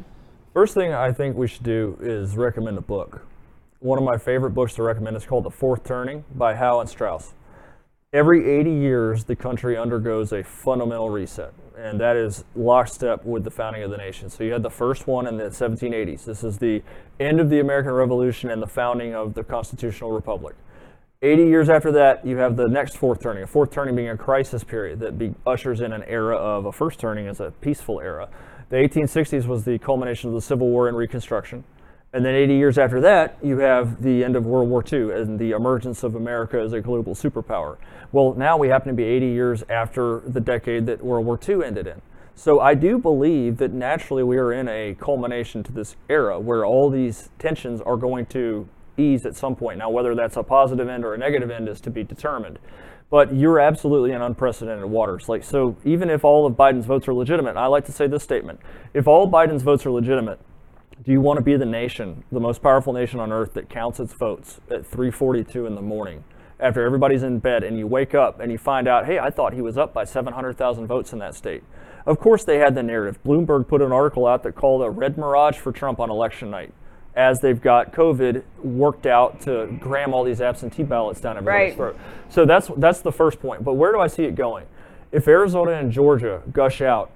First 0.54 0.76
thing 0.76 0.94
I 0.94 1.12
think 1.12 1.36
we 1.36 1.48
should 1.48 1.64
do 1.64 1.98
is 2.00 2.38
recommend 2.38 2.78
a 2.78 2.82
book. 2.82 3.26
One 3.80 3.98
of 3.98 4.04
my 4.04 4.18
favorite 4.18 4.52
books 4.52 4.76
to 4.76 4.84
recommend 4.84 5.18
is 5.18 5.26
called 5.26 5.44
The 5.44 5.52
Fourth 5.52 5.84
Turning 5.84 6.24
by 6.36 6.54
Howe 6.54 6.80
and 6.80 6.90
Strauss. 6.90 7.34
Every 8.14 8.48
80 8.48 8.72
years, 8.72 9.24
the 9.24 9.36
country 9.36 9.76
undergoes 9.76 10.32
a 10.34 10.44
fundamental 10.44 11.10
reset, 11.10 11.52
and 11.76 12.00
that 12.00 12.16
is 12.16 12.44
lockstep 12.56 13.26
with 13.26 13.44
the 13.44 13.50
founding 13.50 13.82
of 13.82 13.90
the 13.90 13.98
nation. 13.98 14.30
So 14.30 14.44
you 14.44 14.54
had 14.54 14.62
the 14.62 14.70
first 14.70 15.08
one 15.08 15.26
in 15.26 15.36
the 15.36 15.46
1780s. 15.46 16.24
This 16.24 16.44
is 16.44 16.60
the 16.60 16.84
end 17.20 17.40
of 17.40 17.50
the 17.50 17.60
American 17.60 17.92
Revolution 17.92 18.52
and 18.52 18.62
the 18.62 18.68
founding 18.68 19.16
of 19.16 19.34
the 19.34 19.44
constitutional 19.44 20.12
republic. 20.12 20.56
80 21.24 21.44
years 21.44 21.70
after 21.70 21.90
that, 21.94 22.26
you 22.26 22.36
have 22.36 22.58
the 22.58 22.68
next 22.68 22.98
fourth 22.98 23.22
turning, 23.22 23.44
a 23.44 23.48
fourth 23.48 23.72
turning 23.72 23.96
being 23.96 24.10
a 24.10 24.18
crisis 24.18 24.62
period 24.62 25.00
that 25.00 25.18
be, 25.18 25.34
ushers 25.48 25.80
in 25.80 25.94
an 25.94 26.04
era 26.04 26.36
of 26.36 26.66
a 26.66 26.72
first 26.74 27.00
turning 27.00 27.28
as 27.28 27.40
a 27.40 27.52
peaceful 27.62 28.02
era. 28.02 28.28
The 28.70 28.76
1860s 28.76 29.46
was 29.46 29.64
the 29.64 29.80
culmination 29.80 30.32
of 30.32 30.34
the 30.34 30.42
Civil 30.42 30.68
War 30.68 30.90
and 30.90 30.98
Reconstruction. 30.98 31.64
And 32.12 32.26
then 32.26 32.36
80 32.36 32.56
years 32.56 32.78
after 32.78 33.00
that, 33.02 33.38
you 33.42 33.60
have 33.60 34.04
the 34.04 34.22
end 34.22 34.36
of 34.36 34.46
World 34.46 34.70
War 34.70 34.84
II 34.84 35.12
and 35.14 35.40
the 35.40 35.52
emergence 35.52 36.04
of 36.04 36.16
America 36.16 36.60
as 36.60 36.74
a 36.74 36.82
global 36.82 37.16
superpower. 37.16 37.78
Well, 38.12 38.34
now 38.34 38.58
we 38.58 38.68
happen 38.68 38.90
to 38.90 38.94
be 38.94 39.06
80 39.06 39.28
years 39.28 39.64
after 39.70 40.20
the 40.28 40.42
decade 40.42 40.86
that 40.88 41.02
World 41.02 41.26
War 41.26 41.40
II 41.48 41.64
ended 41.64 41.88
in. 41.88 42.02
So 42.36 42.60
I 42.60 42.74
do 42.74 42.98
believe 42.98 43.58
that 43.58 43.72
naturally 43.72 44.24
we 44.24 44.38
are 44.38 44.52
in 44.52 44.68
a 44.68 44.96
culmination 45.00 45.64
to 45.64 45.72
this 45.72 45.96
era 46.10 46.38
where 46.38 46.66
all 46.66 46.90
these 46.90 47.30
tensions 47.40 47.80
are 47.80 47.96
going 47.96 48.26
to 48.28 48.68
ease 48.98 49.26
at 49.26 49.36
some 49.36 49.56
point. 49.56 49.80
Now, 49.80 49.90
whether 49.90 50.16
that's 50.16 50.38
a 50.38 50.44
positive 50.44 50.88
end 50.88 51.06
or 51.06 51.14
a 51.14 51.18
negative 51.18 51.52
end 51.52 51.68
is 51.70 51.82
to 51.82 51.90
be 51.90 52.04
determined. 52.04 52.60
But 53.10 53.36
you're 53.36 53.60
absolutely 53.60 54.12
in 54.12 54.22
unprecedented 54.22 54.86
waters. 54.86 55.30
Like 55.30 55.44
so, 55.44 55.76
even 55.84 56.10
if 56.10 56.24
all 56.24 56.46
of 56.46 56.54
Biden's 56.54 56.86
votes 56.86 57.08
are 57.08 57.14
legitimate, 57.14 57.58
I 57.58 57.68
like 57.68 57.86
to 57.86 57.92
say 57.92 58.08
this 58.08 58.24
statement: 58.24 58.60
if 58.94 59.08
all 59.08 59.30
Biden's 59.30 59.64
votes 59.64 59.86
are 59.86 59.92
legitimate, 59.92 60.40
do 61.04 61.12
you 61.12 61.22
want 61.22 61.38
to 61.38 61.44
be 61.44 61.56
the 61.56 61.66
nation, 61.66 62.24
the 62.32 62.40
most 62.40 62.64
powerful 62.64 62.94
nation 62.94 63.20
on 63.20 63.32
earth 63.32 63.54
that 63.54 63.70
counts 63.70 64.00
its 64.00 64.14
votes 64.14 64.62
at 64.72 64.90
3:42 64.90 65.68
in 65.68 65.76
the 65.76 65.82
morning? 65.82 66.24
after 66.64 66.86
everybody's 66.86 67.24
in 67.24 67.40
bed 67.40 67.64
and 67.64 67.78
you 67.78 67.86
wake 67.86 68.16
up 68.16 68.40
and 68.40 68.52
you 68.52 68.58
find 68.58 68.88
out, 68.88 69.06
hey, 69.06 69.20
I 69.20 69.30
thought 69.30 69.54
he 69.54 69.62
was 69.62 69.78
up 69.78 69.94
by 69.94 70.06
700,000 70.06 70.88
votes 70.88 71.12
in 71.12 71.20
that 71.20 71.36
state. 71.36 71.62
Of 72.06 72.20
course, 72.20 72.46
they 72.46 72.58
had 72.58 72.74
the 72.74 72.84
narrative. 72.84 73.22
Bloomberg 73.24 73.68
put 73.68 73.82
an 73.82 73.92
article 73.92 74.26
out 74.26 74.44
that 74.44 74.56
called 74.56 74.82
a 74.82 74.90
red 74.90 75.18
mirage 75.18 75.58
for 75.58 75.72
Trump 75.72 76.00
on 76.00 76.10
election 76.10 76.50
night 76.50 76.74
as 77.16 77.40
they've 77.40 77.62
got 77.62 77.94
COVID 77.94 78.44
worked 78.64 79.06
out 79.06 79.42
to 79.42 79.68
gram 79.80 80.14
all 80.14 80.24
these 80.24 80.42
absentee 80.42 80.84
ballots 80.84 81.22
down 81.22 81.38
everybody's 81.38 81.70
right. 81.70 81.76
throat. 81.76 82.00
So 82.30 82.46
that's 82.46 82.70
that's 82.78 83.02
the 83.02 83.12
first 83.12 83.40
point. 83.40 83.64
But 83.64 83.74
where 83.74 83.92
do 83.92 84.00
I 84.00 84.08
see 84.08 84.24
it 84.24 84.36
going? 84.36 84.66
If 85.12 85.28
Arizona 85.28 85.74
and 85.74 85.92
Georgia 85.92 86.42
gush 86.52 86.82
out 86.82 87.12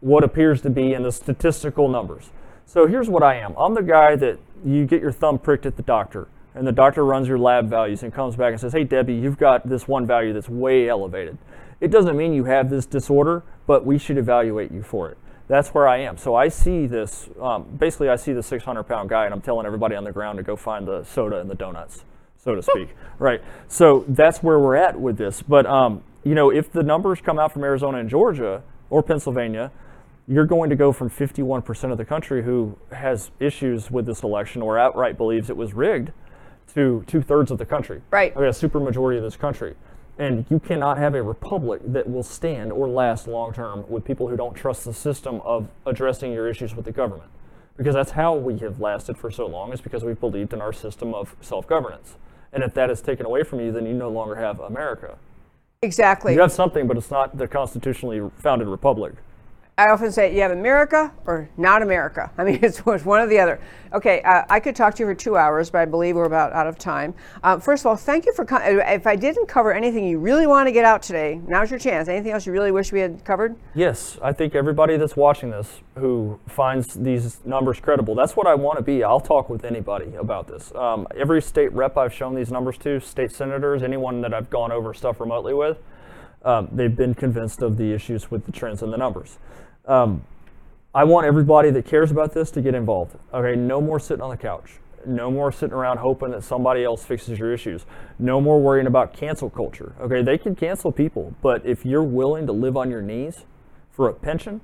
what 0.00 0.22
appears 0.22 0.60
to 0.62 0.70
be 0.70 0.92
in 0.92 1.02
the 1.02 1.12
statistical 1.12 1.88
numbers. 1.88 2.30
So 2.66 2.86
here's 2.86 3.08
what 3.08 3.22
I 3.22 3.36
am. 3.36 3.54
I'm 3.56 3.74
the 3.74 3.82
guy 3.82 4.14
that 4.16 4.38
you 4.64 4.86
get 4.86 5.00
your 5.00 5.12
thumb 5.12 5.38
pricked 5.38 5.66
at 5.66 5.76
the 5.76 5.82
doctor 5.82 6.28
and 6.54 6.66
the 6.66 6.72
doctor 6.72 7.04
runs 7.04 7.28
your 7.28 7.38
lab 7.38 7.68
values 7.68 8.02
and 8.02 8.12
comes 8.12 8.36
back 8.36 8.52
and 8.52 8.60
says, 8.60 8.72
hey, 8.72 8.84
Debbie, 8.84 9.14
you've 9.14 9.38
got 9.38 9.68
this 9.68 9.86
one 9.86 10.06
value 10.06 10.32
that's 10.32 10.48
way 10.48 10.88
elevated. 10.88 11.38
It 11.80 11.90
doesn't 11.90 12.16
mean 12.16 12.32
you 12.32 12.44
have 12.44 12.68
this 12.68 12.84
disorder, 12.84 13.44
but 13.66 13.86
we 13.86 13.98
should 13.98 14.18
evaluate 14.18 14.72
you 14.72 14.82
for 14.82 15.08
it. 15.10 15.18
That's 15.48 15.70
where 15.70 15.88
I 15.88 15.98
am. 15.98 16.18
So 16.18 16.34
I 16.34 16.48
see 16.48 16.86
this, 16.86 17.28
um, 17.40 17.64
basically, 17.78 18.10
I 18.10 18.16
see 18.16 18.32
the 18.34 18.42
600 18.42 18.84
pound 18.84 19.08
guy, 19.08 19.24
and 19.24 19.34
I'm 19.34 19.40
telling 19.40 19.66
everybody 19.66 19.96
on 19.96 20.04
the 20.04 20.12
ground 20.12 20.36
to 20.36 20.42
go 20.42 20.56
find 20.56 20.86
the 20.86 21.04
soda 21.04 21.40
and 21.40 21.50
the 21.50 21.54
donuts, 21.54 22.04
so 22.36 22.54
to 22.54 22.62
speak. 22.62 22.90
right. 23.18 23.42
So 23.66 24.04
that's 24.08 24.42
where 24.42 24.58
we're 24.58 24.76
at 24.76 25.00
with 25.00 25.16
this. 25.16 25.42
But, 25.42 25.64
um, 25.66 26.04
you 26.22 26.34
know, 26.34 26.50
if 26.50 26.70
the 26.70 26.82
numbers 26.82 27.20
come 27.22 27.38
out 27.38 27.52
from 27.52 27.64
Arizona 27.64 27.98
and 27.98 28.10
Georgia 28.10 28.62
or 28.90 29.02
Pennsylvania, 29.02 29.72
you're 30.26 30.44
going 30.44 30.68
to 30.68 30.76
go 30.76 30.92
from 30.92 31.08
51% 31.08 31.90
of 31.90 31.96
the 31.96 32.04
country 32.04 32.42
who 32.42 32.76
has 32.92 33.30
issues 33.40 33.90
with 33.90 34.04
this 34.04 34.22
election 34.22 34.60
or 34.60 34.78
outright 34.78 35.16
believes 35.16 35.48
it 35.48 35.56
was 35.56 35.72
rigged 35.72 36.12
to 36.74 37.02
two 37.06 37.22
thirds 37.22 37.50
of 37.50 37.56
the 37.56 37.64
country. 37.64 38.02
Right. 38.10 38.36
I 38.36 38.40
mean, 38.40 38.48
a 38.50 38.52
super 38.52 38.78
majority 38.78 39.16
of 39.16 39.24
this 39.24 39.36
country. 39.36 39.74
And 40.18 40.44
you 40.50 40.58
cannot 40.58 40.98
have 40.98 41.14
a 41.14 41.22
republic 41.22 41.80
that 41.84 42.10
will 42.10 42.24
stand 42.24 42.72
or 42.72 42.88
last 42.88 43.28
long 43.28 43.52
term 43.52 43.84
with 43.88 44.04
people 44.04 44.28
who 44.28 44.36
don't 44.36 44.54
trust 44.54 44.84
the 44.84 44.92
system 44.92 45.40
of 45.44 45.68
addressing 45.86 46.32
your 46.32 46.48
issues 46.48 46.74
with 46.74 46.84
the 46.84 46.92
government. 46.92 47.30
Because 47.76 47.94
that's 47.94 48.10
how 48.10 48.34
we 48.34 48.58
have 48.58 48.80
lasted 48.80 49.16
for 49.16 49.30
so 49.30 49.46
long, 49.46 49.72
is 49.72 49.80
because 49.80 50.02
we've 50.02 50.18
believed 50.18 50.52
in 50.52 50.60
our 50.60 50.72
system 50.72 51.14
of 51.14 51.36
self 51.40 51.68
governance. 51.68 52.16
And 52.52 52.64
if 52.64 52.74
that 52.74 52.90
is 52.90 53.00
taken 53.00 53.24
away 53.26 53.44
from 53.44 53.60
you, 53.60 53.70
then 53.70 53.86
you 53.86 53.92
no 53.92 54.08
longer 54.08 54.34
have 54.34 54.58
America. 54.58 55.16
Exactly. 55.82 56.34
You 56.34 56.40
have 56.40 56.50
something, 56.50 56.88
but 56.88 56.96
it's 56.96 57.10
not 57.10 57.38
the 57.38 57.46
constitutionally 57.46 58.28
founded 58.38 58.66
republic. 58.66 59.14
I 59.78 59.90
often 59.90 60.10
say 60.10 60.34
you 60.34 60.40
have 60.42 60.50
America 60.50 61.12
or 61.24 61.48
not 61.56 61.82
America. 61.82 62.32
I 62.38 62.42
mean, 62.42 62.58
it's, 62.62 62.82
it's 62.84 63.04
one 63.04 63.20
or 63.20 63.28
the 63.28 63.38
other. 63.38 63.60
Okay, 63.92 64.20
uh, 64.22 64.42
I 64.50 64.58
could 64.58 64.74
talk 64.74 64.96
to 64.96 65.04
you 65.04 65.06
for 65.06 65.14
two 65.14 65.36
hours, 65.36 65.70
but 65.70 65.78
I 65.78 65.84
believe 65.84 66.16
we're 66.16 66.24
about 66.24 66.52
out 66.52 66.66
of 66.66 66.78
time. 66.78 67.14
Uh, 67.44 67.60
first 67.60 67.82
of 67.82 67.86
all, 67.86 67.96
thank 67.96 68.26
you 68.26 68.34
for 68.34 68.44
coming. 68.44 68.80
If 68.84 69.06
I 69.06 69.14
didn't 69.14 69.46
cover 69.46 69.72
anything 69.72 70.04
you 70.04 70.18
really 70.18 70.48
want 70.48 70.66
to 70.66 70.72
get 70.72 70.84
out 70.84 71.00
today, 71.00 71.40
now's 71.46 71.70
your 71.70 71.78
chance. 71.78 72.08
Anything 72.08 72.32
else 72.32 72.44
you 72.44 72.52
really 72.52 72.72
wish 72.72 72.90
we 72.90 72.98
had 72.98 73.24
covered? 73.24 73.54
Yes, 73.72 74.18
I 74.20 74.32
think 74.32 74.56
everybody 74.56 74.96
that's 74.96 75.16
watching 75.16 75.50
this 75.50 75.80
who 75.96 76.40
finds 76.48 76.94
these 76.94 77.38
numbers 77.44 77.78
credible, 77.78 78.16
that's 78.16 78.34
what 78.34 78.48
I 78.48 78.56
want 78.56 78.78
to 78.78 78.82
be. 78.82 79.04
I'll 79.04 79.20
talk 79.20 79.48
with 79.48 79.64
anybody 79.64 80.12
about 80.16 80.48
this. 80.48 80.74
Um, 80.74 81.06
every 81.16 81.40
state 81.40 81.72
rep 81.72 81.96
I've 81.96 82.12
shown 82.12 82.34
these 82.34 82.50
numbers 82.50 82.78
to, 82.78 82.98
state 82.98 83.30
senators, 83.30 83.84
anyone 83.84 84.22
that 84.22 84.34
I've 84.34 84.50
gone 84.50 84.72
over 84.72 84.92
stuff 84.92 85.20
remotely 85.20 85.54
with, 85.54 85.78
um, 86.44 86.68
they've 86.72 86.94
been 86.94 87.14
convinced 87.14 87.62
of 87.62 87.76
the 87.76 87.92
issues 87.92 88.30
with 88.30 88.44
the 88.44 88.52
trends 88.52 88.82
and 88.82 88.92
the 88.92 88.96
numbers. 88.96 89.38
Um, 89.88 90.22
I 90.94 91.04
want 91.04 91.26
everybody 91.26 91.70
that 91.70 91.86
cares 91.86 92.10
about 92.10 92.34
this 92.34 92.50
to 92.52 92.60
get 92.60 92.74
involved. 92.74 93.16
Okay, 93.32 93.58
no 93.58 93.80
more 93.80 93.98
sitting 93.98 94.22
on 94.22 94.30
the 94.30 94.36
couch. 94.36 94.78
No 95.06 95.30
more 95.30 95.50
sitting 95.50 95.74
around 95.74 95.98
hoping 95.98 96.30
that 96.32 96.44
somebody 96.44 96.84
else 96.84 97.04
fixes 97.04 97.38
your 97.38 97.52
issues. 97.52 97.86
No 98.18 98.40
more 98.40 98.60
worrying 98.60 98.86
about 98.86 99.14
cancel 99.14 99.48
culture. 99.48 99.94
Okay, 100.00 100.22
they 100.22 100.36
can 100.36 100.54
cancel 100.54 100.92
people, 100.92 101.34
but 101.40 101.64
if 101.64 101.86
you're 101.86 102.02
willing 102.02 102.46
to 102.46 102.52
live 102.52 102.76
on 102.76 102.90
your 102.90 103.00
knees 103.00 103.44
for 103.90 104.08
a 104.08 104.12
pension, 104.12 104.60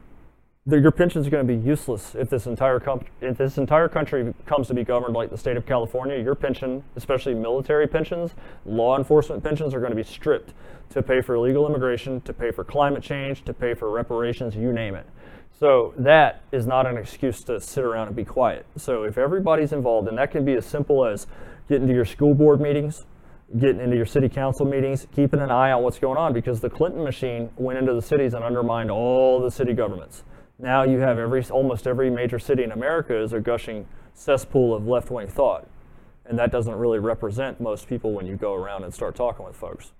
your 0.66 0.90
pension 0.90 1.20
is 1.22 1.28
going 1.28 1.46
to 1.46 1.56
be 1.56 1.58
useless 1.60 2.14
if 2.14 2.30
this 2.30 2.46
entire 2.46 2.80
com- 2.80 3.04
if 3.20 3.36
this 3.36 3.58
entire 3.58 3.88
country 3.88 4.34
comes 4.46 4.66
to 4.68 4.74
be 4.74 4.82
governed 4.82 5.14
like 5.14 5.30
the 5.30 5.38
state 5.38 5.56
of 5.56 5.66
California. 5.66 6.18
Your 6.18 6.34
pension, 6.34 6.82
especially 6.96 7.34
military 7.34 7.86
pensions, 7.86 8.32
law 8.64 8.96
enforcement 8.98 9.42
pensions, 9.44 9.74
are 9.74 9.80
going 9.80 9.92
to 9.92 9.96
be 9.96 10.02
stripped 10.02 10.52
to 10.90 11.02
pay 11.02 11.20
for 11.20 11.34
illegal 11.34 11.66
immigration, 11.66 12.20
to 12.22 12.32
pay 12.32 12.50
for 12.50 12.64
climate 12.64 13.02
change, 13.02 13.44
to 13.44 13.52
pay 13.52 13.74
for 13.74 13.90
reparations, 13.90 14.54
you 14.54 14.72
name 14.72 14.94
it. 14.94 15.06
So 15.58 15.94
that 15.98 16.42
is 16.50 16.66
not 16.66 16.86
an 16.86 16.96
excuse 16.96 17.42
to 17.44 17.60
sit 17.60 17.84
around 17.84 18.08
and 18.08 18.16
be 18.16 18.24
quiet. 18.24 18.66
So 18.76 19.04
if 19.04 19.18
everybody's 19.18 19.72
involved, 19.72 20.08
and 20.08 20.18
that 20.18 20.30
can 20.30 20.44
be 20.44 20.54
as 20.54 20.66
simple 20.66 21.04
as 21.06 21.26
getting 21.68 21.86
to 21.86 21.94
your 21.94 22.04
school 22.04 22.34
board 22.34 22.60
meetings, 22.60 23.06
getting 23.58 23.80
into 23.80 23.96
your 23.96 24.06
city 24.06 24.28
council 24.28 24.66
meetings, 24.66 25.06
keeping 25.14 25.40
an 25.40 25.50
eye 25.50 25.70
on 25.70 25.82
what's 25.82 25.98
going 25.98 26.18
on, 26.18 26.32
because 26.32 26.60
the 26.60 26.70
Clinton 26.70 27.04
machine 27.04 27.50
went 27.56 27.78
into 27.78 27.94
the 27.94 28.02
cities 28.02 28.34
and 28.34 28.42
undermined 28.42 28.90
all 28.90 29.40
the 29.40 29.50
city 29.50 29.72
governments. 29.72 30.24
Now 30.58 30.82
you 30.82 30.98
have 30.98 31.18
every 31.18 31.44
almost 31.50 31.86
every 31.86 32.10
major 32.10 32.38
city 32.38 32.64
in 32.64 32.72
America 32.72 33.16
is 33.16 33.32
a 33.32 33.40
gushing 33.40 33.86
cesspool 34.12 34.74
of 34.74 34.86
left-wing 34.86 35.28
thought, 35.28 35.68
and 36.26 36.38
that 36.38 36.50
doesn't 36.50 36.74
really 36.74 36.98
represent 36.98 37.60
most 37.60 37.88
people 37.88 38.12
when 38.12 38.26
you 38.26 38.36
go 38.36 38.54
around 38.54 38.84
and 38.84 38.92
start 38.92 39.14
talking 39.14 39.44
with 39.44 39.56
folks. 39.56 39.92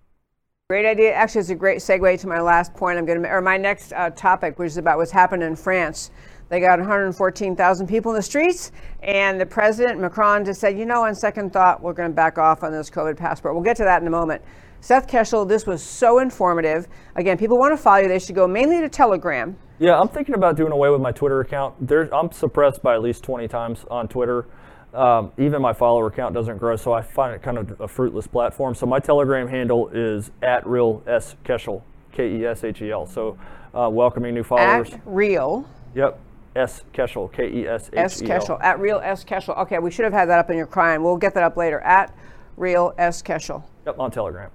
Great 0.71 0.87
idea. 0.87 1.12
Actually, 1.12 1.43
it's 1.43 1.51
a 1.51 1.55
great 1.55 1.77
segue 1.81 2.19
to 2.19 2.27
my 2.27 2.41
last 2.41 2.73
point. 2.73 2.97
I'm 2.97 3.05
going 3.05 3.23
to, 3.23 3.29
or 3.29 3.43
my 3.43 3.59
next 3.59 3.93
uh, 3.93 4.09
topic, 4.09 4.59
which 4.59 4.69
is 4.69 4.77
about 4.79 4.97
what's 4.97 5.11
happened 5.11 5.43
in 5.43 5.55
France. 5.55 6.11
They 6.49 6.59
got 6.59 6.79
114,000 6.79 7.87
people 7.87 8.12
in 8.12 8.17
the 8.17 8.23
streets, 8.23 8.73
and 9.03 9.39
the 9.39 9.45
president 9.45 10.01
Macron 10.01 10.43
just 10.43 10.62
said, 10.62 10.79
you 10.79 10.87
know, 10.87 11.05
on 11.05 11.15
second 11.15 11.53
thought, 11.53 11.83
we're 11.83 11.93
going 11.93 12.09
to 12.09 12.15
back 12.15 12.39
off 12.39 12.62
on 12.62 12.73
this 12.73 12.89
COVID 12.89 13.15
passport. 13.19 13.53
We'll 13.53 13.62
get 13.62 13.77
to 13.77 13.85
that 13.85 14.01
in 14.01 14.09
a 14.09 14.11
moment. 14.11 14.41
Seth 14.81 15.07
Keshel, 15.07 15.47
this 15.47 15.67
was 15.67 15.83
so 15.83 16.21
informative. 16.21 16.89
Again, 17.15 17.37
people 17.37 17.59
want 17.59 17.75
to 17.75 17.77
follow 17.77 17.99
you. 17.99 18.09
They 18.09 18.19
should 18.19 18.35
go 18.35 18.49
mainly 18.49 18.81
to 18.81 18.89
Telegram. 18.89 19.59
Yeah, 19.79 20.01
I'm 20.01 20.09
thinking 20.09 20.35
about 20.35 20.57
doing 20.57 20.73
away 20.73 20.89
with 20.89 21.03
my 21.03 21.12
Twitter 21.12 21.41
account. 21.41 21.75
I'm 22.11 22.33
suppressed 22.33 22.83
by 22.83 22.95
at 22.95 23.03
least 23.03 23.23
20 23.23 23.49
times 23.49 23.85
on 23.91 24.09
Twitter. 24.09 24.47
Um, 24.95 25.33
even 25.39 25.61
my 25.61 25.73
follower 25.73 26.09
count 26.11 26.35
doesn't 26.35 26.59
grow, 26.59 26.77
so 26.77 26.93
I 26.93 27.03
find 27.03 27.35
it 27.35 27.43
kind 27.43 27.59
of 27.59 27.81
a 27.81 27.89
fruitless 27.89 28.29
platform. 28.29 28.75
So 28.75 28.87
my 28.87 29.01
Telegram 29.01 29.49
handle 29.49 29.89
is 29.89 30.31
at 30.41 30.65
real 30.67 31.03
s 31.07 31.35
Keshel, 31.45 31.83
K 32.13 32.37
E 32.37 32.47
S 32.47 32.63
H 32.63 32.81
E 32.81 32.93
L. 32.93 33.05
So 33.05 33.37
uh, 33.75 33.89
welcoming 33.91 34.35
new 34.35 34.45
followers. 34.45 34.93
At 34.93 35.01
real. 35.05 35.69
Yep. 35.95 36.21
S 36.55 36.85
Keshel, 36.95 37.33
K 37.33 37.51
E 37.51 37.67
S 37.67 37.89
H 37.89 37.95
E 37.95 37.97
L. 37.99 38.05
S 38.05 38.23
Keshel, 38.23 38.63
at 38.63 38.79
real 38.79 39.01
S 39.03 39.25
Keshel. 39.25 39.59
Okay, 39.59 39.81
we 39.81 39.91
should 39.91 40.05
have 40.05 40.13
had 40.13 40.29
that 40.29 40.39
up 40.39 40.51
in 40.51 40.57
your 40.57 40.69
chyron. 40.69 41.03
We'll 41.03 41.17
get 41.17 41.35
that 41.35 41.43
up 41.43 41.57
later. 41.57 41.81
At 41.81 42.17
real 42.57 42.95
S 42.97 43.21
Keshel. 43.21 43.65
Yep, 43.87 43.99
on 43.99 44.13
Telegram. 44.13 44.51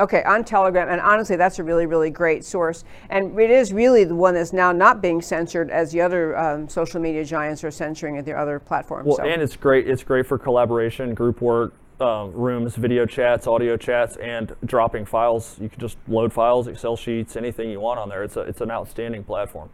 Okay, 0.00 0.22
on 0.22 0.44
Telegram, 0.44 0.88
and 0.88 1.00
honestly, 1.00 1.34
that's 1.34 1.58
a 1.58 1.64
really, 1.64 1.86
really 1.86 2.10
great 2.10 2.44
source. 2.44 2.84
And 3.10 3.38
it 3.38 3.50
is 3.50 3.72
really 3.72 4.04
the 4.04 4.14
one 4.14 4.34
that's 4.34 4.52
now 4.52 4.70
not 4.70 5.02
being 5.02 5.20
censored 5.20 5.70
as 5.70 5.90
the 5.90 6.00
other 6.00 6.38
um, 6.38 6.68
social 6.68 7.00
media 7.00 7.24
giants 7.24 7.64
are 7.64 7.70
censoring 7.72 8.16
at 8.16 8.24
their 8.24 8.38
other 8.38 8.60
platforms. 8.60 9.06
Well, 9.06 9.16
so. 9.16 9.24
and 9.24 9.42
it's 9.42 9.56
great. 9.56 9.88
It's 9.88 10.04
great 10.04 10.24
for 10.24 10.38
collaboration, 10.38 11.14
group 11.14 11.40
work, 11.40 11.74
uh, 12.00 12.28
rooms, 12.32 12.76
video 12.76 13.06
chats, 13.06 13.48
audio 13.48 13.76
chats, 13.76 14.16
and 14.16 14.54
dropping 14.64 15.04
files. 15.04 15.56
You 15.60 15.68
can 15.68 15.80
just 15.80 15.98
load 16.06 16.32
files, 16.32 16.68
Excel 16.68 16.96
sheets, 16.96 17.34
anything 17.34 17.68
you 17.68 17.80
want 17.80 17.98
on 17.98 18.08
there. 18.08 18.22
It's 18.22 18.36
a, 18.36 18.42
it's 18.42 18.60
an 18.60 18.70
outstanding 18.70 19.24
platform. 19.24 19.68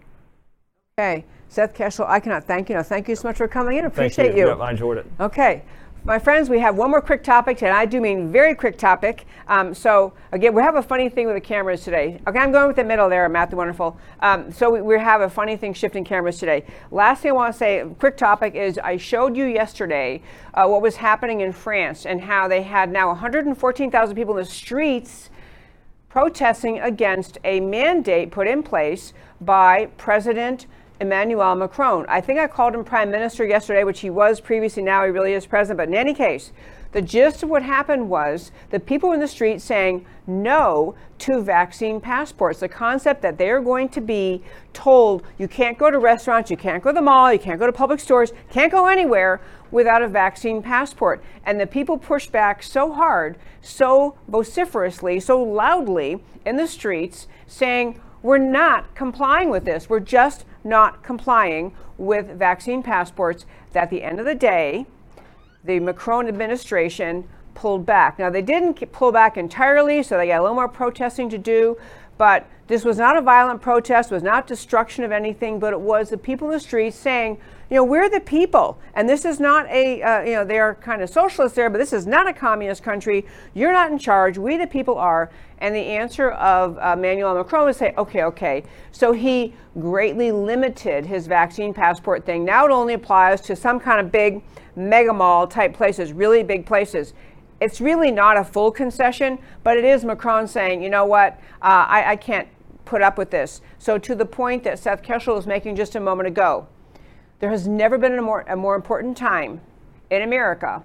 Okay, 0.98 1.24
Seth 1.48 1.74
Keshel, 1.74 2.08
I 2.08 2.20
cannot 2.20 2.44
thank 2.44 2.70
you. 2.70 2.76
No, 2.76 2.82
thank 2.82 3.08
you 3.08 3.16
so 3.16 3.28
much 3.28 3.36
for 3.36 3.48
coming 3.48 3.76
in. 3.76 3.84
Appreciate 3.84 4.28
thank 4.28 4.38
you. 4.38 4.46
you. 4.46 4.52
I 4.52 4.70
enjoyed 4.70 4.96
it. 4.96 5.06
Okay. 5.20 5.64
My 6.06 6.18
friends, 6.18 6.50
we 6.50 6.58
have 6.58 6.76
one 6.76 6.90
more 6.90 7.00
quick 7.00 7.22
topic, 7.22 7.62
and 7.62 7.72
I 7.72 7.86
do 7.86 7.98
mean 7.98 8.30
very 8.30 8.54
quick 8.54 8.76
topic. 8.76 9.24
Um, 9.48 9.72
so, 9.72 10.12
again, 10.32 10.52
we 10.52 10.60
have 10.60 10.76
a 10.76 10.82
funny 10.82 11.08
thing 11.08 11.26
with 11.26 11.34
the 11.34 11.40
cameras 11.40 11.82
today. 11.82 12.20
Okay, 12.26 12.38
I'm 12.38 12.52
going 12.52 12.66
with 12.66 12.76
the 12.76 12.84
middle 12.84 13.08
there, 13.08 13.26
Matt 13.30 13.48
the 13.48 13.56
Wonderful. 13.56 13.98
Um, 14.20 14.52
so, 14.52 14.68
we, 14.68 14.82
we, 14.82 14.98
have 14.98 15.22
a 15.22 15.30
funny 15.30 15.56
thing 15.56 15.72
shifting 15.72 16.04
cameras 16.04 16.38
today. 16.38 16.66
Last 16.90 17.22
thing 17.22 17.30
I 17.30 17.32
want 17.32 17.54
to 17.54 17.58
say, 17.58 17.86
quick 17.98 18.18
topic, 18.18 18.54
is 18.54 18.76
I 18.76 18.98
showed 18.98 19.34
you 19.34 19.46
yesterday 19.46 20.20
uh, 20.52 20.66
what 20.66 20.82
was 20.82 20.96
happening 20.96 21.40
in 21.40 21.52
France 21.52 22.04
and 22.04 22.20
how 22.20 22.48
they 22.48 22.60
had 22.60 22.92
now 22.92 23.08
114,000 23.08 24.14
people 24.14 24.36
in 24.36 24.44
the 24.44 24.50
streets 24.50 25.30
protesting 26.10 26.80
against 26.80 27.38
a 27.44 27.60
mandate 27.60 28.30
put 28.30 28.46
in 28.46 28.62
place 28.62 29.14
by 29.40 29.86
President 29.96 30.66
Emmanuel 31.00 31.54
Macron. 31.54 32.06
I 32.08 32.20
think 32.20 32.38
I 32.38 32.46
called 32.46 32.74
him 32.74 32.84
prime 32.84 33.10
minister 33.10 33.44
yesterday, 33.44 33.84
which 33.84 34.00
he 34.00 34.10
was 34.10 34.40
previously. 34.40 34.82
Now 34.82 35.04
he 35.04 35.10
really 35.10 35.32
is 35.32 35.46
president. 35.46 35.78
But 35.78 35.88
in 35.88 35.94
any 35.94 36.14
case, 36.14 36.52
the 36.92 37.02
gist 37.02 37.42
of 37.42 37.50
what 37.50 37.64
happened 37.64 38.08
was 38.08 38.52
the 38.70 38.78
people 38.78 39.10
in 39.12 39.18
the 39.18 39.26
street 39.26 39.60
saying 39.60 40.06
no 40.28 40.94
to 41.18 41.42
vaccine 41.42 42.00
passports. 42.00 42.60
The 42.60 42.68
concept 42.68 43.20
that 43.22 43.36
they're 43.36 43.60
going 43.60 43.88
to 43.90 44.00
be 44.00 44.42
told 44.72 45.24
you 45.36 45.48
can't 45.48 45.76
go 45.76 45.90
to 45.90 45.98
restaurants, 45.98 46.52
you 46.52 46.56
can't 46.56 46.82
go 46.82 46.90
to 46.90 46.94
the 46.94 47.02
mall, 47.02 47.32
you 47.32 47.40
can't 47.40 47.58
go 47.58 47.66
to 47.66 47.72
public 47.72 47.98
stores, 47.98 48.32
can't 48.50 48.70
go 48.70 48.86
anywhere 48.86 49.40
without 49.72 50.02
a 50.02 50.08
vaccine 50.08 50.62
passport. 50.62 51.22
And 51.44 51.60
the 51.60 51.66
people 51.66 51.98
pushed 51.98 52.30
back 52.30 52.62
so 52.62 52.92
hard, 52.92 53.36
so 53.60 54.16
vociferously, 54.28 55.18
so 55.18 55.42
loudly 55.42 56.22
in 56.46 56.56
the 56.56 56.68
streets 56.68 57.26
saying, 57.48 58.00
we're 58.22 58.38
not 58.38 58.94
complying 58.94 59.50
with 59.50 59.64
this. 59.64 59.90
We're 59.90 60.00
just 60.00 60.46
not 60.64 61.02
complying 61.02 61.74
with 61.98 62.38
vaccine 62.38 62.82
passports. 62.82 63.46
That 63.72 63.84
at 63.84 63.90
the 63.90 64.02
end 64.02 64.18
of 64.18 64.26
the 64.26 64.34
day, 64.34 64.86
the 65.62 65.80
Macron 65.80 66.26
administration 66.26 67.28
pulled 67.54 67.86
back. 67.86 68.18
Now, 68.18 68.30
they 68.30 68.42
didn't 68.42 68.74
pull 68.92 69.12
back 69.12 69.36
entirely, 69.36 70.02
so 70.02 70.16
they 70.16 70.26
got 70.26 70.40
a 70.40 70.42
little 70.42 70.56
more 70.56 70.68
protesting 70.68 71.28
to 71.30 71.38
do, 71.38 71.76
but 72.18 72.46
this 72.66 72.84
was 72.84 72.98
not 72.98 73.16
a 73.16 73.20
violent 73.20 73.60
protest, 73.60 74.10
was 74.10 74.22
not 74.22 74.46
destruction 74.46 75.04
of 75.04 75.12
anything, 75.12 75.58
but 75.58 75.72
it 75.72 75.80
was 75.80 76.10
the 76.10 76.18
people 76.18 76.48
in 76.48 76.54
the 76.54 76.60
streets 76.60 76.96
saying, 76.96 77.38
you 77.74 77.80
know, 77.80 77.84
we're 77.84 78.08
the 78.08 78.20
people, 78.20 78.78
and 78.94 79.08
this 79.08 79.24
is 79.24 79.40
not 79.40 79.68
a, 79.68 80.00
uh, 80.00 80.20
you 80.20 80.34
know, 80.34 80.44
they're 80.44 80.76
kind 80.76 81.02
of 81.02 81.10
socialist 81.10 81.56
there, 81.56 81.68
but 81.68 81.78
this 81.78 81.92
is 81.92 82.06
not 82.06 82.28
a 82.28 82.32
communist 82.32 82.84
country. 82.84 83.26
You're 83.52 83.72
not 83.72 83.90
in 83.90 83.98
charge. 83.98 84.38
We, 84.38 84.56
the 84.56 84.68
people, 84.68 84.96
are. 84.96 85.32
And 85.58 85.74
the 85.74 85.80
answer 85.80 86.30
of 86.30 86.78
uh, 86.78 86.94
Emmanuel 86.96 87.34
Macron 87.34 87.64
was 87.64 87.76
say, 87.76 87.92
okay, 87.98 88.22
okay. 88.22 88.62
So 88.92 89.10
he 89.10 89.54
greatly 89.80 90.30
limited 90.30 91.04
his 91.04 91.26
vaccine 91.26 91.74
passport 91.74 92.24
thing. 92.24 92.44
Now 92.44 92.64
it 92.64 92.70
only 92.70 92.94
applies 92.94 93.40
to 93.40 93.56
some 93.56 93.80
kind 93.80 93.98
of 93.98 94.12
big 94.12 94.44
mega 94.76 95.12
mall 95.12 95.48
type 95.48 95.74
places, 95.74 96.12
really 96.12 96.44
big 96.44 96.66
places. 96.66 97.12
It's 97.60 97.80
really 97.80 98.12
not 98.12 98.36
a 98.36 98.44
full 98.44 98.70
concession, 98.70 99.36
but 99.64 99.76
it 99.76 99.84
is 99.84 100.04
Macron 100.04 100.46
saying, 100.46 100.80
you 100.80 100.90
know 100.90 101.06
what, 101.06 101.40
uh, 101.60 101.86
I, 101.88 102.12
I 102.12 102.16
can't 102.16 102.46
put 102.84 103.02
up 103.02 103.18
with 103.18 103.30
this. 103.30 103.62
So, 103.80 103.98
to 103.98 104.14
the 104.14 104.26
point 104.26 104.62
that 104.62 104.78
Seth 104.78 105.02
Keshel 105.02 105.34
was 105.34 105.48
making 105.48 105.74
just 105.74 105.96
a 105.96 106.00
moment 106.00 106.28
ago, 106.28 106.68
there 107.44 107.50
has 107.50 107.68
never 107.68 107.98
been 107.98 108.18
a 108.18 108.22
more, 108.22 108.40
a 108.48 108.56
more 108.56 108.74
important 108.74 109.18
time 109.18 109.60
in 110.08 110.22
America, 110.22 110.82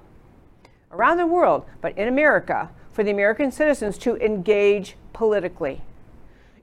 around 0.92 1.16
the 1.16 1.26
world, 1.26 1.64
but 1.80 1.98
in 1.98 2.10
America, 2.10 2.70
for 2.92 3.02
the 3.02 3.12
American 3.12 3.50
citizens 3.50 3.98
to 4.00 4.18
engage 4.18 4.98
politically. 5.14 5.82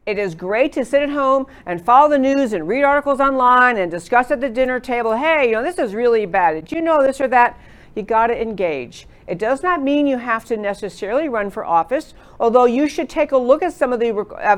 It 0.05 0.18
is 0.18 0.34
great 0.34 0.74
to 0.74 0.84
sit 0.84 1.01
at 1.01 1.09
home 1.09 1.47
and 1.64 1.82
follow 1.82 2.11
the 2.11 2.18
news 2.18 2.53
and 2.53 2.68
read 2.68 2.84
articles 2.84 3.20
online 3.20 3.78
and 3.78 3.90
discuss 3.90 4.30
at 4.30 4.42
the 4.42 4.51
dinner 4.51 4.78
table, 4.80 5.16
hey, 5.16 5.47
you 5.47 5.53
know, 5.53 5.62
this 5.62 5.78
is 5.78 5.94
really 5.94 6.26
bad. 6.26 6.53
Did 6.53 6.72
you 6.72 6.82
know 6.82 7.03
this 7.03 7.18
or 7.18 7.28
that? 7.28 7.59
You 7.94 8.03
got 8.03 8.26
to 8.26 8.38
engage. 8.38 9.07
It 9.27 9.39
does 9.39 9.62
not 9.62 9.83
mean 9.83 10.07
you 10.07 10.18
have 10.18 10.45
to 10.47 10.57
necessarily 10.57 11.29
run 11.29 11.51
for 11.51 11.64
office, 11.64 12.14
although 12.39 12.64
you 12.64 12.89
should 12.89 13.09
take 13.09 13.33
a 13.33 13.37
look 13.37 13.62
at 13.62 13.72
some 13.72 13.93
of 13.93 13.99
the, 13.99 14.12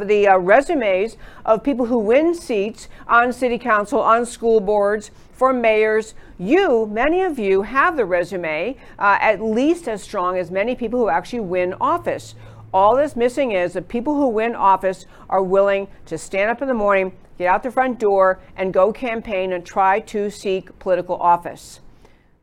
the 0.05 0.29
uh, 0.29 0.37
resumes 0.37 1.17
of 1.47 1.65
people 1.65 1.87
who 1.87 1.99
win 1.99 2.35
seats 2.35 2.89
on 3.07 3.33
city 3.33 3.59
council, 3.59 4.01
on 4.01 4.27
school 4.27 4.61
boards, 4.61 5.11
for 5.33 5.53
mayors. 5.53 6.15
You, 6.37 6.87
many 6.87 7.23
of 7.23 7.39
you, 7.39 7.63
have 7.63 7.97
the 7.97 8.05
resume 8.05 8.77
uh, 8.99 9.19
at 9.21 9.41
least 9.41 9.89
as 9.89 10.03
strong 10.03 10.37
as 10.37 10.51
many 10.51 10.75
people 10.75 10.99
who 10.99 11.09
actually 11.09 11.41
win 11.41 11.75
office. 11.81 12.35
All 12.75 12.97
that's 12.97 13.17
missing 13.17 13.53
is 13.53 13.73
that 13.73 13.89
people 13.89 14.17
who 14.17 14.29
win 14.29 14.55
office 14.55 15.07
are 15.31 15.43
willing 15.43 15.89
to 16.07 16.19
stand 16.19 16.51
up 16.51 16.61
in 16.61 16.69
the 16.69 16.75
morning, 16.75 17.13
get 17.39 17.47
out 17.47 17.63
the 17.63 17.71
front 17.71 17.99
door, 17.99 18.41
and 18.57 18.75
go 18.75 18.93
campaign 18.93 19.53
and 19.53 19.65
try 19.65 20.01
to 20.01 20.29
seek 20.29 20.79
political 20.79 21.17
office. 21.17 21.81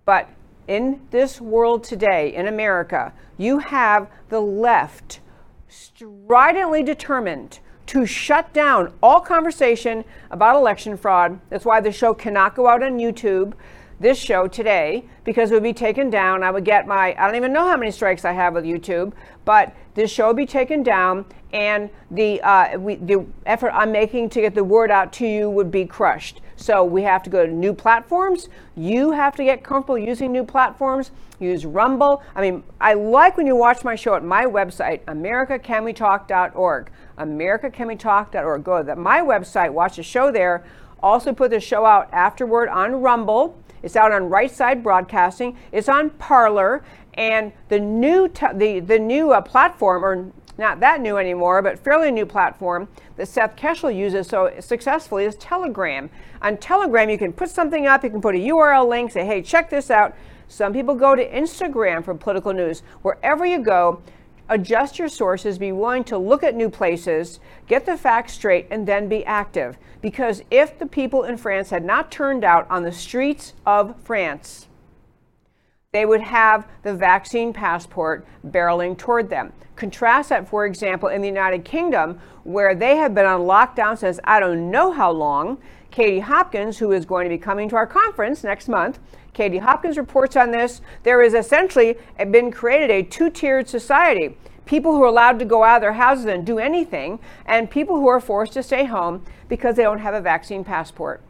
But 0.06 0.30
in 0.68 1.02
this 1.12 1.40
world 1.40 1.84
today, 1.84 2.34
in 2.34 2.48
America, 2.48 3.14
you 3.38 3.60
have 3.60 4.10
the 4.30 4.40
left 4.40 5.20
stridently 5.68 6.84
determined 6.84 7.60
to 7.88 8.06
shut 8.06 8.52
down 8.54 8.92
all 9.04 9.20
conversation 9.20 10.04
about 10.32 10.56
election 10.56 10.98
fraud. 10.98 11.40
That's 11.50 11.66
why 11.66 11.82
the 11.82 11.92
show 11.92 12.14
cannot 12.14 12.56
go 12.56 12.68
out 12.68 12.82
on 12.82 12.98
YouTube 12.98 13.54
this 14.00 14.18
show 14.18 14.48
today 14.48 15.06
because 15.24 15.52
it 15.52 15.54
would 15.54 15.64
be 15.64 15.74
taken 15.74 16.10
down. 16.10 16.44
I 16.44 16.52
would 16.52 16.66
get 16.66 16.88
my, 16.88 17.16
I 17.18 17.26
don't 17.26 17.36
even 17.36 17.54
know 17.54 17.66
how 17.66 17.78
many 17.78 17.92
strikes 17.92 18.26
I 18.26 18.34
have 18.34 18.54
with 18.54 18.66
YouTube, 18.66 19.14
but 19.46 19.76
this 19.94 20.12
show 20.12 20.28
would 20.28 20.36
be 20.36 20.46
taken 20.46 20.84
down 20.84 21.26
and 21.54 21.90
the, 22.12 22.42
uh, 22.42 22.78
we, 22.78 22.96
the 22.96 23.26
effort 23.46 23.72
I'm 23.72 23.92
making 23.92 24.30
to 24.32 24.42
get 24.42 24.56
the 24.56 24.64
word 24.64 24.92
out 24.92 25.14
to 25.14 25.28
you 25.28 25.50
would 25.50 25.72
be 25.72 25.86
crushed. 25.86 26.42
So 26.56 26.84
we 26.84 27.04
have 27.04 27.24
to 27.24 27.30
go 27.30 27.46
to 27.46 27.52
new 27.52 27.74
platforms. 27.74 28.50
You 28.76 29.12
have 29.12 29.36
to 29.36 29.44
get 29.44 29.64
comfortable 29.64 29.98
using 29.98 30.32
new 30.32 30.44
platforms. 30.44 31.12
Use 31.40 31.66
Rumble. 31.66 32.24
I 32.34 32.42
mean, 32.42 32.64
I 32.80 32.94
like 32.94 33.38
when 33.38 33.46
you 33.46 33.56
watch 33.56 33.84
my 33.84 33.96
show 33.96 34.16
at 34.16 34.24
my 34.24 34.46
website, 34.46 35.04
americacanwetalk.org. 35.06 36.92
americacanwetalk.org. 37.18 38.64
Go 38.64 38.84
to 38.84 38.96
my 38.96 39.20
website, 39.20 39.74
watch 39.74 39.98
the 39.98 40.04
show 40.04 40.32
there. 40.32 40.64
Also 41.04 41.34
put 41.34 41.52
the 41.52 41.60
show 41.60 41.86
out 41.86 42.08
afterward 42.14 42.70
on 42.70 43.02
Rumble 43.02 43.58
it's 43.86 43.96
out 43.96 44.12
on 44.12 44.30
Right 44.30 44.50
Side 44.50 44.82
Broadcasting. 44.82 45.56
It's 45.72 45.88
on 45.88 46.10
Parler, 46.10 46.84
and 47.14 47.54
the 47.70 47.80
new 47.80 48.28
t- 48.28 48.48
the 48.52 48.80
the 48.80 48.98
new 48.98 49.32
uh, 49.32 49.42
platform, 49.42 50.04
or 50.04 50.32
not 50.58 50.80
that 50.80 51.02
new 51.02 51.18
anymore, 51.18 51.62
but 51.62 51.80
fairly 51.80 52.12
new 52.12 52.26
platform 52.26 52.88
that 53.18 53.28
Seth 53.28 53.56
Keshel 53.56 53.96
uses 53.96 54.28
so 54.28 54.52
successfully 54.60 55.26
is 55.26 55.36
Telegram. 55.36 56.10
On 56.42 56.58
Telegram, 56.58 57.10
you 57.10 57.18
can 57.18 57.34
put 57.34 57.50
something 57.50 57.88
up, 57.88 58.04
you 58.04 58.10
can 58.10 58.22
put 58.22 58.36
a 58.36 58.40
URL 58.40 58.88
link, 58.88 59.12
say, 59.12 59.26
"Hey, 59.26 59.42
check 59.42 59.70
this 59.70 59.92
out." 59.92 60.14
Some 60.48 60.74
people 60.74 60.96
go 60.96 61.16
to 61.16 61.30
Instagram 61.30 62.04
for 62.04 62.14
political 62.14 62.54
news. 62.54 62.84
Wherever 63.02 63.46
you 63.46 63.60
go, 63.60 64.02
adjust 64.48 65.00
your 65.00 65.10
sources, 65.10 65.58
be 65.58 65.72
willing 65.72 66.04
to 66.06 66.18
look 66.18 66.44
at 66.44 66.56
new 66.56 66.70
places, 66.70 67.40
get 67.68 67.86
the 67.86 67.98
facts 67.98 68.34
straight, 68.34 68.68
and 68.70 68.86
then 68.86 69.10
be 69.10 69.26
active. 69.26 69.78
Because 70.02 70.44
if 70.52 70.78
the 70.78 70.86
people 70.86 71.24
in 71.24 71.38
France 71.38 71.72
had 71.72 71.84
not 71.84 72.12
turned 72.12 72.44
out 72.44 72.68
on 72.70 72.84
the 72.84 72.92
streets 72.92 73.54
of 73.66 73.96
France, 74.02 74.68
they 75.96 76.06
would 76.06 76.22
have 76.22 76.68
the 76.84 76.94
vaccine 76.94 77.54
passport 77.54 78.28
barreling 78.46 78.98
toward 78.98 79.30
them. 79.30 79.54
Contrast 79.78 80.28
that, 80.28 80.46
for 80.48 80.66
example, 80.66 81.08
in 81.08 81.22
the 81.22 81.28
United 81.28 81.64
Kingdom, 81.64 82.20
where 82.44 82.76
they 82.76 82.98
have 82.98 83.16
been 83.16 83.26
on 83.26 83.42
lockdown 83.42 83.98
since 83.98 84.20
I 84.26 84.42
don't 84.42 84.70
know 84.70 84.92
how 84.92 85.12
long. 85.12 85.58
Katie 85.92 86.20
Hopkins, 86.20 86.78
who 86.78 86.92
is 86.92 87.06
going 87.06 87.24
to 87.24 87.30
be 87.30 87.38
coming 87.38 87.70
to 87.70 87.78
our 87.78 87.88
conference 87.88 88.44
next 88.44 88.68
month, 88.68 89.00
Katie 89.32 89.60
Hopkins 89.60 89.98
reports 89.98 90.36
on 90.36 90.52
this. 90.52 90.82
There 91.04 91.22
is 91.22 91.34
essentially 91.34 91.96
been 92.30 92.52
created 92.52 92.92
a 92.92 93.02
two 93.02 93.30
tiered 93.30 93.70
society 93.70 94.36
people 94.66 94.96
who 94.96 95.04
are 95.04 95.08
allowed 95.08 95.40
to 95.40 95.46
go 95.46 95.64
out 95.64 95.78
of 95.78 95.82
their 95.82 95.94
houses 95.94 96.26
and 96.26 96.46
do 96.46 96.60
anything, 96.60 97.20
and 97.46 97.70
people 97.70 97.96
who 97.98 98.08
are 98.08 98.20
forced 98.20 98.54
to 98.54 98.64
stay 98.64 98.84
home 98.84 99.24
because 99.48 99.76
they 99.76 99.84
don't 99.84 100.00
have 100.00 100.16
a 100.16 100.22
vaccine 100.22 100.64
passport. 100.64 101.22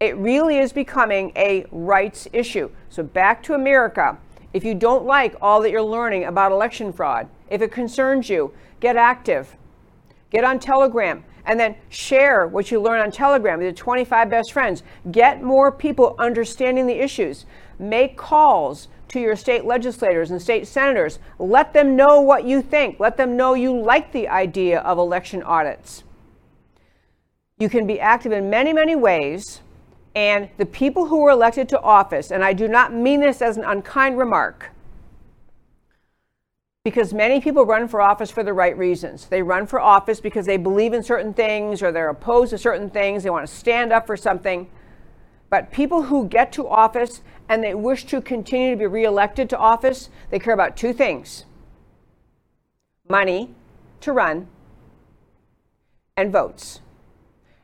It 0.00 0.16
really 0.16 0.58
is 0.58 0.72
becoming 0.72 1.32
a 1.34 1.66
rights 1.72 2.28
issue. 2.32 2.70
So, 2.88 3.02
back 3.02 3.42
to 3.44 3.54
America. 3.54 4.16
If 4.52 4.64
you 4.64 4.74
don't 4.74 5.04
like 5.04 5.34
all 5.42 5.60
that 5.62 5.70
you're 5.70 5.82
learning 5.82 6.24
about 6.24 6.52
election 6.52 6.92
fraud, 6.92 7.28
if 7.50 7.60
it 7.62 7.72
concerns 7.72 8.30
you, 8.30 8.52
get 8.80 8.96
active. 8.96 9.56
Get 10.30 10.44
on 10.44 10.58
Telegram 10.58 11.24
and 11.44 11.58
then 11.58 11.76
share 11.88 12.46
what 12.46 12.70
you 12.70 12.80
learn 12.80 13.00
on 13.00 13.10
Telegram 13.10 13.58
with 13.58 13.64
your 13.64 13.72
25 13.72 14.30
best 14.30 14.52
friends. 14.52 14.82
Get 15.10 15.42
more 15.42 15.72
people 15.72 16.14
understanding 16.18 16.86
the 16.86 17.02
issues. 17.02 17.46
Make 17.78 18.16
calls 18.16 18.88
to 19.08 19.20
your 19.20 19.34
state 19.34 19.64
legislators 19.64 20.30
and 20.30 20.40
state 20.40 20.66
senators. 20.66 21.18
Let 21.38 21.72
them 21.72 21.96
know 21.96 22.20
what 22.20 22.44
you 22.44 22.60
think. 22.60 23.00
Let 23.00 23.16
them 23.16 23.36
know 23.36 23.54
you 23.54 23.78
like 23.78 24.12
the 24.12 24.28
idea 24.28 24.80
of 24.80 24.98
election 24.98 25.42
audits. 25.42 26.04
You 27.58 27.68
can 27.68 27.86
be 27.86 27.98
active 27.98 28.32
in 28.32 28.50
many, 28.50 28.72
many 28.72 28.94
ways. 28.94 29.62
And 30.14 30.48
the 30.56 30.66
people 30.66 31.06
who 31.06 31.18
were 31.18 31.30
elected 31.30 31.68
to 31.70 31.80
office, 31.80 32.30
and 32.30 32.42
I 32.44 32.52
do 32.52 32.66
not 32.66 32.92
mean 32.92 33.20
this 33.20 33.40
as 33.40 33.56
an 33.56 33.64
unkind 33.64 34.18
remark, 34.18 34.70
because 36.84 37.12
many 37.12 37.40
people 37.40 37.66
run 37.66 37.86
for 37.86 38.00
office 38.00 38.30
for 38.30 38.42
the 38.42 38.52
right 38.52 38.76
reasons. 38.76 39.26
They 39.26 39.42
run 39.42 39.66
for 39.66 39.78
office 39.78 40.20
because 40.20 40.46
they 40.46 40.56
believe 40.56 40.94
in 40.94 41.02
certain 41.02 41.34
things 41.34 41.82
or 41.82 41.92
they're 41.92 42.08
opposed 42.08 42.50
to 42.50 42.58
certain 42.58 42.88
things, 42.88 43.22
they 43.22 43.30
want 43.30 43.46
to 43.46 43.54
stand 43.54 43.92
up 43.92 44.06
for 44.06 44.16
something. 44.16 44.70
But 45.50 45.70
people 45.70 46.04
who 46.04 46.26
get 46.26 46.50
to 46.52 46.66
office 46.66 47.20
and 47.48 47.62
they 47.62 47.74
wish 47.74 48.04
to 48.06 48.20
continue 48.20 48.70
to 48.70 48.76
be 48.76 48.86
reelected 48.86 49.50
to 49.50 49.58
office, 49.58 50.08
they 50.30 50.38
care 50.38 50.54
about 50.54 50.76
two 50.76 50.92
things 50.92 51.44
money 53.08 53.54
to 54.00 54.12
run 54.12 54.46
and 56.16 56.32
votes. 56.32 56.80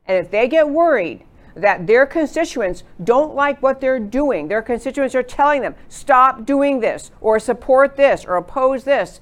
And 0.06 0.24
if 0.24 0.30
they 0.30 0.48
get 0.48 0.68
worried 0.68 1.24
that 1.54 1.86
their 1.86 2.06
constituents 2.06 2.82
don't 3.02 3.34
like 3.34 3.62
what 3.62 3.80
they're 3.80 4.00
doing, 4.00 4.48
their 4.48 4.62
constituents 4.62 5.14
are 5.14 5.22
telling 5.22 5.62
them, 5.62 5.74
stop 5.88 6.44
doing 6.44 6.80
this, 6.80 7.10
or 7.20 7.38
support 7.38 7.96
this, 7.96 8.24
or 8.24 8.36
oppose 8.36 8.84
this, 8.84 9.20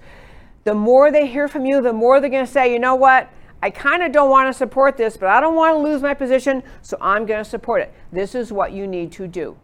the 0.65 0.75
more 0.75 1.11
they 1.11 1.27
hear 1.27 1.49
from 1.49 1.67
you, 1.67 1.83
the 1.83 1.93
more 1.93 2.21
they're 2.21 2.31
going 2.31 2.47
to 2.47 2.51
say, 2.51 2.73
you 2.73 2.79
know 2.79 2.95
what? 2.95 3.29
I 3.63 3.71
kind 3.71 4.03
of 4.03 4.13
don't 4.13 4.31
want 4.31 4.49
to 4.49 4.53
support 4.53 4.97
this, 4.97 5.17
but 5.17 5.29
I 5.29 5.41
don't 5.41 5.55
want 5.55 5.77
to 5.77 5.83
lose 5.83 6.03
my 6.03 6.15
position, 6.15 6.63
so 6.83 6.97
I'm 7.01 7.27
going 7.27 7.43
to 7.43 7.49
support 7.49 7.83
it. 7.83 7.93
This 8.13 8.35
is 8.35 8.53
what 8.53 8.73
you 8.73 8.87
need 8.87 9.13
to 9.13 9.29
do. 9.29 9.57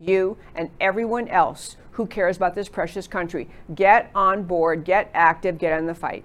You 0.00 0.36
and 0.54 0.70
everyone 0.80 1.28
else 1.28 1.76
who 1.92 2.06
cares 2.06 2.36
about 2.36 2.54
this 2.54 2.68
precious 2.68 3.06
country. 3.08 3.48
Get 3.74 4.10
on 4.14 4.44
board, 4.44 4.84
get 4.84 5.10
active, 5.14 5.58
get 5.58 5.78
in 5.78 5.86
the 5.86 5.94
fight. 5.94 6.24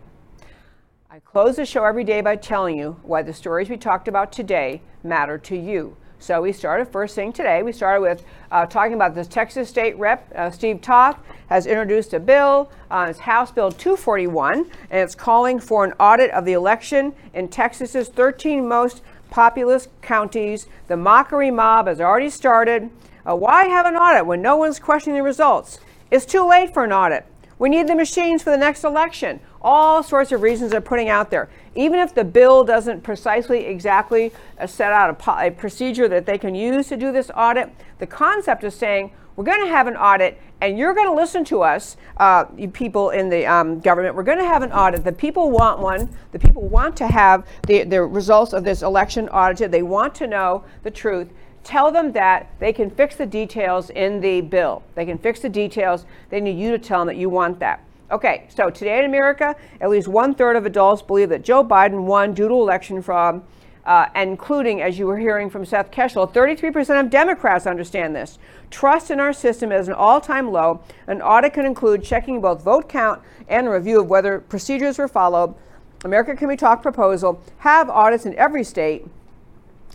I 1.14 1.20
close 1.20 1.58
the 1.58 1.66
show 1.68 1.86
every 1.86 2.04
day 2.04 2.22
by 2.22 2.36
telling 2.36 2.76
you 2.76 3.00
why 3.04 3.22
the 3.22 3.34
stories 3.34 3.70
we 3.70 3.78
talked 3.78 4.08
about 4.08 4.32
today 4.32 4.82
matter 5.04 5.38
to 5.38 5.56
you. 5.56 5.96
So 6.18 6.42
we 6.42 6.52
started 6.52 6.88
first 6.88 7.14
thing 7.14 7.32
today. 7.32 7.62
We 7.62 7.72
started 7.72 8.02
with 8.02 8.26
uh, 8.50 8.66
talking 8.66 8.96
about 8.96 9.14
this 9.14 9.28
Texas 9.28 9.70
State 9.70 9.96
Rep 10.00 10.28
uh, 10.36 10.50
Steve 10.50 10.82
Toth 10.82 11.20
has 11.50 11.68
introduced 11.68 12.16
a 12.16 12.20
bill. 12.20 12.72
Uh, 12.90 13.06
it's 13.12 13.20
House 13.20 13.52
Bill 13.52 13.72
241, 13.72 14.62
and 14.62 14.68
it's 14.90 15.14
calling 15.14 15.60
for 15.60 15.86
an 15.86 15.94
audit 16.00 16.32
of 16.32 16.46
the 16.46 16.54
election 16.54 17.14
in 17.36 17.48
Texas's 17.48 18.10
13 18.10 18.68
most 18.68 19.04
populous 19.30 19.90
counties. 20.02 20.66
The 20.88 20.98
mockery 20.98 21.52
mob 21.52 21.86
has 21.86 22.02
already 22.02 22.32
started. 22.32 22.90
Uh, 23.24 23.36
why 23.36 23.66
have 23.66 23.86
an 23.86 23.96
audit 23.96 24.26
when 24.26 24.42
no 24.42 24.56
one's 24.58 24.80
questioning 24.80 25.20
the 25.20 25.24
results? 25.24 25.78
It's 26.10 26.26
too 26.26 26.50
late 26.50 26.74
for 26.74 26.84
an 26.84 26.92
audit. 26.92 27.28
We 27.64 27.70
need 27.70 27.88
the 27.88 27.96
machines 27.96 28.44
for 28.44 28.50
the 28.50 28.58
next 28.58 28.84
election. 28.84 29.40
All 29.62 30.04
sorts 30.04 30.34
of 30.34 30.42
reasons 30.42 30.72
they're 30.72 30.82
putting 30.82 31.08
out 31.08 31.32
there. 31.32 31.48
Even 31.76 31.98
if 31.98 32.14
the 32.14 32.26
bill 32.26 32.66
doesn't 32.66 33.04
precisely 33.04 33.68
exactly 33.68 34.34
uh, 34.60 34.68
set 34.68 34.92
out 34.92 35.10
a, 35.10 35.14
po- 35.14 35.38
a 35.40 35.50
procedure 35.50 36.10
that 36.10 36.26
they 36.26 36.38
can 36.38 36.56
use 36.56 36.90
to 36.90 36.98
do 36.98 37.14
this 37.14 37.32
audit, 37.34 37.74
the 38.00 38.06
concept 38.06 38.66
is 38.66 38.76
saying 38.76 39.14
we're 39.38 39.46
going 39.46 39.64
to 39.64 39.70
have 39.70 39.88
an 39.88 39.96
audit 39.96 40.42
and 40.60 40.78
you're 40.78 40.94
going 40.94 41.08
to 41.08 41.14
listen 41.14 41.46
to 41.46 41.62
us, 41.62 41.96
uh, 42.18 42.44
you 42.58 42.68
people 42.68 43.12
in 43.12 43.30
the 43.30 43.46
um, 43.46 43.80
government. 43.80 44.16
We're 44.16 44.24
going 44.24 44.40
to 44.40 44.46
have 44.46 44.62
an 44.62 44.74
audit. 44.74 45.06
The 45.06 45.14
people 45.14 45.50
want 45.50 45.80
one. 45.80 46.10
The 46.34 46.40
people 46.40 46.68
want 46.68 46.98
to 46.98 47.08
have 47.08 47.48
the, 47.66 47.86
the 47.86 48.04
results 48.04 48.52
of 48.52 48.66
this 48.66 48.82
election 48.82 49.30
audited. 49.30 49.72
They 49.72 49.84
want 49.84 50.14
to 50.16 50.28
know 50.28 50.66
the 50.84 50.92
truth 50.92 51.30
tell 51.64 51.92
them 51.92 52.12
that 52.12 52.50
they 52.60 52.74
can 52.74 52.90
fix 52.90 53.16
the 53.16 53.26
details 53.26 53.90
in 53.90 54.20
the 54.20 54.42
bill. 54.42 54.84
They 54.96 55.06
can 55.06 55.18
fix 55.18 55.40
the 55.40 55.50
details. 55.50 56.06
They 56.30 56.42
need 56.42 56.60
you 56.60 56.72
to 56.72 56.78
tell 56.78 57.00
them 57.00 57.08
that 57.08 57.18
you 57.18 57.30
want 57.30 57.60
that. 57.60 57.84
Okay, 58.12 58.46
so 58.50 58.70
today 58.70 59.00
in 59.00 59.06
America, 59.06 59.56
at 59.82 59.90
least 59.90 60.08
one 60.08 60.36
third 60.36 60.56
of 60.56 60.66
adults 60.66 61.02
believe 61.02 61.30
that 61.30 61.42
Joe 61.42 61.64
Biden 61.64 62.04
won 62.04 62.34
due 62.34 62.48
to 62.48 62.54
election 62.54 63.02
fraud, 63.02 63.42
uh, 63.86 64.08
including, 64.16 64.82
as 64.82 65.00
you 65.00 65.08
were 65.08 65.18
hearing 65.18 65.50
from 65.50 65.66
Seth 65.66 65.90
Keshel, 65.90 66.32
33% 66.32 67.00
of 67.00 67.10
Democrats 67.10 67.66
understand 67.66 68.16
this. 68.16 68.38
Trust 68.70 69.10
in 69.10 69.20
our 69.20 69.34
system 69.34 69.72
is 69.72 69.88
an 69.88 69.94
all 69.94 70.22
time 70.22 70.52
low. 70.52 70.82
An 71.08 71.22
audit 71.22 71.54
can 71.54 71.66
include 71.66 72.04
checking 72.04 72.40
both 72.40 72.62
vote 72.62 72.88
count 72.88 73.22
and 73.48 73.68
a 73.68 73.72
review 73.72 74.02
of 74.02 74.10
whether 74.10 74.40
procedures 74.40 74.98
were 74.98 75.08
followed. 75.08 75.56
America 76.04 76.36
Can 76.36 76.50
We 76.50 76.58
Talk 76.58 76.82
proposal 76.82 77.42
have 77.60 77.90
audits 77.90 78.26
in 78.26 78.36
every 78.36 78.64
state 78.64 79.08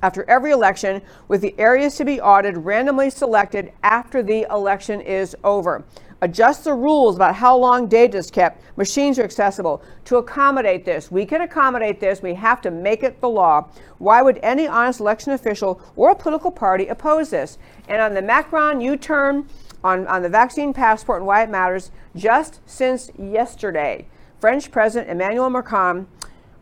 after 0.02 0.24
every 0.28 0.50
election, 0.50 1.02
with 1.28 1.40
the 1.40 1.54
areas 1.58 1.96
to 1.96 2.04
be 2.04 2.20
audited 2.20 2.64
randomly 2.64 3.10
selected 3.10 3.72
after 3.82 4.22
the 4.22 4.46
election 4.50 5.00
is 5.00 5.36
over. 5.44 5.84
Adjust 6.20 6.64
the 6.64 6.74
rules 6.74 7.14
about 7.14 7.36
how 7.36 7.56
long 7.56 7.86
data 7.86 8.18
is 8.18 8.28
kept. 8.28 8.60
Machines 8.76 9.20
are 9.20 9.24
accessible. 9.24 9.82
To 10.06 10.16
accommodate 10.16 10.84
this, 10.84 11.12
we 11.12 11.24
can 11.24 11.42
accommodate 11.42 12.00
this. 12.00 12.22
We 12.22 12.34
have 12.34 12.60
to 12.62 12.72
make 12.72 13.04
it 13.04 13.20
the 13.20 13.28
law. 13.28 13.68
Why 13.98 14.20
would 14.22 14.40
any 14.42 14.66
honest 14.66 14.98
election 14.98 15.32
official 15.32 15.80
or 15.94 16.16
political 16.16 16.50
party 16.50 16.88
oppose 16.88 17.30
this? 17.30 17.58
And 17.86 18.02
on 18.02 18.14
the 18.14 18.22
Macron 18.22 18.80
U 18.80 18.96
turn, 18.96 19.46
on, 19.84 20.08
on 20.08 20.22
the 20.22 20.28
vaccine 20.28 20.72
passport 20.72 21.18
and 21.18 21.26
why 21.26 21.44
it 21.44 21.50
matters, 21.50 21.92
just 22.16 22.60
since 22.66 23.12
yesterday, 23.16 24.06
French 24.40 24.72
President 24.72 25.10
Emmanuel 25.10 25.50
Macron 25.50 26.08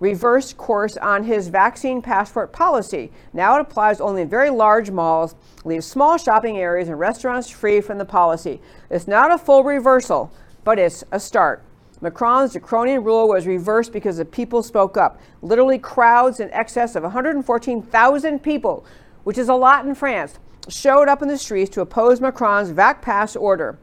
reversed 0.00 0.56
course 0.56 0.96
on 0.96 1.24
his 1.24 1.48
vaccine 1.48 2.02
passport 2.02 2.52
policy. 2.52 3.10
Now 3.32 3.56
it 3.56 3.62
applies 3.62 4.00
only 4.00 4.22
in 4.22 4.28
very 4.28 4.50
large 4.50 4.90
malls, 4.90 5.34
leaves 5.64 5.86
small 5.86 6.18
shopping 6.18 6.58
areas 6.58 6.88
and 6.88 6.98
restaurants 6.98 7.48
free 7.48 7.80
from 7.80 7.98
the 7.98 8.04
policy. 8.04 8.60
It's 8.90 9.08
not 9.08 9.32
a 9.32 9.38
full 9.38 9.64
reversal, 9.64 10.30
but 10.64 10.78
it's 10.78 11.04
a 11.12 11.20
start. 11.20 11.62
Macron's 12.02 12.52
draconian 12.52 13.02
rule 13.04 13.28
was 13.28 13.46
reversed 13.46 13.92
because 13.92 14.18
the 14.18 14.24
people 14.24 14.62
spoke 14.62 14.98
up. 14.98 15.18
Literally, 15.40 15.78
crowds 15.78 16.40
in 16.40 16.50
excess 16.50 16.94
of 16.94 17.02
114,000 17.02 18.42
people, 18.42 18.84
which 19.24 19.38
is 19.38 19.48
a 19.48 19.54
lot 19.54 19.86
in 19.86 19.94
France, 19.94 20.38
showed 20.68 21.08
up 21.08 21.22
in 21.22 21.28
the 21.28 21.38
streets 21.38 21.70
to 21.70 21.80
oppose 21.80 22.20
Macron's 22.20 22.70
vac 22.70 23.00
pass 23.00 23.34
order. 23.34 23.78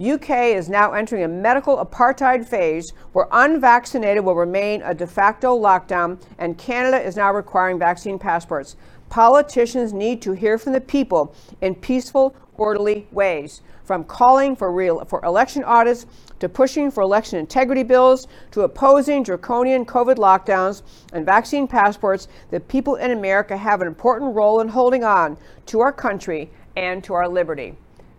UK 0.00 0.54
is 0.54 0.68
now 0.68 0.92
entering 0.92 1.24
a 1.24 1.28
medical 1.28 1.84
apartheid 1.84 2.46
phase 2.46 2.92
where 3.12 3.26
unvaccinated 3.32 4.24
will 4.24 4.36
remain 4.36 4.80
a 4.82 4.94
de 4.94 5.08
facto 5.08 5.58
lockdown, 5.58 6.22
and 6.38 6.56
Canada 6.56 7.04
is 7.04 7.16
now 7.16 7.32
requiring 7.32 7.80
vaccine 7.80 8.16
passports. 8.16 8.76
Politicians 9.08 9.92
need 9.92 10.22
to 10.22 10.30
hear 10.30 10.56
from 10.56 10.72
the 10.72 10.80
people 10.80 11.34
in 11.60 11.74
peaceful, 11.74 12.36
orderly 12.56 13.08
ways. 13.10 13.60
From 13.82 14.04
calling 14.04 14.54
for, 14.54 14.70
real, 14.70 15.04
for 15.04 15.24
election 15.24 15.64
audits 15.64 16.06
to 16.38 16.48
pushing 16.48 16.92
for 16.92 17.02
election 17.02 17.40
integrity 17.40 17.82
bills 17.82 18.28
to 18.52 18.60
opposing 18.60 19.24
draconian 19.24 19.84
COVID 19.84 20.14
lockdowns 20.14 20.82
and 21.12 21.26
vaccine 21.26 21.66
passports, 21.66 22.28
the 22.52 22.60
people 22.60 22.94
in 22.94 23.10
America 23.10 23.56
have 23.56 23.80
an 23.80 23.88
important 23.88 24.36
role 24.36 24.60
in 24.60 24.68
holding 24.68 25.02
on 25.02 25.36
to 25.66 25.80
our 25.80 25.92
country 25.92 26.50
and 26.76 27.02
to 27.02 27.14
our 27.14 27.28
liberty. 27.28 27.74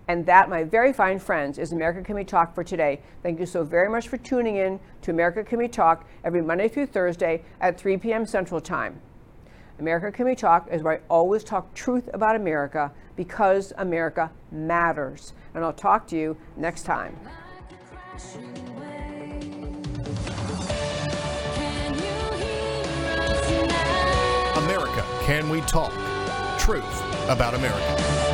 And 0.09 0.25
that, 0.25 0.49
my 0.49 0.63
very 0.63 0.91
fine 0.91 1.19
friends, 1.19 1.59
is 1.59 1.71
America 1.71 2.01
Can 2.01 2.15
We 2.15 2.23
Talk 2.23 2.55
for 2.55 2.63
today. 2.63 2.99
Thank 3.21 3.39
you 3.39 3.45
so 3.45 3.63
very 3.63 3.87
much 3.87 4.07
for 4.07 4.17
tuning 4.17 4.55
in 4.55 4.79
to 5.03 5.11
America 5.11 5.43
Can 5.43 5.59
We 5.59 5.67
Talk 5.67 6.09
every 6.23 6.41
Monday 6.41 6.67
through 6.67 6.87
Thursday 6.87 7.43
at 7.61 7.79
3 7.79 7.97
p.m. 7.97 8.25
Central 8.25 8.59
Time. 8.59 8.99
America 9.77 10.11
Can 10.11 10.25
We 10.25 10.33
Talk 10.33 10.67
is 10.71 10.81
where 10.81 10.93
I 10.93 11.01
always 11.09 11.43
talk 11.43 11.75
truth 11.75 12.09
about 12.11 12.35
America 12.35 12.91
because 13.15 13.71
America 13.77 14.31
matters. 14.51 15.33
And 15.53 15.63
I'll 15.63 15.71
talk 15.73 16.07
to 16.07 16.17
you 16.17 16.35
next 16.57 16.85
time. 16.85 17.15
America 24.55 25.05
Can 25.21 25.51
We 25.51 25.61
Talk? 25.61 25.93
Truth 26.57 27.29
about 27.29 27.53
America. 27.53 28.28